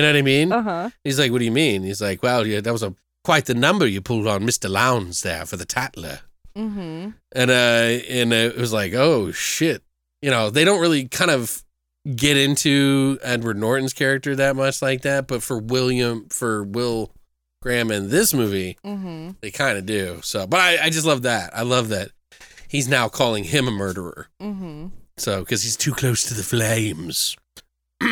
know 0.00 0.06
what 0.06 0.16
I 0.16 0.22
mean? 0.22 0.52
Uh 0.52 0.62
huh. 0.62 0.90
He's 1.04 1.18
like, 1.18 1.32
what 1.32 1.38
do 1.38 1.44
you 1.44 1.52
mean? 1.52 1.82
He's 1.82 2.00
like, 2.00 2.22
well, 2.22 2.46
yeah, 2.46 2.60
that 2.60 2.72
was 2.72 2.82
a 2.82 2.94
quite 3.22 3.46
the 3.46 3.54
number 3.54 3.86
you 3.86 4.00
pulled 4.00 4.26
on 4.26 4.44
Mister 4.44 4.68
Lounds 4.68 5.22
there 5.22 5.46
for 5.46 5.56
the 5.56 5.64
Tattler." 5.66 6.20
Mm-hmm. 6.56 7.10
and 7.30 7.50
uh 7.50 7.54
and 8.10 8.32
uh, 8.32 8.36
it 8.36 8.56
was 8.56 8.72
like 8.72 8.92
oh 8.92 9.30
shit 9.30 9.84
you 10.22 10.30
know 10.30 10.50
they 10.50 10.64
don't 10.64 10.80
really 10.80 11.06
kind 11.08 11.30
of 11.30 11.62
get 12.16 12.36
into 12.36 13.18
edward 13.22 13.58
norton's 13.58 13.92
character 13.92 14.34
that 14.34 14.56
much 14.56 14.80
like 14.80 15.02
that 15.02 15.26
but 15.26 15.42
for 15.42 15.58
william 15.58 16.26
for 16.30 16.62
will 16.64 17.12
graham 17.62 17.90
in 17.90 18.08
this 18.10 18.32
movie 18.32 18.78
Mm-hmm. 18.84 19.32
they 19.42 19.50
kind 19.50 19.76
of 19.76 19.84
do 19.86 20.20
so 20.22 20.46
but 20.46 20.60
I, 20.60 20.86
I 20.86 20.90
just 20.90 21.04
love 21.06 21.22
that 21.22 21.50
i 21.56 21.62
love 21.62 21.88
that 21.90 22.10
he's 22.68 22.88
now 22.88 23.08
calling 23.08 23.44
him 23.44 23.68
a 23.68 23.70
murderer 23.70 24.28
Mm-hmm. 24.40 24.86
so 25.18 25.40
because 25.40 25.62
he's 25.62 25.76
too 25.76 25.92
close 25.92 26.24
to 26.24 26.34
the 26.34 26.42
flames 26.42 27.36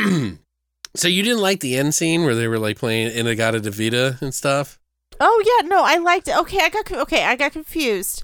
so 0.95 1.09
you 1.09 1.23
didn't 1.23 1.41
like 1.43 1.61
the 1.61 1.77
end 1.77 1.95
scene 1.95 2.25
where 2.25 2.35
they 2.35 2.49
were 2.49 2.59
like 2.59 2.79
playing 2.79 3.13
In-A-Gadda-Da-Vida 3.13 4.19
and 4.21 4.35
stuff 4.35 4.79
Oh 5.21 5.43
yeah, 5.45 5.67
no, 5.67 5.83
I 5.85 5.97
liked 5.97 6.29
it. 6.29 6.37
Okay, 6.37 6.61
I 6.61 6.69
got 6.69 6.93
okay, 6.93 7.25
I 7.25 7.35
got 7.35 7.51
confused 7.51 8.23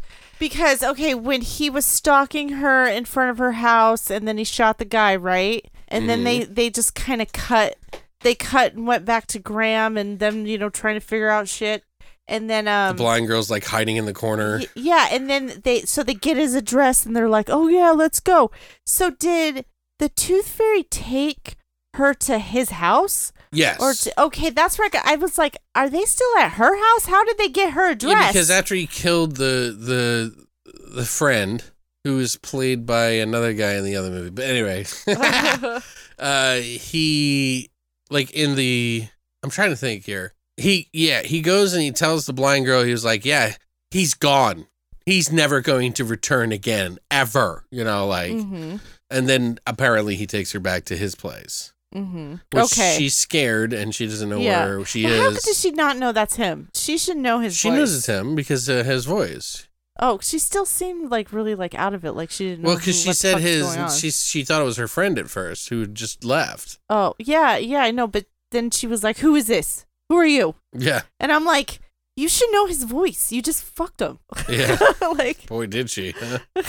because 0.48 0.82
okay, 0.82 1.14
when 1.14 1.40
he 1.40 1.70
was 1.70 1.86
stalking 1.86 2.50
her 2.50 2.86
in 2.86 3.06
front 3.06 3.30
of 3.30 3.38
her 3.38 3.52
house, 3.52 4.10
and 4.10 4.28
then 4.28 4.36
he 4.36 4.44
shot 4.44 4.76
the 4.78 4.84
guy, 4.84 5.16
right? 5.16 5.66
And 5.88 6.06
then 6.08 6.24
they 6.24 6.40
Mm-hmm. 6.40 6.52
they 6.54 6.68
just 6.70 6.94
kind 6.94 7.22
of 7.22 7.32
cut, 7.32 7.76
they 8.20 8.34
cut 8.34 8.74
and 8.74 8.86
went 8.86 9.04
back 9.06 9.26
to 9.28 9.38
Graham 9.38 9.96
and 9.96 10.18
them, 10.18 10.44
you 10.46 10.58
know, 10.58 10.68
trying 10.68 10.96
to 10.96 11.00
figure 11.00 11.30
out 11.30 11.48
shit. 11.48 11.82
And 12.28 12.48
then 12.50 12.68
um, 12.68 12.96
the 12.96 13.02
blind 13.02 13.26
girl's 13.26 13.50
like 13.50 13.64
hiding 13.64 13.96
in 13.96 14.04
the 14.06 14.12
corner 14.14 14.58
y- 14.58 14.66
yeah, 14.74 15.08
and 15.10 15.30
then 15.30 15.60
they 15.64 15.80
so 15.82 16.02
they 16.02 16.14
get 16.14 16.36
his 16.36 16.54
address 16.54 17.06
and 17.06 17.16
they're 17.16 17.28
like, 17.28 17.48
oh 17.48 17.68
yeah, 17.68 17.90
let's 17.92 18.20
go. 18.20 18.50
So 18.84 19.08
did 19.10 19.64
the 19.98 20.08
Tooth 20.10 20.48
Fairy 20.48 20.82
take 20.84 21.56
her 21.94 22.12
to 22.14 22.38
his 22.38 22.70
house? 22.70 23.32
Yes 23.54 23.80
Or 23.80 23.94
to, 23.94 24.22
okay, 24.24 24.50
that's 24.50 24.78
right. 24.78 24.94
I 25.04 25.16
was 25.16 25.38
like, 25.38 25.56
are 25.74 25.88
they 25.88 26.04
still 26.04 26.38
at 26.38 26.52
her 26.52 26.76
house? 26.76 27.06
How 27.06 27.24
did 27.24 27.38
they 27.38 27.48
get 27.48 27.72
her 27.72 27.90
address? 27.90 28.12
Yeah, 28.12 28.28
because 28.28 28.50
after 28.50 28.74
he 28.74 28.86
killed 28.86 29.36
the 29.36 29.76
the 29.78 30.46
the 30.94 31.04
friend 31.04 31.62
who 32.04 32.16
was 32.16 32.36
played 32.36 32.86
by 32.86 33.06
another 33.12 33.52
guy 33.52 33.74
in 33.74 33.84
the 33.84 33.96
other 33.96 34.10
movie. 34.10 34.30
But 34.30 34.44
anyway, 34.44 34.84
uh 36.18 36.56
he 36.56 37.70
like 38.10 38.30
in 38.32 38.54
the 38.54 39.08
I'm 39.42 39.50
trying 39.50 39.70
to 39.70 39.76
think 39.76 40.04
here. 40.04 40.32
He 40.56 40.88
yeah, 40.92 41.22
he 41.22 41.40
goes 41.40 41.72
and 41.72 41.82
he 41.82 41.90
tells 41.90 42.26
the 42.26 42.32
blind 42.32 42.66
girl 42.66 42.82
he 42.82 42.92
was 42.92 43.04
like, 43.04 43.24
"Yeah, 43.24 43.54
he's 43.90 44.14
gone. 44.14 44.66
He's 45.04 45.30
never 45.30 45.60
going 45.60 45.92
to 45.94 46.04
return 46.04 46.52
again 46.52 46.98
ever." 47.10 47.66
You 47.70 47.84
know, 47.84 48.06
like 48.06 48.32
mm-hmm. 48.32 48.76
and 49.10 49.28
then 49.28 49.58
apparently 49.66 50.14
he 50.16 50.26
takes 50.26 50.52
her 50.52 50.60
back 50.60 50.84
to 50.86 50.96
his 50.96 51.14
place. 51.14 51.73
Mm-hmm. 51.94 52.34
Which 52.52 52.64
Okay. 52.72 52.96
she's 52.98 53.16
scared 53.16 53.72
and 53.72 53.94
she 53.94 54.06
doesn't 54.06 54.28
know 54.28 54.38
Yeah. 54.40 54.64
where 54.64 54.84
she 54.84 55.04
Well, 55.04 55.22
How 55.22 55.28
is. 55.36 55.42
does 55.44 55.60
she 55.60 55.70
not 55.70 55.96
know 55.96 56.12
that's 56.12 56.36
him? 56.36 56.68
She 56.74 56.98
should 56.98 57.16
know 57.16 57.38
his 57.40 57.56
she 57.56 57.68
voice. 57.68 57.78
knows 57.78 57.96
it's 57.96 58.06
him 58.06 58.34
because 58.34 58.68
of 58.68 58.84
his 58.86 59.04
voice. 59.04 59.68
Oh, 60.00 60.18
she 60.20 60.40
still 60.40 60.66
seemed 60.66 61.10
like 61.12 61.32
really 61.32 61.54
like 61.54 61.72
out 61.76 61.94
of 61.94 62.04
it, 62.04 62.12
like 62.12 62.30
she 62.30 62.48
didn't 62.48 62.62
know. 62.64 62.70
Well, 62.70 62.78
because 62.78 63.00
she 63.00 63.12
said 63.12 63.38
his, 63.38 63.76
she 64.00 64.10
she 64.10 64.42
thought 64.42 64.60
it 64.60 64.64
was 64.64 64.76
her 64.76 64.88
friend 64.88 65.18
at 65.20 65.30
first 65.30 65.68
who 65.68 65.86
just 65.86 66.24
left. 66.24 66.78
Oh, 66.90 67.14
yeah, 67.20 67.56
yeah, 67.58 67.78
I 67.82 67.92
know, 67.92 68.08
but 68.08 68.26
then 68.50 68.70
she 68.72 68.88
was 68.88 69.04
like, 69.04 69.18
"Who 69.18 69.36
is 69.36 69.46
this? 69.46 69.86
Who 70.08 70.16
are 70.16 70.26
you?" 70.26 70.56
Yeah, 70.76 71.02
And 71.20 71.30
I'm 71.30 71.44
like, 71.44 71.78
"You 72.16 72.28
should 72.28 72.50
know 72.50 72.66
his 72.66 72.82
voice. 72.82 73.30
You 73.30 73.40
just 73.40 73.62
fucked 73.62 74.00
him." 74.00 74.18
yeah. 74.48 74.78
like, 75.16 75.46
Boy, 75.46 75.66
did 75.66 75.88
she! 75.90 76.12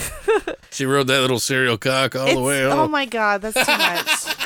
she 0.71 0.86
rode 0.86 1.07
that 1.07 1.21
little 1.21 1.39
serial 1.39 1.80
cock 1.80 2.15
all 2.15 2.28
the 2.32 2.39
way 2.39 2.63
oh 2.63 2.88
my 2.88 3.05
god, 3.07 3.41
that's 3.41 3.65
too 3.65 3.76
much. 3.76 4.36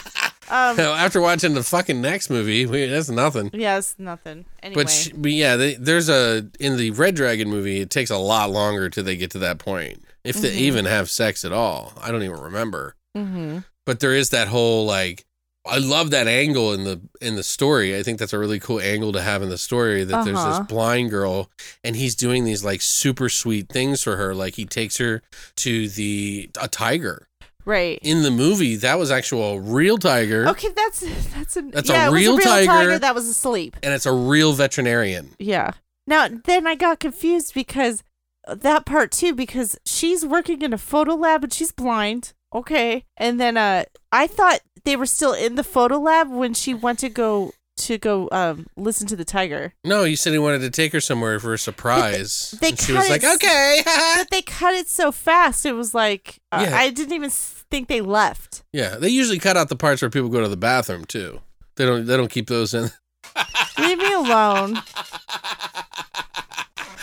Um, 0.50 0.80
After 0.80 1.22
watching 1.22 1.54
the 1.54 1.64
fucking 1.64 2.02
next 2.02 2.30
movie, 2.30 2.66
we, 2.66 2.86
that's 2.86 3.10
nothing. 3.10 3.52
yes, 3.54 3.96
nothing. 3.98 4.46
Anyway, 4.64 4.84
But, 4.84 4.90
sh- 4.90 5.10
but 5.16 5.32
yeah, 5.32 5.56
they, 5.56 5.76
there's 5.76 6.10
a 6.10 6.48
in 6.60 6.78
the 6.78 6.92
Red 6.92 7.16
Dragon 7.16 7.50
movie. 7.50 7.82
It 7.82 7.90
takes 7.90 8.10
a 8.10 8.18
lot 8.18 8.50
longer 8.50 8.90
till 8.90 9.04
they 9.04 9.16
get 9.16 9.32
to 9.32 9.40
that 9.40 9.60
point, 9.60 10.04
if 10.24 10.38
they 10.42 10.54
even 10.56 10.86
have 10.86 11.10
sex 11.10 11.46
at 11.46 11.52
all. 11.52 11.94
I 12.02 12.12
don't 12.12 12.24
even 12.24 12.40
remember. 12.40 12.96
hmm 13.16 13.60
But 13.86 14.00
there 14.00 14.14
is 14.14 14.30
that 14.32 14.48
whole 14.48 14.86
like, 14.86 15.26
I 15.68 15.78
love 15.78 16.10
that 16.12 16.28
angle 16.28 16.74
in 16.74 16.84
the 16.84 17.00
in 17.22 17.36
the 17.36 17.44
story. 17.44 17.96
I 17.96 18.02
think 18.02 18.18
that's 18.18 18.34
a 18.34 18.40
really 18.40 18.60
cool 18.60 18.80
angle 18.80 19.12
to 19.12 19.22
have 19.22 19.44
in 19.44 19.50
the 19.50 19.58
story. 19.58 20.04
That 20.04 20.26
there's 20.26 20.38
Uh-huh. 20.38 20.60
this 20.60 20.68
blind 20.68 21.12
girl, 21.12 21.52
and 21.84 21.96
he's 21.96 22.16
doing 22.16 22.44
these 22.44 22.64
like 22.64 22.82
super 22.82 23.30
sweet 23.30 23.70
things 23.70 24.02
for 24.02 24.16
her. 24.16 24.34
Like 24.34 24.56
he 24.56 24.66
takes 24.66 24.98
her 24.98 25.22
to 25.58 25.88
the 25.90 26.50
a 26.60 26.68
tiger 26.68 27.28
right. 27.70 28.00
in 28.02 28.24
the 28.24 28.32
movie. 28.32 28.76
That 28.76 28.98
was 29.00 29.12
actual 29.12 29.60
real 29.60 29.98
tiger, 29.98 30.48
Okay, 30.50 30.70
that's 30.76 31.00
that's 31.34 31.56
a 31.58 31.62
That's 31.62 31.90
a 31.90 31.94
yeah, 31.94 32.10
was 32.10 32.14
real 32.22 32.34
a 32.34 32.38
real 32.38 32.46
tiger. 32.48 32.66
tiger 32.68 33.00
that 33.00 33.16
was 33.16 33.28
asleep. 33.28 33.78
and 33.84 33.94
it's 33.94 34.06
a 34.06 34.14
real 34.14 34.54
veterinarian. 34.54 35.30
Yeah. 35.40 35.72
Now 36.08 36.28
then 36.28 36.66
I 36.68 36.76
got 36.76 37.00
confused 37.00 37.54
because 37.54 38.04
that 38.48 38.86
part 38.86 39.12
too 39.12 39.34
because 39.36 39.78
she's 39.86 40.26
working 40.26 40.62
in 40.64 40.74
a 40.74 40.78
photo 40.78 41.14
lab 41.16 41.44
and 41.44 41.54
she's 41.54 41.72
blind. 41.72 42.34
Okay. 42.54 43.06
And 43.18 43.40
then 43.40 43.58
uh 43.58 43.84
I 44.12 44.26
thought 44.28 44.62
they 44.86 44.96
were 44.96 45.06
still 45.06 45.34
in 45.34 45.56
the 45.56 45.64
photo 45.64 45.98
lab 46.00 46.30
when 46.32 46.54
she 46.56 46.74
went 46.74 47.00
to 47.00 47.10
go 47.10 47.52
to 47.78 47.98
go 47.98 48.28
um 48.32 48.66
listen 48.76 49.06
to 49.08 49.16
the 49.16 49.24
tiger. 49.26 49.74
No, 49.86 50.04
you 50.04 50.16
said 50.16 50.34
he 50.34 50.40
wanted 50.40 50.62
to 50.62 50.70
take 50.72 50.92
her 50.94 51.00
somewhere 51.00 51.40
for 51.40 51.54
a 51.54 51.58
surprise. 51.60 52.56
they 52.60 52.70
and 52.70 52.80
she 52.80 52.94
cut 52.94 53.00
was 53.02 53.10
like, 53.10 53.24
it- 53.24 53.36
okay. 53.36 53.82
But 54.18 54.32
they 54.32 54.42
cut 54.42 54.74
it 54.74 54.88
so 54.90 55.12
fast. 55.12 55.66
It 55.66 55.74
was 55.74 55.94
like 55.94 56.40
uh, 56.52 56.66
Yeah. 56.68 56.76
I 56.78 56.90
didn't 56.90 57.14
even 57.14 57.30
think 57.72 57.88
they 57.88 58.02
left. 58.02 58.64
yeah, 58.74 58.96
they 58.96 59.10
usually 59.10 59.40
cut 59.40 59.58
out 59.58 59.70
the 59.70 59.76
parts 59.76 60.02
where 60.02 60.10
people 60.10 60.30
go 60.30 60.42
to 60.42 60.48
the 60.48 60.58
bathroom 60.58 61.06
too. 61.06 61.42
They 61.76 61.86
don't. 61.86 62.06
They 62.06 62.18
don't 62.18 62.32
keep 62.32 62.48
those 62.48 62.74
in. 62.74 62.90
Leave 63.80 63.98
me 63.98 64.14
alone. 64.14 64.80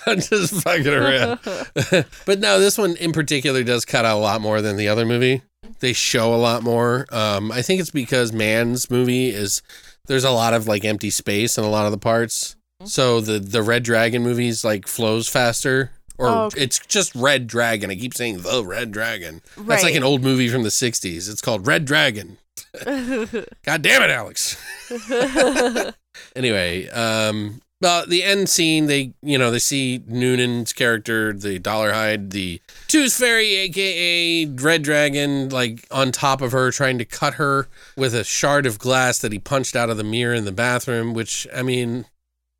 I'm 0.06 0.20
just 0.20 0.62
fucking 0.62 0.86
around. 0.88 1.38
but 2.26 2.40
no, 2.40 2.58
this 2.58 2.78
one 2.78 2.96
in 2.96 3.12
particular 3.12 3.62
does 3.62 3.84
cut 3.84 4.04
out 4.04 4.16
a 4.16 4.20
lot 4.20 4.40
more 4.40 4.60
than 4.60 4.76
the 4.76 4.88
other 4.88 5.04
movie. 5.04 5.42
They 5.80 5.92
show 5.92 6.34
a 6.34 6.36
lot 6.36 6.62
more. 6.62 7.06
Um, 7.10 7.52
I 7.52 7.62
think 7.62 7.80
it's 7.80 7.90
because 7.90 8.32
Mann's 8.32 8.90
movie 8.90 9.28
is 9.28 9.62
there's 10.06 10.24
a 10.24 10.30
lot 10.30 10.54
of 10.54 10.66
like 10.66 10.84
empty 10.84 11.10
space 11.10 11.58
in 11.58 11.64
a 11.64 11.70
lot 11.70 11.86
of 11.86 11.92
the 11.92 11.98
parts. 11.98 12.56
So 12.84 13.20
the 13.20 13.38
the 13.38 13.62
Red 13.62 13.82
Dragon 13.82 14.22
movies 14.22 14.64
like 14.64 14.86
flows 14.86 15.28
faster. 15.28 15.90
Or 16.18 16.28
Oh, 16.28 16.44
okay. 16.44 16.60
it's 16.62 16.78
just 16.86 17.14
Red 17.14 17.46
Dragon. 17.46 17.90
I 17.90 17.96
keep 17.96 18.14
saying 18.14 18.42
the 18.42 18.64
Red 18.64 18.92
Dragon. 18.92 19.42
That's 19.58 19.82
like 19.82 19.94
an 19.94 20.04
old 20.04 20.22
movie 20.22 20.48
from 20.48 20.62
the 20.62 20.68
'60s. 20.68 21.28
It's 21.30 21.40
called 21.40 21.66
Red 21.66 21.84
Dragon. 21.84 22.38
God 22.84 23.82
damn 23.82 24.02
it, 24.02 24.10
Alex. 24.10 24.56
anyway, 26.36 26.88
um, 26.88 27.60
well, 27.80 28.06
the 28.06 28.22
end 28.22 28.48
scene, 28.48 28.86
they, 28.86 29.12
you 29.22 29.36
know, 29.36 29.50
they 29.50 29.58
see 29.58 30.02
Noonan's 30.06 30.72
character, 30.72 31.32
the 31.32 31.58
Dollarhyde, 31.58 32.30
the 32.30 32.60
Tooth 32.88 33.14
Fairy, 33.14 33.54
aka 33.56 34.46
Red 34.46 34.82
Dragon, 34.82 35.48
like 35.50 35.86
on 35.90 36.12
top 36.12 36.40
of 36.40 36.52
her, 36.52 36.70
trying 36.70 36.98
to 36.98 37.04
cut 37.04 37.34
her 37.34 37.68
with 37.96 38.14
a 38.14 38.24
shard 38.24 38.66
of 38.66 38.78
glass 38.78 39.18
that 39.18 39.32
he 39.32 39.38
punched 39.38 39.76
out 39.76 39.90
of 39.90 39.96
the 39.96 40.04
mirror 40.04 40.34
in 40.34 40.44
the 40.44 40.52
bathroom. 40.52 41.12
Which, 41.14 41.46
I 41.54 41.62
mean, 41.62 42.06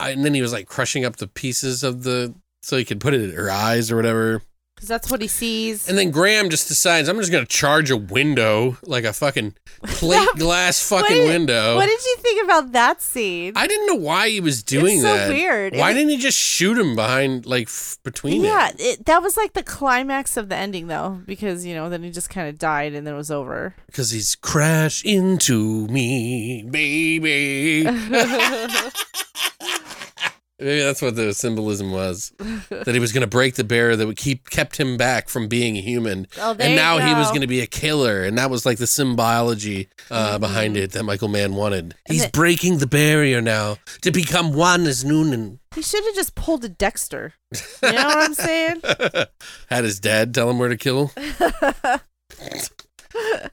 I, 0.01 0.11
and 0.11 0.25
then 0.25 0.35
he 0.35 0.43
was 0.43 0.53
like 0.53 0.67
crushing 0.67 1.05
up 1.05 1.17
the 1.17 1.29
pieces 1.29 1.83
of 1.83 2.03
the 2.03 2.35
so 2.65 2.77
he 2.79 2.85
could 2.85 3.01
put 3.01 3.15
it 3.15 3.21
in 3.23 3.31
her 3.33 3.51
eyes 3.51 3.91
or 3.93 3.97
whatever. 3.97 4.43
Cuz 4.77 4.89
that's 4.89 5.09
what 5.09 5.23
he 5.23 5.29
sees. 5.29 5.89
And 5.89 5.97
then 5.97 6.11
Graham 6.11 6.51
just 6.51 6.67
decides 6.67 7.09
I'm 7.09 7.17
just 7.19 7.31
gonna 7.31 7.47
charge 7.47 7.93
a 7.93 7.97
window 7.97 8.77
like 8.83 9.05
a 9.05 9.13
fucking 9.13 9.55
plate 9.85 10.29
glass 10.37 10.81
fucking 10.89 11.17
What 11.17 11.25
did- 11.27 11.29
window. 11.29 11.77
What 11.77 11.87
did 11.87 12.05
you 12.05 12.17
think 12.19 12.45
about 12.45 12.73
that 12.73 13.01
scene? 13.01 13.53
I 13.55 13.69
didn't 13.69 13.87
know 13.87 13.95
why 13.95 14.31
he 14.31 14.41
was 14.41 14.65
doing 14.65 14.95
It's 14.95 15.03
so 15.03 15.15
that. 15.17 15.29
weird. 15.29 15.77
Why 15.77 15.93
It- 15.93 15.95
didn't 15.95 16.09
he 16.11 16.17
just 16.17 16.37
shoot 16.39 16.77
him 16.77 16.97
behind, 16.97 17.47
like 17.47 17.69
f- 17.69 17.99
between 18.03 18.43
yeah, 18.43 18.71
it? 18.71 18.81
it, 18.81 19.07
that 19.07 19.23
was 19.23 19.37
like 19.37 19.53
the 19.53 19.63
climax 19.63 20.37
of 20.37 20.49
the 20.49 20.57
ending, 20.57 20.89
though, 20.89 21.21
because 21.25 21.65
you 21.65 21.75
know 21.75 21.89
then 21.89 22.03
he 22.03 22.11
just 22.11 22.29
kind 22.31 22.49
of 22.49 22.59
died 22.59 22.95
and 22.95 23.07
then 23.07 23.15
it 23.15 23.17
was 23.17 23.31
over. 23.31 23.77
Because 23.87 24.11
he's 24.11 24.35
crash 24.35 25.05
into 25.05 25.87
me, 25.87 26.65
baby. 26.69 27.87
Maybe 30.61 30.83
that's 30.83 31.03
what 31.03 31.17
the 31.17 31.35
symbolism 31.35 31.91
was. 31.91 32.33
that 32.69 32.95
he 32.95 33.01
was 33.01 33.13
going 33.13 33.23
to 33.23 33.27
break 33.27 33.57
the 33.57 33.65
barrier 33.65 33.97
that 33.97 34.07
would 34.07 34.17
keep 34.17 34.51
kept 34.51 34.77
him 34.79 34.97
back 34.97 35.29
from 35.29 35.49
being 35.49 35.77
a 35.77 35.81
human. 35.81 36.29
Oh, 36.39 36.55
and 36.59 36.77
now 36.77 36.99
he 36.99 37.13
was 37.13 37.29
going 37.31 37.41
to 37.41 37.49
be 37.49 37.61
a 37.61 37.67
killer, 37.67 38.23
and 38.23 38.39
that 38.39 38.51
was 38.51 38.65
like 38.65 38.79
the 38.79 38.87
symbology 38.87 39.89
uh, 40.13 40.39
behind 40.39 40.77
it 40.77 40.93
that 40.93 41.03
Michael 41.03 41.27
Mann 41.29 41.57
wanted. 41.57 41.87
Mm-hmm. 41.87 41.99
And 42.07 42.15
He's 42.15 42.25
the- 42.27 42.31
breaking 42.31 42.79
the 42.79 42.87
barrier 42.87 43.41
now 43.41 43.79
to 44.03 44.13
become 44.13 44.53
one 44.53 44.87
as 44.87 45.05
Noonan. 45.05 45.59
He 45.75 45.83
should 45.83 46.05
have 46.05 46.15
just 46.15 46.37
pulled 46.37 46.65
a 46.65 46.69
Dexter. 46.69 47.35
You 47.83 47.93
know 47.93 48.07
what 48.07 48.19
I'm 48.19 48.35
saying? 48.35 48.81
Had 49.69 49.83
his 49.83 49.99
dad 49.99 50.33
tell 50.33 50.49
him 50.49 50.61
where 50.61 50.69
to 50.69 50.77
kill. 50.77 51.11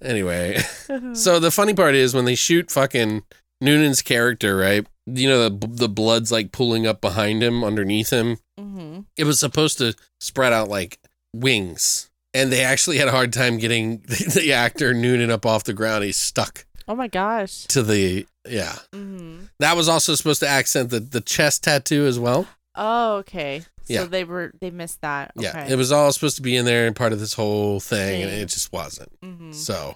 anyway, 0.02 0.60
so 1.14 1.40
the 1.40 1.52
funny 1.52 1.74
part 1.74 1.96
is 1.96 2.14
when 2.14 2.26
they 2.26 2.36
shoot 2.36 2.72
fucking 2.72 3.24
Noonan's 3.60 4.02
character, 4.02 4.56
right? 4.56 4.86
You 5.08 5.30
know 5.30 5.50
the 5.50 5.68
the 5.68 5.90
blood's 5.90 6.32
like 6.32 6.52
pulling 6.52 6.86
up 6.88 7.02
behind 7.02 7.42
him, 7.44 7.64
underneath 7.64 8.12
him. 8.12 8.38
hmm 8.58 9.00
It 9.18 9.24
was 9.26 9.40
supposed 9.40 9.78
to 9.80 9.96
spread 10.20 10.54
out 10.54 10.68
like 10.70 11.00
wings, 11.34 12.10
and 12.34 12.52
they 12.52 12.64
actually 12.64 12.98
had 12.98 13.08
a 13.08 13.12
hard 13.12 13.34
time 13.34 13.58
getting 13.58 13.98
the 14.08 14.54
actor 14.54 14.94
Noonan 14.94 15.32
up 15.32 15.46
off 15.46 15.64
the 15.64 15.74
ground. 15.74 16.04
He's 16.04 16.18
stuck 16.18 16.66
Oh 16.88 16.96
my 16.96 17.08
gosh. 17.08 17.66
to 17.70 17.82
the 17.84 18.26
yeah. 18.48 18.76
hmm 18.94 19.40
That 19.60 19.76
was 19.78 19.88
also 19.90 20.16
supposed 20.16 20.42
to 20.42 20.48
accent 20.48 20.90
the 20.90 21.00
the 21.00 21.22
chest 21.22 21.64
tattoo 21.64 22.06
as 22.06 22.20
well. 22.20 22.48
Oh, 22.76 23.16
okay. 23.18 23.62
So 23.86 23.94
Yeah. 23.94 24.04
they 24.06 24.24
were 24.24 24.52
they 24.62 24.70
missed 24.72 25.02
that. 25.02 25.32
Okay. 25.38 25.48
Yeah, 25.48 25.68
it 25.68 25.76
was 25.78 25.92
all 25.92 26.12
supposed 26.12 26.36
to 26.38 26.42
be 26.42 26.56
in 26.56 26.66
there 26.66 26.86
and 26.88 26.96
part 26.96 27.12
of 27.14 27.20
this 27.20 27.34
whole 27.34 27.80
thing, 27.80 28.22
and 28.24 28.32
it 28.32 28.48
just 28.50 28.72
wasn't. 28.72 29.10
hmm 29.24 29.52
So 29.52 29.96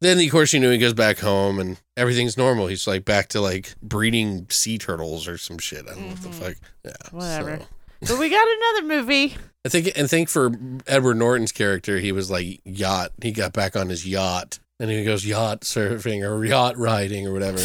then, 0.00 0.18
of 0.20 0.30
course, 0.30 0.52
you 0.52 0.60
know, 0.60 0.70
he 0.70 0.78
goes 0.78 0.94
back 0.94 1.18
home 1.18 1.58
and 1.58 1.80
everything's 1.96 2.36
normal. 2.36 2.66
He's 2.66 2.86
like 2.86 3.04
back 3.04 3.28
to 3.30 3.40
like 3.40 3.74
breeding 3.82 4.46
sea 4.50 4.78
turtles 4.78 5.26
or 5.28 5.38
some 5.38 5.58
shit. 5.58 5.86
I 5.88 5.94
don't 5.94 6.00
know 6.02 6.08
what 6.08 6.22
the 6.22 6.28
Mhm. 6.28 6.34
fuck. 6.34 6.54
Yeah. 6.84 6.92
Whatever. 7.10 7.58
so- 8.04 8.14
But 8.14 8.18
we 8.20 8.28
got 8.28 8.46
another 8.46 8.94
movie. 8.94 9.36
I 9.64 9.68
think, 9.68 9.90
and 9.96 10.08
think 10.08 10.28
for 10.28 10.52
Edward 10.86 11.16
Norton's 11.16 11.50
character, 11.52 11.98
he 11.98 12.12
was 12.12 12.30
like 12.30 12.60
yacht. 12.64 13.12
He 13.22 13.32
got 13.32 13.52
back 13.52 13.74
on 13.74 13.88
his 13.88 14.06
yacht 14.06 14.58
and 14.78 14.90
he 14.90 15.04
goes 15.04 15.24
yacht 15.24 15.62
surfing 15.62 16.28
or 16.28 16.44
yacht 16.44 16.76
riding 16.76 17.26
or 17.26 17.32
whatever. 17.32 17.58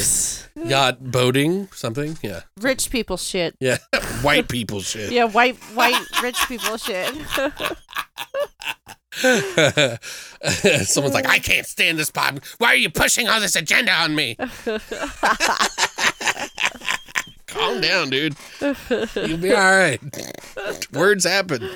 yacht 0.56 1.12
boating, 1.12 1.68
something. 1.74 2.18
Yeah. 2.22 2.42
Rich 2.60 2.90
people 2.90 3.18
shit. 3.18 3.56
Yeah. 3.60 3.78
White 4.22 4.48
people 4.48 4.82
shit. 4.82 5.12
Yeah, 5.12 5.26
white 5.26 5.58
white 5.74 6.00
rich 6.22 6.38
people 6.48 6.78
shit. 6.78 7.14
Someone's 10.88 11.14
like, 11.14 11.28
I 11.28 11.40
can't 11.40 11.66
stand 11.66 12.00
this, 12.00 12.12
Bob. 12.12 12.42
Why 12.60 12.70
are 12.70 12.76
you 12.76 12.90
pushing 12.90 13.28
all 13.28 13.42
this 13.42 13.56
agenda 13.56 13.92
on 13.92 14.16
me? 14.16 14.36
Calm 17.48 17.82
down, 17.82 18.10
dude. 18.10 18.36
You'll 18.62 19.38
be 19.38 19.54
all 19.54 19.78
right. 19.78 20.00
Words 20.94 21.26
happen. 21.26 21.70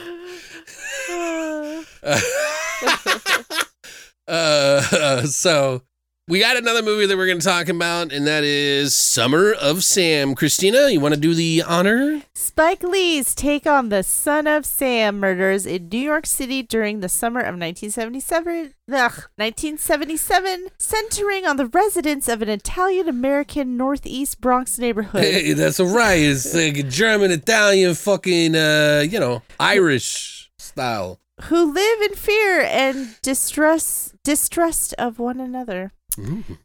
Uh, 4.27 5.21
so 5.25 5.81
we 6.27 6.39
got 6.39 6.57
another 6.57 6.81
movie 6.81 7.05
that 7.05 7.15
we're 7.15 7.27
going 7.27 7.37
to 7.37 7.45
talk 7.45 7.69
about, 7.69 8.11
and 8.11 8.25
that 8.25 8.43
is 8.43 8.95
Summer 8.95 9.53
of 9.53 9.83
Sam. 9.83 10.33
Christina, 10.33 10.89
you 10.89 10.99
want 10.99 11.13
to 11.13 11.19
do 11.19 11.35
the 11.35 11.61
honor? 11.61 12.23
Spike 12.33 12.81
Lee's 12.81 13.35
take 13.35 13.67
on 13.67 13.89
the 13.89 14.01
Son 14.01 14.47
of 14.47 14.65
Sam 14.65 15.19
murders 15.19 15.67
in 15.67 15.87
New 15.89 15.99
York 15.99 16.25
City 16.25 16.63
during 16.63 17.01
the 17.01 17.09
summer 17.09 17.41
of 17.41 17.53
1977, 17.59 18.73
ugh, 18.91 19.11
1977, 19.35 20.69
centering 20.79 21.45
on 21.45 21.57
the 21.57 21.67
residents 21.67 22.27
of 22.27 22.41
an 22.41 22.49
Italian 22.49 23.07
American 23.07 23.77
Northeast 23.77 24.41
Bronx 24.41 24.79
neighborhood. 24.79 25.21
Hey, 25.21 25.53
that's 25.53 25.79
all 25.79 25.95
right. 25.95 26.19
It's 26.19 26.55
like 26.55 26.89
German, 26.89 27.29
Italian, 27.29 27.93
fucking, 27.93 28.55
uh, 28.55 29.05
you 29.07 29.19
know, 29.19 29.43
Irish 29.59 30.49
style. 30.57 31.19
Who 31.43 31.73
live 31.73 32.01
in 32.01 32.15
fear 32.15 32.61
and 32.61 33.15
distress 33.21 34.13
distrust 34.23 34.93
of 34.97 35.19
one 35.19 35.39
another. 35.39 35.91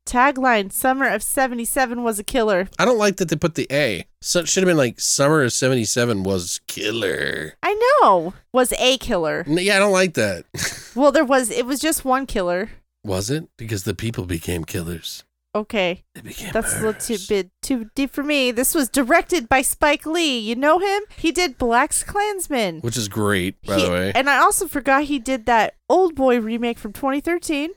Tagline 0.06 0.72
Summer 0.72 1.08
of 1.08 1.22
77 1.22 2.02
was 2.02 2.18
a 2.20 2.24
killer. 2.24 2.68
I 2.78 2.84
don't 2.84 2.98
like 2.98 3.16
that 3.16 3.28
they 3.28 3.36
put 3.36 3.56
the 3.56 3.66
A. 3.70 4.04
So 4.20 4.40
it 4.40 4.48
should 4.48 4.62
have 4.62 4.68
been 4.68 4.76
like 4.76 5.00
Summer 5.00 5.42
of 5.42 5.52
77 5.52 6.22
was 6.22 6.60
killer. 6.68 7.54
I 7.62 7.74
know. 8.02 8.34
Was 8.52 8.72
a 8.78 8.96
killer. 8.98 9.44
Yeah, 9.48 9.76
I 9.76 9.78
don't 9.80 9.92
like 9.92 10.14
that. 10.14 10.44
Well, 10.96 11.12
there 11.12 11.24
was 11.24 11.50
it 11.50 11.66
was 11.66 11.78
just 11.78 12.04
one 12.04 12.26
killer. 12.26 12.70
was 13.04 13.30
it? 13.30 13.48
Because 13.56 13.84
the 13.84 13.94
people 13.94 14.26
became 14.26 14.64
killers. 14.64 15.22
Okay. 15.54 16.04
That's 16.52 16.74
a 16.74 16.76
little 16.76 16.94
too 16.94 17.16
bit 17.28 17.50
too 17.60 17.90
deep 17.96 18.10
for 18.12 18.22
me. 18.22 18.52
This 18.52 18.74
was 18.74 18.88
directed 18.88 19.48
by 19.48 19.62
Spike 19.62 20.06
Lee. 20.06 20.38
You 20.38 20.54
know 20.54 20.78
him? 20.78 21.02
He 21.16 21.32
did 21.32 21.58
Black's 21.58 22.04
Klansman. 22.04 22.80
Which 22.80 22.96
is 22.96 23.08
great, 23.08 23.60
by 23.62 23.76
He- 23.76 23.84
the 23.86 23.90
way. 23.90 24.12
And 24.14 24.30
I 24.30 24.38
also 24.38 24.68
forgot 24.68 25.04
he 25.04 25.18
did 25.18 25.46
that 25.46 25.74
Old 25.88 26.14
Boy 26.14 26.38
remake 26.40 26.78
from 26.78 26.92
2013. 26.92 27.70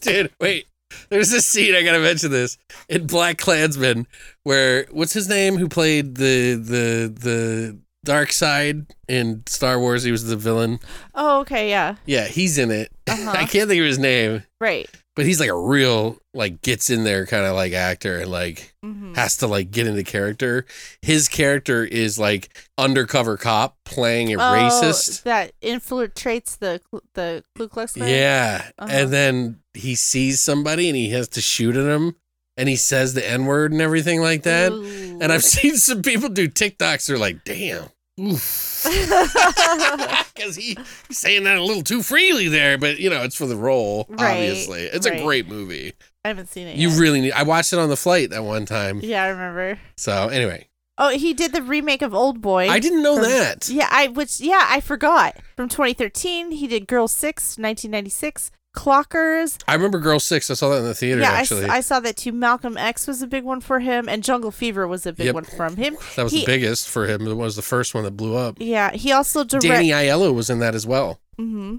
Dude, 0.00 0.30
wait. 0.40 0.66
There's 1.10 1.30
this 1.30 1.44
scene 1.44 1.74
I 1.74 1.82
gotta 1.82 1.98
mention 2.00 2.30
this 2.30 2.56
in 2.88 3.06
Black 3.06 3.36
Klansman 3.36 4.06
where 4.44 4.86
what's 4.90 5.12
his 5.12 5.28
name 5.28 5.58
who 5.58 5.68
played 5.68 6.14
the 6.14 6.54
the 6.54 7.12
the 7.14 7.78
dark 8.06 8.32
side 8.32 8.86
in 9.06 9.42
Star 9.46 9.78
Wars? 9.78 10.02
He 10.02 10.10
was 10.10 10.24
the 10.24 10.36
villain. 10.36 10.80
Oh, 11.14 11.40
okay, 11.40 11.68
yeah. 11.68 11.96
Yeah, 12.06 12.24
he's 12.24 12.56
in 12.56 12.70
it. 12.70 12.90
Uh-huh. 13.08 13.30
I 13.32 13.44
can't 13.46 13.68
think 13.68 13.80
of 13.80 13.86
his 13.86 13.98
name, 13.98 14.42
Right. 14.60 14.88
But 15.18 15.26
he's 15.26 15.40
like 15.40 15.50
a 15.50 15.58
real 15.58 16.16
like 16.32 16.62
gets 16.62 16.90
in 16.90 17.02
there 17.02 17.26
kind 17.26 17.44
of 17.44 17.56
like 17.56 17.72
actor 17.72 18.18
and 18.20 18.30
like 18.30 18.72
Mhm. 18.84 19.16
has 19.16 19.36
to 19.38 19.48
like 19.48 19.72
get 19.72 19.88
into 19.88 20.04
character. 20.04 20.64
His 21.02 21.28
character 21.28 21.84
is 21.84 22.20
like 22.20 22.48
undercover 22.78 23.36
cop 23.36 23.76
playing 23.84 24.32
a 24.32 24.36
Oh, 24.36 24.38
racist. 24.54 25.24
that 25.24 25.50
infiltrates 25.60 26.56
the 26.58 26.80
the 27.14 27.42
Ku 27.56 27.66
Klux 27.66 27.94
Klan. 27.94 28.08
Yeah. 28.08 28.70
Uh-huh. 28.78 28.88
And 28.92 29.12
then 29.12 29.58
he 29.74 29.96
sees 29.96 30.40
somebody 30.40 30.88
and 30.88 30.96
he 30.96 31.10
has 31.10 31.26
to 31.30 31.40
shoot 31.40 31.74
at 31.74 31.84
him 31.86 32.14
and 32.56 32.68
he 32.68 32.76
says 32.76 33.14
the 33.14 33.28
N 33.28 33.46
word 33.46 33.72
and 33.72 33.80
everything 33.82 34.20
like 34.20 34.44
that. 34.44 34.70
Ooh. 34.70 35.18
And 35.20 35.32
I've 35.32 35.42
seen 35.44 35.76
some 35.76 36.02
people 36.02 36.28
do 36.28 36.48
TikToks. 36.48 37.06
They're 37.06 37.18
like, 37.18 37.42
damn. 37.44 37.86
Oof. 38.20 38.67
Because 40.34 40.54
he, 40.56 40.76
he's 41.08 41.18
saying 41.18 41.44
that 41.44 41.56
a 41.58 41.62
little 41.64 41.82
too 41.82 42.02
freely 42.02 42.48
there, 42.48 42.78
but 42.78 42.98
you 42.98 43.10
know, 43.10 43.22
it's 43.22 43.34
for 43.34 43.46
the 43.46 43.56
role, 43.56 44.06
Right, 44.08 44.30
obviously. 44.32 44.82
It's 44.82 45.06
right. 45.08 45.18
a 45.20 45.22
great 45.24 45.48
movie. 45.48 45.94
I 46.24 46.28
haven't 46.28 46.48
seen 46.48 46.66
it. 46.68 46.76
You 46.76 46.90
yet. 46.90 46.98
really 47.00 47.20
need, 47.20 47.32
I 47.32 47.42
watched 47.42 47.72
it 47.72 47.78
on 47.78 47.88
the 47.88 47.96
flight 47.96 48.30
that 48.30 48.44
one 48.44 48.66
time. 48.66 49.00
yeah, 49.02 49.24
I 49.24 49.28
remember. 49.28 49.78
So, 49.96 50.28
anyway, 50.28 50.68
Oh, 51.00 51.10
he 51.10 51.32
did 51.32 51.52
the 51.52 51.62
remake 51.62 52.02
of 52.02 52.12
Old 52.12 52.40
Boy. 52.40 52.68
I 52.68 52.80
didn't 52.80 53.02
know 53.04 53.14
from- 53.16 53.24
that. 53.30 53.68
Yeah, 53.68 53.88
I 53.90 54.08
which 54.08 54.40
yeah 54.40 54.66
I 54.68 54.80
forgot 54.80 55.36
from 55.56 55.68
2013. 55.68 56.50
He 56.50 56.66
did 56.66 56.88
Girl 56.88 57.06
Six, 57.06 57.56
1996. 57.56 58.50
Clockers. 58.76 59.58
I 59.66 59.74
remember 59.74 59.98
Girl 59.98 60.20
Six. 60.20 60.50
I 60.50 60.54
saw 60.54 60.68
that 60.70 60.78
in 60.78 60.84
the 60.84 60.94
theater, 60.94 61.20
yeah, 61.20 61.30
actually. 61.32 61.66
I, 61.66 61.80
saw 61.80 62.00
that 62.00 62.16
too. 62.16 62.32
Malcolm 62.32 62.76
X 62.76 63.06
was 63.06 63.22
a 63.22 63.26
big 63.26 63.44
one 63.44 63.60
for 63.60 63.80
him, 63.80 64.08
and 64.08 64.22
Jungle 64.22 64.50
Fever 64.50 64.86
was 64.86 65.06
a 65.06 65.12
big 65.12 65.26
Yep. 65.26 65.34
one 65.34 65.44
from 65.44 65.76
him. 65.76 65.96
that 66.16 66.22
was 66.22 66.32
he, 66.32 66.40
the 66.40 66.46
biggest 66.46 66.88
for 66.88 67.06
him. 67.06 67.26
It 67.26 67.34
was 67.34 67.56
the 67.56 67.62
first 67.62 67.94
one 67.94 68.04
that 68.04 68.12
blew 68.12 68.36
up. 68.36 68.56
Yeah, 68.58 68.92
he 68.92 69.12
also 69.12 69.44
direct. 69.44 69.64
Danny 69.64 69.88
Aiello 69.90 70.34
was 70.34 70.48
in 70.50 70.58
that 70.60 70.74
as 70.74 70.86
well. 70.86 71.20
hmm 71.36 71.76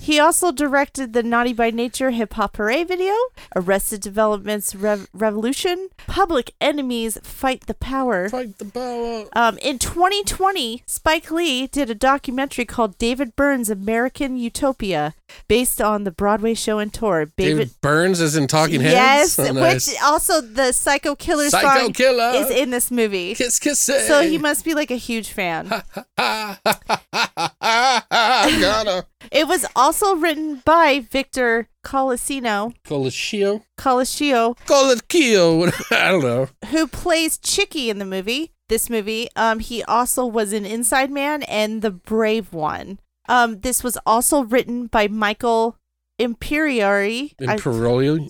He 0.00 0.20
also 0.20 0.52
directed 0.52 1.12
the 1.12 1.22
Naughty 1.24 1.52
by 1.52 1.70
Nature 1.70 2.10
hip 2.10 2.34
hop 2.34 2.52
parade 2.52 2.86
video, 2.88 3.14
Arrested 3.56 4.00
Development's 4.00 4.74
Rev- 4.76 5.08
Revolution, 5.12 5.88
Public 6.06 6.52
Enemy's 6.60 7.18
Fight 7.24 7.66
the 7.66 7.74
Power. 7.74 8.28
Fight 8.28 8.58
the 8.58 8.66
power. 8.66 9.26
Um, 9.34 9.58
in 9.58 9.78
2020, 9.80 10.82
Spike 10.86 11.30
Lee 11.32 11.66
did 11.66 11.90
a 11.90 11.94
documentary 11.96 12.64
called 12.64 12.96
David 12.98 13.34
Byrne's 13.34 13.70
American 13.70 14.36
Utopia, 14.36 15.14
based 15.48 15.80
on 15.80 16.04
the 16.04 16.10
Broadway 16.10 16.54
show 16.54 16.78
and 16.78 16.92
tour. 16.92 17.26
David, 17.36 17.70
Burns 17.80 18.20
is 18.20 18.36
in 18.36 18.46
Talking 18.46 18.80
yes, 18.80 19.36
Heads. 19.36 19.50
Oh, 19.50 19.52
nice. 19.52 19.88
which 19.88 20.02
also 20.02 20.40
the 20.40 20.72
Psycho 20.72 21.14
Killer 21.14 21.48
Psycho 21.50 21.84
song 21.84 21.92
Killer. 21.92 22.32
is 22.34 22.50
in 22.50 22.70
this 22.70 22.90
movie. 22.90 23.34
Kiss, 23.34 23.58
kiss, 23.58 23.80
So 23.80 24.22
he 24.22 24.38
must 24.38 24.64
be 24.64 24.74
like 24.74 24.90
a 24.90 24.96
huge 24.96 25.30
fan. 25.30 25.68
It 29.30 29.46
was 29.48 29.64
also 29.74 30.16
written 30.16 30.62
by 30.64 31.00
Victor 31.00 31.68
Colosino, 31.84 32.74
Colosio. 32.84 33.62
Colosio, 33.78 34.56
Colosio. 34.66 35.72
I 35.90 36.10
don't 36.10 36.22
know. 36.22 36.48
who 36.70 36.86
plays 36.86 37.38
Chicky 37.38 37.88
in 37.88 37.98
the 37.98 38.04
movie. 38.04 38.52
This 38.68 38.88
movie, 38.90 39.28
um, 39.36 39.58
he 39.58 39.82
also 39.84 40.24
was 40.24 40.52
in 40.52 40.64
Inside 40.64 41.10
Man 41.10 41.42
and 41.44 41.82
The 41.82 41.90
Brave 41.90 42.52
One. 42.52 42.98
Um, 43.32 43.60
this 43.60 43.82
was 43.82 43.96
also 44.04 44.44
written 44.44 44.86
by 44.88 45.08
Michael 45.08 45.76
Imperioli. 46.20 47.30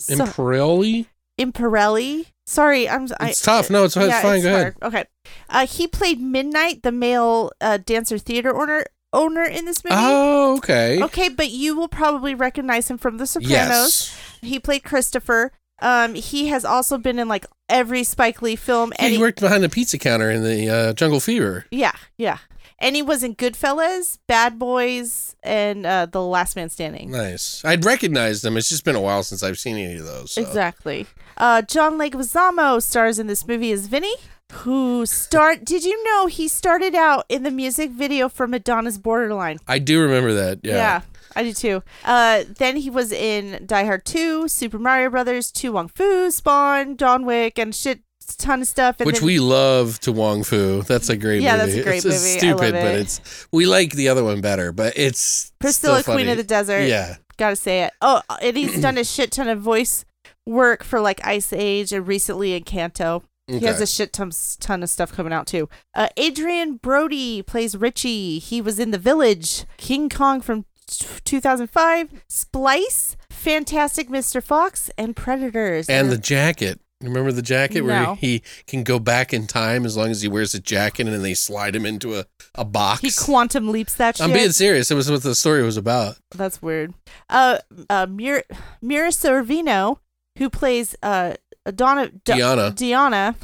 so- 0.01 0.15
Imperioli. 0.25 1.07
Imperelli. 1.41 2.27
Sorry, 2.47 2.89
I'm. 2.89 3.09
I, 3.21 3.31
It's 3.31 3.41
tough. 3.41 3.71
No, 3.71 3.85
it's, 3.85 3.97
it's 3.97 4.07
yeah, 4.07 4.21
fine. 4.23 4.37
it's 4.37 4.45
Go 4.45 4.55
ahead. 4.55 4.75
Okay. 4.83 5.05
Uh, 5.49 5.67
he 5.67 5.87
played 5.87 6.21
Midnight, 6.21 6.83
the 6.83 6.93
male 6.93 7.53
uh, 7.61 7.79
dancer 7.85 8.19
theater 8.19 8.55
owner 8.55 8.85
owner 9.13 9.43
in 9.45 9.65
this 9.65 9.83
movie. 9.85 9.97
Oh, 9.99 10.57
okay. 10.59 11.03
Okay, 11.03 11.29
but 11.29 11.51
you 11.51 11.77
will 11.77 11.89
probably 11.89 12.35
recognize 12.35 12.91
him 12.91 12.99
from 12.99 13.19
The 13.19 13.27
Sopranos. 13.27 13.51
Yes. 13.51 14.19
He 14.43 14.59
played 14.59 14.83
Christopher. 14.85 15.53
Um, 15.81 16.15
he 16.15 16.49
has 16.49 16.65
also 16.65 16.99
been 16.99 17.19
in 17.19 17.29
like 17.29 17.47
every 17.69 18.05
Spike 18.05 18.43
Lee 18.43 18.57
film. 18.57 18.91
Yeah, 18.99 19.05
And 19.05 19.11
he 19.11 19.17
he- 19.17 19.23
worked 19.23 19.41
behind 19.41 19.63
the 19.65 19.69
pizza 19.69 19.99
counter 19.99 20.31
in 20.31 20.43
the 20.43 20.69
uh, 20.69 20.93
Jungle 20.95 21.21
Fever. 21.21 21.67
yeah, 21.71 21.93
yeah. 22.19 22.39
And 22.83 22.97
he 22.97 23.01
was 23.03 23.23
in 23.23 23.37
Goodfellas, 23.37 24.19
Bad 24.27 24.59
Boys, 24.59 25.37
and 25.45 25.87
uh, 25.87 26.07
The 26.07 26.21
Last 26.21 26.57
Man 26.57 26.69
Standing. 26.69 27.13
Nice. 27.13 27.65
I'd 27.65 27.85
recognized 27.85 28.45
him. 28.45 28.57
It's 28.57 28.69
just 28.69 28.85
been 28.85 28.97
a 28.97 29.01
while 29.01 29.23
since 29.23 29.45
I've 29.45 29.59
seen 29.59 29.77
any 29.77 29.97
of 29.99 30.05
those. 30.05 30.33
so. 30.33 30.43
Exactly. 30.43 31.07
Uh, 31.37 31.63
John 31.63 31.97
Leguizamo 31.97 32.83
stars 32.83 33.21
in 33.21 33.29
this 33.29 33.47
movie 33.47 33.71
as 33.71 33.87
Vinny, 33.87 34.15
who 34.51 35.07
start. 35.07 35.65
Did 35.65 35.85
you 35.85 36.03
know 36.05 36.27
he 36.27 36.49
started 36.49 36.97
out 36.97 37.25
in 37.29 37.45
the 37.45 37.53
music 37.53 37.91
video 37.93 38.29
for 38.29 38.49
Madonna's 38.49 38.99
Borderline? 38.99 39.59
I 39.69 39.79
do 39.79 40.01
remember 40.03 40.35
that. 40.35 40.59
Yeah. 40.65 41.03
I 41.37 41.45
do 41.45 41.53
too. 41.55 41.83
Uh, 42.05 42.45
then 42.59 42.77
he 42.77 42.91
was 42.91 43.11
in 43.13 43.65
Die 43.65 43.85
Hard 43.85 44.05
2, 44.05 44.49
Super 44.49 44.79
Mario 44.79 45.09
Brothers, 45.09 45.51
To 45.53 45.73
Wong 45.73 45.89
Foo, 45.89 46.31
Spawn, 46.31 46.97
John 46.97 47.25
Wick, 47.25 47.59
and 47.59 47.75
shit 47.75 48.01
ton 48.37 48.63
of 48.63 48.69
stuff. 48.69 48.99
Which 49.01 49.17
then- 49.19 49.27
we 49.27 49.39
love 49.39 49.99
to 50.01 50.13
Wong 50.13 50.43
Foo. 50.45 50.83
That's 50.83 51.09
a 51.09 51.17
great 51.17 51.43
Yeah, 51.43 51.57
movie. 51.57 51.67
that's 51.73 51.79
a 51.81 51.83
great 51.85 51.97
it's, 51.99 52.05
it's 52.07 52.17
movie. 52.23 52.35
I 52.35 52.39
stupid, 52.39 52.75
love 52.75 52.83
but 52.85 52.95
it's 52.95 53.47
we 53.53 53.67
like 53.67 53.93
the 53.93 54.09
other 54.09 54.25
one 54.25 54.41
better. 54.41 54.73
But 54.73 54.95
it's 54.97 55.53
Priscilla, 55.59 56.03
Queen 56.03 56.29
of 56.29 56.37
the 56.37 56.45
Desert. 56.45 56.83
Yeah. 56.87 57.17
Gotta 57.39 57.57
say 57.57 57.83
it. 57.85 57.93
Oh, 58.01 58.21
and 58.41 58.57
he's 58.57 58.81
done 58.81 58.99
a 58.99 59.05
shit 59.05 59.33
ton 59.33 59.49
of 59.49 59.61
voice 59.61 60.05
work 60.47 60.85
for 60.85 61.01
like 61.01 61.25
Ice 61.27 61.53
Age 61.53 61.93
and 61.93 62.07
recently 62.07 62.55
in 62.55 62.63
Encanto. 62.65 63.23
He 63.49 63.61
has 63.67 63.81
a 63.81 63.87
shit 63.87 64.13
ton, 64.13 64.31
ton 64.61 64.83
of 64.83 64.89
stuff 64.89 65.13
coming 65.13 65.33
out 65.33 65.47
too. 65.47 65.69
Uh, 65.95 66.09
Adrien 66.19 66.77
Brody 66.77 67.43
plays 67.43 67.77
Richie. 67.77 68.39
He 68.39 68.61
was 68.63 68.79
in 68.79 68.93
The 68.93 68.99
Village, 68.99 69.67
King 69.77 70.09
Kong 70.09 70.41
from 70.41 70.65
t- 70.87 71.07
2005, 71.25 72.23
Splice, 72.29 73.17
Fantastic 73.31 74.09
Mr. 74.09 74.43
Fox, 74.43 74.91
and 74.97 75.15
Predators. 75.17 75.89
And 75.89 76.11
the 76.11 76.17
jacket. 76.19 76.81
Remember 77.03 77.33
the 77.33 77.43
jacket 77.43 77.81
No. 77.81 77.87
where 77.87 78.15
he 78.17 78.43
can 78.67 78.83
go 78.85 78.99
back 78.99 79.33
in 79.33 79.47
time 79.47 79.85
as 79.85 79.97
long 79.97 80.11
as 80.11 80.23
he 80.23 80.29
wears 80.29 80.55
a 80.55 80.61
jacket 80.61 81.07
and 81.07 81.15
then 81.15 81.23
they 81.23 81.35
slide 81.35 81.75
him 81.77 81.85
into 81.87 82.19
a, 82.19 82.27
a 82.55 82.65
box. 82.65 83.01
he 83.01 83.11
quantum 83.11 83.71
leaps 83.71 83.95
that 83.97 84.17
shit. 84.17 84.25
I'm 84.27 84.33
being 84.33 84.53
serious. 84.53 84.91
It 84.91 84.95
was 84.95 85.11
what 85.11 85.23
the 85.23 85.35
story 85.35 85.63
was 85.63 85.77
about. 85.77 86.17
That's 86.35 86.63
weird. 86.63 86.95
Uh, 87.29 87.59
uh, 87.91 88.07
Mir- 88.09 88.45
Mira 88.81 89.09
Sorvino, 89.11 89.99
who 90.39 90.49
plays 90.49 90.95
uh 91.03 91.35
Donna 91.75 92.09
D- 92.09 92.19
Diana. 92.25 92.71
Diana. 92.73 93.37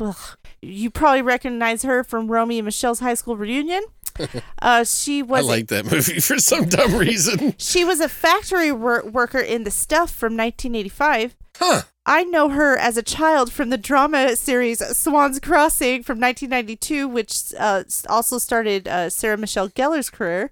you 0.62 0.90
probably 0.90 1.22
recognize 1.22 1.82
her 1.82 2.02
from 2.02 2.28
Romy 2.28 2.58
and 2.58 2.64
Michelle's 2.66 3.00
high 3.00 3.14
school 3.14 3.36
reunion. 3.36 3.82
Uh, 4.60 4.82
she 4.82 5.22
was. 5.22 5.44
I 5.44 5.48
like 5.48 5.68
that 5.68 5.84
movie 5.84 6.18
for 6.28 6.38
some 6.38 6.64
dumb 6.64 6.96
reason. 6.96 7.54
she 7.56 7.84
was 7.84 8.00
a 8.00 8.08
factory 8.08 8.72
wor- 8.72 9.04
worker 9.08 9.38
in 9.38 9.62
The 9.62 9.70
Stuff 9.70 10.10
from 10.10 10.36
1985. 10.36 11.36
Huh. 11.56 11.82
I 12.08 12.24
know 12.24 12.48
her 12.48 12.74
as 12.76 12.96
a 12.96 13.02
child 13.02 13.52
from 13.52 13.68
the 13.68 13.76
drama 13.76 14.34
series 14.34 14.78
Swan's 14.96 15.38
Crossing 15.38 16.02
from 16.02 16.18
1992, 16.18 17.06
which 17.06 17.52
uh, 17.58 17.84
also 18.08 18.38
started 18.38 18.88
uh, 18.88 19.10
Sarah 19.10 19.36
Michelle 19.36 19.68
Gellar's 19.68 20.08
career. 20.08 20.50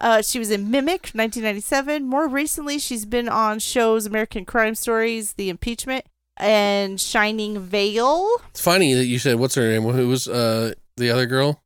Uh, 0.00 0.22
she 0.22 0.38
was 0.38 0.50
in 0.50 0.70
Mimic 0.70 1.10
1997. 1.12 2.06
More 2.06 2.26
recently, 2.26 2.78
she's 2.78 3.04
been 3.04 3.28
on 3.28 3.58
shows 3.58 4.06
American 4.06 4.46
Crime 4.46 4.74
Stories, 4.74 5.34
The 5.34 5.50
Impeachment, 5.50 6.06
and 6.38 6.98
Shining 6.98 7.60
Vale. 7.60 8.26
It's 8.48 8.62
funny 8.62 8.94
that 8.94 9.04
you 9.04 9.18
said 9.18 9.36
what's 9.38 9.56
her 9.56 9.68
name? 9.68 9.82
Who 9.82 10.08
was 10.08 10.26
uh 10.26 10.72
the 10.96 11.10
other 11.10 11.26
girl? 11.26 11.62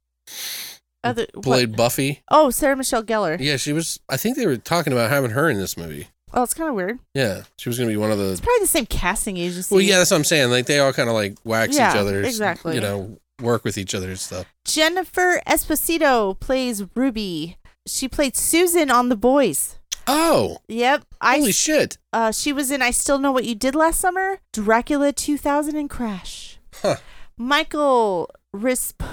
Other, 1.05 1.27
what- 1.35 1.45
Played 1.45 1.77
Buffy. 1.77 2.23
Oh, 2.29 2.51
Sarah 2.51 2.77
Michelle 2.77 3.05
Gellar. 3.05 3.37
Yeah, 3.39 3.57
she 3.57 3.73
was 3.73 4.01
I 4.09 4.17
think 4.17 4.37
they 4.37 4.47
were 4.47 4.57
talking 4.57 4.93
about 4.93 5.11
having 5.11 5.31
her 5.31 5.49
in 5.49 5.59
this 5.59 5.77
movie. 5.77 6.09
Oh, 6.35 6.43
it's 6.43 6.55
kind 6.55 6.69
of 6.69 6.75
weird. 6.75 6.99
Yeah. 7.15 7.43
She 7.59 7.69
was 7.69 7.79
gonna 7.79 7.91
be 7.91 7.97
one 7.97 8.11
of 8.11 8.21
It's 8.21 8.41
the 8.41 8.45
probably 8.47 8.61
the 8.61 8.67
same 8.69 8.87
casting 8.87 9.37
agency. 9.37 9.75
Well, 9.75 9.83
yeah, 9.83 9.99
that's 9.99 10.11
what 10.11 10.19
I'm 10.19 10.25
saying. 10.25 10.51
Like 10.51 10.67
they 10.67 10.79
all 10.79 10.93
kind 10.93 11.09
of 11.09 11.15
like 11.15 11.37
wax 11.45 11.77
Yeah, 11.77 11.91
each 11.93 11.97
other. 11.97 12.23
exactly. 12.23 12.75
You 12.75 12.81
know, 12.81 13.19
work 13.41 13.65
with 13.65 13.79
each 13.79 13.95
other 13.95 14.09
and 14.09 14.19
stuff. 14.19 14.47
Jennifer 14.65 15.41
Esposito 15.47 16.39
plays 16.39 16.85
Ruby. 16.95 17.57
She 17.87 18.09
played 18.09 18.37
Susan 18.37 18.91
on 18.91 19.09
The 19.09 19.17
Boys. 19.17 19.79
Oh, 20.07 20.59
Yep. 20.69 21.05
I 21.21 21.39
holy 21.39 21.53
shit. 21.53 21.99
uh 22.13 22.33
she 22.33 22.53
was 22.53 22.71
in 22.71 22.81
I 22.83 22.91
Still 22.93 23.19
Know 23.19 23.31
What 23.33 23.45
You 23.45 23.55
Did 23.55 23.75
Last 23.75 24.01
Summer, 24.01 24.39
Dracula 24.53 25.13
2000 25.13 25.77
and 25.77 25.89
Crash. 25.91 26.59
Huh. 26.83 26.97
Michael 27.37 28.31
Risp- 28.55 29.05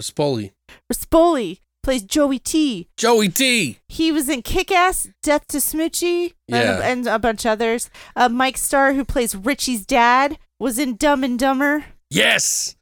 Spoli. 0.00 0.52
Rispoli 0.92 1.58
plays 1.82 2.02
Joey 2.02 2.38
T. 2.38 2.88
Joey 2.96 3.28
T. 3.28 3.78
He 3.88 4.12
was 4.12 4.28
in 4.28 4.42
Kick 4.42 4.70
Ass, 4.70 5.08
Death 5.22 5.46
to 5.48 5.58
Smoochy, 5.58 6.32
and, 6.48 6.56
Yeah. 6.64 6.78
a, 6.78 6.82
and 6.82 7.06
a 7.06 7.18
bunch 7.18 7.44
others. 7.44 7.90
Uh, 8.16 8.28
Mike 8.28 8.56
Starr, 8.56 8.92
who 8.94 9.04
plays 9.04 9.34
Richie's 9.34 9.84
dad, 9.84 10.38
was 10.58 10.78
in 10.78 10.96
Dumb 10.96 11.24
and 11.24 11.38
Dumber. 11.38 11.84
Yes. 12.10 12.76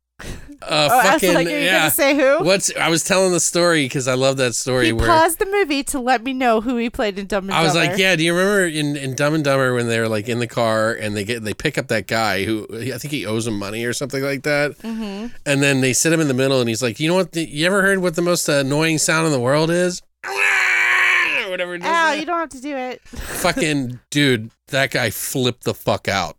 Uh, 0.62 0.88
Oh, 0.90 0.98
I 0.98 1.14
was 1.14 1.22
fucking 1.22 1.34
like, 1.34 1.46
are 1.46 1.50
you 1.50 1.56
yeah. 1.56 1.78
gonna 1.78 1.90
say 1.90 2.14
who? 2.14 2.44
What's 2.44 2.74
I 2.76 2.88
was 2.88 3.02
telling 3.02 3.32
the 3.32 3.40
story 3.40 3.84
because 3.86 4.06
I 4.06 4.14
love 4.14 4.36
that 4.36 4.54
story 4.54 4.86
He 4.86 4.92
where 4.92 5.06
paused 5.06 5.38
the 5.38 5.46
movie 5.46 5.82
to 5.84 5.98
let 5.98 6.22
me 6.22 6.32
know 6.32 6.60
who 6.60 6.76
he 6.76 6.90
played 6.90 7.18
in 7.18 7.26
Dumb 7.26 7.44
and 7.44 7.50
Dumber. 7.50 7.60
I 7.60 7.64
was 7.64 7.74
like, 7.74 7.98
yeah. 7.98 8.14
Do 8.14 8.22
you 8.22 8.34
remember 8.34 8.66
in, 8.66 8.96
in 8.96 9.14
Dumb 9.14 9.34
and 9.34 9.42
Dumber 9.42 9.74
when 9.74 9.88
they're 9.88 10.08
like 10.08 10.28
in 10.28 10.38
the 10.38 10.46
car 10.46 10.92
and 10.92 11.16
they 11.16 11.24
get 11.24 11.42
they 11.44 11.54
pick 11.54 11.78
up 11.78 11.88
that 11.88 12.06
guy 12.06 12.44
who 12.44 12.66
I 12.70 12.98
think 12.98 13.12
he 13.12 13.24
owes 13.24 13.46
him 13.46 13.58
money 13.58 13.84
or 13.84 13.92
something 13.92 14.22
like 14.22 14.42
that, 14.42 14.72
mm-hmm. 14.78 15.28
and 15.46 15.62
then 15.62 15.80
they 15.80 15.92
sit 15.92 16.12
him 16.12 16.20
in 16.20 16.28
the 16.28 16.34
middle 16.34 16.60
and 16.60 16.68
he's 16.68 16.82
like, 16.82 17.00
you 17.00 17.08
know 17.08 17.14
what? 17.14 17.32
The, 17.32 17.44
you 17.48 17.66
ever 17.66 17.82
heard 17.82 18.00
what 18.00 18.16
the 18.16 18.22
most 18.22 18.48
annoying 18.48 18.98
sound 18.98 19.26
in 19.26 19.32
the 19.32 19.40
world 19.40 19.70
is? 19.70 20.02
Or 20.26 20.30
Whatever. 21.50 21.74
it 21.74 21.82
is. 21.82 21.86
Ow, 21.86 22.12
you 22.12 22.26
don't 22.26 22.38
have 22.38 22.50
to 22.50 22.60
do 22.60 22.76
it. 22.76 23.00
fucking 23.08 23.98
dude, 24.10 24.50
that 24.68 24.90
guy 24.90 25.10
flipped 25.10 25.64
the 25.64 25.74
fuck 25.74 26.06
out. 26.06 26.36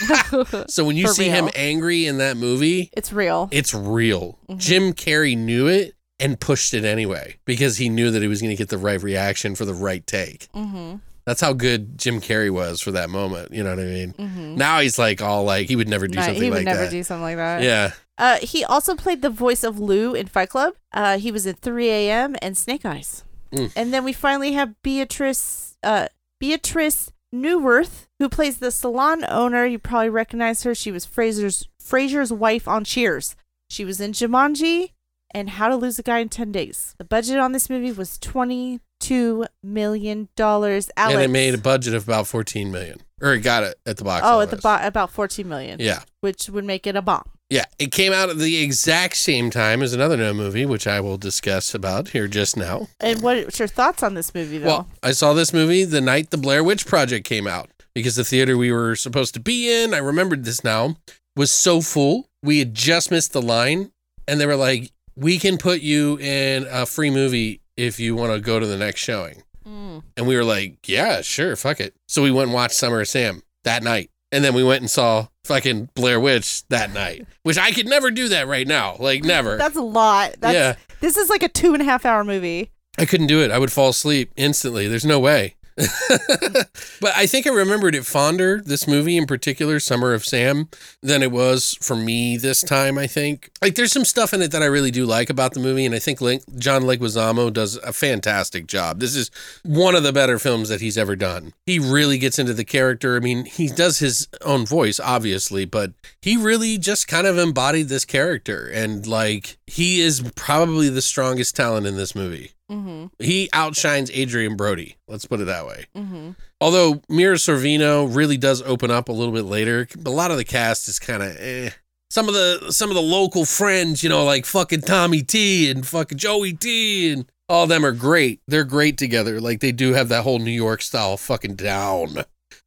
So 0.68 0.84
when 0.84 0.96
you 0.96 1.06
For 1.08 1.14
see 1.14 1.28
him 1.28 1.48
angry 1.54 2.06
in 2.06 2.18
that 2.18 2.36
movie, 2.36 2.90
It's 2.96 3.12
real. 3.12 3.48
it's 3.52 3.74
real. 3.74 4.38
Mm-hmm. 4.48 4.58
Jim 4.58 4.92
Carrey 4.92 5.36
knew 5.36 5.66
it 5.68 5.94
and 6.18 6.38
pushed 6.40 6.74
it 6.74 6.84
anyway 6.84 7.36
because 7.44 7.76
he 7.78 7.88
knew 7.88 8.10
that 8.10 8.22
he 8.22 8.28
was 8.28 8.40
going 8.40 8.50
to 8.50 8.56
get 8.56 8.68
the 8.68 8.78
right 8.78 9.02
reaction 9.02 9.54
for 9.54 9.64
the 9.64 9.74
right 9.74 10.06
take. 10.06 10.48
Mm-hmm. 10.52 10.96
That's 11.26 11.40
how 11.40 11.52
good 11.52 11.98
Jim 11.98 12.20
Carrey 12.20 12.50
was 12.50 12.80
for 12.80 12.90
that 12.92 13.10
moment. 13.10 13.52
You 13.52 13.62
know 13.62 13.70
what 13.70 13.78
I 13.78 13.84
mean? 13.84 14.56
Now 14.56 14.80
he's 14.80 14.98
like 14.98 15.20
all 15.22 15.44
like 15.44 15.68
he 15.68 15.76
would 15.76 15.88
never 15.88 16.08
do 16.08 16.16
No, 16.16 16.22
something 16.22 16.36
Mm-hmm. 16.36 16.44
he 16.44 16.50
would 16.50 16.56
like 16.56 16.64
never 16.64 16.84
that. 16.84 16.90
do 16.90 17.02
something 17.02 17.22
like 17.22 17.36
that. 17.36 17.62
yeah. 17.62 17.92
Uh, 18.18 18.36
he 18.42 18.64
also 18.64 18.94
played 18.94 19.22
the 19.22 19.30
voice 19.30 19.62
of 19.64 19.78
Lou 19.78 20.14
in 20.14 20.26
Fight 20.26 20.48
Club. 20.50 20.74
Uh, 20.92 21.18
he 21.18 21.30
was 21.32 21.46
in 21.46 21.54
3 21.54 21.88
a.m. 21.88 22.36
and 22.42 22.56
Snake 22.56 22.84
Eyes. 22.84 23.24
Mm. 23.52 23.72
And 23.76 23.94
then 23.94 24.04
we 24.04 24.12
finally 24.12 24.52
have 24.52 24.74
Beatrice 24.82 25.76
uh, 25.82 26.08
Beatrice 26.38 27.10
Neuwirth, 27.34 28.06
who 28.18 28.28
plays 28.28 28.58
the 28.58 28.70
salon 28.70 29.24
owner. 29.28 29.64
You 29.64 29.78
probably 29.78 30.08
recognize 30.10 30.62
her. 30.64 30.74
She 30.74 30.90
was 30.90 31.06
Frasier's 31.06 31.68
Frasier's 31.82 32.32
wife 32.32 32.66
on 32.66 32.84
Cheers. 32.84 33.36
She 33.68 33.84
was 33.84 34.00
in 34.00 34.12
Jumanji 34.12 34.92
and 35.32 35.50
How 35.50 35.68
to 35.68 35.76
Lose 35.76 35.98
a 35.98 36.02
Guy 36.02 36.18
in 36.18 36.28
10 36.28 36.50
Days. 36.52 36.94
The 36.98 37.04
budget 37.04 37.38
on 37.38 37.52
this 37.52 37.70
movie 37.70 37.92
was 37.92 38.18
22 38.18 39.46
million 39.62 40.28
dollars. 40.36 40.90
And 40.96 41.20
it 41.20 41.30
made 41.30 41.54
a 41.54 41.58
budget 41.58 41.94
of 41.94 42.04
about 42.04 42.26
14 42.26 42.70
million. 42.70 43.00
Or 43.22 43.34
it 43.34 43.40
got 43.40 43.62
it 43.62 43.76
at 43.86 43.96
the 43.96 44.04
box 44.04 44.22
Oh, 44.26 44.40
at 44.40 44.50
the 44.50 44.56
office. 44.56 44.62
bo- 44.82 44.86
about 44.86 45.10
14 45.10 45.48
million. 45.48 45.78
Yeah. 45.80 46.00
Which 46.20 46.48
would 46.48 46.64
make 46.64 46.86
it 46.86 46.96
a 46.96 47.02
bomb. 47.02 47.28
Yeah, 47.50 47.64
it 47.80 47.90
came 47.90 48.12
out 48.12 48.30
at 48.30 48.38
the 48.38 48.62
exact 48.62 49.16
same 49.16 49.50
time 49.50 49.82
as 49.82 49.92
another 49.92 50.16
no 50.16 50.32
movie, 50.32 50.64
which 50.64 50.86
I 50.86 51.00
will 51.00 51.18
discuss 51.18 51.74
about 51.74 52.10
here 52.10 52.28
just 52.28 52.56
now. 52.56 52.86
And 53.00 53.20
what's 53.22 53.58
your 53.58 53.66
thoughts 53.66 54.04
on 54.04 54.14
this 54.14 54.32
movie, 54.32 54.58
though? 54.58 54.66
Well, 54.66 54.88
I 55.02 55.10
saw 55.10 55.32
this 55.32 55.52
movie 55.52 55.84
the 55.84 56.00
night 56.00 56.30
the 56.30 56.38
Blair 56.38 56.62
Witch 56.62 56.86
Project 56.86 57.26
came 57.26 57.48
out 57.48 57.68
because 57.92 58.14
the 58.14 58.24
theater 58.24 58.56
we 58.56 58.70
were 58.70 58.94
supposed 58.94 59.34
to 59.34 59.40
be 59.40 59.68
in, 59.68 59.92
I 59.94 59.98
remembered 59.98 60.44
this 60.44 60.62
now, 60.62 60.96
was 61.34 61.50
so 61.50 61.80
full. 61.80 62.28
We 62.40 62.60
had 62.60 62.72
just 62.72 63.10
missed 63.10 63.32
the 63.32 63.42
line, 63.42 63.90
and 64.28 64.40
they 64.40 64.46
were 64.46 64.56
like, 64.56 64.92
"We 65.16 65.38
can 65.38 65.58
put 65.58 65.80
you 65.80 66.18
in 66.18 66.68
a 66.70 66.86
free 66.86 67.10
movie 67.10 67.62
if 67.76 67.98
you 67.98 68.14
want 68.14 68.32
to 68.32 68.40
go 68.40 68.60
to 68.60 68.66
the 68.66 68.76
next 68.76 69.00
showing." 69.00 69.42
Mm. 69.66 70.04
And 70.16 70.26
we 70.28 70.36
were 70.36 70.44
like, 70.44 70.88
"Yeah, 70.88 71.20
sure, 71.22 71.56
fuck 71.56 71.80
it." 71.80 71.96
So 72.06 72.22
we 72.22 72.30
went 72.30 72.46
and 72.46 72.54
watched 72.54 72.76
Summer 72.76 73.00
of 73.00 73.08
Sam 73.08 73.42
that 73.64 73.82
night, 73.82 74.10
and 74.32 74.44
then 74.44 74.54
we 74.54 74.62
went 74.64 74.80
and 74.82 74.90
saw 74.90 75.28
fucking 75.44 75.90
Blair 75.94 76.20
Witch 76.20 76.66
that 76.68 76.92
night, 76.92 77.26
which 77.42 77.58
I 77.58 77.72
could 77.72 77.86
never 77.86 78.10
do 78.10 78.28
that 78.28 78.46
right 78.46 78.66
now, 78.66 78.96
like 78.98 79.24
never. 79.24 79.56
That's 79.56 79.76
a 79.76 79.82
lot. 79.82 80.36
That's, 80.40 80.54
Yeah. 80.54 80.76
This 81.00 81.16
is 81.16 81.30
like 81.30 81.42
a 81.42 81.48
two 81.48 81.72
and 81.72 81.82
a 81.82 81.84
half 81.84 82.04
hour 82.04 82.24
movie. 82.24 82.70
I 82.98 83.06
couldn't 83.06 83.28
do 83.28 83.42
it. 83.42 83.50
I 83.50 83.58
would 83.58 83.72
fall 83.72 83.88
asleep 83.88 84.30
instantly. 84.36 84.86
There's 84.86 85.04
no 85.06 85.18
way. 85.18 85.54
but 87.00 87.16
I 87.16 87.26
think 87.26 87.46
I 87.46 87.50
remembered 87.50 87.94
it 87.94 88.06
fonder, 88.06 88.60
this 88.60 88.86
movie 88.86 89.16
in 89.16 89.26
particular, 89.26 89.80
Summer 89.80 90.12
of 90.12 90.24
Sam, 90.24 90.68
than 91.02 91.22
it 91.22 91.32
was 91.32 91.76
for 91.80 91.96
me 91.96 92.36
this 92.36 92.62
time, 92.62 92.98
I 92.98 93.06
think. 93.06 93.50
Like, 93.62 93.74
there's 93.74 93.92
some 93.92 94.04
stuff 94.04 94.32
in 94.32 94.42
it 94.42 94.52
that 94.52 94.62
I 94.62 94.66
really 94.66 94.90
do 94.90 95.06
like 95.06 95.30
about 95.30 95.54
the 95.54 95.60
movie, 95.60 95.84
and 95.84 95.94
I 95.94 95.98
think 95.98 96.20
Link, 96.20 96.42
John 96.58 96.82
Leguizamo 96.82 97.52
does 97.52 97.76
a 97.76 97.92
fantastic 97.92 98.66
job. 98.66 99.00
This 99.00 99.14
is 99.14 99.30
one 99.64 99.94
of 99.94 100.02
the 100.02 100.12
better 100.12 100.38
films 100.38 100.68
that 100.68 100.80
he's 100.80 100.98
ever 100.98 101.16
done. 101.16 101.52
He 101.66 101.78
really 101.78 102.18
gets 102.18 102.38
into 102.38 102.54
the 102.54 102.64
character. 102.64 103.16
I 103.16 103.20
mean, 103.20 103.44
he 103.44 103.68
does 103.68 103.98
his 103.98 104.28
own 104.42 104.66
voice, 104.66 105.00
obviously, 105.00 105.64
but 105.64 105.92
he 106.20 106.36
really 106.36 106.78
just 106.78 107.08
kind 107.08 107.26
of 107.26 107.38
embodied 107.38 107.88
this 107.88 108.04
character, 108.04 108.68
and 108.68 109.06
like, 109.06 109.58
he 109.66 110.00
is 110.00 110.22
probably 110.36 110.88
the 110.88 111.02
strongest 111.02 111.56
talent 111.56 111.86
in 111.86 111.96
this 111.96 112.14
movie. 112.14 112.52
Mm-hmm. 112.70 113.06
He 113.18 113.48
outshines 113.52 114.10
Adrien 114.10 114.56
Brody. 114.56 114.96
Let's 115.08 115.26
put 115.26 115.40
it 115.40 115.46
that 115.46 115.66
way. 115.66 115.86
Mm-hmm. 115.96 116.30
Although 116.60 117.02
Mira 117.08 117.36
Sorvino 117.36 118.14
really 118.14 118.36
does 118.36 118.62
open 118.62 118.90
up 118.90 119.08
a 119.08 119.12
little 119.12 119.34
bit 119.34 119.44
later, 119.44 119.88
a 120.04 120.10
lot 120.10 120.30
of 120.30 120.36
the 120.36 120.44
cast 120.44 120.88
is 120.88 120.98
kind 120.98 121.22
of 121.22 121.36
eh. 121.38 121.70
Some 122.10 122.28
of 122.28 122.34
the 122.34 122.70
some 122.70 122.90
of 122.90 122.96
the 122.96 123.02
local 123.02 123.44
friends, 123.44 124.02
you 124.02 124.08
know, 124.08 124.24
like 124.24 124.46
fucking 124.46 124.82
Tommy 124.82 125.22
T 125.22 125.70
and 125.70 125.86
fucking 125.86 126.18
Joey 126.18 126.52
T 126.52 127.12
and 127.12 127.30
all 127.48 127.64
of 127.64 127.68
them 127.68 127.84
are 127.84 127.92
great. 127.92 128.40
They're 128.46 128.64
great 128.64 128.96
together. 128.96 129.40
Like 129.40 129.60
they 129.60 129.72
do 129.72 129.92
have 129.92 130.08
that 130.08 130.22
whole 130.22 130.38
New 130.38 130.50
York 130.52 130.82
style 130.82 131.16
fucking 131.16 131.56
down. 131.56 132.24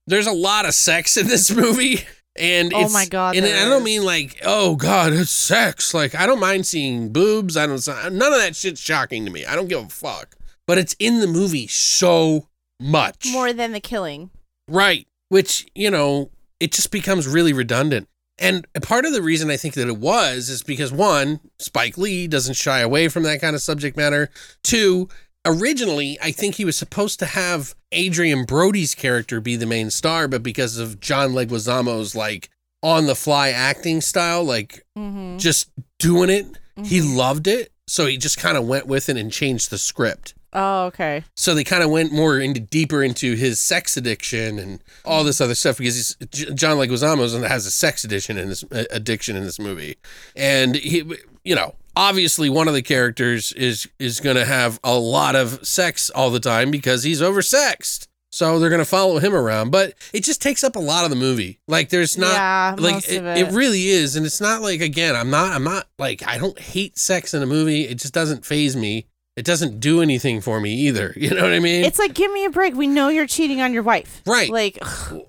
There's 0.08 0.28
a 0.28 0.34
lot 0.34 0.66
of 0.66 0.74
sex 0.74 1.16
in 1.16 1.28
this 1.28 1.50
movie. 1.56 2.02
And 2.36 2.74
Oh 2.74 2.78
it's- 2.78 2.94
my 2.94 3.06
God, 3.06 3.36
And 3.36 3.46
I 3.46 3.66
don't 3.70 3.84
mean 3.84 4.04
like, 4.04 4.40
oh 4.44 4.76
God, 4.76 5.14
it's 5.14 5.30
sex. 5.32 5.94
Like 5.94 6.16
I 6.16 6.26
don't 6.26 6.40
mind 6.40 6.66
seeing 6.66 7.12
boobs. 7.14 7.56
I 7.58 7.68
don't. 7.68 7.86
None 7.88 8.34
of 8.34 8.40
that 8.40 8.56
shit's 8.56 8.82
shocking 8.82 9.26
to 9.26 9.32
me. 9.32 9.46
I 9.46 9.56
don't 9.56 9.68
give 9.68 9.86
a 9.86 9.90
fuck. 9.90 10.36
But 10.66 10.78
it's 10.78 10.96
in 10.98 11.20
the 11.20 11.28
movie 11.28 11.68
so 11.68 12.48
much. 12.80 13.28
More 13.32 13.54
than 13.54 13.72
the 13.74 13.80
killing. 13.80 14.30
Right. 14.68 15.08
Which, 15.30 15.68
you 15.76 15.92
know, 15.92 16.32
it 16.60 16.72
just 16.72 16.90
becomes 16.92 17.28
really 17.28 17.54
redundant. 17.54 18.08
And 18.40 18.66
part 18.82 19.06
of 19.06 19.14
the 19.14 19.22
reason 19.22 19.52
I 19.52 19.58
think 19.58 19.74
that 19.76 19.88
it 19.88 19.98
was 19.98 20.50
is 20.50 20.64
because 20.64 20.92
one, 20.92 21.40
Spike 21.60 21.98
Lee 21.98 22.28
doesn't 22.28 22.56
shy 22.56 22.80
away 22.80 23.08
from 23.10 23.24
that 23.24 23.42
kind 23.42 23.56
of 23.56 23.62
subject 23.62 23.96
matter. 23.98 24.30
Two, 24.64 25.08
originally, 25.46 26.18
I 26.22 26.32
think 26.32 26.56
he 26.56 26.66
was 26.66 26.78
supposed 26.78 27.20
to 27.20 27.26
have 27.26 27.76
Adrien 27.94 28.46
Brody's 28.46 28.96
character 28.96 29.40
be 29.42 29.56
the 29.56 29.66
main 29.66 29.90
star, 29.92 30.28
but 30.28 30.44
because 30.44 30.78
of 30.78 31.00
John 31.00 31.32
Leguizamo's 31.32 32.16
like 32.16 32.50
on 32.82 33.06
the 33.06 33.16
fly 33.16 33.50
acting 33.50 34.02
style, 34.02 34.44
like 34.44 34.86
Mm-hmm. 34.98 35.38
just 35.40 35.70
doing 36.00 36.30
it, 36.30 36.46
he 36.84 37.02
loved 37.02 37.48
it. 37.48 37.72
So 37.88 38.06
he 38.06 38.18
just 38.18 38.38
kind 38.38 38.58
of 38.58 38.68
went 38.68 38.88
with 38.88 39.10
it 39.10 39.18
and 39.18 39.32
changed 39.32 39.70
the 39.70 39.78
script. 39.78 40.34
Oh, 40.54 40.86
okay. 40.86 41.24
So 41.36 41.56
they 41.56 41.64
kind 41.64 41.82
of 41.84 41.90
went 41.90 42.12
more 42.14 42.38
into 42.40 42.60
deeper 42.60 43.02
into 43.04 43.34
his 43.36 43.60
sex 43.60 43.98
addiction 43.98 44.60
and 44.60 44.84
all 45.04 45.24
this 45.24 45.42
other 45.42 45.56
stuff 45.56 45.80
because 45.80 45.96
he's, 45.96 46.16
J- 46.30 46.54
John 46.54 46.78
Leguizamo 46.78 47.48
has 47.48 47.66
a 47.66 47.72
sex 47.72 48.04
addiction 48.04 48.38
in 48.38 48.50
this 48.50 48.64
uh, 48.72 48.84
addiction 48.92 49.36
in 49.36 49.44
this 49.44 49.60
movie, 49.60 49.98
and 50.36 50.76
he, 50.76 51.04
you 51.44 51.56
know, 51.56 51.74
obviously 51.96 52.50
one 52.50 52.68
of 52.68 52.74
the 52.74 52.82
characters 52.82 53.52
is 53.54 53.88
is 54.00 54.20
going 54.20 54.36
to 54.36 54.46
have 54.46 54.80
a 54.84 54.98
lot 54.98 55.36
of 55.36 55.66
sex 55.66 56.10
all 56.10 56.30
the 56.30 56.40
time 56.40 56.72
because 56.72 57.04
he's 57.04 57.22
oversexed. 57.22 58.08
So 58.32 58.58
they're 58.58 58.72
going 58.72 58.80
to 58.80 58.86
follow 58.86 59.20
him 59.20 59.36
around, 59.36 59.70
but 59.70 59.94
it 60.12 60.24
just 60.24 60.42
takes 60.42 60.64
up 60.64 60.76
a 60.76 60.80
lot 60.80 61.04
of 61.04 61.12
the 61.12 61.16
movie. 61.16 61.60
Like 61.68 61.90
there's 61.90 62.18
not 62.18 62.34
Yeah, 62.34 62.76
like 62.80 63.08
it, 63.08 63.24
it 63.24 63.48
it. 63.50 63.54
really 63.54 63.90
is, 63.90 64.16
and 64.16 64.26
it's 64.26 64.42
not 64.42 64.64
like 64.64 64.82
again, 64.82 65.16
I'm 65.16 65.30
not 65.30 65.52
I'm 65.54 65.64
not 65.64 65.88
like 66.00 66.26
I 66.28 66.40
don't 66.40 66.58
hate 66.58 66.98
sex 66.98 67.36
in 67.36 67.44
a 67.44 67.46
movie. 67.46 67.84
It 67.84 68.00
just 68.00 68.14
doesn't 68.14 68.44
phase 68.44 68.76
me. 68.76 69.06
It 69.36 69.46
doesn't 69.46 69.80
do 69.80 70.02
anything 70.02 70.42
for 70.42 70.60
me 70.60 70.74
either. 70.74 71.14
You 71.24 71.30
know 71.34 71.44
what 71.44 71.54
I 71.54 71.60
mean? 71.60 71.86
It's 71.86 72.00
like, 72.00 72.14
give 72.14 72.32
me 72.34 72.44
a 72.44 72.50
break. 72.50 72.76
We 72.76 72.86
know 72.86 73.08
you're 73.08 73.28
cheating 73.28 73.62
on 73.62 73.72
your 73.72 73.82
wife. 73.82 74.22
Right. 74.28 74.50
Like, 74.50 74.78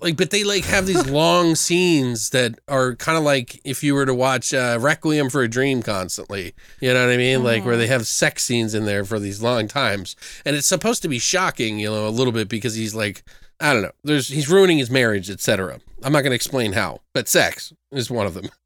like 0.01 0.17
but 0.17 0.29
they 0.29 0.43
like 0.43 0.65
have 0.65 0.85
these 0.85 1.09
long 1.09 1.55
scenes 1.55 2.31
that 2.31 2.59
are 2.67 2.95
kind 2.95 3.17
of 3.17 3.23
like 3.23 3.61
if 3.63 3.83
you 3.83 3.93
were 3.95 4.05
to 4.05 4.13
watch 4.13 4.53
uh, 4.53 4.77
requiem 4.79 5.29
for 5.29 5.41
a 5.41 5.47
dream 5.47 5.81
constantly 5.81 6.53
you 6.79 6.93
know 6.93 7.05
what 7.05 7.13
i 7.13 7.17
mean 7.17 7.43
like 7.43 7.65
where 7.65 7.77
they 7.77 7.87
have 7.87 8.05
sex 8.05 8.43
scenes 8.43 8.73
in 8.73 8.85
there 8.85 9.03
for 9.05 9.19
these 9.19 9.41
long 9.41 9.67
times 9.67 10.15
and 10.45 10.55
it's 10.55 10.67
supposed 10.67 11.01
to 11.01 11.07
be 11.07 11.19
shocking 11.19 11.79
you 11.79 11.89
know 11.89 12.07
a 12.07 12.09
little 12.09 12.33
bit 12.33 12.47
because 12.49 12.75
he's 12.75 12.93
like 12.95 13.23
i 13.59 13.73
don't 13.73 13.81
know 13.81 13.91
there's 14.03 14.27
he's 14.27 14.49
ruining 14.49 14.77
his 14.77 14.89
marriage 14.89 15.29
etc 15.29 15.79
i'm 16.03 16.11
not 16.11 16.21
going 16.21 16.31
to 16.31 16.35
explain 16.35 16.73
how 16.73 16.99
but 17.13 17.27
sex 17.27 17.73
is 17.91 18.11
one 18.11 18.25
of 18.25 18.33
them 18.33 18.49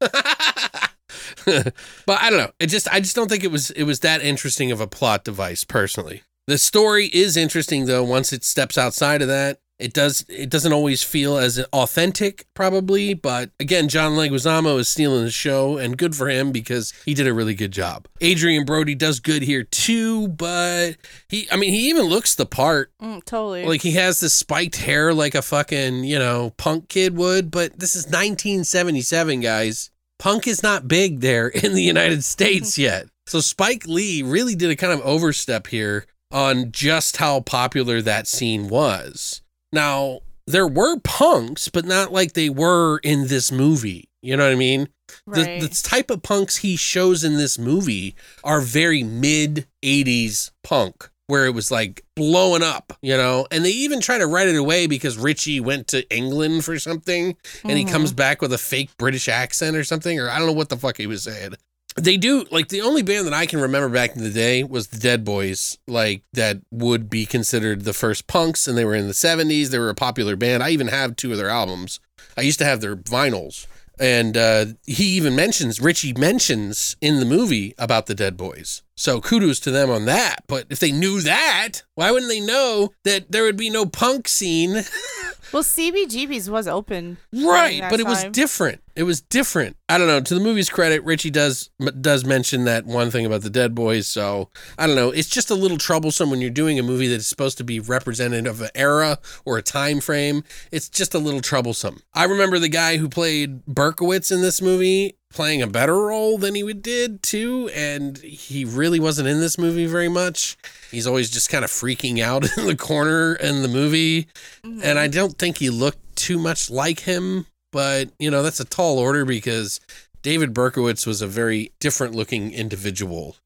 but 2.06 2.20
i 2.20 2.30
don't 2.30 2.38
know. 2.38 2.50
It 2.58 2.66
just 2.66 2.88
i 2.92 3.00
just 3.00 3.16
don't 3.16 3.28
think 3.28 3.44
it 3.44 3.50
was 3.50 3.70
it 3.70 3.84
was 3.84 4.00
that 4.00 4.22
interesting 4.22 4.70
of 4.72 4.80
a 4.80 4.86
plot 4.86 5.24
device 5.24 5.64
personally. 5.64 6.22
The 6.46 6.58
story 6.58 7.06
is 7.06 7.36
interesting 7.36 7.86
though. 7.86 8.02
Once 8.02 8.32
it 8.32 8.44
steps 8.44 8.76
outside 8.76 9.22
of 9.22 9.28
that 9.28 9.60
it 9.80 9.94
does 9.94 10.24
it 10.28 10.50
doesn't 10.50 10.72
always 10.74 11.02
feel 11.02 11.38
as 11.38 11.58
authentic 11.72 12.46
probably. 12.54 13.14
But 13.14 13.50
again 13.58 13.88
john 13.88 14.12
leguizamo 14.12 14.78
is 14.78 14.88
stealing 14.88 15.24
the 15.24 15.30
show 15.30 15.78
and 15.78 15.96
good 15.96 16.14
for 16.14 16.28
him 16.28 16.52
because 16.52 16.92
he 17.04 17.14
did 17.14 17.26
a 17.26 17.32
really 17.32 17.54
good 17.54 17.72
job. 17.72 18.06
Adrien 18.22 18.64
brody 18.64 18.94
does 18.94 19.20
good 19.20 19.42
here 19.42 19.64
too 19.64 20.28
but 20.28 20.96
he 21.28 21.48
i 21.50 21.56
mean 21.56 21.72
he 21.72 21.88
even 21.88 22.04
looks 22.04 22.34
the 22.34 22.46
part. 22.46 22.92
Mm, 23.00 23.24
totally. 23.24 23.64
like 23.64 23.80
he 23.82 23.92
has 23.92 24.20
this 24.20 24.34
spiked 24.34 24.76
hair 24.76 25.14
like 25.14 25.34
a 25.34 25.42
fucking 25.42 26.04
you 26.04 26.18
know 26.18 26.52
punk 26.58 26.88
kid 26.88 27.16
would 27.16 27.50
but 27.50 27.78
this 27.78 27.96
is 27.96 28.04
1977 28.04 29.40
guys 29.40 29.90
punk 30.20 30.46
is 30.46 30.62
not 30.62 30.86
big 30.86 31.20
there 31.20 31.48
in 31.64 31.74
the 31.74 31.82
united 31.82 32.24
states 32.24 32.72
mm-hmm. 32.72 32.82
yet. 32.82 33.06
So 33.26 33.40
spike 33.40 33.86
lee 33.86 34.22
really 34.22 34.54
did 34.54 34.70
a 34.70 34.76
kind 34.76 34.92
of 34.92 35.00
overstep 35.00 35.68
here 35.68 36.06
on 36.30 36.70
just 36.70 37.16
how 37.16 37.40
popular 37.40 38.00
that 38.02 38.28
scene 38.28 38.68
was. 38.68 39.42
Now 39.72 40.20
there 40.46 40.68
were 40.68 40.98
punks 41.00 41.68
but 41.68 41.84
not 41.84 42.12
like 42.12 42.34
they 42.34 42.50
were 42.50 42.98
in 42.98 43.26
this 43.26 43.50
movie. 43.50 44.08
You 44.22 44.36
know 44.36 44.44
what 44.44 44.52
I 44.52 44.56
mean? 44.56 44.88
Right. 45.26 45.60
The, 45.60 45.66
the 45.66 45.82
type 45.82 46.10
of 46.10 46.22
punks 46.22 46.56
he 46.56 46.76
shows 46.76 47.24
in 47.24 47.36
this 47.36 47.58
movie 47.58 48.14
are 48.44 48.60
very 48.60 49.02
mid 49.02 49.66
80s 49.82 50.50
punk, 50.62 51.09
where 51.30 51.46
it 51.46 51.54
was 51.54 51.70
like 51.70 52.04
blowing 52.16 52.62
up, 52.62 52.92
you 53.00 53.16
know? 53.16 53.46
And 53.50 53.64
they 53.64 53.70
even 53.70 54.00
try 54.00 54.18
to 54.18 54.26
write 54.26 54.48
it 54.48 54.56
away 54.56 54.86
because 54.86 55.16
Richie 55.16 55.60
went 55.60 55.86
to 55.88 56.08
England 56.14 56.64
for 56.64 56.78
something 56.78 57.36
and 57.64 57.78
he 57.78 57.84
comes 57.84 58.12
back 58.12 58.42
with 58.42 58.52
a 58.52 58.58
fake 58.58 58.90
British 58.98 59.28
accent 59.28 59.76
or 59.76 59.84
something, 59.84 60.18
or 60.18 60.28
I 60.28 60.38
don't 60.38 60.48
know 60.48 60.52
what 60.52 60.68
the 60.68 60.76
fuck 60.76 60.98
he 60.98 61.06
was 61.06 61.22
saying. 61.22 61.54
They 61.96 62.16
do 62.16 62.44
like 62.50 62.68
the 62.68 62.82
only 62.82 63.02
band 63.02 63.26
that 63.26 63.34
I 63.34 63.46
can 63.46 63.60
remember 63.60 63.88
back 63.88 64.14
in 64.14 64.22
the 64.22 64.30
day 64.30 64.62
was 64.62 64.88
the 64.88 64.98
Dead 64.98 65.24
Boys, 65.24 65.78
like 65.88 66.22
that 66.34 66.58
would 66.70 67.10
be 67.10 67.26
considered 67.26 67.82
the 67.82 67.92
first 67.92 68.26
punks, 68.26 68.68
and 68.68 68.78
they 68.78 68.84
were 68.84 68.94
in 68.94 69.08
the 69.08 69.12
70s. 69.12 69.68
They 69.68 69.78
were 69.78 69.88
a 69.88 69.94
popular 69.94 70.36
band. 70.36 70.62
I 70.62 70.70
even 70.70 70.88
have 70.88 71.16
two 71.16 71.32
of 71.32 71.38
their 71.38 71.48
albums. 71.48 71.98
I 72.36 72.42
used 72.42 72.58
to 72.60 72.64
have 72.64 72.80
their 72.80 72.96
vinyls. 72.96 73.66
And 73.98 74.36
uh, 74.36 74.64
he 74.86 75.04
even 75.16 75.36
mentions, 75.36 75.78
Richie 75.78 76.14
mentions 76.14 76.96
in 77.02 77.20
the 77.20 77.26
movie 77.26 77.74
about 77.76 78.06
the 78.06 78.14
Dead 78.14 78.36
Boys. 78.36 78.82
So 78.96 79.20
kudos 79.20 79.60
to 79.60 79.70
them 79.70 79.90
on 79.90 80.04
that. 80.06 80.44
But 80.46 80.66
if 80.68 80.78
they 80.78 80.92
knew 80.92 81.20
that, 81.22 81.82
why 81.94 82.10
wouldn't 82.10 82.30
they 82.30 82.40
know 82.40 82.92
that 83.04 83.32
there 83.32 83.44
would 83.44 83.56
be 83.56 83.70
no 83.70 83.86
punk 83.86 84.28
scene? 84.28 84.72
well, 85.52 85.62
CBGB's 85.62 86.50
was 86.50 86.68
open. 86.68 87.16
right, 87.32 87.82
but 87.88 88.00
it 88.00 88.06
was 88.06 88.24
different. 88.24 88.82
It 88.96 89.04
was 89.04 89.22
different. 89.22 89.76
I 89.88 89.96
don't 89.96 90.08
know. 90.08 90.20
To 90.20 90.34
the 90.34 90.40
movie's 90.40 90.68
credit, 90.68 91.02
Richie 91.04 91.30
does 91.30 91.70
does 92.00 92.24
mention 92.24 92.64
that 92.64 92.84
one 92.84 93.10
thing 93.10 93.24
about 93.24 93.40
the 93.40 93.48
Dead 93.50 93.74
Boys. 93.74 94.06
So 94.06 94.50
I 94.76 94.86
don't 94.86 94.96
know. 94.96 95.10
It's 95.10 95.28
just 95.28 95.50
a 95.50 95.54
little 95.54 95.78
troublesome 95.78 96.30
when 96.30 96.40
you're 96.40 96.50
doing 96.50 96.78
a 96.78 96.82
movie 96.82 97.08
that's 97.08 97.26
supposed 97.26 97.56
to 97.58 97.64
be 97.64 97.80
representative 97.80 98.60
of 98.60 98.60
an 98.60 98.70
era 98.74 99.18
or 99.46 99.56
a 99.56 99.62
time 99.62 100.00
frame. 100.00 100.44
It's 100.70 100.88
just 100.88 101.14
a 101.14 101.18
little 101.18 101.40
troublesome. 101.40 102.02
I 102.12 102.24
remember 102.24 102.58
the 102.58 102.68
guy 102.68 102.98
who 102.98 103.08
played 103.08 103.64
Berkowitz 103.64 104.30
in 104.30 104.42
this 104.42 104.60
movie 104.60 105.16
playing 105.32 105.62
a 105.62 105.66
better 105.66 105.96
role 105.96 106.38
than 106.38 106.54
he 106.54 106.62
would 106.62 106.82
did 106.82 107.22
too, 107.22 107.70
and 107.74 108.18
he 108.18 108.64
really 108.64 109.00
wasn't 109.00 109.28
in 109.28 109.40
this 109.40 109.58
movie 109.58 109.86
very 109.86 110.08
much. 110.08 110.56
He's 110.90 111.06
always 111.06 111.30
just 111.30 111.50
kind 111.50 111.64
of 111.64 111.70
freaking 111.70 112.20
out 112.20 112.44
in 112.58 112.66
the 112.66 112.76
corner 112.76 113.34
in 113.34 113.62
the 113.62 113.68
movie, 113.68 114.26
and 114.64 114.98
I 114.98 115.06
don't 115.06 115.38
think 115.38 115.58
he 115.58 115.70
looked 115.70 116.16
too 116.16 116.38
much 116.38 116.70
like 116.70 117.00
him. 117.00 117.46
But 117.72 118.10
you 118.18 118.30
know, 118.30 118.42
that's 118.42 118.60
a 118.60 118.64
tall 118.64 118.98
order 118.98 119.24
because 119.24 119.80
David 120.22 120.52
Berkowitz 120.52 121.06
was 121.06 121.22
a 121.22 121.26
very 121.26 121.72
different 121.80 122.14
looking 122.14 122.52
individual. 122.52 123.36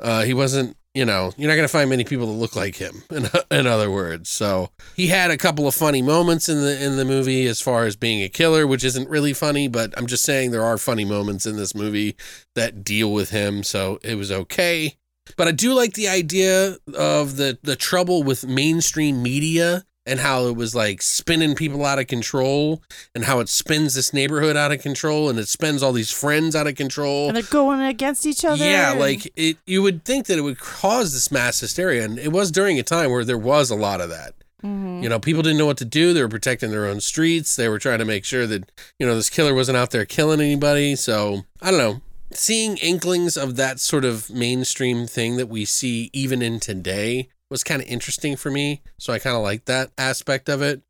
Uh, 0.00 0.22
he 0.22 0.32
wasn't, 0.32 0.76
you 0.96 1.04
know, 1.04 1.30
you're 1.36 1.48
not 1.48 1.56
going 1.56 1.68
to 1.68 1.72
find 1.72 1.90
many 1.90 2.04
people 2.04 2.26
that 2.26 2.32
look 2.32 2.56
like 2.56 2.76
him. 2.76 3.02
In, 3.10 3.28
in 3.50 3.66
other 3.66 3.90
words, 3.90 4.30
so 4.30 4.70
he 4.94 5.08
had 5.08 5.30
a 5.30 5.36
couple 5.36 5.68
of 5.68 5.74
funny 5.74 6.00
moments 6.00 6.48
in 6.48 6.62
the 6.62 6.82
in 6.82 6.96
the 6.96 7.04
movie 7.04 7.46
as 7.46 7.60
far 7.60 7.84
as 7.84 7.96
being 7.96 8.22
a 8.22 8.30
killer, 8.30 8.66
which 8.66 8.82
isn't 8.82 9.08
really 9.10 9.34
funny, 9.34 9.68
but 9.68 9.92
I'm 9.96 10.06
just 10.06 10.24
saying 10.24 10.50
there 10.50 10.64
are 10.64 10.78
funny 10.78 11.04
moments 11.04 11.44
in 11.44 11.56
this 11.56 11.74
movie 11.74 12.16
that 12.54 12.82
deal 12.82 13.12
with 13.12 13.28
him, 13.28 13.62
so 13.62 13.98
it 14.02 14.14
was 14.14 14.32
okay. 14.32 14.96
But 15.36 15.48
I 15.48 15.52
do 15.52 15.74
like 15.74 15.94
the 15.94 16.08
idea 16.08 16.76
of 16.94 17.36
the 17.36 17.58
the 17.62 17.76
trouble 17.76 18.22
with 18.22 18.46
mainstream 18.46 19.22
media 19.22 19.84
and 20.06 20.20
how 20.20 20.46
it 20.46 20.56
was 20.56 20.74
like 20.74 21.02
spinning 21.02 21.54
people 21.54 21.84
out 21.84 21.98
of 21.98 22.06
control 22.06 22.82
and 23.14 23.24
how 23.24 23.40
it 23.40 23.48
spins 23.48 23.94
this 23.94 24.12
neighborhood 24.12 24.56
out 24.56 24.72
of 24.72 24.80
control 24.80 25.28
and 25.28 25.38
it 25.38 25.48
spins 25.48 25.82
all 25.82 25.92
these 25.92 26.10
friends 26.12 26.54
out 26.54 26.66
of 26.66 26.76
control. 26.76 27.28
and 27.28 27.36
they're 27.36 27.42
going 27.44 27.80
against 27.80 28.24
each 28.24 28.44
other. 28.44 28.64
Yeah, 28.64 28.92
like 28.92 29.30
it 29.36 29.58
you 29.66 29.82
would 29.82 30.04
think 30.04 30.26
that 30.26 30.38
it 30.38 30.42
would 30.42 30.58
cause 30.58 31.12
this 31.12 31.30
mass 31.30 31.60
hysteria 31.60 32.04
and 32.04 32.18
it 32.18 32.32
was 32.32 32.50
during 32.50 32.78
a 32.78 32.82
time 32.82 33.10
where 33.10 33.24
there 33.24 33.38
was 33.38 33.70
a 33.70 33.76
lot 33.76 34.00
of 34.00 34.08
that. 34.10 34.34
Mm-hmm. 34.62 35.02
You 35.02 35.08
know, 35.08 35.20
people 35.20 35.42
didn't 35.42 35.58
know 35.58 35.66
what 35.66 35.76
to 35.78 35.84
do. 35.84 36.12
They 36.12 36.22
were 36.22 36.28
protecting 36.28 36.70
their 36.70 36.86
own 36.86 37.00
streets. 37.00 37.56
They 37.56 37.68
were 37.68 37.78
trying 37.78 37.98
to 37.98 38.04
make 38.04 38.24
sure 38.24 38.46
that, 38.46 38.70
you 38.98 39.06
know, 39.06 39.14
this 39.14 39.30
killer 39.30 39.54
wasn't 39.54 39.76
out 39.76 39.90
there 39.90 40.04
killing 40.06 40.40
anybody. 40.40 40.96
So, 40.96 41.42
I 41.60 41.70
don't 41.70 41.78
know. 41.78 42.00
Seeing 42.32 42.76
inklings 42.78 43.36
of 43.36 43.56
that 43.56 43.78
sort 43.80 44.04
of 44.04 44.30
mainstream 44.30 45.06
thing 45.06 45.36
that 45.36 45.48
we 45.48 45.64
see 45.64 46.10
even 46.12 46.42
in 46.42 46.58
today 46.58 47.28
was 47.50 47.64
kind 47.64 47.82
of 47.82 47.88
interesting 47.88 48.36
for 48.36 48.50
me. 48.50 48.82
So, 48.98 49.12
I 49.12 49.18
kind 49.18 49.36
of 49.36 49.42
like 49.42 49.66
that 49.66 49.90
aspect 49.98 50.48
of 50.48 50.62
it. 50.62 50.82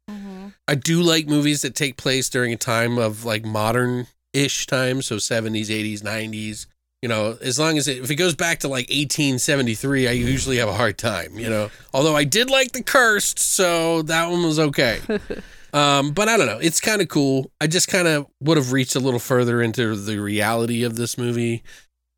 I 0.69 0.75
do 0.75 1.03
like 1.03 1.27
movies 1.27 1.63
that 1.63 1.75
take 1.75 1.97
place 1.97 2.29
during 2.29 2.53
a 2.53 2.57
time 2.57 2.99
of 2.99 3.25
like 3.25 3.45
modern 3.45 4.07
ish 4.33 4.67
time. 4.67 5.03
So, 5.03 5.17
70s, 5.17 5.67
80s, 5.67 6.03
90s. 6.03 6.67
You 7.03 7.11
know, 7.11 7.37
as 7.41 7.59
long 7.59 7.77
as 7.79 7.89
it, 7.89 7.99
if 7.99 8.11
it 8.11 8.17
goes 8.17 8.35
back 8.35 8.61
to 8.61 8.69
like 8.69 8.89
1873, 8.89 10.09
I 10.09 10.13
usually 10.13 10.57
have 10.57 10.69
a 10.69 10.75
hard 10.75 10.97
time, 10.99 11.39
you 11.39 11.49
know. 11.49 11.71
Although 11.93 12.17
I 12.17 12.25
did 12.25 12.51
like 12.51 12.73
The 12.73 12.83
Cursed, 12.83 13.39
so 13.39 14.03
that 14.03 14.31
one 14.31 14.43
was 14.43 14.59
okay. 14.59 15.01
um, 15.73 16.13
but 16.13 16.29
I 16.29 16.37
don't 16.37 16.47
know. 16.47 16.59
It's 16.59 16.81
kind 16.81 17.03
of 17.03 17.09
cool. 17.09 17.53
I 17.61 17.67
just 17.67 17.89
kind 17.89 18.09
of 18.09 18.27
would 18.41 18.57
have 18.57 18.73
reached 18.73 18.97
a 18.97 18.99
little 18.99 19.21
further 19.21 19.63
into 19.63 19.95
the 19.95 20.19
reality 20.19 20.85
of 20.85 20.97
this 20.97 21.19
movie, 21.19 21.63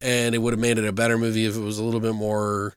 and 0.01 0.35
it 0.35 0.39
would 0.39 0.53
have 0.53 0.61
made 0.61 0.79
it 0.79 0.87
a 0.87 0.93
better 0.93 1.19
movie 1.19 1.45
if 1.45 1.57
it 1.57 1.61
was 1.61 1.79
a 1.79 1.85
little 1.85 2.01
bit 2.01 2.15
more, 2.15 2.75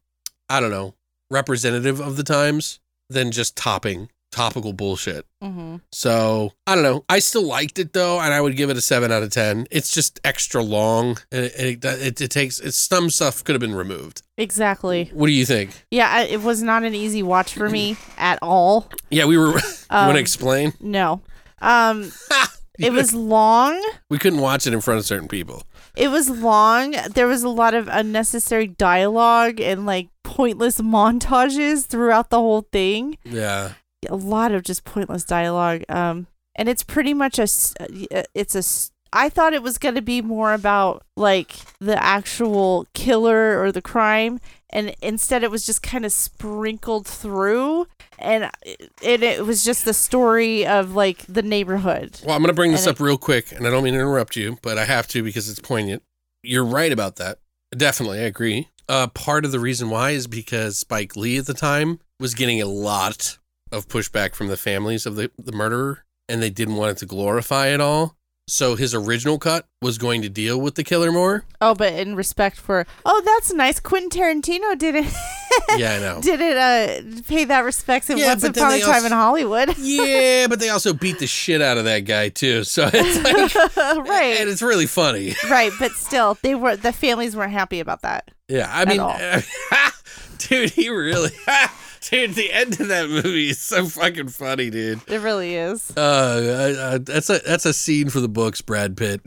I 0.50 0.60
don't 0.60 0.72
know, 0.72 0.96
representative 1.32 2.00
of 2.00 2.18
the 2.18 2.24
times 2.24 2.80
than 3.10 3.32
just 3.32 3.56
topping 3.58 4.10
topical 4.32 4.72
bullshit. 4.72 5.26
Mhm. 5.44 5.82
So 5.92 6.54
I 6.66 6.74
don't 6.76 6.86
know. 6.86 7.04
I 7.10 7.20
still 7.20 7.44
liked 7.44 7.78
it 7.80 7.92
though, 7.92 8.18
and 8.22 8.34
I 8.34 8.40
would 8.40 8.56
give 8.56 8.70
it 8.70 8.78
a 8.78 8.82
seven 8.82 9.12
out 9.12 9.24
of 9.24 9.30
ten. 9.32 9.68
It's 9.70 9.92
just 9.92 10.22
extra 10.24 10.64
long, 10.64 11.18
and 11.34 11.44
it 11.46 11.84
it, 11.84 11.86
it, 11.86 12.22
it 12.22 12.32
takes 12.32 12.58
it's 12.62 12.78
some 12.78 13.10
stuff 13.10 13.44
could 13.44 13.54
have 13.56 13.60
been 13.60 13.76
removed. 13.76 14.22
exactly. 14.38 15.10
What 15.14 15.28
do 15.28 15.34
you 15.34 15.46
think? 15.46 15.72
Yeah, 15.92 16.10
I, 16.10 16.22
it 16.24 16.42
was 16.44 16.62
not 16.64 16.84
an 16.84 16.96
easy 16.96 17.24
watch 17.24 17.54
for 17.54 17.70
me 17.70 17.98
at 18.18 18.40
all. 18.42 18.90
Yeah, 19.10 19.26
we 19.26 19.38
were. 19.38 19.48
you 19.48 19.54
want 19.54 19.66
Um, 19.90 20.14
to 20.14 20.20
explain? 20.20 20.74
No. 20.80 21.22
Um, 21.62 22.12
it 22.80 22.94
was 22.94 23.14
long. 23.14 23.84
We 24.10 24.18
couldn't 24.18 24.40
watch 24.40 24.66
it 24.66 24.74
in 24.74 24.80
front 24.80 25.00
of 25.00 25.06
certain 25.06 25.28
people. 25.28 25.64
It 25.96 26.10
was 26.10 26.30
long. 26.30 26.96
There 27.14 27.28
was 27.28 27.44
a 27.44 27.50
lot 27.50 27.74
of 27.74 27.88
unnecessary 27.92 28.68
dialogue 28.68 29.60
and 29.60 29.86
like 29.86 30.10
pointless 30.24 30.80
montages 30.80 31.86
throughout 31.86 32.30
the 32.30 32.40
whole 32.40 32.68
thing. 32.72 33.18
Yeah, 33.24 33.74
a 34.10 34.16
lot 34.16 34.52
of 34.52 34.64
just 34.64 34.84
pointless 34.84 35.24
dialogue 35.24 35.84
um 35.90 36.28
and 36.56 36.68
it's 36.68 36.84
pretty 36.84 37.14
much 37.14 37.40
a 37.40 37.44
uh, 37.44 38.24
it's 38.34 38.56
a 38.56 38.64
I 39.14 39.28
thought 39.28 39.54
it 39.54 39.62
was 39.62 39.78
going 39.78 39.96
to 39.96 40.02
be 40.02 40.22
more 40.22 40.54
about 40.54 41.04
like 41.18 41.56
the 41.80 42.02
actual 42.02 42.88
killer 42.94 43.62
or 43.62 43.72
the 43.72 43.82
crime 43.82 44.40
and 44.72 44.96
instead 45.02 45.44
it 45.44 45.52
was 45.52 45.66
just 45.66 45.84
kind 45.84 46.06
of 46.06 46.12
sprinkled 46.12 47.06
through 47.08 47.88
and 48.20 48.50
it, 48.64 49.24
it 49.24 49.46
was 49.46 49.64
just 49.64 49.86
the 49.86 49.94
story 49.94 50.66
of 50.66 50.96
like 50.96 51.26
the 51.28 51.42
neighborhood 51.42 52.20
Well, 52.26 52.36
I'm 52.36 52.42
going 52.42 52.50
to 52.50 52.54
bring 52.56 52.72
this 52.72 52.86
And 52.88 52.96
up 52.96 53.00
real 53.00 53.18
quick, 53.18 53.52
and 53.52 53.66
I 53.68 53.70
don't 53.70 53.84
mean 53.84 53.94
to 53.94 54.00
interrupt 54.00 54.36
you, 54.36 54.58
but 54.62 54.78
I 54.78 54.86
have 54.86 55.08
to 55.10 55.24
because 55.24 55.50
it's 55.50 55.60
poignant. 55.60 56.04
You're 56.44 56.66
right 56.66 56.92
about 56.92 57.18
that. 57.18 57.40
Definitely, 57.76 58.20
I 58.20 58.24
agree. 58.24 58.68
Uh, 58.90 59.08
part 59.08 59.46
of 59.46 59.52
the 59.52 59.60
reason 59.60 59.90
why 59.90 60.12
is 60.12 60.28
because 60.28 60.78
Spike 60.78 61.16
Lee 61.16 61.38
at 61.38 61.46
the 61.46 61.54
time 61.54 62.00
was 62.20 62.34
getting 62.34 62.62
a 62.62 62.66
lot 62.66 63.38
of 63.72 63.88
pushback 63.88 64.36
from 64.36 64.48
the 64.48 64.58
families 64.58 65.06
of 65.06 65.16
the, 65.16 65.32
the 65.38 65.54
murderer, 65.54 66.04
and 66.28 66.42
they 66.42 66.50
didn't 66.50 66.76
want 66.76 66.92
it 66.92 66.98
to 66.98 67.06
glorify 67.06 67.68
it 67.68 67.80
all. 67.80 68.18
So 68.54 68.76
his 68.76 68.94
original 68.94 69.40
cut 69.40 69.66
was 69.82 69.98
going 69.98 70.22
to 70.24 70.30
deal 70.30 70.60
with 70.60 70.76
the 70.76 70.84
killer 70.84 71.10
more. 71.10 71.46
oh 71.62 71.74
but 71.74 71.94
in 71.94 72.18
respect 72.18 72.58
for 72.58 72.86
oh 73.06 73.22
that's 73.24 73.54
nice 73.54 73.80
Quentin 73.80 74.10
Tarantino 74.10 74.78
didn't 74.78 75.08
Yeah, 75.78 75.94
I 75.94 76.00
know. 76.00 76.22
didn't 76.22 76.58
uh 76.58 77.22
pay 77.30 77.46
that 77.46 77.62
respects 77.64 78.10
in 78.10 78.18
Yeah, 78.18 78.28
once 78.28 78.44
upon 78.44 78.74
a 78.74 78.80
time 78.82 78.94
also- 78.96 79.06
in 79.06 79.12
Hollywood 79.14 79.76
yeah, 79.80 80.48
but 80.48 80.60
they 80.60 80.68
also 80.68 80.92
beat 80.94 81.20
the 81.20 81.28
shit 81.28 81.62
out 81.62 81.78
of 81.78 81.86
that 81.86 82.00
guy 82.02 82.28
too. 82.28 82.66
So 82.66 82.90
it's 82.94 83.24
like, 83.24 83.56
right 84.06 84.36
and 84.42 84.50
it's 84.50 84.62
really 84.62 84.86
funny. 84.86 85.34
right 85.50 85.72
but 85.80 85.92
still 85.94 86.38
they 86.42 86.54
were 86.54 86.76
the 86.76 86.92
families 86.92 87.38
weren't 87.38 87.54
happy 87.54 87.80
about 87.80 88.02
that 88.02 88.32
Yeah, 88.50 88.68
I 88.70 88.84
mean, 88.84 89.44
dude, 90.40 90.72
he 90.72 90.90
really, 90.90 91.30
dude, 92.10 92.34
the 92.36 92.52
end 92.52 92.80
of 92.80 92.88
that 92.90 93.10
movie 93.10 93.50
is 93.50 93.60
so 93.60 93.86
fucking 93.86 94.30
funny, 94.30 94.70
dude. 94.70 95.02
it 95.08 95.22
really 95.22 95.56
is 95.56 95.92
Uh, 95.96 96.00
uh, 96.00 96.98
that's 97.02 97.30
a 97.30 97.40
that's 97.46 97.66
a 97.66 97.74
scene 97.74 98.10
for 98.10 98.20
the 98.20 98.30
books, 98.30 98.62
Brad 98.62 98.98
Pitt. 98.98 99.22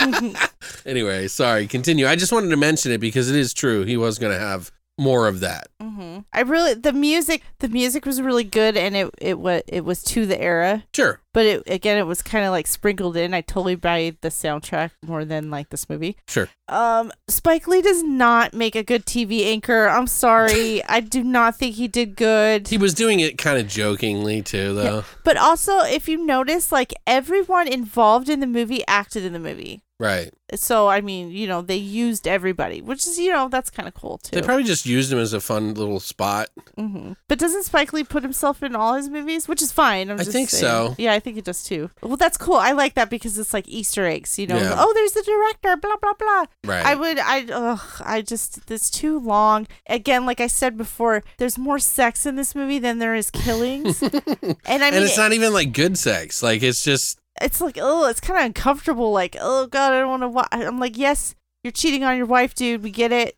anyway, 0.86 1.28
sorry, 1.28 1.66
continue. 1.66 2.06
I 2.06 2.16
just 2.16 2.32
wanted 2.32 2.50
to 2.50 2.56
mention 2.56 2.92
it 2.92 2.98
because 2.98 3.30
it 3.30 3.36
is 3.36 3.52
true. 3.54 3.84
He 3.84 3.96
was 3.96 4.18
gonna 4.18 4.38
have 4.38 4.70
more 4.98 5.26
of 5.28 5.40
that. 5.40 5.68
hmm 5.80 6.18
I 6.32 6.42
really 6.42 6.74
the 6.74 6.92
music 6.92 7.42
the 7.60 7.68
music 7.68 8.04
was 8.04 8.20
really 8.20 8.44
good 8.44 8.76
and 8.76 8.94
it 8.94 9.10
it 9.18 9.38
was 9.38 9.62
it 9.66 9.84
was 9.84 10.02
to 10.04 10.26
the 10.26 10.38
era 10.40 10.84
Sure, 10.94 11.20
but 11.32 11.46
it 11.46 11.62
again 11.66 11.98
it 11.98 12.06
was 12.06 12.22
kind 12.22 12.44
of 12.44 12.50
like 12.50 12.66
sprinkled 12.66 13.16
in 13.16 13.34
I 13.34 13.40
totally 13.40 13.74
buy 13.76 14.16
the 14.20 14.28
soundtrack 14.28 14.90
more 15.06 15.24
than 15.24 15.50
like 15.50 15.70
this 15.70 15.88
movie 15.88 16.16
sure. 16.28 16.48
um 16.68 17.12
Spike 17.28 17.66
Lee 17.68 17.82
does 17.82 18.02
not 18.02 18.54
make 18.54 18.74
a 18.74 18.82
good 18.82 19.04
TV 19.06 19.44
anchor 19.46 19.86
I'm 19.88 20.06
sorry 20.06 20.82
I 20.88 21.00
do 21.00 21.22
not 21.22 21.56
think 21.56 21.76
he 21.76 21.88
did 21.88 22.16
good 22.16 22.68
He 22.68 22.78
was 22.78 22.94
doing 22.94 23.20
it 23.20 23.38
kind 23.38 23.58
of 23.58 23.66
jokingly 23.68 24.42
too, 24.42 24.74
though. 24.74 25.04
but 25.24 25.36
also 25.36 25.78
if 25.80 26.08
you 26.08 26.24
notice 26.24 26.72
like 26.72 26.92
everyone 27.06 27.68
involved 27.68 28.28
in 28.28 28.40
the 28.40 28.46
movie 28.46 28.82
acted 28.88 29.24
in 29.24 29.32
the 29.32 29.38
movie 29.40 29.82
Right. 29.98 30.32
so 30.54 30.88
I 30.88 31.02
mean 31.02 31.30
you 31.30 31.46
know 31.46 31.60
they 31.60 31.76
used 31.76 32.26
everybody 32.26 32.80
which 32.80 33.06
is 33.06 33.18
you 33.18 33.30
know 33.30 33.48
that's 33.50 33.68
kind 33.68 33.86
of 33.86 33.92
cool 33.92 34.16
too 34.16 34.34
They 34.34 34.40
probably 34.40 34.64
just 34.64 34.86
used 34.86 35.12
him 35.12 35.18
as 35.18 35.34
a 35.34 35.40
fun 35.42 35.74
little 35.74 36.00
spot. 36.00 36.48
hmm 36.74 37.12
But 37.28 37.38
doesn't 37.38 37.64
Spike 37.64 37.92
Lee 37.92 38.02
put 38.04 38.22
himself 38.22 38.62
in 38.62 38.74
all 38.74 38.94
his 38.94 39.10
movies, 39.10 39.46
which 39.46 39.60
is 39.60 39.72
fine? 39.72 40.10
I'm 40.10 40.18
I 40.18 40.24
think 40.24 40.48
saying. 40.48 40.62
so. 40.62 40.94
Yeah, 40.96 41.12
I 41.12 41.19
think 41.20 41.36
it 41.36 41.44
does 41.44 41.62
too. 41.62 41.90
Well, 42.02 42.16
that's 42.16 42.36
cool. 42.36 42.56
I 42.56 42.72
like 42.72 42.94
that 42.94 43.10
because 43.10 43.38
it's 43.38 43.54
like 43.54 43.68
Easter 43.68 44.06
eggs. 44.06 44.38
You 44.38 44.46
know, 44.46 44.56
Yeah. 44.56 44.74
oh, 44.76 44.92
there's 44.94 45.12
the 45.12 45.22
director. 45.22 45.76
Blah 45.76 45.96
blah 45.96 46.14
blah. 46.14 46.44
Right. 46.64 46.84
I 46.84 46.94
would. 46.94 47.18
I. 47.18 47.44
Ugh, 47.44 48.02
I 48.04 48.22
just. 48.22 48.70
It's 48.70 48.90
too 48.90 49.18
long. 49.18 49.66
Again, 49.88 50.26
like 50.26 50.40
I 50.40 50.46
said 50.46 50.76
before, 50.76 51.22
there's 51.38 51.58
more 51.58 51.78
sex 51.78 52.26
in 52.26 52.36
this 52.36 52.54
movie 52.54 52.78
than 52.78 52.98
there 52.98 53.14
is 53.14 53.30
killings. 53.30 54.02
and 54.02 54.12
I 54.12 54.42
mean, 54.42 54.94
and 54.94 55.04
it's 55.04 55.16
not 55.16 55.32
even 55.32 55.52
like 55.52 55.72
good 55.72 55.98
sex. 55.98 56.42
Like 56.42 56.62
it's 56.62 56.82
just 56.82 57.20
it's 57.40 57.60
like 57.60 57.78
oh 57.80 58.06
it's 58.08 58.20
kind 58.20 58.38
of 58.38 58.44
uncomfortable 58.44 59.12
like 59.12 59.36
oh 59.40 59.66
god 59.66 59.92
i 59.92 59.98
don't 59.98 60.10
want 60.10 60.22
to 60.22 60.28
watch 60.28 60.48
i'm 60.52 60.78
like 60.78 60.96
yes 60.96 61.34
you're 61.64 61.70
cheating 61.70 62.04
on 62.04 62.16
your 62.16 62.26
wife 62.26 62.54
dude 62.54 62.82
we 62.82 62.90
get 62.90 63.12
it 63.12 63.36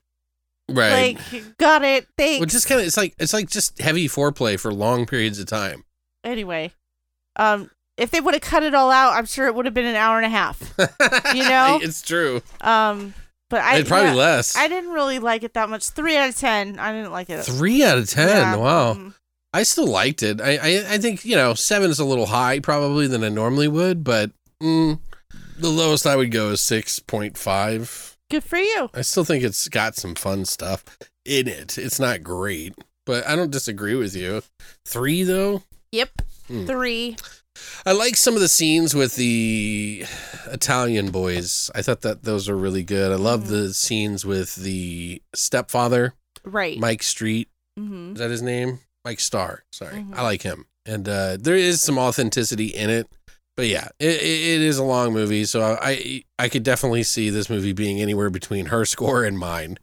right. 0.70 1.16
like 1.16 1.56
got 1.59 1.84
it 1.84 2.06
thanks 2.16 2.40
well, 2.40 2.46
just 2.46 2.68
kind 2.68 2.80
of 2.80 2.86
it's 2.86 2.96
like 2.96 3.14
it's 3.18 3.32
like 3.32 3.48
just 3.48 3.80
heavy 3.80 4.09
foreplay 4.09 4.59
for 4.59 4.72
long 4.72 5.06
periods 5.06 5.38
of 5.38 5.46
time. 5.46 5.84
anyway 6.24 6.72
um 7.36 7.70
if 7.96 8.10
they 8.10 8.20
would 8.20 8.34
have 8.34 8.42
cut 8.42 8.62
it 8.62 8.74
all 8.74 8.90
out 8.90 9.12
i'm 9.14 9.26
sure 9.26 9.46
it 9.46 9.54
would 9.54 9.64
have 9.66 9.74
been 9.74 9.84
an 9.86 9.96
hour 9.96 10.16
and 10.18 10.26
a 10.26 10.28
half 10.28 10.60
You 11.34 11.42
know? 11.48 11.78
it's 11.82 12.02
true. 12.02 12.42
um 12.60 13.14
but 13.50 13.60
i 13.62 13.76
It's 13.78 13.88
probably 13.88 14.10
yeah, 14.10 14.14
less. 14.14 14.56
i 14.56 14.66
didn't 14.68 14.90
really 14.90 15.18
like 15.18 15.42
it 15.42 15.54
that 15.54 15.68
much 15.68 15.88
three 15.90 16.16
out 16.16 16.28
of 16.28 16.36
ten 16.36 16.78
i 16.78 16.92
didn't 16.92 17.12
like 17.12 17.28
it 17.30 17.42
Three 17.44 17.84
out 17.84 17.98
of 17.98 18.09
ten. 18.09 18.28
Yeah, 18.28 18.56
Wow. 18.56 18.94
mm. 18.94 19.14
I 19.54 19.64
still 19.64 19.86
liked 19.86 20.22
it. 20.22 20.40
I, 20.40 20.56
I 20.56 20.94
I 20.94 20.98
think 20.98 21.26
you 21.26 21.36
know 21.36 21.52
seven 21.52 21.90
is 21.90 21.98
a 21.98 22.06
little 22.06 22.24
high 22.24 22.59
probably 22.60 23.06
than 23.06 23.22
I 23.22 23.28
normally 23.28 23.68
would, 23.68 24.02
but 24.02 24.30
mm, 24.62 24.98
the 25.59 25.68
lowest 25.68 26.06
I 26.06 26.16
would 26.16 26.30
go 26.30 26.48
is 26.52 26.62
six 26.62 26.98
point 27.00 27.36
five. 27.36 28.16
good 28.30 28.42
for 28.44 28.56
you 28.56 28.88
I 28.94 29.02
still 29.02 29.24
think 29.24 29.44
it's 29.44 29.68
got 29.68 29.94
some 29.94 30.14
fun 30.14 30.46
stuff 30.46 30.82
in 31.26 31.48
it. 31.48 31.76
It's 31.76 32.00
not 32.00 32.22
great, 32.22 32.74
but 33.04 33.26
I 33.28 33.36
don't 33.36 33.50
disagree 33.50 33.94
with 33.94 34.16
you. 34.16 34.42
Three 34.86 35.22
though, 35.22 35.64
yep 35.92 36.09
Hmm. 36.52 36.66
three 36.66 37.16
I 37.84 37.92
like 37.92 38.16
some 38.16 38.34
of 38.34 38.40
the 38.40 38.48
scenes 38.48 38.94
with 38.94 39.16
the 39.16 40.04
Italian 40.50 41.10
boys. 41.10 41.70
I 41.74 41.82
thought 41.82 42.00
that 42.00 42.22
those 42.22 42.48
were 42.48 42.56
really 42.56 42.82
good. 42.82 43.12
I 43.12 43.16
love 43.16 43.48
the 43.48 43.74
scenes 43.74 44.24
with 44.24 44.56
the 44.56 45.20
stepfather, 45.34 46.14
right 46.44 46.78
Mike 46.78 47.02
Street. 47.02 47.48
mm-hmm. 47.78 48.12
Is 48.14 48.18
that 48.18 48.30
his 48.30 48.42
name? 48.42 48.80
Mike 49.04 49.20
Starr. 49.20 49.64
Sorry, 49.72 49.96
Mhm. 49.96 50.14
I 50.16 50.22
like 50.22 50.42
him, 50.42 50.64
and 50.86 51.08
uh, 51.08 51.36
there 51.38 51.56
is 51.56 51.82
some 51.82 51.98
authenticity 51.98 52.66
in 52.68 52.88
it. 52.88 53.06
But 53.56 53.66
yeah, 53.66 53.88
it, 53.98 54.08
it 54.22 54.40
it 54.54 54.60
is 54.62 54.78
a 54.78 54.84
long 54.84 55.12
movie, 55.12 55.44
so 55.44 55.60
I 55.80 56.24
I 56.38 56.48
could 56.48 56.62
definitely 56.62 57.02
see 57.02 57.28
this 57.28 57.50
movie 57.50 57.72
being 57.74 58.00
anywhere 58.00 58.30
between 58.30 58.66
her 58.66 58.84
score 58.94 59.24
and 59.24 59.38
mine. 59.38 59.78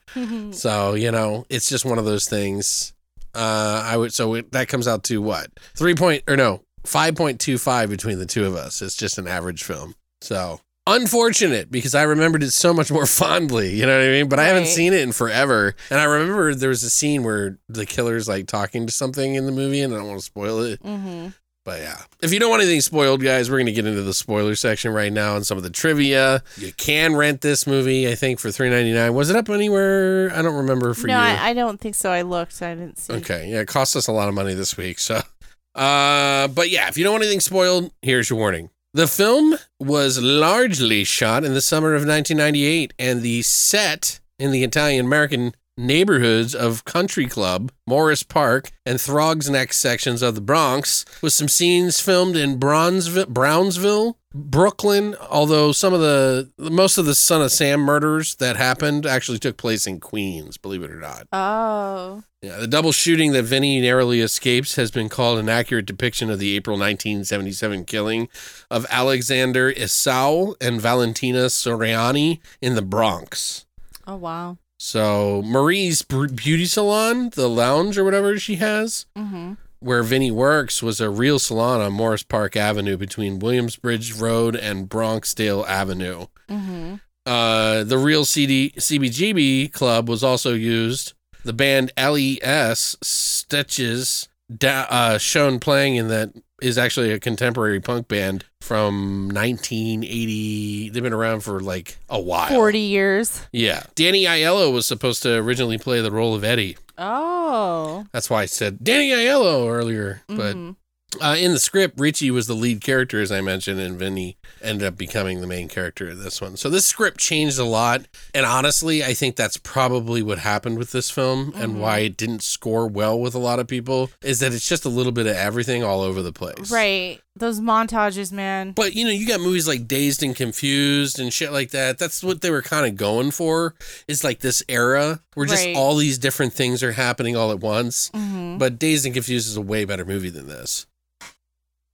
So 0.53 0.95
you 0.95 1.11
know, 1.11 1.45
it's 1.49 1.69
just 1.69 1.85
one 1.85 1.99
of 1.99 2.05
those 2.05 2.27
things. 2.27 2.93
Uh, 3.33 3.83
I 3.85 3.97
would 3.97 4.13
so 4.13 4.33
it, 4.35 4.51
that 4.51 4.67
comes 4.67 4.87
out 4.87 5.03
to 5.05 5.21
what 5.21 5.51
three 5.75 5.95
point 5.95 6.23
or 6.27 6.35
no 6.35 6.63
five 6.85 7.15
point 7.15 7.39
two 7.39 7.57
five 7.57 7.89
between 7.89 8.19
the 8.19 8.25
two 8.25 8.45
of 8.45 8.55
us. 8.55 8.81
It's 8.81 8.95
just 8.95 9.17
an 9.17 9.27
average 9.27 9.63
film. 9.63 9.95
So 10.21 10.59
unfortunate 10.87 11.69
because 11.69 11.93
I 11.93 12.03
remembered 12.03 12.41
it 12.43 12.51
so 12.51 12.73
much 12.73 12.91
more 12.91 13.05
fondly. 13.07 13.75
You 13.75 13.85
know 13.85 13.97
what 13.97 14.05
I 14.05 14.09
mean? 14.09 14.29
But 14.29 14.39
I 14.39 14.45
haven't 14.45 14.67
seen 14.67 14.93
it 14.93 15.01
in 15.01 15.11
forever, 15.11 15.75
and 15.89 15.99
I 15.99 16.05
remember 16.05 16.55
there 16.55 16.69
was 16.69 16.83
a 16.83 16.89
scene 16.89 17.23
where 17.23 17.59
the 17.67 17.85
killer's 17.85 18.27
like 18.27 18.47
talking 18.47 18.87
to 18.87 18.93
something 18.93 19.35
in 19.35 19.45
the 19.45 19.51
movie, 19.51 19.81
and 19.81 19.93
I 19.93 19.97
don't 19.97 20.07
want 20.07 20.19
to 20.19 20.25
spoil 20.25 20.59
it. 20.61 20.81
mm-hmm. 20.83 21.29
But 21.65 21.81
yeah, 21.81 21.97
if 22.21 22.33
you 22.33 22.39
don't 22.39 22.49
want 22.49 22.61
anything 22.63 22.81
spoiled, 22.81 23.21
guys, 23.21 23.49
we're 23.49 23.57
going 23.57 23.67
to 23.67 23.71
get 23.71 23.85
into 23.85 24.01
the 24.01 24.13
spoiler 24.13 24.55
section 24.55 24.91
right 24.91 25.11
now 25.11 25.35
and 25.35 25.45
some 25.45 25.57
of 25.57 25.63
the 25.63 25.69
trivia. 25.69 26.41
You 26.57 26.71
can 26.73 27.15
rent 27.15 27.41
this 27.41 27.67
movie, 27.67 28.09
I 28.09 28.15
think, 28.15 28.39
for 28.39 28.49
three 28.49 28.69
ninety 28.69 28.93
nine. 28.93 29.13
Was 29.13 29.29
it 29.29 29.35
up 29.35 29.49
anywhere? 29.49 30.31
I 30.33 30.41
don't 30.41 30.55
remember 30.55 30.93
for 30.93 31.07
no 31.07 31.13
you. 31.13 31.19
I, 31.19 31.49
I 31.49 31.53
don't 31.53 31.79
think 31.79 31.95
so 31.95 32.11
i 32.11 32.21
looked 32.21 32.61
i 32.61 32.73
didn't 32.73 32.97
see 32.97 33.13
okay, 33.13 33.49
yeah, 33.49 33.59
it 33.59 33.67
cost 33.67 33.95
us 33.95 34.07
a 34.07 34.11
lot 34.11 34.29
of 34.29 34.33
money 34.33 34.53
this 34.53 34.77
week. 34.77 34.99
So, 34.99 35.15
uh, 35.75 36.47
but 36.47 36.69
yeah, 36.69 36.87
if 36.87 36.97
you 36.97 37.03
don't 37.03 37.13
want 37.13 37.23
anything 37.23 37.41
spoiled, 37.41 37.91
here's 38.01 38.29
your 38.29 38.39
warning. 38.39 38.69
The 38.93 39.07
film 39.07 39.55
was 39.79 40.19
largely 40.19 41.03
shot 41.03 41.43
in 41.43 41.53
the 41.53 41.61
summer 41.61 41.89
of 41.89 42.07
1998, 42.07 42.93
and 42.97 43.21
the 43.21 43.43
set 43.43 44.19
in 44.39 44.51
the 44.51 44.63
Italian 44.63 45.05
American 45.05 45.53
neighborhoods 45.79 46.53
of 46.53 46.85
Country 46.85 47.25
Club, 47.25 47.71
Morris 47.87 48.23
Park, 48.23 48.71
and 48.85 48.99
Throgs 48.99 49.49
Neck 49.49 49.73
sections 49.73 50.21
of 50.21 50.35
the 50.35 50.41
Bronx, 50.41 51.05
with 51.21 51.33
some 51.33 51.47
scenes 51.47 51.99
filmed 51.99 52.35
in 52.35 52.59
Bronzeville, 52.59 53.29
Brownsville, 53.29 54.17
Brooklyn. 54.33 55.15
Although 55.29 55.71
some 55.71 55.93
of 55.93 56.01
the 56.01 56.51
most 56.57 56.97
of 56.97 57.05
the 57.05 57.15
Son 57.15 57.41
of 57.41 57.51
Sam 57.51 57.79
murders 57.79 58.35
that 58.35 58.57
happened 58.57 59.05
actually 59.05 59.39
took 59.39 59.57
place 59.57 59.87
in 59.87 59.99
Queens, 59.99 60.57
believe 60.57 60.83
it 60.83 60.91
or 60.91 60.99
not. 60.99 61.27
oh 61.31 62.23
Yeah, 62.41 62.57
the 62.57 62.67
double 62.67 62.91
shooting 62.91 63.31
that 63.31 63.43
Vinny 63.43 63.81
narrowly 63.81 64.19
escapes 64.21 64.75
has 64.75 64.91
been 64.91 65.09
called 65.09 65.39
an 65.39 65.49
accurate 65.49 65.85
depiction 65.85 66.29
of 66.29 66.39
the 66.39 66.55
April 66.55 66.77
1977 66.77 67.85
killing 67.85 68.27
of 68.69 68.85
Alexander 68.89 69.71
Esau 69.71 70.53
and 70.61 70.79
Valentina 70.79 71.45
Suriani 71.47 72.39
in 72.61 72.75
the 72.75 72.81
Bronx. 72.83 73.65
oh 74.05 74.15
wow 74.17 74.57
So 74.79 75.41
Marie's 75.41 76.01
beauty 76.03 76.65
salon, 76.65 77.31
the 77.31 77.49
lounge 77.49 77.97
or 77.97 78.05
whatever 78.05 78.39
she 78.39 78.55
has, 78.55 79.05
mm-hmm. 79.15 79.53
where 79.81 80.03
Vinny 80.03 80.31
works, 80.31 80.81
was 80.81 81.01
a 81.01 81.09
real 81.09 81.37
salon 81.37 81.81
on 81.81 81.91
Morris 81.91 82.23
Park 82.23 82.55
Avenue 82.55 82.95
between 82.95 83.39
Williamsbridge 83.39 84.19
Road 84.19 84.55
and 84.55 84.89
Bronxdale 84.89 85.67
Avenue. 85.67 86.27
Mm-hmm. 86.49 86.95
Uh, 87.25 87.83
the 87.83 87.97
real 87.97 88.23
CD 88.23 88.71
CBGB 88.77 89.73
club 89.73 90.07
was 90.07 90.23
also 90.23 90.53
used. 90.53 91.13
The 91.43 91.53
band 91.53 91.91
LES 91.97 92.95
Stitches 93.01 94.29
da- 94.55 94.87
uh, 94.89 95.17
shown 95.17 95.59
playing 95.59 95.97
in 95.97 96.07
that 96.07 96.33
is 96.61 96.77
actually 96.77 97.11
a 97.11 97.19
contemporary 97.19 97.79
punk 97.79 98.07
band 98.07 98.45
from 98.61 99.29
1980. 99.29 100.89
They've 100.89 101.03
been 101.03 101.13
around 101.13 101.41
for 101.41 101.59
like 101.59 101.97
a 102.09 102.19
while. 102.19 102.49
40 102.49 102.79
years 102.79 103.41
Yeah. 103.51 103.83
Danny 103.95 104.23
Aiello 104.23 104.71
was 104.73 104.85
supposed 104.85 105.23
to 105.23 105.35
originally 105.35 105.77
play 105.77 106.01
the 106.01 106.11
role 106.11 106.35
of 106.35 106.43
Eddie. 106.43 106.77
oh 106.97 108.05
That's 108.11 108.29
why 108.29 108.41
I 108.43 108.45
said 108.45 108.83
Danny 108.83 109.09
Aiello 109.11 109.69
earlier. 109.69 110.21
But 110.27 110.55
Mhm. 110.55 110.75
Uh, 111.21 111.35
in 111.39 111.53
the 111.53 111.59
script, 111.59 111.99
Richie 111.99 112.31
was 112.31 112.47
the 112.47 112.53
lead 112.53 112.81
character, 112.81 113.19
as 113.21 113.31
I 113.31 113.41
mentioned, 113.41 113.79
and 113.79 113.97
Vinny 113.97 114.37
ended 114.61 114.87
up 114.87 114.97
becoming 114.97 115.41
the 115.41 115.47
main 115.47 115.67
character 115.67 116.09
of 116.09 116.19
this 116.19 116.39
one. 116.39 116.55
So 116.57 116.69
this 116.69 116.85
script 116.85 117.17
changed 117.17 117.57
a 117.57 117.63
lot. 117.63 118.05
And 118.33 118.45
honestly, 118.45 119.03
I 119.03 119.13
think 119.13 119.35
that's 119.35 119.57
probably 119.57 120.21
what 120.21 120.39
happened 120.39 120.77
with 120.77 120.91
this 120.91 121.09
film 121.09 121.53
and 121.55 121.79
why 121.79 121.99
it 121.99 122.17
didn't 122.17 122.43
score 122.43 122.87
well 122.87 123.19
with 123.19 123.33
a 123.35 123.39
lot 123.39 123.59
of 123.59 123.67
people 123.67 124.11
is 124.21 124.39
that 124.39 124.53
it's 124.53 124.67
just 124.67 124.85
a 124.85 124.89
little 124.89 125.11
bit 125.11 125.25
of 125.25 125.35
everything 125.35 125.83
all 125.83 126.01
over 126.01 126.21
the 126.21 126.31
place. 126.33 126.71
Right. 126.71 127.19
Those 127.35 127.59
montages, 127.61 128.31
man. 128.33 128.73
But 128.73 128.93
you 128.95 129.05
know, 129.05 129.11
you 129.11 129.25
got 129.25 129.39
movies 129.39 129.67
like 129.67 129.87
Dazed 129.87 130.21
and 130.23 130.35
Confused 130.35 131.19
and 131.19 131.31
shit 131.31 131.53
like 131.53 131.71
that. 131.71 131.97
That's 131.97 132.21
what 132.21 132.41
they 132.41 132.51
were 132.51 132.61
kind 132.61 132.85
of 132.85 132.97
going 132.97 133.31
for. 133.31 133.75
Is 134.07 134.23
like 134.25 134.39
this 134.39 134.61
era 134.67 135.21
where 135.35 135.45
just 135.45 135.65
Right. 135.65 135.75
all 135.75 135.95
these 135.95 136.17
different 136.17 136.53
things 136.53 136.83
are 136.83 136.91
happening 136.91 137.35
all 137.37 137.51
at 137.51 137.59
once. 137.61 138.09
Mm-hmm. 138.11 138.57
But 138.57 138.77
Dazed 138.77 139.05
and 139.05 139.13
Confused 139.15 139.47
is 139.47 139.55
a 139.55 139.61
way 139.61 139.85
better 139.85 140.03
movie 140.05 140.29
than 140.29 140.47
this. 140.47 140.85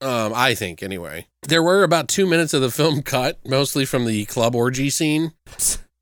Um, 0.00 0.32
I 0.34 0.54
think 0.54 0.82
anyway. 0.82 1.26
There 1.42 1.62
were 1.62 1.82
about 1.82 2.08
two 2.08 2.26
minutes 2.26 2.52
of 2.54 2.60
the 2.60 2.70
film 2.70 3.02
cut, 3.04 3.38
mostly 3.46 3.84
from 3.84 4.06
the 4.06 4.24
club 4.26 4.54
orgy 4.54 4.90
scene. 4.90 5.32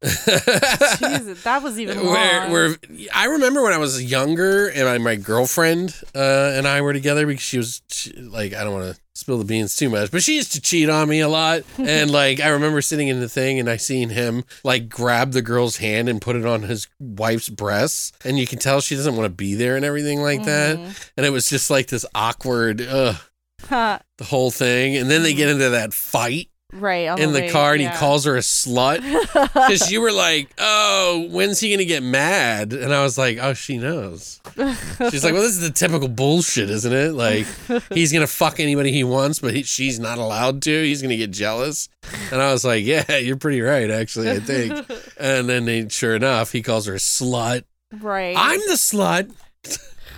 Jesus, 0.05 1.43
that 1.45 1.63
was 1.63 1.81
even 1.81 1.99
where, 2.07 2.51
where 2.51 2.77
I 3.15 3.27
remember 3.27 3.63
when 3.63 3.73
I 3.73 3.79
was 3.79 4.05
younger 4.05 4.69
and 4.69 4.85
my, 4.85 4.99
my 4.99 5.17
girlfriend 5.17 5.99
uh, 6.15 6.53
and 6.55 6.69
I 6.69 6.83
were 6.83 6.93
together 6.93 7.27
because 7.27 7.43
she 7.43 7.57
was 7.57 7.81
she, 7.91 8.13
like, 8.13 8.53
I 8.53 8.65
don't 8.65 8.75
want 8.75 8.95
to 8.95 9.01
spill 9.15 9.39
the 9.39 9.45
beans 9.45 9.77
too 9.77 9.89
much, 9.89 10.11
but 10.11 10.23
she 10.23 10.37
used 10.37 10.53
to 10.53 10.61
cheat 10.61 10.91
on 10.91 11.09
me 11.09 11.21
a 11.21 11.29
lot. 11.29 11.63
and 11.79 12.11
like, 12.11 12.41
I 12.41 12.49
remember 12.49 12.83
sitting 12.83 13.09
in 13.09 13.21
the 13.21 13.29
thing 13.29 13.59
and 13.59 13.71
I 13.71 13.79
seen 13.79 14.11
him 14.11 14.45
like 14.63 14.91
grab 14.91 15.33
the 15.33 15.43
girl's 15.43 15.79
hand 15.79 16.09
and 16.11 16.21
put 16.21 16.37
it 16.37 16.45
on 16.45 16.63
his 16.63 16.87
wife's 16.99 17.49
breasts. 17.49 18.13
And 18.25 18.39
you 18.39 18.47
can 18.47 18.59
tell 18.59 18.81
she 18.83 18.97
doesn't 18.97 19.17
want 19.17 19.25
to 19.25 19.35
be 19.35 19.55
there 19.55 19.77
and 19.77 19.85
everything 19.87 20.21
like 20.21 20.45
that. 20.45 20.77
And 21.17 21.25
it 21.25 21.31
was 21.31 21.49
just 21.49 21.71
like 21.71 21.87
this 21.87 22.05
awkward, 22.15 22.83
ugh, 22.83 23.17
Huh. 23.69 23.99
the 24.19 24.25
whole 24.25 24.51
thing. 24.51 24.97
And 24.97 25.11
then 25.11 25.23
they 25.23 25.35
get 25.35 25.49
into 25.49 25.71
that 25.71 25.93
fight 25.95 26.49
right 26.75 27.19
in 27.19 27.33
the 27.33 27.41
way, 27.41 27.51
car 27.51 27.73
and 27.73 27.83
yeah. 27.83 27.93
he 27.93 27.97
calls 27.97 28.25
her 28.25 28.37
a 28.37 28.41
slut 28.41 29.01
because 29.55 29.91
you 29.91 30.01
were 30.01 30.13
like, 30.13 30.51
"Oh, 30.59 31.29
when's 31.31 31.61
he 31.61 31.71
gonna 31.71 31.85
get 31.85 32.03
mad?" 32.03 32.73
And 32.73 32.93
I 32.93 33.03
was 33.03 33.17
like, 33.17 33.39
"Oh, 33.41 33.55
she 33.55 33.79
knows." 33.79 34.41
She's 35.11 35.25
like, 35.25 35.33
"Well, 35.33 35.43
this 35.43 35.53
is 35.53 35.61
the 35.61 35.71
typical 35.71 36.09
bullshit, 36.09 36.71
isn't 36.71 36.93
it? 36.93 37.13
Like, 37.13 37.47
he's 37.93 38.13
gonna 38.13 38.27
fuck 38.27 38.61
anybody 38.61 38.93
he 38.93 39.05
wants, 39.05 39.39
but 39.39 39.55
he, 39.55 39.63
she's 39.63 39.99
not 39.99 40.19
allowed 40.19 40.63
to. 40.63 40.83
He's 40.83 41.03
gonna 41.03 41.17
get 41.17 41.31
jealous." 41.31 41.89
And 42.33 42.41
I 42.43 42.53
was 42.53 42.65
like, 42.65 42.85
"Yeah, 42.85 43.17
you're 43.19 43.37
pretty 43.37 43.61
right, 43.61 43.91
actually. 43.91 44.31
I 44.31 44.41
think." 44.41 44.85
And 45.19 45.49
then, 45.49 45.65
they, 45.65 45.89
sure 45.89 46.15
enough, 46.15 46.53
he 46.53 46.63
calls 46.63 46.87
her 46.87 46.95
a 46.95 46.99
slut. 46.99 47.65
right. 48.01 48.35
I'm 48.37 48.61
the 48.61 48.75
slut. 48.75 49.31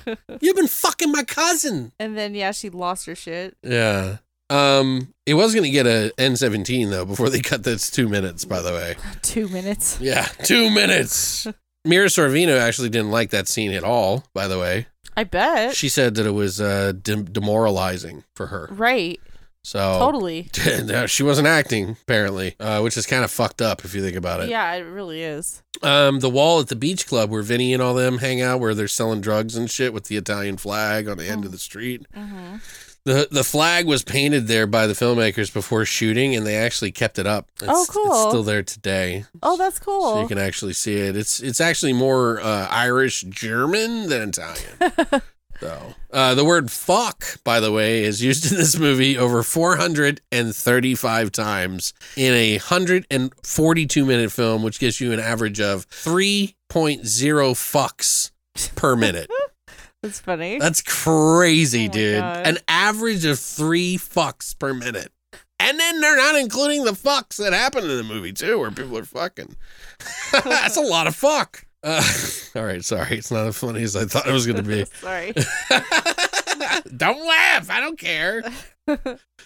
You've 0.40 0.56
been 0.56 0.68
fucking 0.68 1.10
my 1.12 1.24
cousin. 1.24 1.92
and 1.98 2.16
then 2.16 2.34
yeah, 2.34 2.52
she 2.52 2.70
lost 2.70 3.06
her 3.06 3.14
shit. 3.14 3.56
Yeah. 3.62 4.18
Um, 4.48 5.12
it 5.26 5.34
was 5.34 5.54
gonna 5.54 5.70
get 5.70 5.86
a 5.86 6.12
N17 6.18 6.90
though 6.90 7.04
before 7.04 7.30
they 7.30 7.40
cut 7.40 7.64
this 7.64 7.90
two 7.90 8.08
minutes. 8.08 8.44
By 8.44 8.62
the 8.62 8.70
way. 8.72 8.94
Two 9.22 9.48
minutes. 9.48 9.98
Yeah, 10.00 10.26
two 10.44 10.70
minutes. 10.70 11.46
Mira 11.84 12.06
Sorvino 12.06 12.58
actually 12.58 12.88
didn't 12.88 13.10
like 13.10 13.30
that 13.30 13.48
scene 13.48 13.72
at 13.72 13.84
all, 13.84 14.24
by 14.34 14.46
the 14.48 14.58
way. 14.58 14.86
I 15.16 15.24
bet. 15.24 15.74
She 15.74 15.88
said 15.88 16.14
that 16.16 16.26
it 16.26 16.32
was 16.32 16.60
uh, 16.60 16.92
dem- 17.00 17.24
demoralizing 17.24 18.24
for 18.34 18.46
her. 18.48 18.68
right. 18.72 19.20
So 19.66 19.98
Totally. 19.98 20.48
she 21.08 21.24
wasn't 21.24 21.48
acting 21.48 21.96
apparently, 22.00 22.54
uh, 22.60 22.82
which 22.82 22.96
is 22.96 23.04
kind 23.04 23.24
of 23.24 23.32
fucked 23.32 23.60
up 23.60 23.84
if 23.84 23.96
you 23.96 24.00
think 24.00 24.16
about 24.16 24.40
it. 24.40 24.48
Yeah, 24.48 24.72
it 24.74 24.82
really 24.82 25.24
is. 25.24 25.60
Um, 25.82 26.20
the 26.20 26.30
wall 26.30 26.60
at 26.60 26.68
the 26.68 26.76
beach 26.76 27.04
club 27.08 27.30
where 27.30 27.42
Vinny 27.42 27.74
and 27.74 27.82
all 27.82 27.92
them 27.92 28.18
hang 28.18 28.40
out, 28.40 28.60
where 28.60 28.74
they're 28.74 28.86
selling 28.86 29.20
drugs 29.20 29.56
and 29.56 29.68
shit 29.68 29.92
with 29.92 30.04
the 30.04 30.16
Italian 30.16 30.56
flag 30.56 31.08
on 31.08 31.18
the 31.18 31.26
end 31.26 31.44
of 31.44 31.50
the 31.50 31.58
street. 31.58 32.06
Mm-hmm. 32.16 32.58
The 33.06 33.26
the 33.28 33.42
flag 33.42 33.86
was 33.88 34.04
painted 34.04 34.46
there 34.46 34.68
by 34.68 34.86
the 34.86 34.94
filmmakers 34.94 35.52
before 35.52 35.84
shooting, 35.84 36.36
and 36.36 36.46
they 36.46 36.54
actually 36.56 36.92
kept 36.92 37.18
it 37.18 37.26
up. 37.26 37.48
It's, 37.60 37.64
Oh, 37.66 37.86
cool. 37.88 38.06
It's 38.12 38.28
still 38.30 38.42
there 38.44 38.62
today, 38.62 39.24
Oh, 39.42 39.56
that's 39.56 39.80
cool. 39.80 40.12
so 40.14 40.20
you 40.22 40.28
can 40.28 40.38
actually 40.38 40.74
see 40.74 40.94
it. 40.94 41.16
It's 41.16 41.40
it's 41.40 41.60
actually 41.60 41.92
more 41.92 42.40
uh, 42.40 42.68
Irish 42.70 43.22
German 43.22 44.08
than 44.08 44.28
Italian. 44.28 45.22
so 45.60 45.94
uh, 46.12 46.34
the 46.34 46.44
word 46.44 46.70
"fuck," 46.70 47.42
by 47.44 47.60
the 47.60 47.72
way, 47.72 48.04
is 48.04 48.22
used 48.22 48.50
in 48.50 48.56
this 48.58 48.78
movie 48.78 49.16
over 49.16 49.42
435 49.42 51.32
times 51.32 51.92
in 52.16 52.32
a 52.34 52.54
142 52.58 54.04
minute 54.04 54.32
film, 54.32 54.62
which 54.62 54.78
gives 54.78 55.00
you 55.00 55.12
an 55.12 55.20
average 55.20 55.60
of 55.60 55.88
3.0 55.88 56.54
fucks 57.54 58.30
per 58.74 58.96
minute. 58.96 59.30
that's 60.02 60.20
funny. 60.20 60.58
That's 60.58 60.82
crazy, 60.82 61.86
Oh 61.88 61.92
dude. 61.92 62.20
God. 62.20 62.46
An 62.46 62.58
average 62.68 63.24
of 63.24 63.38
three 63.38 63.96
fucks 63.96 64.58
per 64.58 64.74
minute. 64.74 65.12
And 65.58 65.80
then 65.80 66.00
they're 66.00 66.16
not 66.16 66.36
including 66.36 66.84
the 66.84 66.92
fucks 66.92 67.38
that 67.38 67.52
happen 67.52 67.82
in 67.84 67.96
the 67.96 68.02
movie, 68.04 68.32
too, 68.32 68.58
where 68.58 68.70
people 68.70 68.98
are 68.98 69.04
fucking. 69.04 69.56
That's 70.44 70.76
a 70.76 70.82
lot 70.82 71.06
of 71.06 71.16
fuck. 71.16 71.65
Uh, 71.86 72.02
all 72.56 72.64
right, 72.64 72.84
sorry. 72.84 73.16
It's 73.16 73.30
not 73.30 73.46
as 73.46 73.56
funny 73.56 73.82
as 73.82 73.94
I 73.94 74.06
thought 74.06 74.26
it 74.26 74.32
was 74.32 74.44
going 74.44 74.56
to 74.56 74.62
be. 74.64 74.84
Sorry. 75.00 75.32
don't 76.96 77.24
laugh. 77.24 77.70
I 77.70 77.80
don't 77.80 77.98
care. 77.98 78.42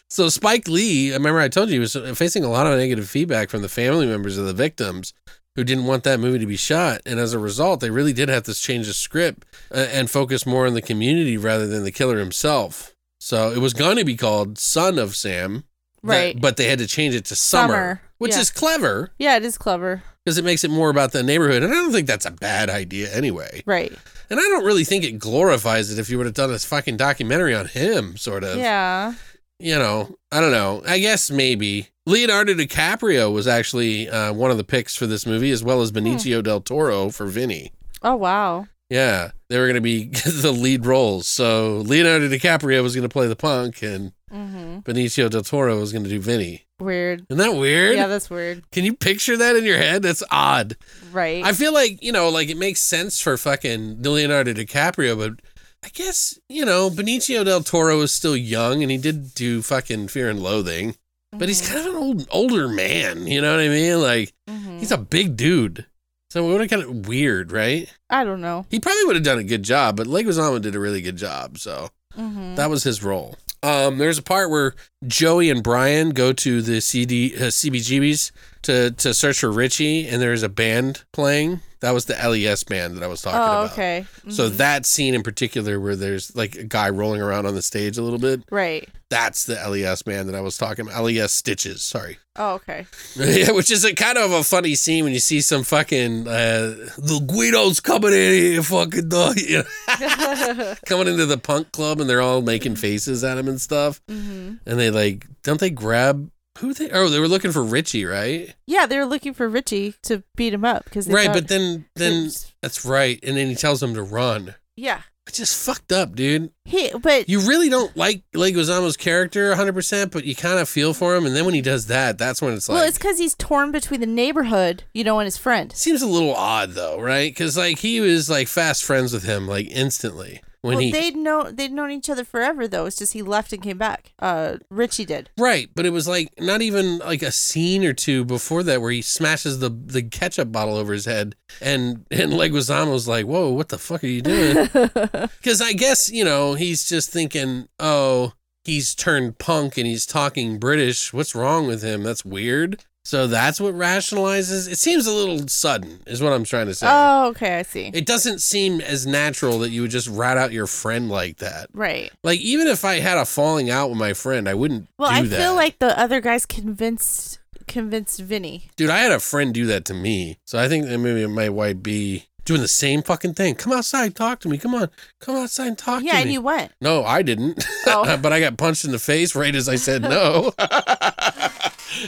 so, 0.08 0.30
Spike 0.30 0.66
Lee, 0.66 1.10
I 1.12 1.16
remember 1.16 1.38
I 1.38 1.48
told 1.48 1.68
you, 1.68 1.74
he 1.74 1.78
was 1.78 1.92
facing 2.18 2.42
a 2.42 2.48
lot 2.48 2.66
of 2.66 2.78
negative 2.78 3.08
feedback 3.10 3.50
from 3.50 3.60
the 3.60 3.68
family 3.68 4.06
members 4.06 4.38
of 4.38 4.46
the 4.46 4.54
victims 4.54 5.12
who 5.54 5.64
didn't 5.64 5.84
want 5.84 6.04
that 6.04 6.18
movie 6.18 6.38
to 6.38 6.46
be 6.46 6.56
shot. 6.56 7.02
And 7.04 7.20
as 7.20 7.34
a 7.34 7.38
result, 7.38 7.80
they 7.80 7.90
really 7.90 8.14
did 8.14 8.30
have 8.30 8.44
to 8.44 8.54
change 8.54 8.86
the 8.86 8.94
script 8.94 9.44
uh, 9.70 9.88
and 9.92 10.10
focus 10.10 10.46
more 10.46 10.66
on 10.66 10.72
the 10.72 10.80
community 10.80 11.36
rather 11.36 11.66
than 11.66 11.84
the 11.84 11.92
killer 11.92 12.18
himself. 12.18 12.94
So, 13.20 13.52
it 13.52 13.58
was 13.58 13.74
going 13.74 13.98
to 13.98 14.04
be 14.04 14.16
called 14.16 14.56
Son 14.56 14.98
of 14.98 15.14
Sam. 15.14 15.64
That- 16.02 16.08
Right. 16.08 16.40
but 16.40 16.56
they 16.56 16.68
had 16.68 16.78
to 16.78 16.86
change 16.86 17.14
it 17.14 17.24
to 17.26 17.36
Summer, 17.36 17.72
Summer, 17.72 18.00
which 18.18 18.32
yeah. 18.32 18.40
is 18.40 18.50
clever 18.50 19.10
Yeah, 19.18 19.36
it 19.36 19.44
is 19.44 19.58
clever. 19.58 20.02
because 20.24 20.38
it 20.38 20.44
makes 20.44 20.64
it 20.64 20.70
more 20.70 20.90
about 20.90 21.12
the 21.12 21.22
neighborhood. 21.22 21.62
And 21.62 21.72
I 21.72 21.76
don't 21.76 21.92
think 21.92 22.06
that's 22.06 22.26
a 22.26 22.30
bad 22.30 22.70
idea 22.70 23.12
anyway. 23.14 23.62
Right. 23.66 23.92
And 24.30 24.38
I 24.38 24.42
don't 24.44 24.64
really 24.64 24.84
think 24.84 25.04
it 25.04 25.18
glorifies 25.18 25.90
it 25.90 25.98
if 25.98 26.08
you 26.08 26.16
would 26.18 26.26
have 26.26 26.34
done 26.34 26.50
this 26.50 26.64
fucking 26.64 26.96
documentary 26.96 27.54
on 27.54 27.66
him, 27.66 28.16
sort 28.16 28.44
of. 28.44 28.56
Yeah. 28.58 29.14
You 29.58 29.74
know, 29.76 30.16
I 30.32 30.40
don't 30.40 30.52
know. 30.52 30.82
I 30.86 30.98
guess 31.00 31.30
maybe. 31.30 31.88
Leonardo 32.06 32.54
DiCaprio 32.54 33.30
was 33.32 33.46
actually 33.46 34.08
uh, 34.08 34.32
one 34.32 34.50
of 34.50 34.56
the 34.56 34.64
picks 34.64 34.96
for 34.96 35.06
this 35.06 35.26
movie, 35.26 35.50
as 35.50 35.62
well 35.62 35.82
as 35.82 35.92
Benicio 35.92 36.42
del 36.42 36.60
Toro 36.60 37.10
for 37.10 37.26
Vinny. 37.26 37.72
Oh 38.02 38.16
wow. 38.16 38.66
Yeah, 38.88 39.32
they 39.48 39.58
were 39.58 39.66
going 39.66 39.74
to 39.74 39.80
be 39.80 40.04
the 40.24 40.50
lead 40.52 40.86
roles. 40.86 41.28
So 41.28 41.78
Leonardo 41.78 42.28
DiCaprio 42.28 42.82
was 42.82 42.94
going 42.94 43.08
to 43.08 43.12
play 43.12 43.26
the 43.28 43.36
punk, 43.36 43.82
and 43.82 44.12
Mm-hmm. 44.32 44.78
Benicio 44.80 45.28
del 45.30 45.42
Toro 45.42 45.78
was 45.80 45.92
going 45.92 46.04
to 46.04 46.10
do 46.10 46.20
Vinny. 46.20 46.66
Weird. 46.78 47.26
Isn't 47.28 47.38
that 47.38 47.56
weird? 47.58 47.96
Yeah, 47.96 48.06
that's 48.06 48.30
weird. 48.30 48.68
Can 48.70 48.84
you 48.84 48.94
picture 48.94 49.36
that 49.36 49.56
in 49.56 49.64
your 49.64 49.76
head? 49.78 50.02
That's 50.02 50.22
odd. 50.30 50.76
Right. 51.12 51.44
I 51.44 51.52
feel 51.52 51.74
like, 51.74 52.02
you 52.02 52.12
know, 52.12 52.28
like 52.30 52.48
it 52.48 52.56
makes 52.56 52.80
sense 52.80 53.20
for 53.20 53.36
fucking 53.36 54.02
Leonardo 54.02 54.52
DiCaprio, 54.54 55.18
but 55.18 55.44
I 55.84 55.88
guess, 55.92 56.38
you 56.48 56.64
know, 56.64 56.88
Benicio 56.90 57.44
del 57.44 57.62
Toro 57.62 58.00
is 58.00 58.12
still 58.12 58.36
young 58.36 58.82
and 58.82 58.90
he 58.90 58.98
did 58.98 59.34
do 59.34 59.62
fucking 59.62 60.08
Fear 60.08 60.30
and 60.30 60.40
Loathing, 60.42 60.94
but 61.32 61.48
he's 61.48 61.66
kind 61.66 61.80
of 61.80 61.94
an 61.94 62.00
old 62.00 62.26
older 62.30 62.68
man, 62.68 63.26
you 63.26 63.40
know 63.42 63.50
what 63.52 63.60
I 63.64 63.68
mean? 63.68 64.00
Like 64.00 64.32
Mhm. 64.48 64.78
he's 64.78 64.92
a 64.92 64.98
big 64.98 65.36
dude. 65.36 65.86
So 66.30 66.44
it 66.48 66.52
would 66.52 66.60
have 66.60 66.70
kind 66.70 66.82
of 66.82 67.08
weird, 67.08 67.50
right? 67.50 67.92
I 68.08 68.22
don't 68.24 68.40
know. 68.40 68.64
He 68.70 68.78
probably 68.78 69.04
would 69.04 69.16
have 69.16 69.24
done 69.24 69.38
a 69.38 69.44
good 69.44 69.64
job, 69.64 69.96
but 69.96 70.06
Leguizamo 70.06 70.60
did 70.62 70.76
a 70.76 70.80
really 70.80 71.02
good 71.02 71.16
job, 71.16 71.58
so 71.58 71.90
Mm-hmm. 72.18 72.56
that 72.56 72.68
was 72.70 72.82
his 72.84 73.02
role. 73.04 73.36
Um, 73.62 73.98
there's 73.98 74.18
a 74.18 74.22
part 74.22 74.50
where 74.50 74.74
Joey 75.06 75.50
and 75.50 75.62
Brian 75.62 76.10
go 76.10 76.32
to 76.32 76.62
the 76.62 76.80
CD 76.80 77.34
uh, 77.36 77.48
CBGBs 77.48 78.32
to 78.62 78.90
to 78.92 79.14
search 79.14 79.40
for 79.40 79.50
Richie, 79.50 80.08
and 80.08 80.20
there's 80.20 80.42
a 80.42 80.48
band 80.48 81.04
playing. 81.12 81.60
That 81.80 81.92
was 81.92 82.04
the 82.04 82.14
LES 82.14 82.62
band 82.64 82.96
that 82.96 83.02
I 83.02 83.06
was 83.06 83.22
talking 83.22 83.40
Oh, 83.40 83.42
about. 83.64 83.72
okay. 83.72 84.04
So 84.28 84.50
Mhm. 84.50 84.56
that 84.58 84.84
scene 84.86 85.14
in 85.14 85.22
particular, 85.22 85.80
where 85.80 85.96
there's 85.96 86.34
like 86.36 86.56
a 86.56 86.64
guy 86.64 86.90
rolling 86.90 87.22
around 87.22 87.46
on 87.46 87.54
the 87.54 87.62
stage 87.62 87.96
a 87.96 88.02
little 88.02 88.18
bit, 88.18 88.42
right. 88.50 88.86
that's 89.08 89.44
the 89.44 89.54
LES 89.56 90.02
band 90.02 90.28
that 90.28 90.34
I 90.34 90.40
was 90.42 90.56
talking 90.58 90.86
about. 90.86 91.02
LES 91.02 91.32
Stitches, 91.32 91.82
sorry. 91.82 92.18
Oh, 92.36 92.54
okay. 92.54 92.86
yeah, 93.16 93.50
which 93.50 93.70
is 93.70 93.84
a 93.84 93.92
kind 93.94 94.16
of 94.16 94.30
a 94.32 94.42
funny 94.42 94.74
scene 94.74 95.04
when 95.04 95.12
you 95.12 95.18
see 95.20 95.42
some 95.42 95.62
fucking 95.62 96.26
uh, 96.26 96.74
the 96.96 97.20
Guidos 97.26 97.80
coming 97.82 98.12
in 98.14 98.32
here, 98.32 98.62
fucking 98.62 99.08
dog, 99.10 99.38
you 99.38 99.58
know, 99.58 100.74
coming 100.86 101.08
into 101.08 101.26
the 101.26 101.36
punk 101.36 101.70
club, 101.72 102.00
and 102.00 102.08
they're 102.08 102.22
all 102.22 102.40
making 102.40 102.76
faces 102.76 103.24
at 103.24 103.36
him 103.36 103.48
and 103.48 103.60
stuff. 103.60 104.00
hmm 104.08 104.54
And 104.64 104.78
they 104.78 104.90
like, 104.90 105.26
don't 105.42 105.60
they 105.60 105.68
grab 105.70 106.30
who 106.58 106.74
they? 106.74 106.90
Oh, 106.90 107.08
they 107.08 107.20
were 107.20 107.28
looking 107.28 107.52
for 107.52 107.62
Richie, 107.62 108.04
right? 108.04 108.54
Yeah, 108.66 108.86
they 108.86 108.98
were 108.98 109.06
looking 109.06 109.34
for 109.34 109.48
Richie 109.48 109.94
to 110.02 110.22
beat 110.36 110.52
him 110.52 110.64
up 110.64 110.84
because 110.84 111.08
Right, 111.08 111.32
but 111.32 111.48
then 111.48 111.86
then 111.96 112.26
Oops. 112.26 112.52
that's 112.62 112.84
right, 112.84 113.18
and 113.22 113.36
then 113.36 113.48
he 113.48 113.54
tells 113.54 113.80
them 113.80 113.94
to 113.94 114.02
run. 114.02 114.54
yeah, 114.76 115.02
It's 115.26 115.38
just 115.38 115.64
fucked 115.64 115.92
up, 115.92 116.14
dude. 116.16 116.50
he 116.64 116.90
but 117.00 117.28
You 117.28 117.40
really 117.40 117.68
don't 117.68 117.96
like 117.96 118.24
Leguizamo's 118.34 118.96
character 118.96 119.54
100%, 119.54 120.10
but 120.10 120.24
you 120.24 120.34
kind 120.34 120.58
of 120.58 120.68
feel 120.68 120.92
for 120.92 121.14
him, 121.14 121.24
and 121.24 121.36
then 121.36 121.44
when 121.44 121.54
he 121.54 121.60
does 121.62 121.86
that, 121.86 122.18
that's 122.18 122.42
when 122.42 122.52
it's 122.54 122.68
like 122.68 122.76
well, 122.78 122.88
it's 122.88 122.98
because 122.98 123.18
he's 123.18 123.34
torn 123.36 123.70
between 123.70 124.00
the 124.00 124.06
neighborhood, 124.06 124.82
you 124.92 125.04
know, 125.04 125.18
and 125.20 125.26
his 125.26 125.36
friend. 125.38 125.72
seems 125.72 126.02
a 126.02 126.06
little 126.06 126.34
odd 126.34 126.72
though, 126.72 127.00
right? 127.00 127.30
Because 127.30 127.56
like 127.56 127.78
he 127.78 128.00
was 128.00 128.28
like 128.28 128.48
fast 128.48 128.82
friends 128.84 129.12
with 129.12 129.22
him 129.24 129.46
like 129.46 129.66
instantly 129.70 130.42
when 130.62 130.74
well, 130.74 130.82
he 130.82 130.92
they'd 130.92 131.16
know 131.16 131.50
they'd 131.50 131.72
known 131.72 131.90
each 131.90 132.10
other 132.10 132.24
forever 132.24 132.68
though. 132.68 132.84
It's 132.86 132.96
just 132.96 133.12
he 133.14 133.22
left 133.22 133.52
and 133.52 133.62
came 133.62 133.78
back. 133.78 134.12
Uh, 134.18 134.56
Richie 134.70 135.04
did. 135.06 135.30
right, 135.38 135.70
but 135.74 135.86
it 135.86 135.90
was 135.90 136.06
like 136.06 136.32
not 136.38 136.60
even 136.60 136.98
like 136.98 137.22
a 137.22 137.32
scene 137.32 137.84
or 137.84 137.92
two 137.92 138.24
before 138.24 138.62
that 138.64 138.80
where 138.80 138.90
he 138.90 139.02
smashes 139.02 139.58
the 139.60 139.70
the 139.70 140.02
ketchup 140.02 140.52
bottle 140.52 140.76
over 140.76 140.92
his 140.92 141.06
head, 141.06 141.34
and 141.60 142.04
and 142.10 142.32
Leguizamo's 142.32 143.08
like, 143.08 143.26
"Whoa, 143.26 143.50
what 143.50 143.70
the 143.70 143.78
fuck 143.78 144.04
are 144.04 144.08
you 144.08 144.22
doing?" 144.22 144.68
Because 145.40 145.62
I 145.62 145.72
guess 145.72 146.10
you 146.10 146.24
know 146.24 146.54
he's 146.54 146.88
just 146.88 147.10
thinking, 147.10 147.68
"Oh." 147.78 148.32
He's 148.62 148.94
turned 148.94 149.38
punk 149.38 149.78
and 149.78 149.86
he's 149.86 150.04
talking 150.04 150.58
British. 150.58 151.14
What's 151.14 151.34
wrong 151.34 151.66
with 151.66 151.82
him? 151.82 152.02
That's 152.02 152.26
weird. 152.26 152.84
So 153.02 153.26
that's 153.26 153.60
what 153.60 153.74
rationalizes. 153.74 154.70
It 154.70 154.76
seems 154.78 155.06
a 155.06 155.12
little 155.12 155.48
sudden, 155.48 156.00
is 156.06 156.22
what 156.22 156.32
I'm 156.34 156.44
trying 156.44 156.66
to 156.66 156.74
say. 156.74 156.86
Oh, 156.88 157.28
okay, 157.28 157.58
I 157.58 157.62
see. 157.62 157.90
It 157.94 158.04
doesn't 158.06 158.40
seem 158.40 158.80
as 158.82 159.06
natural 159.06 159.58
that 159.60 159.70
you 159.70 159.82
would 159.82 159.90
just 159.90 160.06
rat 160.08 160.36
out 160.36 160.52
your 160.52 160.66
friend 160.66 161.08
like 161.08 161.38
that. 161.38 161.68
right. 161.72 162.12
Like 162.22 162.40
even 162.40 162.66
if 162.68 162.84
I 162.84 163.00
had 163.00 163.16
a 163.18 163.24
falling 163.24 163.70
out 163.70 163.88
with 163.88 163.98
my 163.98 164.12
friend, 164.12 164.48
I 164.48 164.54
wouldn't 164.54 164.86
Well, 164.98 165.10
I 165.10 165.22
that. 165.22 165.36
feel 165.40 165.54
like 165.54 165.78
the 165.78 165.98
other 165.98 166.20
guys 166.20 166.44
convinced 166.46 167.38
convinced 167.66 168.20
Vinny. 168.20 168.68
dude, 168.76 168.90
I 168.90 168.98
had 168.98 169.12
a 169.12 169.20
friend 169.20 169.54
do 169.54 169.64
that 169.66 169.84
to 169.86 169.94
me. 169.94 170.38
So 170.44 170.58
I 170.58 170.68
think 170.68 170.86
that 170.86 170.98
maybe 170.98 171.24
my 171.26 171.48
wife 171.48 171.82
be 171.82 172.26
doing 172.44 172.60
the 172.62 172.68
same 172.68 173.00
fucking 173.02 173.34
thing. 173.34 173.54
Come 173.54 173.72
outside, 173.72 174.16
talk 174.16 174.40
to 174.40 174.48
me. 174.48 174.58
Come 174.58 174.74
on, 174.74 174.90
come 175.20 175.36
outside 175.36 175.68
and 175.68 175.78
talk 175.78 176.02
Yeah, 176.02 176.12
to 176.12 176.18
and 176.18 176.26
me. 176.28 176.32
you 176.34 176.40
went. 176.40 176.72
no, 176.80 177.04
I 177.04 177.22
didn't. 177.22 177.64
Oh. 177.86 178.16
but 178.18 178.32
I 178.32 178.40
got 178.40 178.56
punched 178.56 178.84
in 178.84 178.92
the 178.92 178.98
face 179.00 179.34
right 179.34 179.54
as 179.54 179.68
I 179.68 179.74
said 179.76 180.02
no. 180.02 180.52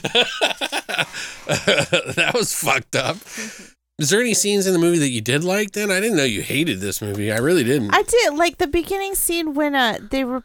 that 1.46 2.32
was 2.34 2.52
fucked 2.54 2.96
up. 2.96 3.16
Is 3.98 4.10
there 4.10 4.20
any 4.20 4.34
scenes 4.34 4.66
in 4.66 4.72
the 4.72 4.78
movie 4.78 4.98
that 4.98 5.10
you 5.10 5.20
did 5.20 5.44
like 5.44 5.72
then? 5.72 5.90
I 5.90 6.00
didn't 6.00 6.16
know 6.16 6.24
you 6.24 6.42
hated 6.42 6.80
this 6.80 7.00
movie. 7.02 7.30
I 7.30 7.38
really 7.38 7.62
didn't. 7.64 7.94
I 7.94 8.02
did 8.02 8.34
like 8.34 8.59
the 8.59 8.66
beginning 8.66 9.14
scene 9.14 9.54
when 9.54 9.74
uh 9.74 9.98
they 10.10 10.24
were 10.24 10.42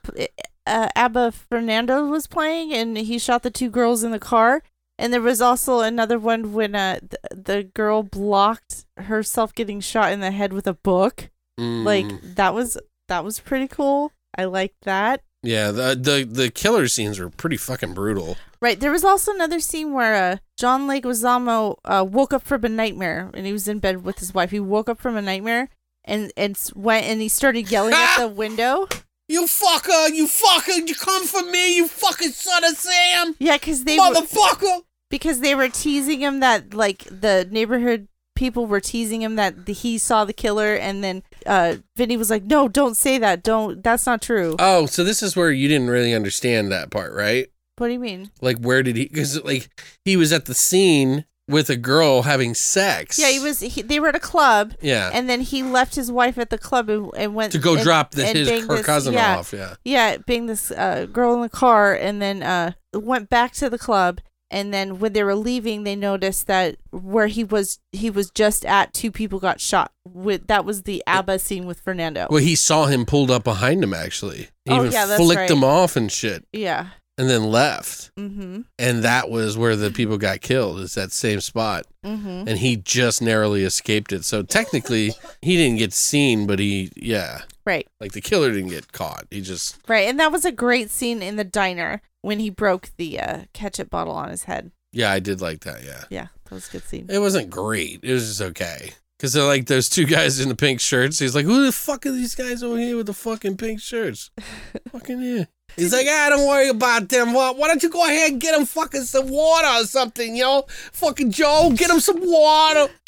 uh, 0.65 0.89
Abba 0.95 1.31
Fernando 1.31 2.05
was 2.05 2.27
playing 2.27 2.73
and 2.73 2.97
he 2.97 3.17
shot 3.17 3.43
the 3.43 3.49
two 3.51 3.69
girls 3.69 4.03
in 4.03 4.11
the 4.11 4.19
car. 4.19 4.61
And 4.99 5.13
there 5.13 5.21
was 5.21 5.41
also 5.41 5.79
another 5.79 6.19
one 6.19 6.53
when 6.53 6.75
uh 6.75 6.99
the, 7.01 7.19
the 7.35 7.63
girl 7.63 8.03
blocked 8.03 8.85
herself 8.97 9.53
getting 9.55 9.79
shot 9.79 10.11
in 10.11 10.19
the 10.19 10.31
head 10.31 10.53
with 10.53 10.67
a 10.67 10.73
book. 10.73 11.29
Like 11.57 12.05
Mm. 12.05 12.35
that 12.35 12.53
was 12.53 12.77
that 13.07 13.23
was 13.23 13.39
pretty 13.39 13.67
cool. 13.67 14.11
I 14.37 14.43
liked 14.45 14.81
that. 14.83 15.21
Yeah, 15.47 15.71
the 15.71 15.95
the 15.95 16.27
the 16.29 16.51
killer 16.51 16.89
scenes 16.89 17.19
were 17.19 17.29
pretty 17.29 17.55
fucking 17.55 17.93
brutal. 17.93 18.35
Right. 18.59 18.77
There 18.77 18.91
was 18.91 19.05
also 19.05 19.33
another 19.33 19.61
scene 19.61 19.93
where 19.93 20.15
uh, 20.15 20.37
John 20.57 20.89
Leguizamo 20.89 21.77
uh, 21.85 22.05
woke 22.05 22.33
up 22.33 22.41
from 22.41 22.65
a 22.65 22.69
nightmare 22.69 23.31
and 23.33 23.45
he 23.45 23.53
was 23.53 23.65
in 23.65 23.79
bed 23.79 24.03
with 24.03 24.19
his 24.19 24.33
wife. 24.33 24.51
He 24.51 24.59
woke 24.59 24.89
up 24.89 24.99
from 24.99 25.15
a 25.15 25.21
nightmare 25.21 25.69
and 26.03 26.33
and 26.35 26.59
went 26.75 27.05
and 27.05 27.21
he 27.21 27.29
started 27.29 27.71
yelling 27.71 27.93
at 27.93 28.17
the 28.19 28.27
window. 28.27 28.89
You 29.29 29.43
fucker! 29.43 30.13
You 30.13 30.25
fucker! 30.25 30.85
You 30.85 30.95
come 30.95 31.25
for 31.25 31.43
me! 31.43 31.77
You 31.77 31.87
fucking 31.87 32.31
son 32.31 32.65
of 32.65 32.75
Sam! 32.75 33.35
Yeah, 33.39 33.55
because 33.55 33.85
they 33.85 33.97
were, 33.97 34.05
Motherfucker! 34.05 34.81
because 35.09 35.39
they 35.39 35.55
were 35.55 35.69
teasing 35.69 36.19
him 36.19 36.41
that 36.41 36.73
like 36.73 37.05
the 37.05 37.47
neighborhood 37.49 38.09
people 38.37 38.67
were 38.67 38.79
teasing 38.79 39.21
him 39.21 39.35
that 39.35 39.65
the, 39.65 39.73
he 39.73 39.97
saw 39.97 40.23
the 40.23 40.31
killer, 40.31 40.75
and 40.75 41.03
then 41.03 41.23
uh, 41.45 41.75
Vinny 41.97 42.15
was 42.15 42.29
like, 42.29 42.43
"No, 42.45 42.69
don't 42.69 42.95
say 42.95 43.17
that. 43.17 43.43
Don't. 43.43 43.83
That's 43.83 44.05
not 44.05 44.21
true." 44.21 44.55
Oh, 44.59 44.85
so 44.85 45.03
this 45.03 45.21
is 45.21 45.35
where 45.35 45.51
you 45.51 45.67
didn't 45.67 45.89
really 45.89 46.13
understand 46.13 46.71
that 46.71 46.91
part, 46.91 47.11
right? 47.13 47.47
what 47.77 47.87
do 47.87 47.93
you 47.93 47.99
mean? 47.99 48.31
Like, 48.41 48.57
where 48.59 48.81
did 48.81 48.95
he? 48.95 49.03
Because 49.05 49.43
like 49.43 49.69
he 50.05 50.15
was 50.17 50.31
at 50.33 50.45
the 50.45 50.55
scene 50.55 51.25
with 51.47 51.69
a 51.69 51.75
girl 51.77 52.23
having 52.23 52.53
sex. 52.53 53.17
Yeah, 53.19 53.29
he 53.29 53.39
was. 53.39 53.59
He, 53.59 53.81
they 53.81 53.99
were 53.99 54.09
at 54.09 54.15
a 54.15 54.19
club, 54.19 54.73
Yeah. 54.81 55.09
and 55.13 55.29
then 55.29 55.41
he 55.41 55.63
left 55.63 55.95
his 55.95 56.11
wife 56.11 56.37
at 56.37 56.49
the 56.49 56.57
club 56.57 56.89
and, 56.89 57.11
and 57.15 57.35
went 57.35 57.51
to 57.53 57.59
go 57.59 57.75
and- 57.75 57.83
drop 57.83 58.11
the, 58.11 58.25
his 58.25 58.49
her 58.49 58.75
this- 58.77 58.85
cousin 58.85 59.13
yeah, 59.13 59.37
off. 59.37 59.53
Yeah. 59.53 59.75
Yeah, 59.85 60.17
being 60.25 60.47
this 60.47 60.71
uh, 60.71 61.05
girl 61.11 61.33
in 61.35 61.41
the 61.41 61.49
car, 61.49 61.93
and 61.95 62.21
then 62.21 62.41
uh, 62.43 62.71
went 62.93 63.29
back 63.29 63.53
to 63.53 63.69
the 63.69 63.77
club. 63.77 64.21
And 64.49 64.73
then 64.73 64.99
when 64.99 65.13
they 65.13 65.23
were 65.23 65.35
leaving, 65.35 65.83
they 65.83 65.95
noticed 65.95 66.47
that 66.47 66.77
where 66.91 67.27
he 67.27 67.43
was, 67.43 67.79
he 67.91 68.09
was 68.09 68.29
just 68.31 68.65
at 68.65 68.93
two 68.93 69.11
people 69.11 69.39
got 69.39 69.59
shot. 69.59 69.91
With 70.05 70.47
that 70.47 70.63
was 70.63 70.83
the 70.83 71.03
ABBA 71.05 71.39
scene 71.39 71.65
with 71.65 71.81
Fernando. 71.81 72.27
Well, 72.29 72.41
he 72.41 72.55
saw 72.55 72.85
him 72.85 73.05
pulled 73.05 73.29
up 73.29 73.43
behind 73.43 73.83
him. 73.83 73.93
Actually, 73.93 74.47
he 74.65 74.71
Oh, 74.71 74.77
even 74.79 74.91
yeah, 74.91 75.05
that's 75.05 75.21
flicked 75.21 75.39
right. 75.41 75.51
him 75.51 75.63
off 75.65 75.95
and 75.97 76.09
shit, 76.11 76.45
yeah. 76.53 76.87
and 77.17 77.29
then 77.29 77.43
left. 77.43 78.11
Mm-hmm. 78.15 78.61
And 78.79 79.03
that 79.03 79.29
was 79.29 79.57
where 79.57 79.75
the 79.75 79.91
people 79.91 80.17
got 80.17 80.39
killed. 80.39 80.79
it's 80.79 80.95
that 80.95 81.11
same 81.11 81.41
spot? 81.41 81.85
Mm-hmm. 82.05 82.47
and 82.47 82.57
he 82.59 82.77
just 82.77 83.21
narrowly 83.21 83.65
escaped 83.65 84.13
it. 84.13 84.23
So 84.23 84.41
technically, 84.41 85.11
he 85.41 85.57
didn't 85.57 85.77
get 85.79 85.91
seen, 85.91 86.47
but 86.47 86.57
he, 86.57 86.89
yeah, 86.95 87.41
Right. 87.65 87.85
like 87.99 88.13
the 88.13 88.21
killer 88.21 88.49
didn't 88.53 88.69
get 88.69 88.93
caught. 88.93 89.25
He 89.29 89.41
just, 89.41 89.77
Right. 89.89 90.07
And 90.07 90.17
that 90.21 90.31
was 90.31 90.45
a 90.45 90.53
great 90.53 90.89
scene 90.89 91.21
in 91.21 91.35
the 91.35 91.43
diner 91.43 92.01
when 92.27 92.39
he 92.39 92.49
broke 92.49 92.89
the 92.97 93.17
uh, 93.19 93.39
ketchup 93.53 93.89
bottle 93.89 94.13
on 94.13 94.29
his 94.29 94.43
head. 94.43 94.71
yeah, 94.91 95.11
I 95.11 95.19
did 95.19 95.39
like 95.39 95.61
that. 95.61 95.81
Yeah, 95.83 96.03
Yeah, 96.09 96.27
that 96.43 96.51
was 96.53 96.67
a 96.67 96.71
good 96.73 96.83
scene. 96.83 97.05
it 97.09 97.19
wasn't 97.19 97.49
great. 97.49 98.01
It 98.03 98.11
was 98.11 98.27
just 98.27 98.41
okay. 98.41 98.91
Cause 99.19 99.33
they're 99.33 99.45
like 99.45 99.65
those 99.65 99.89
two 99.89 100.05
guys 100.05 100.39
in 100.39 100.47
the 100.49 100.55
pink 100.55 100.79
shirts. 100.79 101.17
He's 101.17 101.33
like, 101.33 101.45
"Who 101.45 101.65
the 101.65 101.71
fuck 101.71 102.05
are 102.05 102.11
these 102.11 102.35
guys 102.35 102.61
over 102.61 102.77
here 102.77 102.95
with 102.97 103.07
the 103.07 103.13
fucking 103.15 103.57
pink 103.57 103.79
shirts?" 103.81 104.29
fucking 104.91 105.19
yeah. 105.21 105.45
He's 105.75 105.91
like, 105.91 106.05
"Ah, 106.07 106.27
don't 106.29 106.47
worry 106.47 106.69
about 106.69 107.09
them. 107.09 107.33
Why, 107.33 107.49
why 107.51 107.67
don't 107.67 107.81
you 107.81 107.89
go 107.89 108.05
ahead 108.05 108.31
and 108.33 108.39
get 108.41 108.55
them 108.55 108.65
fucking 108.67 109.03
some 109.05 109.27
water 109.29 109.67
or 109.81 109.85
something, 109.85 110.35
yo? 110.35 110.65
Fucking 110.91 111.31
Joe, 111.31 111.73
get 111.75 111.87
them 111.87 111.99
some 111.99 112.19
water." 112.19 112.89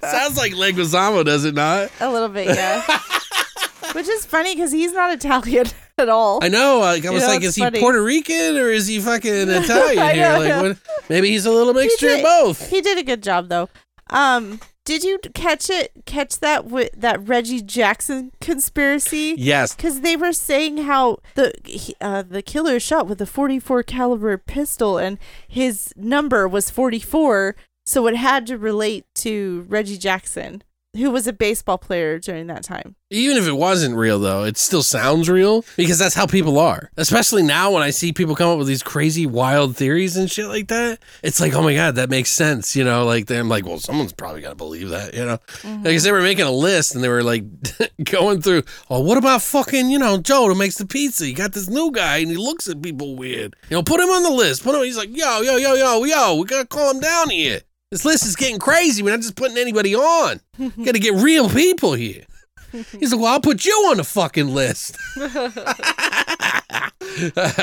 Sounds 0.00 0.36
like 0.36 0.52
Leguizamo, 0.54 1.24
does 1.24 1.44
it 1.44 1.54
not? 1.54 1.90
A 2.00 2.10
little 2.10 2.28
bit, 2.28 2.48
yeah. 2.48 2.82
Which 3.92 4.08
is 4.08 4.26
funny 4.26 4.54
because 4.56 4.72
he's 4.72 4.92
not 4.92 5.12
Italian 5.12 5.66
at 6.02 6.08
all. 6.08 6.38
I 6.42 6.48
know. 6.48 6.78
Like 6.80 7.04
I 7.06 7.10
was 7.10 7.22
know, 7.22 7.28
like, 7.28 7.42
is 7.42 7.54
he. 7.56 7.68
Puerto 7.70 8.02
Rican 8.02 8.56
or 8.56 8.68
is 8.70 8.86
he 8.86 9.00
fucking 9.00 9.30
Italian 9.48 10.14
here? 10.14 10.32
know, 10.32 10.38
Like, 10.38 10.48
yeah. 10.48 10.62
what? 10.62 10.78
Maybe 11.08 11.30
he's 11.30 11.46
a 11.46 11.50
little 11.52 11.74
mixture 11.74 12.10
of 12.14 12.22
both. 12.22 12.68
He 12.70 12.80
did 12.80 12.98
a 12.98 13.02
good 13.02 13.22
job 13.22 13.48
though. 13.48 13.68
Um, 14.10 14.60
did 14.84 15.04
you 15.04 15.18
catch 15.34 15.68
it? 15.68 15.92
Catch 16.06 16.40
that 16.40 16.64
with 16.64 16.90
that 16.96 17.28
Reggie 17.28 17.60
Jackson 17.60 18.32
conspiracy? 18.40 19.34
Yes. 19.36 19.74
Because 19.74 20.00
they 20.00 20.16
were 20.16 20.32
saying 20.32 20.78
how 20.78 21.18
the 21.34 21.52
he- 21.64 21.94
uh, 22.00 22.22
the 22.22 22.40
killer 22.40 22.80
shot 22.80 23.06
with 23.06 23.20
a 23.20 23.26
44 23.26 23.82
caliber 23.82 24.38
pistol 24.38 24.96
and 24.96 25.18
his 25.46 25.92
number 25.94 26.48
was 26.48 26.70
44, 26.70 27.54
so 27.84 28.06
it 28.06 28.16
had 28.16 28.46
to 28.46 28.56
relate 28.56 29.04
to 29.16 29.66
Reggie 29.68 29.98
Jackson, 29.98 30.62
who 30.94 31.10
was 31.10 31.26
a 31.26 31.32
baseball 31.32 31.78
player 31.78 32.18
during 32.18 32.46
that 32.46 32.64
time. 32.64 32.96
Even 33.10 33.36
if 33.36 33.46
it 33.46 33.52
wasn't 33.52 33.96
real, 33.96 34.18
though, 34.18 34.44
it 34.44 34.56
still 34.56 34.82
sounds 34.82 35.28
real 35.28 35.64
because 35.76 35.98
that's 35.98 36.14
how 36.14 36.26
people 36.26 36.58
are. 36.58 36.90
Especially 36.96 37.42
now 37.42 37.72
when 37.72 37.82
I 37.82 37.90
see 37.90 38.12
people 38.12 38.34
come 38.34 38.50
up 38.50 38.58
with 38.58 38.66
these 38.66 38.82
crazy, 38.82 39.26
wild 39.26 39.76
theories 39.76 40.16
and 40.16 40.30
shit 40.30 40.46
like 40.46 40.68
that. 40.68 40.98
It's 41.22 41.40
like, 41.40 41.54
oh 41.54 41.62
my 41.62 41.74
God, 41.74 41.94
that 41.94 42.10
makes 42.10 42.30
sense. 42.30 42.76
You 42.76 42.84
know, 42.84 43.04
like 43.04 43.30
I'm 43.30 43.48
like, 43.48 43.64
well, 43.64 43.78
someone's 43.78 44.12
probably 44.12 44.42
got 44.42 44.50
to 44.50 44.54
believe 44.54 44.90
that, 44.90 45.14
you 45.14 45.24
know? 45.24 45.38
Mm-hmm. 45.38 45.82
Because 45.84 46.04
they 46.04 46.12
were 46.12 46.22
making 46.22 46.46
a 46.46 46.50
list 46.50 46.94
and 46.94 47.04
they 47.04 47.08
were 47.08 47.22
like 47.22 47.44
going 48.04 48.42
through, 48.42 48.62
oh, 48.90 49.00
what 49.00 49.18
about 49.18 49.42
fucking, 49.42 49.88
you 49.88 49.98
know, 49.98 50.18
Joe 50.18 50.48
who 50.48 50.54
makes 50.54 50.76
the 50.76 50.86
pizza? 50.86 51.26
You 51.26 51.34
got 51.34 51.52
this 51.52 51.68
new 51.68 51.90
guy 51.90 52.18
and 52.18 52.30
he 52.30 52.36
looks 52.36 52.68
at 52.68 52.82
people 52.82 53.16
weird. 53.16 53.56
You 53.70 53.76
know, 53.76 53.82
put 53.82 54.00
him 54.00 54.08
on 54.08 54.22
the 54.22 54.30
list. 54.30 54.64
Put 54.64 54.74
him, 54.74 54.84
he's 54.84 54.98
like, 54.98 55.14
yo, 55.14 55.40
yo, 55.40 55.56
yo, 55.56 55.74
yo, 55.74 56.04
yo, 56.04 56.36
we 56.36 56.46
got 56.46 56.60
to 56.60 56.66
calm 56.66 57.00
down 57.00 57.30
here. 57.30 57.60
This 57.90 58.04
list 58.04 58.26
is 58.26 58.36
getting 58.36 58.58
crazy. 58.58 59.02
We're 59.02 59.10
not 59.12 59.20
just 59.22 59.36
putting 59.36 59.56
anybody 59.56 59.94
on. 59.94 60.40
Got 60.58 60.92
to 60.92 60.98
get 60.98 61.14
real 61.14 61.48
people 61.48 61.94
here. 61.94 62.24
He's 62.98 63.12
like, 63.12 63.20
well, 63.22 63.32
I'll 63.32 63.40
put 63.40 63.64
you 63.64 63.72
on 63.90 63.96
the 63.96 64.04
fucking 64.04 64.48
list. 64.54 64.96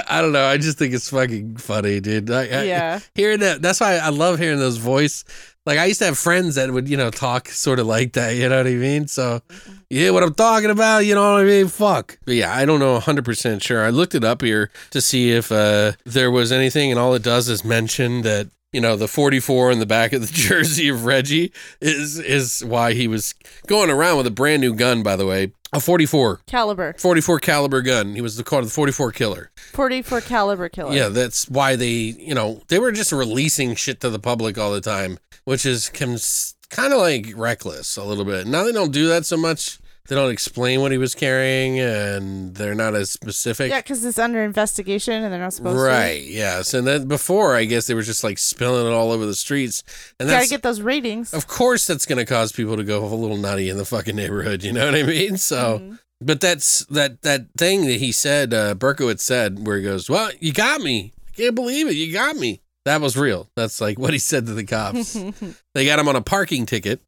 I 0.08 0.22
don't 0.22 0.32
know. 0.32 0.46
I 0.46 0.58
just 0.58 0.78
think 0.80 0.94
it's 0.94 1.10
fucking 1.10 1.58
funny, 1.58 2.00
dude. 2.00 2.30
I, 2.32 2.42
I- 2.42 2.64
Yeah. 2.64 3.00
hearing 3.14 3.40
that. 3.42 3.62
That's 3.62 3.80
why 3.80 3.98
I 3.98 4.10
love 4.10 4.40
hearing 4.40 4.60
those 4.60 4.78
voice. 4.78 5.24
Like 5.68 5.78
I 5.80 5.86
used 5.86 6.00
to 6.00 6.06
have 6.06 6.18
friends 6.18 6.56
that 6.56 6.72
would, 6.72 6.88
you 6.90 6.98
know, 6.98 7.10
talk 7.10 7.50
sort 7.50 7.80
of 7.80 7.88
like 7.88 8.14
that. 8.14 8.32
You 8.36 8.50
know 8.50 8.58
what 8.58 8.68
I 8.68 8.72
mean? 8.74 9.08
So, 9.08 9.42
yeah, 9.90 10.12
what 10.12 10.24
I'm 10.24 10.34
talking 10.34 10.70
about. 10.70 11.06
You 11.06 11.16
know 11.16 11.34
what 11.34 11.42
I 11.42 11.44
mean? 11.46 11.68
Fuck. 11.68 12.18
But 12.26 12.36
yeah, 12.36 12.54
I 12.56 12.66
don't 12.66 12.80
know 12.80 12.94
100 12.94 13.26
percent 13.26 13.64
sure. 13.64 13.84
I 13.84 13.90
looked 13.90 14.14
it 14.16 14.24
up 14.24 14.42
here 14.42 14.70
to 14.92 15.02
see 15.02 15.32
if 15.32 15.52
uh, 15.52 15.94
there 16.06 16.30
was 16.30 16.52
anything, 16.52 16.92
and 16.92 17.00
all 17.00 17.14
it 17.16 17.24
does 17.24 17.50
is 17.50 17.64
mention 17.66 18.22
that 18.24 18.48
you 18.76 18.82
know 18.82 18.98
the 18.98 19.08
44 19.08 19.72
in 19.72 19.80
the 19.80 19.86
back 19.86 20.12
of 20.12 20.20
the 20.20 20.28
jersey 20.34 20.90
of 20.90 21.06
Reggie 21.06 21.54
is 21.80 22.20
is 22.20 22.64
why 22.64 22.92
he 22.94 23.08
was 23.08 23.34
going 23.68 23.90
around 23.90 24.18
with 24.18 24.28
a 24.28 24.32
brand 24.32 24.60
new 24.60 24.76
gun. 24.76 25.02
By 25.02 25.16
the 25.16 25.26
way, 25.26 25.54
a 25.72 25.80
44. 25.80 26.42
Caliber, 26.46 26.94
44 27.00 27.40
caliber 27.40 27.82
gun. 27.82 28.16
He 28.16 28.22
was 28.22 28.36
the 28.36 28.44
called 28.44 28.66
the 28.66 28.70
44 28.70 29.14
killer. 29.14 29.50
44 29.72 30.20
caliber 30.22 30.68
killer. 30.68 30.94
Yeah, 30.94 31.08
that's 31.08 31.48
why 31.50 31.78
they, 31.78 31.88
you 31.88 32.36
know, 32.36 32.62
they 32.68 32.78
were 32.78 32.92
just 32.92 33.14
releasing 33.14 33.76
shit 33.76 34.02
to 34.02 34.10
the 34.10 34.20
public 34.20 34.58
all 34.58 34.74
the 34.74 34.82
time, 34.82 35.20
which 35.46 35.66
is 35.66 35.90
kind 35.90 36.92
of 36.92 37.00
like 37.00 37.32
reckless 37.36 37.96
a 37.96 38.04
little 38.04 38.26
bit. 38.26 38.46
Now 38.46 38.66
they 38.66 38.74
don't 38.74 38.92
do 38.92 39.08
that 39.08 39.26
so 39.26 39.38
much. 39.38 39.80
They 40.08 40.16
don't 40.16 40.30
explain 40.32 40.82
what 40.82 40.92
he 40.92 40.98
was 41.00 41.16
carrying, 41.16 41.80
and 41.80 42.54
they're 42.54 42.76
not 42.76 42.94
as 42.94 43.10
specific. 43.10 43.72
Yeah, 43.72 43.80
because 43.82 44.06
it's 44.06 44.20
under 44.20 44.44
investigation 44.44 45.24
and 45.24 45.34
they're 45.34 45.40
not 45.40 45.54
supposed 45.54 45.78
to. 45.78 45.82
Right. 45.82 46.24
Yes. 46.24 46.74
And 46.76 46.86
then 46.86 47.08
before, 47.08 47.56
I 47.56 47.66
guess 47.66 47.88
they 47.88 47.96
were 47.96 48.04
just 48.04 48.24
like 48.24 48.38
spilling 48.38 48.86
it 48.86 48.94
all 48.96 49.12
over 49.12 49.26
the 49.26 49.34
streets, 49.34 49.84
and 50.20 50.30
Gotta 50.30 50.48
get 50.48 50.62
those 50.62 50.82
ratings. 50.82 51.34
of 51.34 51.48
course 51.48 51.88
that's 51.88 52.06
going 52.06 52.20
to 52.20 52.26
cause 52.26 52.52
people 52.52 52.78
to 52.78 52.84
go 52.84 53.04
a 53.04 53.16
little 53.16 53.38
nutty 53.38 53.70
in 53.70 53.78
the 53.78 53.86
fucking 53.86 54.16
neighborhood. 54.16 54.64
You 54.64 54.74
know 54.74 54.86
what 54.86 54.96
I 54.96 55.04
mean? 55.04 55.38
So. 55.38 55.80
Mhm. 55.80 56.00
But 56.22 56.40
that's 56.40 56.86
that 56.86 57.24
that 57.24 57.48
thing 57.58 57.88
that 57.88 58.00
he 58.00 58.14
said, 58.14 58.54
uh, 58.54 58.74
Berkowitz 58.76 59.20
said, 59.20 59.68
where 59.68 59.76
he 59.78 59.84
goes, 59.84 60.10
"Well, 60.10 60.32
you 60.40 60.54
got 60.54 60.80
me. 60.80 61.12
I 61.28 61.32
can't 61.36 61.56
believe 61.56 61.88
it. 61.88 61.96
You 61.96 62.14
got 62.14 62.38
me." 62.38 62.62
That 62.86 63.02
was 63.02 63.18
real. 63.18 63.50
That's 63.56 63.82
like 63.82 63.98
what 63.98 64.14
he 64.14 64.20
said 64.20 64.46
to 64.46 64.54
the 64.54 64.64
cops. 64.64 65.14
they 65.74 65.86
got 65.86 65.98
him 66.00 66.08
on 66.08 66.16
a 66.16 66.22
parking 66.22 66.66
ticket. 66.68 67.02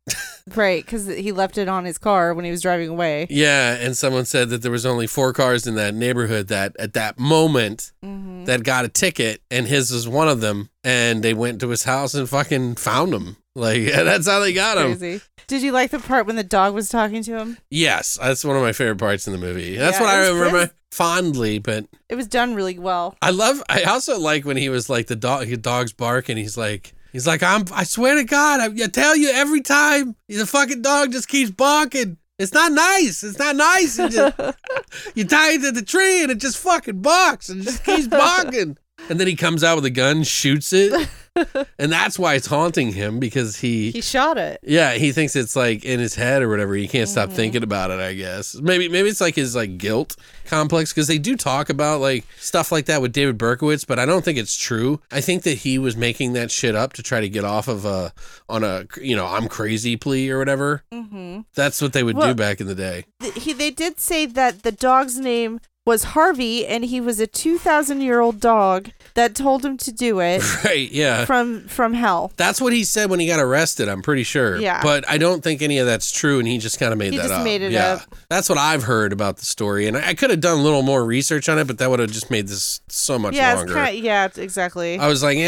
right, 0.56 0.84
because 0.84 1.06
he 1.08 1.32
left 1.32 1.58
it 1.58 1.68
on 1.70 1.86
his 1.86 1.98
car 2.00 2.34
when 2.34 2.46
he 2.46 2.52
was 2.52 2.62
driving 2.64 2.90
away. 2.90 3.28
Yeah, 3.30 3.76
and 3.76 3.96
someone 3.96 4.26
said 4.26 4.50
that 4.50 4.64
there 4.64 4.72
was 4.72 4.86
only 4.88 5.06
four 5.06 5.34
cars 5.34 5.68
in 5.68 5.76
that 5.76 5.94
neighborhood 5.94 6.48
that 6.48 6.76
at 6.80 6.94
that 6.94 7.20
moment 7.20 7.92
Mm-hmm. 8.04 8.46
that 8.46 8.64
got 8.64 8.86
a 8.86 8.90
ticket, 8.90 9.42
and 9.52 9.68
his 9.68 9.92
was 9.92 10.08
one 10.08 10.28
of 10.30 10.40
them. 10.42 10.70
And 10.84 11.22
they 11.24 11.34
went 11.34 11.60
to 11.62 11.70
his 11.70 11.84
house 11.84 12.14
and 12.14 12.28
fucking 12.30 12.76
found 12.76 13.14
him. 13.14 13.38
Like 13.58 13.86
that's 13.86 14.28
how 14.28 14.40
they 14.40 14.54
got 14.54 14.78
him. 14.78 14.98
Crazy. 14.98 15.22
Did 15.48 15.62
you 15.64 15.72
like 15.72 15.92
the 15.92 16.00
part 16.00 16.28
when 16.28 16.36
the 16.36 16.44
dog 16.44 16.74
was 16.74 16.90
talking 16.90 17.24
to 17.24 17.38
him? 17.38 17.58
Yes, 17.70 18.18
that's 18.22 18.44
one 18.44 18.56
of 18.58 18.62
my 18.62 18.74
favorite 18.74 18.98
parts 19.00 19.28
in 19.28 19.34
the 19.34 19.40
movie. 19.40 19.78
That's 19.78 19.98
Yeah, 19.98 20.04
what 20.06 20.14
I 20.14 20.28
remember 20.28 20.58
was- 20.60 20.70
fondly. 20.92 21.60
But 21.60 21.86
It 22.10 22.16
was 22.16 22.28
done 22.28 22.54
really 22.56 22.78
well. 22.78 23.16
I 23.22 23.32
love. 23.32 23.64
I 23.70 23.84
also 23.84 24.20
like 24.20 24.46
when 24.46 24.58
he 24.58 24.70
was 24.70 24.90
like 24.90 25.08
the 25.08 25.16
dog. 25.16 25.48
The 25.48 25.58
dog's 25.58 25.94
bark, 25.94 26.30
and 26.30 26.38
he's 26.38 26.58
like, 26.58 26.94
he's 27.14 27.26
like, 27.28 27.42
I'm. 27.44 27.64
I 27.74 27.84
swear 27.84 28.16
to 28.16 28.24
God, 28.26 28.60
I, 28.60 28.84
I 28.84 28.88
tell 28.88 29.16
you 29.16 29.30
every 29.34 29.62
time 29.62 30.16
the 30.28 30.46
fucking 30.46 30.82
dog 30.82 31.12
just 31.14 31.28
keeps 31.30 31.52
barking. 31.52 32.18
It's 32.40 32.54
not 32.54 32.72
nice. 32.72 33.24
It's 33.24 33.40
not 33.40 33.56
nice. 33.56 33.98
It 33.98 34.12
just, 34.12 34.38
you 35.16 35.26
tie 35.26 35.54
it 35.54 35.62
to 35.64 35.72
the 35.72 35.82
tree, 35.82 36.22
and 36.22 36.32
it 36.32 36.38
just 36.40 36.58
fucking 36.58 37.02
barks 37.02 37.50
and 37.50 37.64
just 37.64 37.84
keeps 37.84 38.08
barking. 38.08 38.78
And 39.10 39.20
then 39.20 39.28
he 39.28 39.36
comes 39.36 39.64
out 39.64 39.76
with 39.76 39.86
a 39.86 39.92
gun, 39.92 40.24
shoots 40.24 40.74
it, 40.74 40.92
and 41.80 41.92
that's 41.92 42.18
why 42.20 42.36
it's 42.36 42.48
haunting 42.48 42.94
him 42.94 43.20
because 43.20 43.58
he. 43.58 43.92
He 43.92 44.02
shot 44.02 44.38
it. 44.38 44.60
yeah, 44.64 44.94
he 44.94 45.12
thinks 45.12 45.36
it's 45.36 45.56
like 45.56 45.84
in 45.86 46.00
his 46.00 46.16
head 46.16 46.42
or 46.42 46.50
whatever. 46.50 46.74
He 46.76 46.88
can't 46.88 46.98
Mm-hmm. 47.08 47.12
stop 47.12 47.30
thinking 47.32 47.64
about 47.64 47.92
it. 47.92 48.00
I 48.00 48.14
guess 48.14 48.56
maybe 48.56 48.90
maybe 48.90 49.08
it's 49.10 49.22
like 49.22 49.36
his 49.36 49.56
like 49.56 49.78
guilt 49.78 50.16
complex 50.46 50.92
because 50.94 51.08
they 51.08 51.18
do 51.20 51.36
talk 51.36 51.70
about 51.70 52.02
like 52.02 52.26
stuff 52.38 52.72
like 52.72 52.86
that 52.86 53.02
with 53.02 53.14
David 53.14 53.38
Berkowitz, 53.38 53.86
but 53.86 54.00
I 54.00 54.06
don't 54.06 54.24
think 54.26 54.38
it's 54.38 54.56
true. 54.58 55.00
I 55.12 55.22
think 55.22 55.44
that 55.44 55.60
he 55.60 55.78
was 55.78 55.96
making 55.96 56.34
that 56.34 56.50
shit 56.52 56.76
up 56.76 56.94
to 56.94 57.04
try 57.04 57.22
to 57.22 57.30
get 57.30 57.44
off 57.46 57.68
of 57.68 57.86
a 57.86 58.14
on 58.50 58.64
a 58.64 58.86
you 59.02 59.16
know 59.16 59.26
I'm 59.28 59.48
crazy 59.48 59.96
plea 59.96 60.30
or 60.30 60.38
whatever. 60.40 60.84
Mm-hmm. 60.92 61.42
That's 61.56 61.82
what 61.82 61.94
they 61.94 62.04
would 62.04 62.20
do 62.20 62.34
back 62.34 62.60
in 62.62 62.68
the 62.68 62.76
day. 62.76 63.06
He, 63.36 63.54
they 63.54 63.72
did 63.72 64.00
say 64.00 64.26
that 64.26 64.64
the 64.64 64.72
dog's 64.72 65.18
name 65.20 65.60
was 65.88 66.04
Harvey, 66.04 66.68
and 66.68 66.84
he 66.84 67.00
was 67.00 67.20
a 67.22 67.26
2,000 67.26 68.02
year 68.02 68.20
old 68.20 68.40
dog 68.42 68.92
that 69.14 69.34
told 69.34 69.66
him 69.66 69.78
to 69.78 69.92
do 69.92 70.20
it 70.20 70.44
Right? 70.66 70.92
Yeah. 70.92 71.24
from 71.26 71.68
from 71.70 71.94
hell. 71.94 72.32
That's 72.38 72.60
what 72.62 72.74
he 72.74 72.84
said 72.84 73.10
when 73.10 73.20
he 73.22 73.26
got 73.26 73.40
arrested. 73.40 73.88
I'm 73.88 74.02
pretty 74.04 74.24
sure. 74.24 74.58
Yeah. 74.60 74.84
But 74.84 75.10
I 75.10 75.18
don't 75.18 75.42
think 75.42 75.62
any 75.62 75.78
of 75.80 75.88
that's 75.88 76.12
true, 76.12 76.40
and 76.40 76.48
he 76.48 76.58
just 76.58 76.78
kind 76.78 76.92
of 76.92 77.00
made 77.00 77.14
He 77.14 77.18
that 77.18 77.24
just 77.30 77.34
up. 77.36 77.44
made 77.44 77.62
it 77.62 77.72
yeah. 77.72 77.94
up. 77.94 78.16
That's 78.30 78.50
what 78.50 78.58
I've 78.58 78.84
heard 78.84 79.14
about 79.14 79.38
the 79.38 79.46
story, 79.46 79.88
and 79.88 79.96
I, 79.98 80.10
I 80.10 80.14
could 80.14 80.30
have 80.30 80.42
done 80.42 80.60
a 80.60 80.62
little 80.62 80.84
more 80.84 81.04
research 81.06 81.48
on 81.50 81.58
it, 81.58 81.66
but 81.66 81.78
that 81.80 81.90
would 81.90 82.00
have 82.00 82.12
just 82.12 82.30
made 82.30 82.48
this 82.50 82.82
so 82.90 83.18
much 83.18 83.34
Yeah, 83.36 83.54
longer. 83.54 83.72
it's 83.72 83.74
kind 83.74 83.98
of 83.98 84.04
yeah, 84.04 84.28
exactly. 84.36 85.00
I 85.00 85.08
was 85.08 85.24
like, 85.24 85.38
eh. 85.38 85.42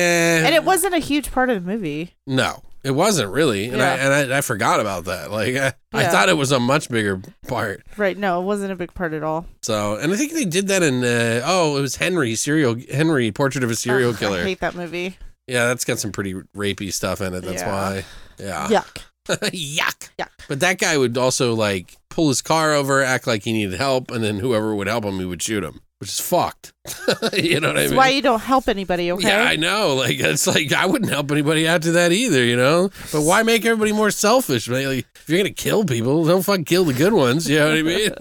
and 0.45 0.55
it 0.55 0.63
wasn't 0.63 0.95
a 0.95 0.99
huge 0.99 1.31
part 1.31 1.49
of 1.49 1.63
the 1.63 1.69
movie. 1.71 2.15
No, 2.25 2.63
It 2.84 2.91
wasn't 2.91 3.31
really, 3.31 3.65
and 3.69 3.81
I 3.81 3.95
and 3.97 4.34
I, 4.34 4.38
I 4.38 4.41
forgot 4.41 4.80
about 4.80 5.06
that. 5.06 5.31
Like 5.31 5.56
I, 5.57 5.73
I 5.93 6.06
thought 6.07 6.30
it 6.30 6.38
was 6.38 6.51
a 6.53 6.60
much 6.60 6.89
bigger 6.89 7.22
part. 7.47 7.84
Right. 7.97 8.18
No, 8.18 8.41
it 8.41 8.45
wasn't 8.45 8.72
a 8.72 8.76
big 8.76 8.93
part 8.93 9.14
at 9.14 9.22
all. 9.23 9.45
So, 9.61 9.95
and 9.97 10.14
I 10.14 10.15
think 10.15 10.31
they 10.34 10.45
did 10.45 10.68
that 10.69 10.81
in 10.81 11.03
uh, 11.03 11.41
oh, 11.45 11.77
it 11.77 11.81
was 11.81 11.97
Henry 11.97 12.35
serial 12.35 12.77
Henry 12.91 13.31
Portrait 13.34 13.64
of 13.64 13.69
a 13.69 13.76
Serial 13.76 14.14
Killer. 14.14 14.39
I 14.39 14.43
hate 14.43 14.61
that 14.61 14.76
movie. 14.76 15.18
Yeah, 15.47 15.68
that's 15.68 15.84
got 15.84 15.99
some 15.99 16.11
pretty 16.11 16.35
rapey 16.56 16.93
stuff 16.93 17.19
in 17.22 17.34
it. 17.34 17.41
That's 17.41 17.61
Yeah. 17.64 17.72
why. 17.72 18.06
Yeah. 18.38 18.68
Yuck. 18.68 19.03
Yuck. 19.27 20.10
Yuck. 20.18 20.30
But 20.47 20.60
that 20.61 20.77
guy 20.80 20.97
would 20.97 21.18
also 21.18 21.53
like 21.56 21.97
pull 22.10 22.30
his 22.30 22.41
car 22.41 22.73
over, 22.73 23.03
act 23.03 23.27
like 23.27 23.43
he 23.43 23.51
needed 23.51 23.77
help, 23.77 24.10
and 24.11 24.23
then 24.23 24.39
whoever 24.39 24.73
would 24.73 24.88
help 24.88 25.03
him, 25.03 25.19
he 25.19 25.26
would 25.26 25.41
shoot 25.41 25.64
him, 25.64 25.81
which 25.99 26.09
is 26.09 26.19
fucked. 26.19 26.73
you 27.34 27.59
know 27.59 27.67
what 27.67 27.77
I 27.77 27.81
That's 27.81 27.91
mean? 27.91 27.97
why 27.97 28.09
you 28.09 28.21
don't 28.21 28.39
help 28.39 28.69
anybody, 28.69 29.11
okay? 29.11 29.27
Yeah, 29.27 29.43
I 29.43 29.57
know. 29.57 29.95
Like 29.95 30.19
it's 30.19 30.47
like 30.47 30.71
I 30.71 30.85
wouldn't 30.85 31.11
help 31.11 31.31
anybody 31.31 31.67
after 31.67 31.91
that 31.93 32.11
either, 32.11 32.43
you 32.43 32.55
know. 32.55 32.89
But 33.11 33.21
why 33.21 33.43
make 33.43 33.65
everybody 33.65 33.91
more 33.91 34.09
selfish? 34.09 34.69
man? 34.69 34.88
Like, 34.88 35.05
if 35.15 35.30
you're 35.30 35.39
gonna 35.39 35.51
kill 35.51 35.84
people, 35.84 36.26
don't 36.26 36.41
fuck 36.41 36.65
kill 36.65 36.85
the 36.85 36.93
good 36.93 37.13
ones. 37.13 37.49
You 37.49 37.59
know 37.59 37.69
what 37.69 37.77
I 37.77 37.81
mean? 37.81 38.11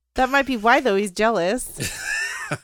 that 0.14 0.30
might 0.30 0.46
be 0.46 0.56
why, 0.56 0.80
though. 0.80 0.96
He's 0.96 1.12
jealous. 1.12 1.68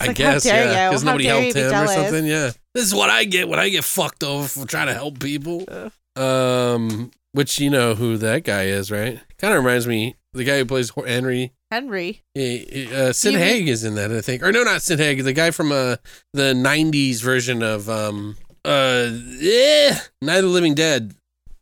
I 0.00 0.06
like, 0.06 0.16
guess, 0.16 0.46
yeah, 0.46 0.88
because 0.88 1.02
nobody 1.02 1.24
helped 1.24 1.56
him 1.56 1.74
or 1.74 1.88
something. 1.88 2.24
Yeah, 2.26 2.52
this 2.74 2.84
is 2.84 2.94
what 2.94 3.10
I 3.10 3.24
get 3.24 3.48
when 3.48 3.58
I 3.58 3.68
get 3.68 3.82
fucked 3.82 4.22
over 4.22 4.46
for 4.46 4.64
trying 4.66 4.86
to 4.86 4.94
help 4.94 5.18
people. 5.18 5.66
Um, 6.14 7.10
which 7.32 7.58
you 7.58 7.70
know 7.70 7.96
who 7.96 8.16
that 8.18 8.44
guy 8.44 8.66
is, 8.66 8.92
right? 8.92 9.20
Kind 9.38 9.52
of 9.54 9.64
reminds 9.64 9.88
me 9.88 10.14
the 10.32 10.44
guy 10.44 10.58
who 10.58 10.64
plays 10.64 10.92
Henry. 10.94 11.52
Henry. 11.74 12.22
He- 12.34 12.66
he- 12.70 12.94
Uh, 12.94 13.12
Sid 13.12 13.34
Haig 13.34 13.68
is 13.68 13.82
in 13.84 13.94
that, 13.96 14.12
I 14.12 14.20
think. 14.20 14.42
Or 14.42 14.52
no, 14.52 14.62
not 14.62 14.82
Sid 14.82 14.98
Haig. 15.00 15.22
The 15.24 15.32
guy 15.32 15.50
from 15.50 15.72
uh, 15.72 15.96
the 16.32 16.52
'90s 16.54 17.20
version 17.20 17.62
of 17.62 17.88
um, 17.90 18.36
uh, 18.64 19.10
eh, 19.42 19.96
Night 20.22 20.38
of 20.38 20.44
the 20.44 20.48
Living 20.50 20.74
Dead, 20.74 21.14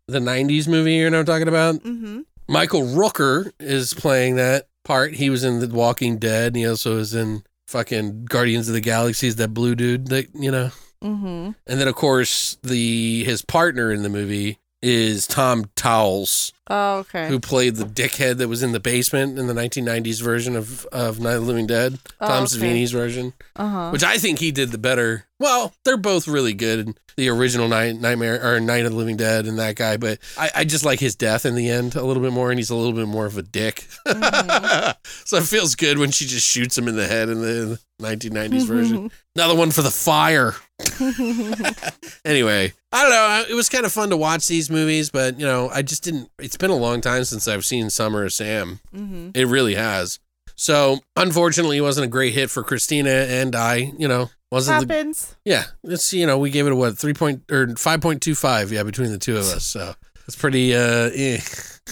the 0.08 0.18
'90s 0.20 0.68
movie. 0.68 0.94
You 0.94 1.10
know 1.10 1.20
I'm 1.20 1.24
talking 1.24 1.48
about? 1.48 1.76
Mm-hmm. 1.76 2.20
Michael 2.48 2.82
Rooker 2.82 3.52
is 3.58 3.94
playing 3.94 4.36
that 4.36 4.66
part. 4.84 5.14
He 5.14 5.30
was 5.30 5.44
in 5.44 5.60
The 5.60 5.68
Walking 5.68 6.18
Dead. 6.18 6.48
And 6.48 6.56
he 6.56 6.66
also 6.66 6.96
was 6.96 7.14
in 7.14 7.44
fucking 7.68 8.26
Guardians 8.26 8.68
of 8.68 8.74
the 8.74 8.80
Galaxy. 8.80 9.28
Is 9.28 9.36
that 9.36 9.54
blue 9.54 9.74
dude 9.74 10.08
that 10.08 10.26
you 10.34 10.50
know? 10.50 10.70
Mm-hmm. 11.02 11.50
And 11.66 11.80
then 11.80 11.88
of 11.88 11.94
course 11.94 12.58
the 12.62 13.24
his 13.24 13.42
partner 13.42 13.90
in 13.90 14.02
the 14.02 14.08
movie 14.10 14.58
is 14.82 15.26
Tom 15.26 15.66
Towles, 15.76 16.52
Oh, 16.74 16.98
okay. 17.00 17.28
who 17.28 17.38
played 17.38 17.76
the 17.76 17.84
dickhead 17.84 18.38
that 18.38 18.48
was 18.48 18.62
in 18.62 18.72
the 18.72 18.80
basement 18.80 19.38
in 19.38 19.46
the 19.46 19.52
1990s 19.52 20.22
version 20.22 20.56
of 20.56 20.86
of 20.86 21.20
Night 21.20 21.34
of 21.34 21.42
the 21.42 21.46
Living 21.48 21.66
Dead, 21.66 21.98
Oh, 22.18 22.26
Tom 22.26 22.44
okay. 22.44 22.56
Savini's 22.56 22.92
version, 22.92 23.34
Uh-huh. 23.56 23.90
which 23.90 24.02
I 24.02 24.16
think 24.16 24.38
he 24.38 24.50
did 24.52 24.70
the 24.70 24.78
better. 24.78 25.26
Well, 25.38 25.74
they're 25.84 25.96
both 25.98 26.26
really 26.26 26.54
good. 26.54 26.96
The 27.16 27.28
original 27.28 27.68
Night 27.68 27.96
Nightmare 28.00 28.40
or 28.42 28.58
Night 28.58 28.86
of 28.86 28.92
the 28.92 28.96
Living 28.96 29.18
Dead 29.18 29.44
and 29.46 29.58
that 29.58 29.76
guy, 29.76 29.98
but 29.98 30.18
I, 30.38 30.50
I 30.56 30.64
just 30.64 30.82
like 30.84 30.98
his 30.98 31.14
death 31.14 31.44
in 31.44 31.54
the 31.56 31.68
end 31.68 31.94
a 31.94 32.02
little 32.02 32.22
bit 32.22 32.32
more, 32.32 32.50
and 32.50 32.58
he's 32.58 32.70
a 32.70 32.74
little 32.74 32.94
bit 32.94 33.06
more 33.06 33.26
of 33.26 33.36
a 33.36 33.42
dick. 33.42 33.86
so 34.06 35.36
it 35.36 35.42
feels 35.44 35.74
good 35.74 35.98
when 35.98 36.10
she 36.10 36.24
just 36.24 36.46
shoots 36.46 36.78
him 36.78 36.88
in 36.88 36.96
the 36.96 37.06
head 37.06 37.28
in 37.28 37.42
the 37.42 37.78
1990s 38.00 38.66
version. 38.66 39.10
Another 39.36 39.54
one 39.54 39.70
for 39.72 39.82
the 39.82 39.90
fire. 39.90 40.54
anyway, 42.24 42.72
I 42.92 43.02
don't 43.02 43.10
know. 43.10 43.44
It 43.50 43.54
was 43.54 43.68
kind 43.68 43.84
of 43.84 43.92
fun 43.92 44.10
to 44.10 44.16
watch 44.16 44.48
these 44.48 44.70
movies, 44.70 45.10
but 45.10 45.38
you 45.38 45.46
know, 45.46 45.68
I 45.68 45.82
just 45.82 46.04
didn't. 46.04 46.30
It's 46.38 46.56
been 46.62 46.70
a 46.70 46.76
long 46.76 47.02
time 47.02 47.24
since 47.24 47.46
I've 47.46 47.66
seen 47.66 47.90
Summer 47.90 48.24
of 48.24 48.32
Sam. 48.32 48.80
Mm-hmm. 48.94 49.30
It 49.34 49.44
really 49.44 49.74
has. 49.74 50.18
So 50.54 51.00
unfortunately, 51.16 51.76
it 51.76 51.82
wasn't 51.82 52.06
a 52.06 52.08
great 52.08 52.32
hit 52.32 52.50
for 52.50 52.62
Christina 52.62 53.10
and 53.10 53.54
I. 53.54 53.92
You 53.98 54.08
know, 54.08 54.30
wasn't 54.50 54.86
the, 54.86 54.94
Happens. 54.94 55.36
yeah. 55.44 55.64
It's 55.84 56.12
you 56.14 56.26
know 56.26 56.38
we 56.38 56.50
gave 56.50 56.66
it 56.66 56.72
a 56.72 56.76
what 56.76 56.96
three 56.96 57.14
point 57.14 57.42
or 57.50 57.74
five 57.76 58.00
point 58.00 58.22
two 58.22 58.34
five 58.34 58.72
yeah 58.72 58.84
between 58.84 59.10
the 59.10 59.18
two 59.18 59.36
of 59.36 59.44
us. 59.44 59.64
So 59.64 59.94
it's 60.26 60.36
pretty 60.36 60.74
uh. 60.74 61.10
Eh. 61.12 61.40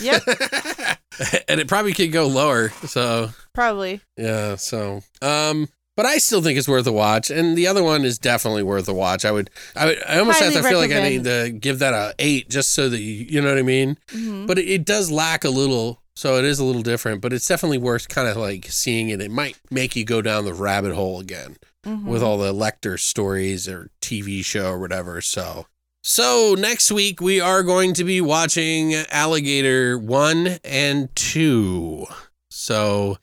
Yep. 0.00 0.22
and 1.48 1.60
it 1.60 1.66
probably 1.68 1.92
could 1.92 2.12
go 2.12 2.28
lower. 2.28 2.68
So 2.86 3.30
Probably. 3.52 4.00
yeah, 4.16 4.54
so 4.54 5.02
um 5.20 5.68
but 6.00 6.06
I 6.06 6.16
still 6.16 6.40
think 6.40 6.58
it's 6.58 6.66
worth 6.66 6.86
a 6.86 6.92
watch 6.92 7.30
and 7.30 7.58
the 7.58 7.66
other 7.66 7.82
one 7.82 8.06
is 8.06 8.18
definitely 8.18 8.62
worth 8.62 8.88
a 8.88 8.94
watch. 8.94 9.26
I 9.26 9.32
would 9.32 9.50
I 9.76 9.84
would 9.84 10.02
I 10.08 10.18
almost 10.18 10.40
have 10.40 10.54
Highly 10.54 10.62
to 10.62 10.68
feel 10.70 10.78
like 10.78 10.92
I 10.92 11.06
need 11.06 11.24
to 11.24 11.50
give 11.50 11.80
that 11.80 11.92
a 11.92 12.14
8 12.18 12.48
just 12.48 12.72
so 12.72 12.88
that 12.88 12.98
you 13.00 13.26
you 13.28 13.40
know 13.42 13.48
what 13.50 13.58
I 13.58 13.62
mean? 13.62 13.98
Mm-hmm. 14.08 14.46
But 14.46 14.58
it, 14.58 14.66
it 14.66 14.84
does 14.86 15.10
lack 15.10 15.44
a 15.44 15.50
little 15.50 16.00
so 16.16 16.38
it 16.38 16.46
is 16.46 16.58
a 16.58 16.64
little 16.64 16.82
different, 16.82 17.20
but 17.20 17.34
it's 17.34 17.46
definitely 17.46 17.76
worth 17.76 18.08
kind 18.08 18.28
of 18.28 18.38
like 18.38 18.66
seeing 18.70 19.10
it. 19.10 19.20
It 19.20 19.30
might 19.30 19.58
make 19.70 19.94
you 19.94 20.04
go 20.04 20.22
down 20.22 20.46
the 20.46 20.54
rabbit 20.54 20.94
hole 20.94 21.20
again 21.20 21.56
Mm-hmm. 21.84 22.10
with 22.10 22.22
all 22.22 22.36
the 22.36 22.52
Lecter 22.52 22.98
stories 23.00 23.66
or 23.66 23.88
TV 24.02 24.44
show 24.44 24.70
or 24.72 24.78
whatever. 24.78 25.22
So, 25.22 25.64
so 26.02 26.54
next 26.58 26.92
week 26.92 27.22
we 27.22 27.40
are 27.40 27.62
going 27.62 27.94
to 27.94 28.04
be 28.04 28.20
watching 28.20 28.92
Alligator 29.10 29.96
one 29.98 30.58
and 30.62 31.08
two. 31.16 32.04
So 32.50 33.16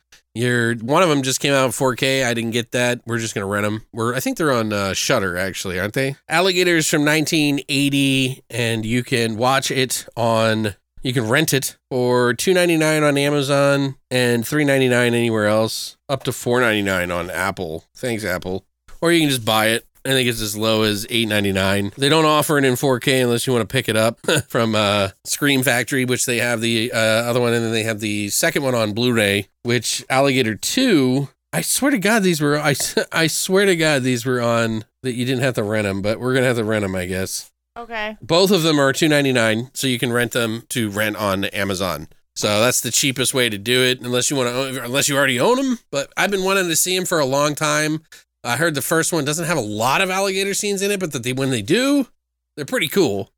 one 0.81 1.03
of 1.03 1.09
them 1.09 1.23
just 1.23 1.39
came 1.39 1.53
out 1.53 1.65
in 1.65 1.71
4K. 1.71 2.25
I 2.25 2.33
didn't 2.33 2.51
get 2.51 2.71
that. 2.71 3.01
We're 3.05 3.17
just 3.19 3.33
gonna 3.33 3.47
rent 3.47 3.65
them. 3.65 3.83
We're 3.91 4.15
I 4.15 4.19
think 4.19 4.37
they're 4.37 4.51
on 4.51 4.71
uh, 4.73 4.93
Shudder 4.93 5.37
actually, 5.37 5.79
aren't 5.79 5.93
they? 5.93 6.15
Alligators 6.29 6.89
from 6.89 7.03
1980, 7.05 8.43
and 8.49 8.85
you 8.85 9.03
can 9.03 9.37
watch 9.37 9.71
it 9.71 10.07
on. 10.15 10.75
You 11.03 11.13
can 11.13 11.29
rent 11.29 11.53
it 11.53 11.77
for 11.89 12.33
two 12.33 12.53
ninety 12.53 12.75
nine 12.75 13.03
on 13.03 13.17
Amazon 13.17 13.95
and 14.11 14.45
three 14.45 14.65
ninety 14.65 14.89
nine 14.89 15.13
anywhere 15.13 15.45
else, 15.45 15.95
up 16.09 16.23
to 16.23 16.33
four 16.33 16.59
ninety 16.59 16.81
nine 16.81 17.11
on 17.11 17.29
Apple. 17.29 17.85
Thanks, 17.95 18.25
Apple. 18.25 18.65
Or 18.99 19.11
you 19.11 19.21
can 19.21 19.29
just 19.29 19.45
buy 19.45 19.67
it. 19.67 19.85
I 20.05 20.09
think 20.09 20.29
it's 20.29 20.41
as 20.41 20.55
low 20.55 20.83
as 20.83 21.05
eight 21.09 21.27
ninety 21.27 21.51
nine. 21.51 21.91
They 21.97 22.09
don't 22.09 22.25
offer 22.25 22.57
it 22.57 22.63
in 22.63 22.73
4K 22.73 23.23
unless 23.23 23.45
you 23.47 23.53
want 23.53 23.67
to 23.67 23.71
pick 23.71 23.89
it 23.89 23.95
up 23.97 24.19
from 24.47 24.75
uh, 24.75 25.09
Scream 25.25 25.63
Factory, 25.63 26.05
which 26.05 26.25
they 26.25 26.37
have 26.37 26.61
the 26.61 26.91
uh, 26.91 26.97
other 26.97 27.39
one, 27.41 27.53
and 27.53 27.63
then 27.63 27.71
they 27.71 27.83
have 27.83 27.99
the 27.99 28.29
second 28.29 28.63
one 28.63 28.75
on 28.75 28.93
Blu-ray, 28.93 29.47
which 29.63 30.05
Alligator 30.09 30.55
Two. 30.55 31.29
I 31.53 31.61
swear 31.61 31.91
to 31.91 31.97
God, 31.97 32.23
these 32.23 32.41
were 32.41 32.59
I, 32.59 32.75
I 33.11 33.27
swear 33.27 33.65
to 33.65 33.75
God 33.75 34.03
these 34.03 34.25
were 34.25 34.41
on 34.41 34.85
that 35.03 35.13
you 35.13 35.25
didn't 35.25 35.43
have 35.43 35.55
to 35.55 35.63
rent 35.63 35.85
them, 35.85 36.01
but 36.01 36.19
we're 36.19 36.33
gonna 36.33 36.47
have 36.47 36.57
to 36.57 36.63
rent 36.63 36.83
them, 36.83 36.95
I 36.95 37.05
guess. 37.05 37.51
Okay. 37.77 38.17
Both 38.21 38.51
of 38.51 38.63
them 38.63 38.79
are 38.79 38.91
two 38.93 39.07
ninety 39.07 39.31
nine, 39.31 39.71
so 39.73 39.87
you 39.87 39.99
can 39.99 40.11
rent 40.11 40.31
them 40.31 40.63
to 40.69 40.89
rent 40.89 41.15
on 41.15 41.45
Amazon. 41.45 42.07
So 42.35 42.61
that's 42.61 42.81
the 42.81 42.91
cheapest 42.91 43.33
way 43.33 43.49
to 43.49 43.57
do 43.57 43.81
it, 43.81 43.99
unless 44.01 44.29
you 44.29 44.37
want 44.37 44.49
to, 44.49 44.83
unless 44.83 45.09
you 45.09 45.17
already 45.17 45.39
own 45.39 45.55
them. 45.57 45.79
But 45.89 46.13
I've 46.15 46.29
been 46.29 46.43
wanting 46.43 46.67
to 46.67 46.75
see 46.75 46.95
them 46.95 47.07
for 47.07 47.19
a 47.19 47.25
long 47.25 47.55
time. 47.55 48.03
I 48.47 48.55
heard 48.57 48.75
the 48.75 48.81
first 48.81 49.11
one 49.13 49.25
doesn't 49.25 49.45
have 49.45 49.57
a 49.57 49.61
lot 49.61 50.01
of 50.01 50.09
alligator 50.09 50.53
scenes 50.53 50.81
in 50.81 50.91
it, 50.91 50.99
but 50.99 51.11
that 51.11 51.23
they 51.23 51.33
when 51.33 51.49
they 51.51 51.61
do, 51.61 52.07
they're 52.55 52.65
pretty 52.65 52.87
cool. 52.87 53.31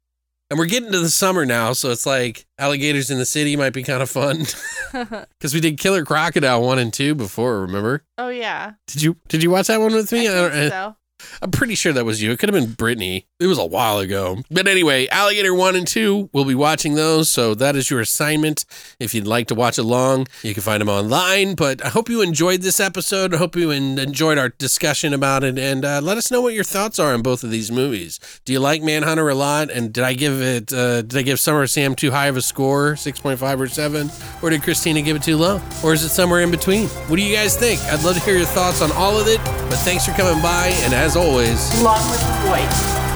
And 0.50 0.58
we're 0.58 0.66
getting 0.66 0.92
to 0.92 1.00
the 1.00 1.10
summer 1.10 1.46
now, 1.46 1.74
so 1.74 1.92
it's 1.92 2.08
like 2.08 2.48
alligators 2.58 3.12
in 3.12 3.20
the 3.20 3.26
city 3.26 3.56
might 3.56 3.72
be 3.74 3.84
kind 3.84 4.02
of 4.02 4.10
fun 4.10 4.46
because 5.40 5.54
we 5.54 5.60
did 5.60 5.78
Killer 5.78 6.04
Crocodile 6.04 6.62
one 6.64 6.80
and 6.80 6.92
two 6.94 7.14
before. 7.16 7.62
Remember? 7.62 8.04
oh 8.18 8.30
yeah. 8.30 8.74
Did 8.88 9.02
you 9.04 9.18
did 9.28 9.44
you 9.44 9.52
watch 9.52 9.68
that 9.68 9.80
one 9.80 9.94
with 9.94 10.12
me? 10.12 10.28
I 10.28 10.34
don't- 10.34 10.52
think 10.52 10.72
so. 10.72 10.96
I'm 11.42 11.52
pretty 11.52 11.76
sure 11.76 11.92
that 11.94 12.06
was 12.06 12.22
you. 12.24 12.32
It 12.32 12.40
could 12.40 12.48
have 12.52 12.60
been 12.62 12.74
Brittany. 12.74 13.28
It 13.40 13.48
was 13.48 13.58
a 13.58 13.66
while 13.66 14.00
ago. 14.00 14.40
But 14.52 14.68
anyway, 14.68 15.08
Alligator 15.08 15.54
1 15.54 15.78
and 15.78 15.88
2, 15.88 16.32
we'll 16.34 16.44
be 16.44 16.56
watching 16.56 16.96
those. 16.96 17.30
So 17.30 17.56
that 17.56 17.78
is 17.78 17.90
your 17.90 18.02
assignment. 18.02 18.66
If 19.00 19.16
you'd 19.16 19.28
like 19.28 19.48
to 19.48 19.56
watch 19.56 19.78
along, 19.78 20.28
you 20.44 20.54
can 20.54 20.62
find 20.62 20.82
them 20.82 20.90
online. 20.90 21.56
But 21.56 21.82
I 21.86 21.88
hope 21.88 22.10
you 22.10 22.22
enjoyed 22.22 22.64
this 22.64 22.82
episode. 22.82 23.34
I 23.34 23.38
hope 23.38 23.56
you 23.56 23.72
enjoyed 23.72 24.38
our 24.38 24.50
discussion 24.50 25.14
about 25.14 25.46
it. 25.46 25.58
And 25.58 25.86
uh, 25.86 26.02
let 26.04 26.18
us 26.18 26.30
know 26.30 26.42
what 26.42 26.54
your 26.54 26.66
thoughts 26.66 27.00
are 27.00 27.14
on 27.14 27.22
both 27.22 27.46
of 27.46 27.50
these 27.50 27.72
movies. 27.72 28.20
Do 28.44 28.52
you 28.52 28.60
like 28.60 28.82
Manhunter 28.84 29.30
a 29.30 29.36
lot? 29.36 29.72
And 29.72 29.94
did 29.94 30.04
I 30.04 30.16
give 30.16 30.42
it, 30.42 30.74
uh, 30.74 31.04
did 31.04 31.16
I 31.18 31.22
give 31.22 31.40
Summer 31.40 31.66
Sam 31.66 31.96
too 31.96 32.12
high 32.12 32.28
of 32.28 32.36
a 32.36 32.42
score, 32.42 32.96
6.5 32.96 33.60
or 33.62 33.68
7? 33.70 34.12
Or 34.42 34.50
did 34.50 34.64
Christina 34.64 35.02
give 35.02 35.16
it 35.16 35.24
too 35.24 35.38
low? 35.38 35.62
Or 35.82 35.94
is 35.94 36.04
it 36.04 36.10
somewhere 36.10 36.42
in 36.42 36.52
between? 36.52 36.90
What 37.08 37.16
do 37.16 37.22
you 37.22 37.34
guys 37.34 37.56
think? 37.56 37.80
I'd 37.84 38.04
love 38.04 38.16
to 38.16 38.22
hear 38.22 38.36
your 38.36 38.48
thoughts 38.48 38.82
on 38.82 38.92
all 38.92 39.18
of 39.18 39.28
it. 39.30 39.38
But 39.46 39.78
thanks 39.78 40.06
for 40.06 40.12
coming 40.12 40.44
by. 40.44 40.74
And 40.82 40.94
as 40.94 41.16
always, 41.16 41.82
Long 41.82 42.04
with 42.12 42.20
the 42.20 42.50
voice. 42.50 43.09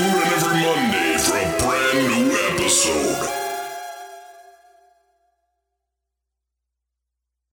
True, 0.00 0.49